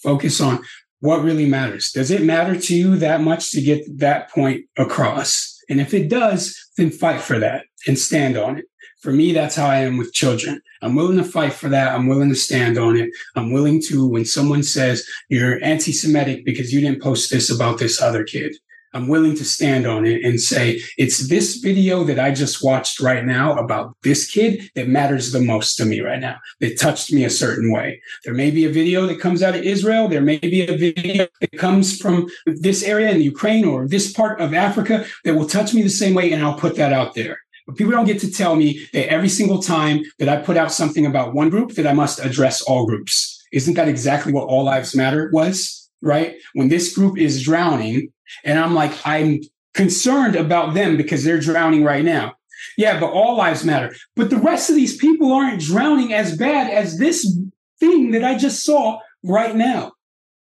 focus 0.00 0.40
on 0.40 0.62
what 1.04 1.22
really 1.22 1.44
matters. 1.44 1.92
Does 1.92 2.10
it 2.10 2.22
matter 2.22 2.58
to 2.58 2.74
you 2.74 2.96
that 2.96 3.20
much 3.20 3.50
to 3.50 3.60
get 3.60 3.98
that 3.98 4.30
point 4.30 4.64
across? 4.78 5.60
And 5.68 5.78
if 5.78 5.92
it 5.92 6.08
does, 6.08 6.58
then 6.78 6.90
fight 6.90 7.20
for 7.20 7.38
that 7.40 7.66
and 7.86 7.98
stand 7.98 8.38
on 8.38 8.56
it. 8.56 8.64
For 9.02 9.12
me, 9.12 9.34
that's 9.34 9.54
how 9.54 9.66
I 9.66 9.80
am 9.80 9.98
with 9.98 10.14
children. 10.14 10.62
I'm 10.80 10.94
willing 10.94 11.18
to 11.18 11.24
fight 11.24 11.52
for 11.52 11.68
that. 11.68 11.94
I'm 11.94 12.06
willing 12.06 12.30
to 12.30 12.34
stand 12.34 12.78
on 12.78 12.96
it. 12.96 13.10
I'm 13.36 13.52
willing 13.52 13.82
to, 13.88 14.08
when 14.08 14.24
someone 14.24 14.62
says 14.62 15.06
you're 15.28 15.62
anti 15.62 15.92
Semitic 15.92 16.42
because 16.42 16.72
you 16.72 16.80
didn't 16.80 17.02
post 17.02 17.30
this 17.30 17.54
about 17.54 17.76
this 17.76 18.00
other 18.00 18.24
kid, 18.24 18.56
I'm 18.94 19.08
willing 19.08 19.36
to 19.36 19.44
stand 19.44 19.86
on 19.86 20.06
it 20.06 20.24
and 20.24 20.40
say, 20.40 20.80
it's 20.96 21.28
this 21.28 21.56
video 21.56 22.04
that 22.04 22.20
I 22.20 22.30
just 22.30 22.64
watched 22.64 23.00
right 23.00 23.24
now 23.24 23.58
about 23.58 23.96
this 24.02 24.30
kid 24.30 24.70
that 24.76 24.88
matters 24.88 25.32
the 25.32 25.40
most 25.40 25.76
to 25.76 25.84
me 25.84 26.00
right 26.00 26.20
now, 26.20 26.36
that 26.60 26.78
touched 26.78 27.12
me 27.12 27.24
a 27.24 27.30
certain 27.30 27.72
way. 27.72 28.00
There 28.24 28.34
may 28.34 28.50
be 28.50 28.64
a 28.64 28.72
video 28.72 29.06
that 29.06 29.20
comes 29.20 29.42
out 29.42 29.56
of 29.56 29.62
Israel. 29.62 30.08
There 30.08 30.22
may 30.22 30.38
be 30.38 30.62
a 30.62 30.76
video 30.76 31.26
that 31.40 31.58
comes 31.58 31.98
from 32.00 32.28
this 32.46 32.84
area 32.84 33.10
in 33.10 33.20
Ukraine 33.20 33.64
or 33.64 33.88
this 33.88 34.12
part 34.12 34.40
of 34.40 34.54
Africa 34.54 35.04
that 35.24 35.34
will 35.34 35.46
touch 35.46 35.74
me 35.74 35.82
the 35.82 35.90
same 35.90 36.14
way. 36.14 36.32
And 36.32 36.42
I'll 36.42 36.58
put 36.58 36.76
that 36.76 36.92
out 36.92 37.14
there. 37.14 37.38
But 37.66 37.76
people 37.76 37.92
don't 37.92 38.06
get 38.06 38.20
to 38.20 38.30
tell 38.30 38.54
me 38.56 38.86
that 38.92 39.10
every 39.10 39.28
single 39.28 39.60
time 39.60 40.02
that 40.18 40.28
I 40.28 40.36
put 40.36 40.56
out 40.56 40.70
something 40.70 41.06
about 41.06 41.34
one 41.34 41.50
group, 41.50 41.72
that 41.72 41.86
I 41.86 41.94
must 41.94 42.20
address 42.20 42.62
all 42.62 42.86
groups. 42.86 43.42
Isn't 43.52 43.74
that 43.74 43.88
exactly 43.88 44.32
what 44.32 44.48
All 44.48 44.64
Lives 44.64 44.94
Matter 44.94 45.30
was? 45.32 45.90
Right? 46.02 46.36
When 46.52 46.68
this 46.68 46.94
group 46.94 47.18
is 47.18 47.42
drowning, 47.42 48.12
and 48.44 48.58
I'm 48.58 48.74
like, 48.74 48.92
I'm 49.04 49.40
concerned 49.74 50.36
about 50.36 50.74
them 50.74 50.96
because 50.96 51.24
they're 51.24 51.40
drowning 51.40 51.84
right 51.84 52.04
now. 52.04 52.34
Yeah, 52.76 52.98
but 52.98 53.12
all 53.12 53.36
lives 53.36 53.64
matter. 53.64 53.94
But 54.16 54.30
the 54.30 54.38
rest 54.38 54.70
of 54.70 54.76
these 54.76 54.96
people 54.96 55.32
aren't 55.32 55.60
drowning 55.60 56.12
as 56.12 56.36
bad 56.36 56.70
as 56.70 56.98
this 56.98 57.38
thing 57.78 58.12
that 58.12 58.24
I 58.24 58.36
just 58.36 58.64
saw 58.64 59.00
right 59.22 59.54
now. 59.54 59.92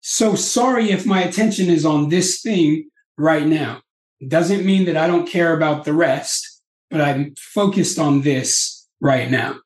So 0.00 0.34
sorry 0.34 0.90
if 0.90 1.06
my 1.06 1.22
attention 1.22 1.68
is 1.70 1.86
on 1.86 2.08
this 2.08 2.40
thing 2.42 2.88
right 3.16 3.46
now. 3.46 3.80
It 4.20 4.28
doesn't 4.28 4.66
mean 4.66 4.84
that 4.84 4.96
I 4.96 5.06
don't 5.06 5.28
care 5.28 5.54
about 5.56 5.84
the 5.84 5.94
rest, 5.94 6.62
but 6.90 7.00
I'm 7.00 7.34
focused 7.36 7.98
on 7.98 8.22
this 8.22 8.86
right 9.00 9.30
now. 9.30 9.56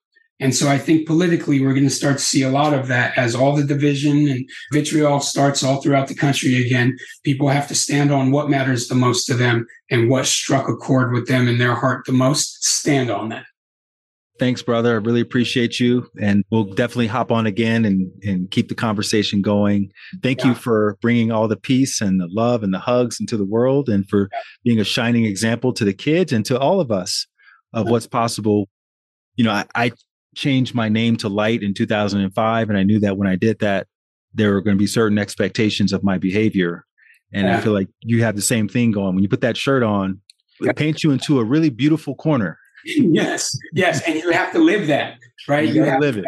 And 0.41 0.55
so 0.55 0.69
I 0.69 0.79
think 0.79 1.07
politically, 1.07 1.61
we're 1.61 1.75
going 1.75 1.85
to 1.85 1.91
start 1.91 2.19
to 2.19 2.25
see 2.25 2.43
a 2.43 2.51
lot 2.51 2.73
of 2.73 2.87
that 2.89 3.17
as 3.19 3.35
all 3.35 3.57
the 3.57 3.65
division 3.65 4.29
and 4.29 4.49
vitriol 4.73 5.21
starts 5.21 5.65
all 5.65 5.83
throughout 5.83 6.07
the 6.07 6.15
country 6.15 6.65
again. 6.65 6.97
People 7.25 7.49
have 7.49 7.67
to 7.69 7.75
stand 7.75 8.13
on 8.13 8.31
what 8.31 8.49
matters 8.49 8.87
the 8.87 8.95
most 8.95 9.25
to 9.27 9.35
them 9.35 9.67
and 9.91 10.09
what 10.09 10.27
struck 10.27 10.69
a 10.69 10.77
chord 10.77 11.13
with 11.13 11.27
them 11.27 11.49
in 11.49 11.59
their 11.59 11.75
heart 11.75 12.05
the 12.07 12.13
most. 12.13 12.65
Stand 12.65 13.11
on 13.11 13.31
that. 13.31 13.45
Thanks, 14.39 14.63
brother. 14.63 14.93
I 14.93 14.99
really 14.99 15.21
appreciate 15.21 15.81
you. 15.81 16.09
And 16.21 16.45
we'll 16.51 16.65
definitely 16.65 17.09
hop 17.09 17.33
on 17.33 17.47
again 17.47 17.85
and, 17.85 18.13
and 18.23 18.49
keep 18.53 18.69
the 18.69 18.75
conversation 18.77 19.43
going. 19.43 19.91
Thank 20.23 20.43
yeah. 20.43 20.51
you 20.51 20.55
for 20.55 20.97
bringing 21.03 21.33
all 21.33 21.49
the 21.49 21.57
peace 21.57 22.01
and 22.01 22.21
the 22.21 22.29
love 22.31 22.63
and 22.63 22.73
the 22.73 22.79
hugs 22.79 23.19
into 23.19 23.37
the 23.37 23.45
world 23.45 23.89
and 23.89 24.09
for 24.09 24.29
yeah. 24.31 24.39
being 24.63 24.79
a 24.79 24.85
shining 24.85 25.25
example 25.25 25.73
to 25.73 25.85
the 25.85 25.93
kids 25.93 26.33
and 26.33 26.47
to 26.47 26.59
all 26.59 26.81
of 26.81 26.93
us 26.93 27.27
of 27.73 27.89
what's 27.89 28.07
possible. 28.07 28.69
You 29.35 29.45
know, 29.45 29.51
I, 29.51 29.67
I 29.75 29.91
changed 30.39 30.75
my 30.75 30.89
name 30.89 31.17
to 31.17 31.29
Light 31.29 31.63
in 31.63 31.75
2005. 31.75 32.69
And 32.69 32.79
I 32.79 32.83
knew 32.85 33.01
that 33.01 33.19
when 33.19 33.29
I 33.29 33.37
did 33.37 33.59
that, 33.59 33.89
there 34.33 34.53
were 34.53 34.61
going 34.61 34.77
to 34.77 34.79
be 34.79 34.87
certain 34.87 35.19
expectations 35.19 35.93
of 35.93 36.05
my 36.05 36.17
behavior. 36.17 36.85
And 37.33 37.47
yeah. 37.47 37.59
I 37.59 37.61
feel 37.61 37.73
like 37.73 37.89
you 38.01 38.23
have 38.23 38.37
the 38.37 38.43
same 38.43 38.69
thing 38.69 38.93
going. 38.93 39.15
When 39.15 39.23
you 39.23 39.29
put 39.29 39.41
that 39.41 39.57
shirt 39.57 39.83
on, 39.83 40.21
it 40.61 40.77
paints 40.77 41.03
you 41.03 41.11
into 41.11 41.41
a 41.41 41.45
really 41.45 41.71
beautiful 41.71 42.15
corner. 42.15 42.59
yes, 42.85 43.57
yes. 43.73 44.01
And 44.07 44.15
you 44.15 44.31
have 44.31 44.53
to 44.53 44.61
live 44.61 44.87
that, 44.87 45.19
right? 45.49 45.69
You, 45.69 45.75
you 45.75 45.83
have 45.83 46.01
to 46.01 46.07
live 46.07 46.17
it. 46.19 46.25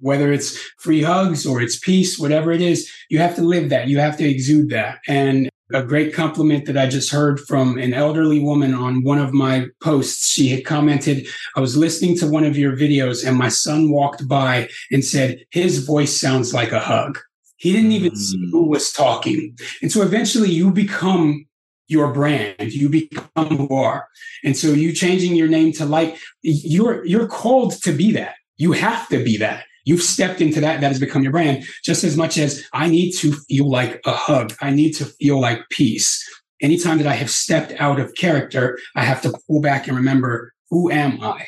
Whether 0.00 0.32
it's 0.32 0.58
free 0.78 1.02
hugs 1.02 1.46
or 1.46 1.60
it's 1.62 1.78
peace, 1.78 2.18
whatever 2.18 2.52
it 2.52 2.60
is, 2.60 2.92
you 3.08 3.18
have 3.18 3.34
to 3.36 3.42
live 3.42 3.70
that. 3.70 3.88
You 3.88 3.98
have 3.98 4.16
to 4.18 4.28
exude 4.28 4.70
that. 4.70 4.98
And 5.08 5.48
a 5.72 5.82
great 5.82 6.14
compliment 6.14 6.66
that 6.66 6.78
I 6.78 6.86
just 6.86 7.12
heard 7.12 7.40
from 7.40 7.78
an 7.78 7.92
elderly 7.92 8.40
woman 8.40 8.74
on 8.74 9.02
one 9.02 9.18
of 9.18 9.32
my 9.32 9.66
posts. 9.82 10.28
She 10.28 10.48
had 10.48 10.64
commented, 10.64 11.26
I 11.56 11.60
was 11.60 11.76
listening 11.76 12.16
to 12.18 12.26
one 12.26 12.44
of 12.44 12.56
your 12.56 12.76
videos 12.76 13.26
and 13.26 13.36
my 13.36 13.48
son 13.48 13.90
walked 13.90 14.26
by 14.26 14.68
and 14.90 15.04
said, 15.04 15.44
his 15.50 15.84
voice 15.84 16.18
sounds 16.18 16.54
like 16.54 16.72
a 16.72 16.80
hug. 16.80 17.18
He 17.56 17.72
didn't 17.72 17.92
even 17.92 18.16
see 18.16 18.38
mm. 18.38 18.50
who 18.52 18.68
was 18.68 18.92
talking. 18.92 19.58
And 19.82 19.92
so 19.92 20.02
eventually 20.02 20.50
you 20.50 20.70
become 20.70 21.46
your 21.88 22.12
brand. 22.12 22.72
You 22.72 22.88
become 22.88 23.46
who 23.48 23.68
you 23.68 23.76
are. 23.76 24.06
And 24.44 24.56
so 24.56 24.68
you 24.68 24.92
changing 24.92 25.34
your 25.34 25.48
name 25.48 25.72
to 25.74 25.84
light, 25.84 26.18
you're, 26.42 27.04
you're 27.04 27.26
called 27.26 27.72
to 27.82 27.92
be 27.92 28.12
that. 28.12 28.36
You 28.56 28.72
have 28.72 29.08
to 29.08 29.22
be 29.22 29.36
that. 29.38 29.64
You've 29.88 30.02
stepped 30.02 30.42
into 30.42 30.60
that. 30.60 30.82
That 30.82 30.88
has 30.88 31.00
become 31.00 31.22
your 31.22 31.32
brand 31.32 31.64
just 31.82 32.04
as 32.04 32.14
much 32.14 32.36
as 32.36 32.62
I 32.74 32.88
need 32.88 33.12
to 33.12 33.32
feel 33.32 33.70
like 33.70 34.02
a 34.04 34.12
hug. 34.12 34.52
I 34.60 34.68
need 34.70 34.92
to 34.96 35.06
feel 35.06 35.40
like 35.40 35.66
peace. 35.70 36.22
Anytime 36.60 36.98
that 36.98 37.06
I 37.06 37.14
have 37.14 37.30
stepped 37.30 37.72
out 37.80 37.98
of 37.98 38.14
character, 38.14 38.78
I 38.94 39.02
have 39.02 39.22
to 39.22 39.32
pull 39.46 39.62
back 39.62 39.88
and 39.88 39.96
remember, 39.96 40.52
who 40.68 40.90
am 40.90 41.22
I? 41.22 41.46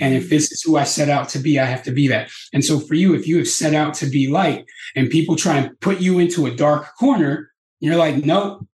And 0.00 0.14
if 0.14 0.30
this 0.30 0.50
is 0.50 0.62
who 0.62 0.78
I 0.78 0.84
set 0.84 1.10
out 1.10 1.28
to 1.30 1.38
be, 1.38 1.60
I 1.60 1.66
have 1.66 1.82
to 1.82 1.90
be 1.90 2.08
that. 2.08 2.30
And 2.54 2.64
so 2.64 2.80
for 2.80 2.94
you, 2.94 3.14
if 3.14 3.28
you 3.28 3.36
have 3.36 3.48
set 3.48 3.74
out 3.74 3.92
to 3.94 4.06
be 4.06 4.28
light 4.28 4.64
and 4.96 5.10
people 5.10 5.36
try 5.36 5.58
and 5.58 5.78
put 5.80 6.00
you 6.00 6.18
into 6.18 6.46
a 6.46 6.56
dark 6.56 6.96
corner, 6.98 7.50
you're 7.80 7.96
like, 7.96 8.24
no, 8.24 8.66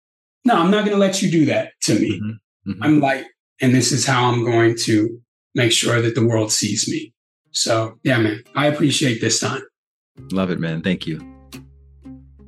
no, 0.45 0.55
I'm 0.55 0.70
not 0.70 0.85
going 0.85 0.97
to 0.97 1.05
let 1.05 1.20
you 1.20 1.32
do 1.32 1.47
that 1.47 1.73
to 1.82 1.99
me. 1.99 2.12
Mm-hmm. 2.12 2.70
Mm-hmm. 2.70 2.82
I'm 2.85 3.01
light. 3.01 3.24
And 3.61 3.74
this 3.74 3.91
is 3.91 4.07
how 4.07 4.31
I'm 4.31 4.45
going 4.45 4.77
to 4.85 5.20
make 5.57 5.73
sure 5.73 6.01
that 6.01 6.15
the 6.15 6.24
world 6.24 6.53
sees 6.53 6.89
me. 6.89 7.12
So, 7.53 7.99
yeah, 8.03 8.19
man, 8.19 8.43
I 8.55 8.67
appreciate 8.67 9.21
this 9.21 9.41
time. 9.41 9.63
Love 10.33 10.51
it, 10.51 10.61
man. 10.61 10.83
Thank 10.83 11.07
you. 11.07 11.21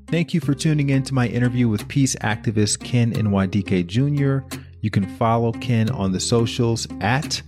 Thank 0.08 0.34
you 0.34 0.40
for 0.40 0.54
tuning 0.54 0.90
in 0.90 1.02
to 1.04 1.14
my 1.14 1.26
interview 1.26 1.68
with 1.68 1.88
peace 1.88 2.14
activist 2.16 2.80
Ken 2.80 3.12
Nwadike 3.14 3.86
Jr. 3.86 4.46
You 4.82 4.90
can 4.90 5.06
follow 5.16 5.52
Ken 5.52 5.88
on 5.90 6.12
the 6.12 6.20
socials 6.20 6.86
at 7.00 7.40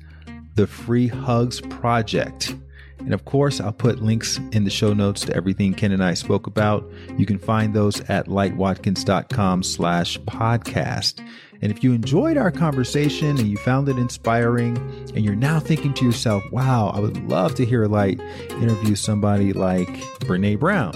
the 0.55 0.67
Free 0.67 1.09
Hugs 1.09 1.61
Project. 1.61 2.55
And 3.01 3.13
of 3.13 3.27
course, 3.27 3.61
I'll 3.61 3.73
put 3.73 4.03
links 4.03 4.41
in 4.53 4.65
the 4.65 4.71
show 4.71 4.95
notes 4.95 5.23
to 5.27 5.37
everything 5.37 5.75
Ken 5.75 5.93
and 5.93 6.03
I 6.03 6.15
spoke 6.15 6.47
about. 6.47 6.91
You 7.19 7.27
can 7.27 7.39
find 7.39 7.75
those 7.75 8.01
at 8.09 8.29
lightwatkins.com 8.29 9.63
slash 9.63 10.19
podcast. 10.21 11.21
And 11.65 11.73
if 11.73 11.83
you 11.83 11.95
enjoyed 11.95 12.37
our 12.37 12.51
conversation 12.51 13.39
and 13.39 13.49
you 13.49 13.57
found 13.57 13.89
it 13.89 13.97
inspiring, 13.97 14.77
and 15.15 15.25
you're 15.25 15.35
now 15.35 15.59
thinking 15.59 15.95
to 15.95 16.05
yourself, 16.05 16.45
wow, 16.53 16.89
I 16.95 17.01
would 17.01 17.27
love 17.27 17.55
to 17.55 17.65
hear 17.65 17.87
Light 17.87 18.21
interview 18.51 18.95
somebody 18.95 19.55
like 19.55 19.89
Brene 20.21 20.61
Brown, 20.61 20.93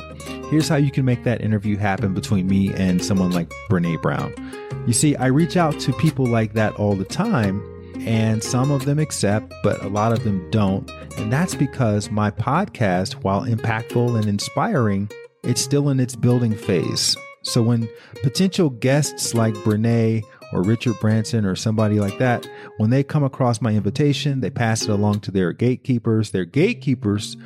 here's 0.51 0.69
how 0.69 0.77
you 0.77 0.91
can 0.91 1.07
make 1.07 1.25
that 1.25 1.41
interview 1.41 1.79
happen 1.79 2.13
between 2.13 2.49
me 2.49 2.71
and 2.75 3.03
someone 3.03 3.31
like 3.31 3.49
Brene 3.71 4.01
Brown. 4.03 4.35
You 4.87 4.93
see, 4.93 5.17
I 5.17 5.29
reach 5.29 5.57
out 5.57 5.81
to 5.81 5.93
people 5.95 6.27
like 6.27 6.53
that 6.53 6.75
all 6.75 6.95
the 6.95 7.07
time 7.07 7.63
and 8.01 8.45
some 8.45 8.71
of 8.71 8.85
them 8.85 8.99
accept, 8.99 9.55
but 9.63 9.83
a 9.83 9.89
lot 9.89 10.13
of 10.13 10.23
them 10.23 10.51
don't. 10.51 10.91
And 11.17 11.33
that's 11.33 11.55
because 11.55 12.11
my 12.11 12.31
podcast, 12.31 13.15
while 13.15 13.41
impactful 13.47 14.19
and 14.19 14.27
inspiring, 14.27 15.11
it's 15.45 15.63
still 15.63 15.89
in 15.89 15.99
its 15.99 16.15
building 16.15 16.55
phase. 16.55 17.17
So 17.43 17.63
when 17.63 17.89
potential 18.23 18.69
guests 18.69 19.33
like 19.33 19.55
Brene 19.55 20.23
or 20.53 20.63
Richard 20.63 20.99
Branson 21.01 21.45
or 21.45 21.57
somebody 21.57 22.01
like 22.01 22.19
that, 22.19 22.49
when 22.79 22.91
they 22.91 23.03
come 23.03 23.25
across 23.25 23.61
my 23.61 23.73
invitation, 23.73 24.41
they 24.41 24.51
pass 24.51 24.83
it 24.83 24.91
along 24.91 25.21
to 25.21 25.31
their 25.31 25.53
gatekeepers. 25.53 26.31
Their 26.31 26.45
gatekeepers 26.45 27.37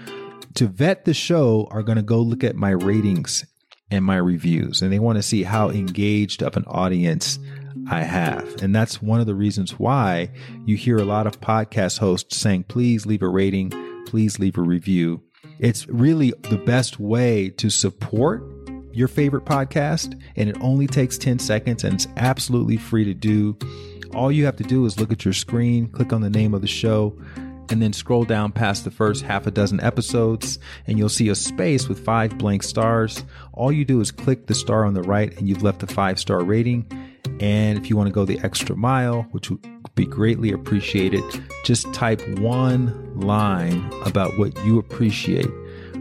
to 0.54 0.66
vet 0.66 1.04
the 1.04 1.14
show 1.14 1.68
are 1.70 1.82
going 1.82 1.96
to 1.96 2.02
go 2.02 2.20
look 2.20 2.44
at 2.44 2.56
my 2.56 2.70
ratings 2.70 3.44
and 3.90 4.04
my 4.04 4.16
reviews, 4.16 4.80
and 4.82 4.92
they 4.92 4.98
want 4.98 5.16
to 5.16 5.22
see 5.22 5.42
how 5.42 5.68
engaged 5.68 6.42
of 6.42 6.56
an 6.56 6.64
audience 6.66 7.38
I 7.90 8.02
have. 8.02 8.62
And 8.62 8.74
that's 8.74 9.02
one 9.02 9.20
of 9.20 9.26
the 9.26 9.34
reasons 9.34 9.78
why 9.78 10.30
you 10.64 10.76
hear 10.76 10.98
a 10.98 11.04
lot 11.04 11.26
of 11.26 11.40
podcast 11.40 11.98
hosts 11.98 12.36
saying, 12.36 12.64
please 12.64 13.06
leave 13.06 13.22
a 13.22 13.28
rating, 13.28 13.70
please 14.06 14.38
leave 14.38 14.56
a 14.56 14.62
review. 14.62 15.22
It's 15.58 15.88
really 15.88 16.32
the 16.42 16.58
best 16.58 16.98
way 16.98 17.50
to 17.50 17.70
support 17.70 18.42
your 18.94 19.08
favorite 19.08 19.44
podcast, 19.44 20.20
and 20.36 20.48
it 20.48 20.56
only 20.60 20.86
takes 20.86 21.18
10 21.18 21.38
seconds 21.38 21.84
and 21.84 21.94
it's 21.94 22.08
absolutely 22.16 22.76
free 22.76 23.04
to 23.04 23.14
do. 23.14 23.56
All 24.14 24.30
you 24.30 24.44
have 24.44 24.56
to 24.56 24.64
do 24.64 24.84
is 24.84 25.00
look 25.00 25.12
at 25.12 25.24
your 25.24 25.34
screen, 25.34 25.88
click 25.88 26.12
on 26.12 26.20
the 26.20 26.30
name 26.30 26.54
of 26.54 26.60
the 26.60 26.68
show, 26.68 27.16
and 27.70 27.80
then 27.80 27.92
scroll 27.92 28.24
down 28.24 28.52
past 28.52 28.84
the 28.84 28.90
first 28.90 29.24
half 29.24 29.46
a 29.46 29.50
dozen 29.50 29.80
episodes, 29.80 30.58
and 30.86 30.98
you'll 30.98 31.08
see 31.08 31.30
a 31.30 31.34
space 31.34 31.88
with 31.88 32.04
five 32.04 32.36
blank 32.36 32.62
stars. 32.62 33.24
All 33.54 33.72
you 33.72 33.84
do 33.84 34.00
is 34.00 34.10
click 34.10 34.46
the 34.46 34.54
star 34.54 34.84
on 34.84 34.94
the 34.94 35.02
right, 35.02 35.34
and 35.38 35.48
you've 35.48 35.62
left 35.62 35.82
a 35.82 35.86
five 35.86 36.18
star 36.18 36.44
rating. 36.44 36.86
And 37.40 37.78
if 37.78 37.88
you 37.88 37.96
want 37.96 38.08
to 38.08 38.12
go 38.12 38.24
the 38.24 38.38
extra 38.40 38.76
mile, 38.76 39.22
which 39.32 39.50
would 39.50 39.64
be 39.94 40.04
greatly 40.04 40.52
appreciated, 40.52 41.24
just 41.64 41.92
type 41.94 42.20
one 42.38 43.18
line 43.18 43.90
about 44.04 44.38
what 44.38 44.54
you 44.64 44.78
appreciate 44.78 45.50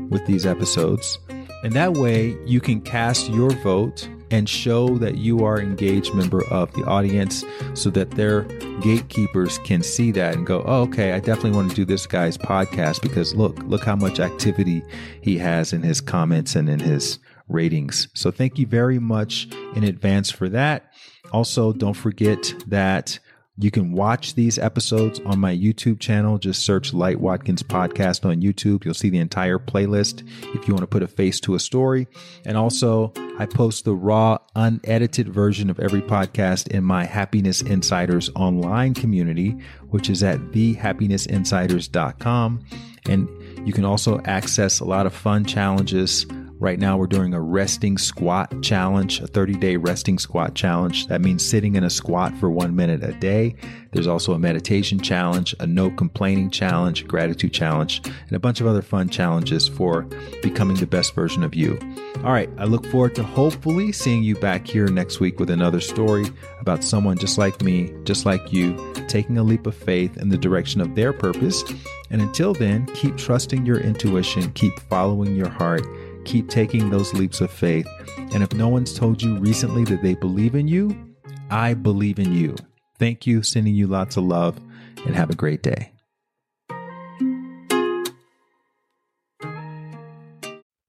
with 0.09 0.25
these 0.25 0.45
episodes. 0.45 1.17
And 1.63 1.73
that 1.73 1.93
way 1.93 2.35
you 2.45 2.59
can 2.59 2.81
cast 2.81 3.29
your 3.29 3.51
vote 3.51 4.09
and 4.31 4.47
show 4.47 4.97
that 4.97 5.17
you 5.17 5.43
are 5.43 5.59
engaged 5.59 6.13
member 6.15 6.43
of 6.45 6.71
the 6.73 6.83
audience 6.85 7.43
so 7.73 7.89
that 7.91 8.11
their 8.11 8.43
gatekeepers 8.81 9.59
can 9.59 9.83
see 9.83 10.11
that 10.11 10.35
and 10.35 10.47
go, 10.47 10.63
oh, 10.65 10.83
okay, 10.83 11.11
I 11.11 11.19
definitely 11.19 11.51
want 11.51 11.69
to 11.69 11.75
do 11.75 11.85
this 11.85 12.07
guy's 12.07 12.37
podcast 12.37 13.01
because 13.01 13.35
look, 13.35 13.59
look 13.63 13.83
how 13.83 13.95
much 13.95 14.19
activity 14.19 14.81
he 15.21 15.37
has 15.37 15.73
in 15.73 15.83
his 15.83 16.01
comments 16.01 16.55
and 16.55 16.69
in 16.69 16.79
his 16.79 17.19
ratings. 17.49 18.07
So 18.13 18.31
thank 18.31 18.57
you 18.57 18.65
very 18.65 18.99
much 18.99 19.49
in 19.75 19.83
advance 19.83 20.31
for 20.31 20.47
that. 20.49 20.93
Also, 21.33 21.73
don't 21.73 21.93
forget 21.93 22.53
that 22.67 23.19
you 23.57 23.69
can 23.69 23.91
watch 23.91 24.35
these 24.35 24.57
episodes 24.57 25.19
on 25.25 25.39
my 25.39 25.53
YouTube 25.55 25.99
channel. 25.99 26.37
Just 26.37 26.65
search 26.65 26.93
Light 26.93 27.19
Watkins 27.19 27.63
Podcast 27.63 28.25
on 28.25 28.41
YouTube. 28.41 28.85
You'll 28.85 28.93
see 28.93 29.09
the 29.09 29.19
entire 29.19 29.59
playlist 29.59 30.25
if 30.55 30.67
you 30.67 30.73
want 30.73 30.83
to 30.83 30.87
put 30.87 31.03
a 31.03 31.07
face 31.07 31.39
to 31.41 31.55
a 31.55 31.59
story. 31.59 32.07
And 32.45 32.55
also, 32.55 33.11
I 33.37 33.45
post 33.45 33.83
the 33.85 33.93
raw, 33.93 34.37
unedited 34.55 35.29
version 35.29 35.69
of 35.69 35.79
every 35.79 36.01
podcast 36.01 36.69
in 36.69 36.83
my 36.83 37.03
Happiness 37.03 37.61
Insiders 37.61 38.29
online 38.35 38.93
community, 38.93 39.57
which 39.89 40.09
is 40.09 40.23
at 40.23 40.39
thehappinessinsiders.com. 40.51 42.65
And 43.09 43.27
you 43.67 43.73
can 43.73 43.83
also 43.83 44.21
access 44.25 44.79
a 44.79 44.85
lot 44.85 45.05
of 45.05 45.13
fun 45.13 45.43
challenges 45.43 46.25
Right 46.61 46.77
now, 46.77 46.95
we're 46.95 47.07
doing 47.07 47.33
a 47.33 47.41
resting 47.41 47.97
squat 47.97 48.61
challenge, 48.61 49.19
a 49.19 49.25
30 49.25 49.55
day 49.55 49.77
resting 49.77 50.19
squat 50.19 50.53
challenge. 50.53 51.07
That 51.07 51.19
means 51.19 51.43
sitting 51.43 51.75
in 51.75 51.83
a 51.83 51.89
squat 51.89 52.37
for 52.37 52.51
one 52.51 52.75
minute 52.75 53.03
a 53.03 53.13
day. 53.13 53.55
There's 53.93 54.05
also 54.05 54.33
a 54.33 54.39
meditation 54.39 54.99
challenge, 54.99 55.55
a 55.59 55.65
no 55.65 55.89
complaining 55.89 56.51
challenge, 56.51 57.01
a 57.01 57.05
gratitude 57.05 57.51
challenge, 57.51 58.03
and 58.05 58.33
a 58.33 58.39
bunch 58.39 58.61
of 58.61 58.67
other 58.67 58.83
fun 58.83 59.09
challenges 59.09 59.67
for 59.67 60.03
becoming 60.43 60.77
the 60.77 60.85
best 60.85 61.15
version 61.15 61.41
of 61.41 61.55
you. 61.55 61.79
All 62.17 62.31
right, 62.31 62.49
I 62.59 62.65
look 62.65 62.85
forward 62.85 63.15
to 63.15 63.23
hopefully 63.23 63.91
seeing 63.91 64.21
you 64.21 64.35
back 64.35 64.67
here 64.67 64.87
next 64.87 65.19
week 65.19 65.39
with 65.39 65.49
another 65.49 65.79
story 65.79 66.27
about 66.59 66.83
someone 66.83 67.17
just 67.17 67.39
like 67.39 67.59
me, 67.63 67.91
just 68.03 68.27
like 68.27 68.53
you, 68.53 68.77
taking 69.07 69.39
a 69.39 69.43
leap 69.43 69.65
of 69.65 69.75
faith 69.75 70.15
in 70.17 70.29
the 70.29 70.37
direction 70.37 70.79
of 70.79 70.93
their 70.93 71.11
purpose. 71.11 71.63
And 72.11 72.21
until 72.21 72.53
then, 72.53 72.85
keep 72.93 73.17
trusting 73.17 73.65
your 73.65 73.79
intuition, 73.79 74.51
keep 74.51 74.79
following 74.81 75.35
your 75.35 75.49
heart 75.49 75.87
keep 76.25 76.49
taking 76.49 76.89
those 76.89 77.13
leaps 77.13 77.41
of 77.41 77.51
faith. 77.51 77.87
And 78.33 78.43
if 78.43 78.53
no 78.53 78.69
one's 78.69 78.93
told 78.93 79.21
you 79.21 79.37
recently 79.37 79.83
that 79.85 80.01
they 80.01 80.15
believe 80.15 80.55
in 80.55 80.67
you, 80.67 81.15
I 81.49 81.73
believe 81.73 82.19
in 82.19 82.33
you. 82.33 82.55
Thank 82.97 83.27
you, 83.27 83.43
sending 83.43 83.75
you 83.75 83.87
lots 83.87 84.17
of 84.17 84.23
love, 84.23 84.57
and 85.05 85.15
have 85.15 85.29
a 85.29 85.35
great 85.35 85.63
day. 85.63 85.91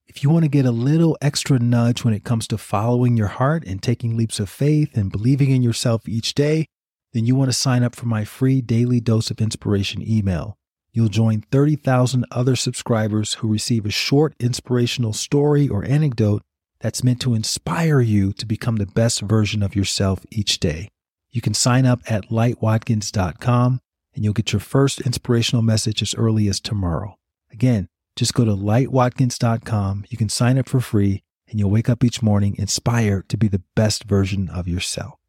If 0.06 0.22
you 0.22 0.30
want 0.30 0.44
to 0.44 0.48
get 0.50 0.66
a 0.66 0.70
little 0.70 1.18
extra 1.20 1.58
nudge 1.58 2.04
when 2.04 2.14
it 2.14 2.22
comes 2.22 2.46
to 2.48 2.58
following 2.58 3.16
your 3.16 3.28
heart 3.28 3.64
and 3.66 3.82
taking 3.82 4.16
leaps 4.16 4.38
of 4.38 4.48
faith 4.48 4.96
and 4.96 5.10
believing 5.10 5.50
in 5.50 5.62
yourself 5.62 6.08
each 6.08 6.34
day, 6.34 6.66
then 7.12 7.26
you 7.26 7.34
want 7.34 7.48
to 7.48 7.56
sign 7.56 7.82
up 7.82 7.96
for 7.96 8.06
my 8.06 8.24
free 8.24 8.60
daily 8.60 9.00
dose 9.00 9.30
of 9.30 9.40
inspiration 9.40 10.00
email. 10.08 10.56
You'll 10.92 11.08
join 11.08 11.40
30,000 11.50 12.26
other 12.30 12.54
subscribers 12.54 13.34
who 13.34 13.48
receive 13.48 13.86
a 13.86 13.90
short 13.90 14.34
inspirational 14.38 15.14
story 15.14 15.68
or 15.68 15.84
anecdote 15.84 16.42
that's 16.80 17.02
meant 17.02 17.20
to 17.22 17.34
inspire 17.34 18.00
you 18.00 18.32
to 18.34 18.44
become 18.44 18.76
the 18.76 18.86
best 18.86 19.20
version 19.22 19.62
of 19.62 19.74
yourself 19.74 20.26
each 20.30 20.60
day. 20.60 20.88
You 21.30 21.40
can 21.40 21.54
sign 21.54 21.86
up 21.86 22.00
at 22.10 22.28
lightwatkins.com 22.28 23.80
and 24.14 24.24
you'll 24.24 24.34
get 24.34 24.52
your 24.52 24.60
first 24.60 25.00
inspirational 25.00 25.62
message 25.62 26.02
as 26.02 26.14
early 26.14 26.46
as 26.48 26.60
tomorrow. 26.60 27.16
Again, 27.50 27.88
just 28.14 28.34
go 28.34 28.44
to 28.44 28.52
lightwatkins.com. 28.52 30.04
You 30.10 30.18
can 30.18 30.28
sign 30.28 30.58
up 30.58 30.68
for 30.68 30.80
free 30.80 31.22
and 31.48 31.58
you'll 31.58 31.70
wake 31.70 31.88
up 31.88 32.04
each 32.04 32.22
morning 32.22 32.54
inspired 32.58 33.30
to 33.30 33.38
be 33.38 33.48
the 33.48 33.62
best 33.74 34.04
version 34.04 34.50
of 34.50 34.68
yourself. 34.68 35.21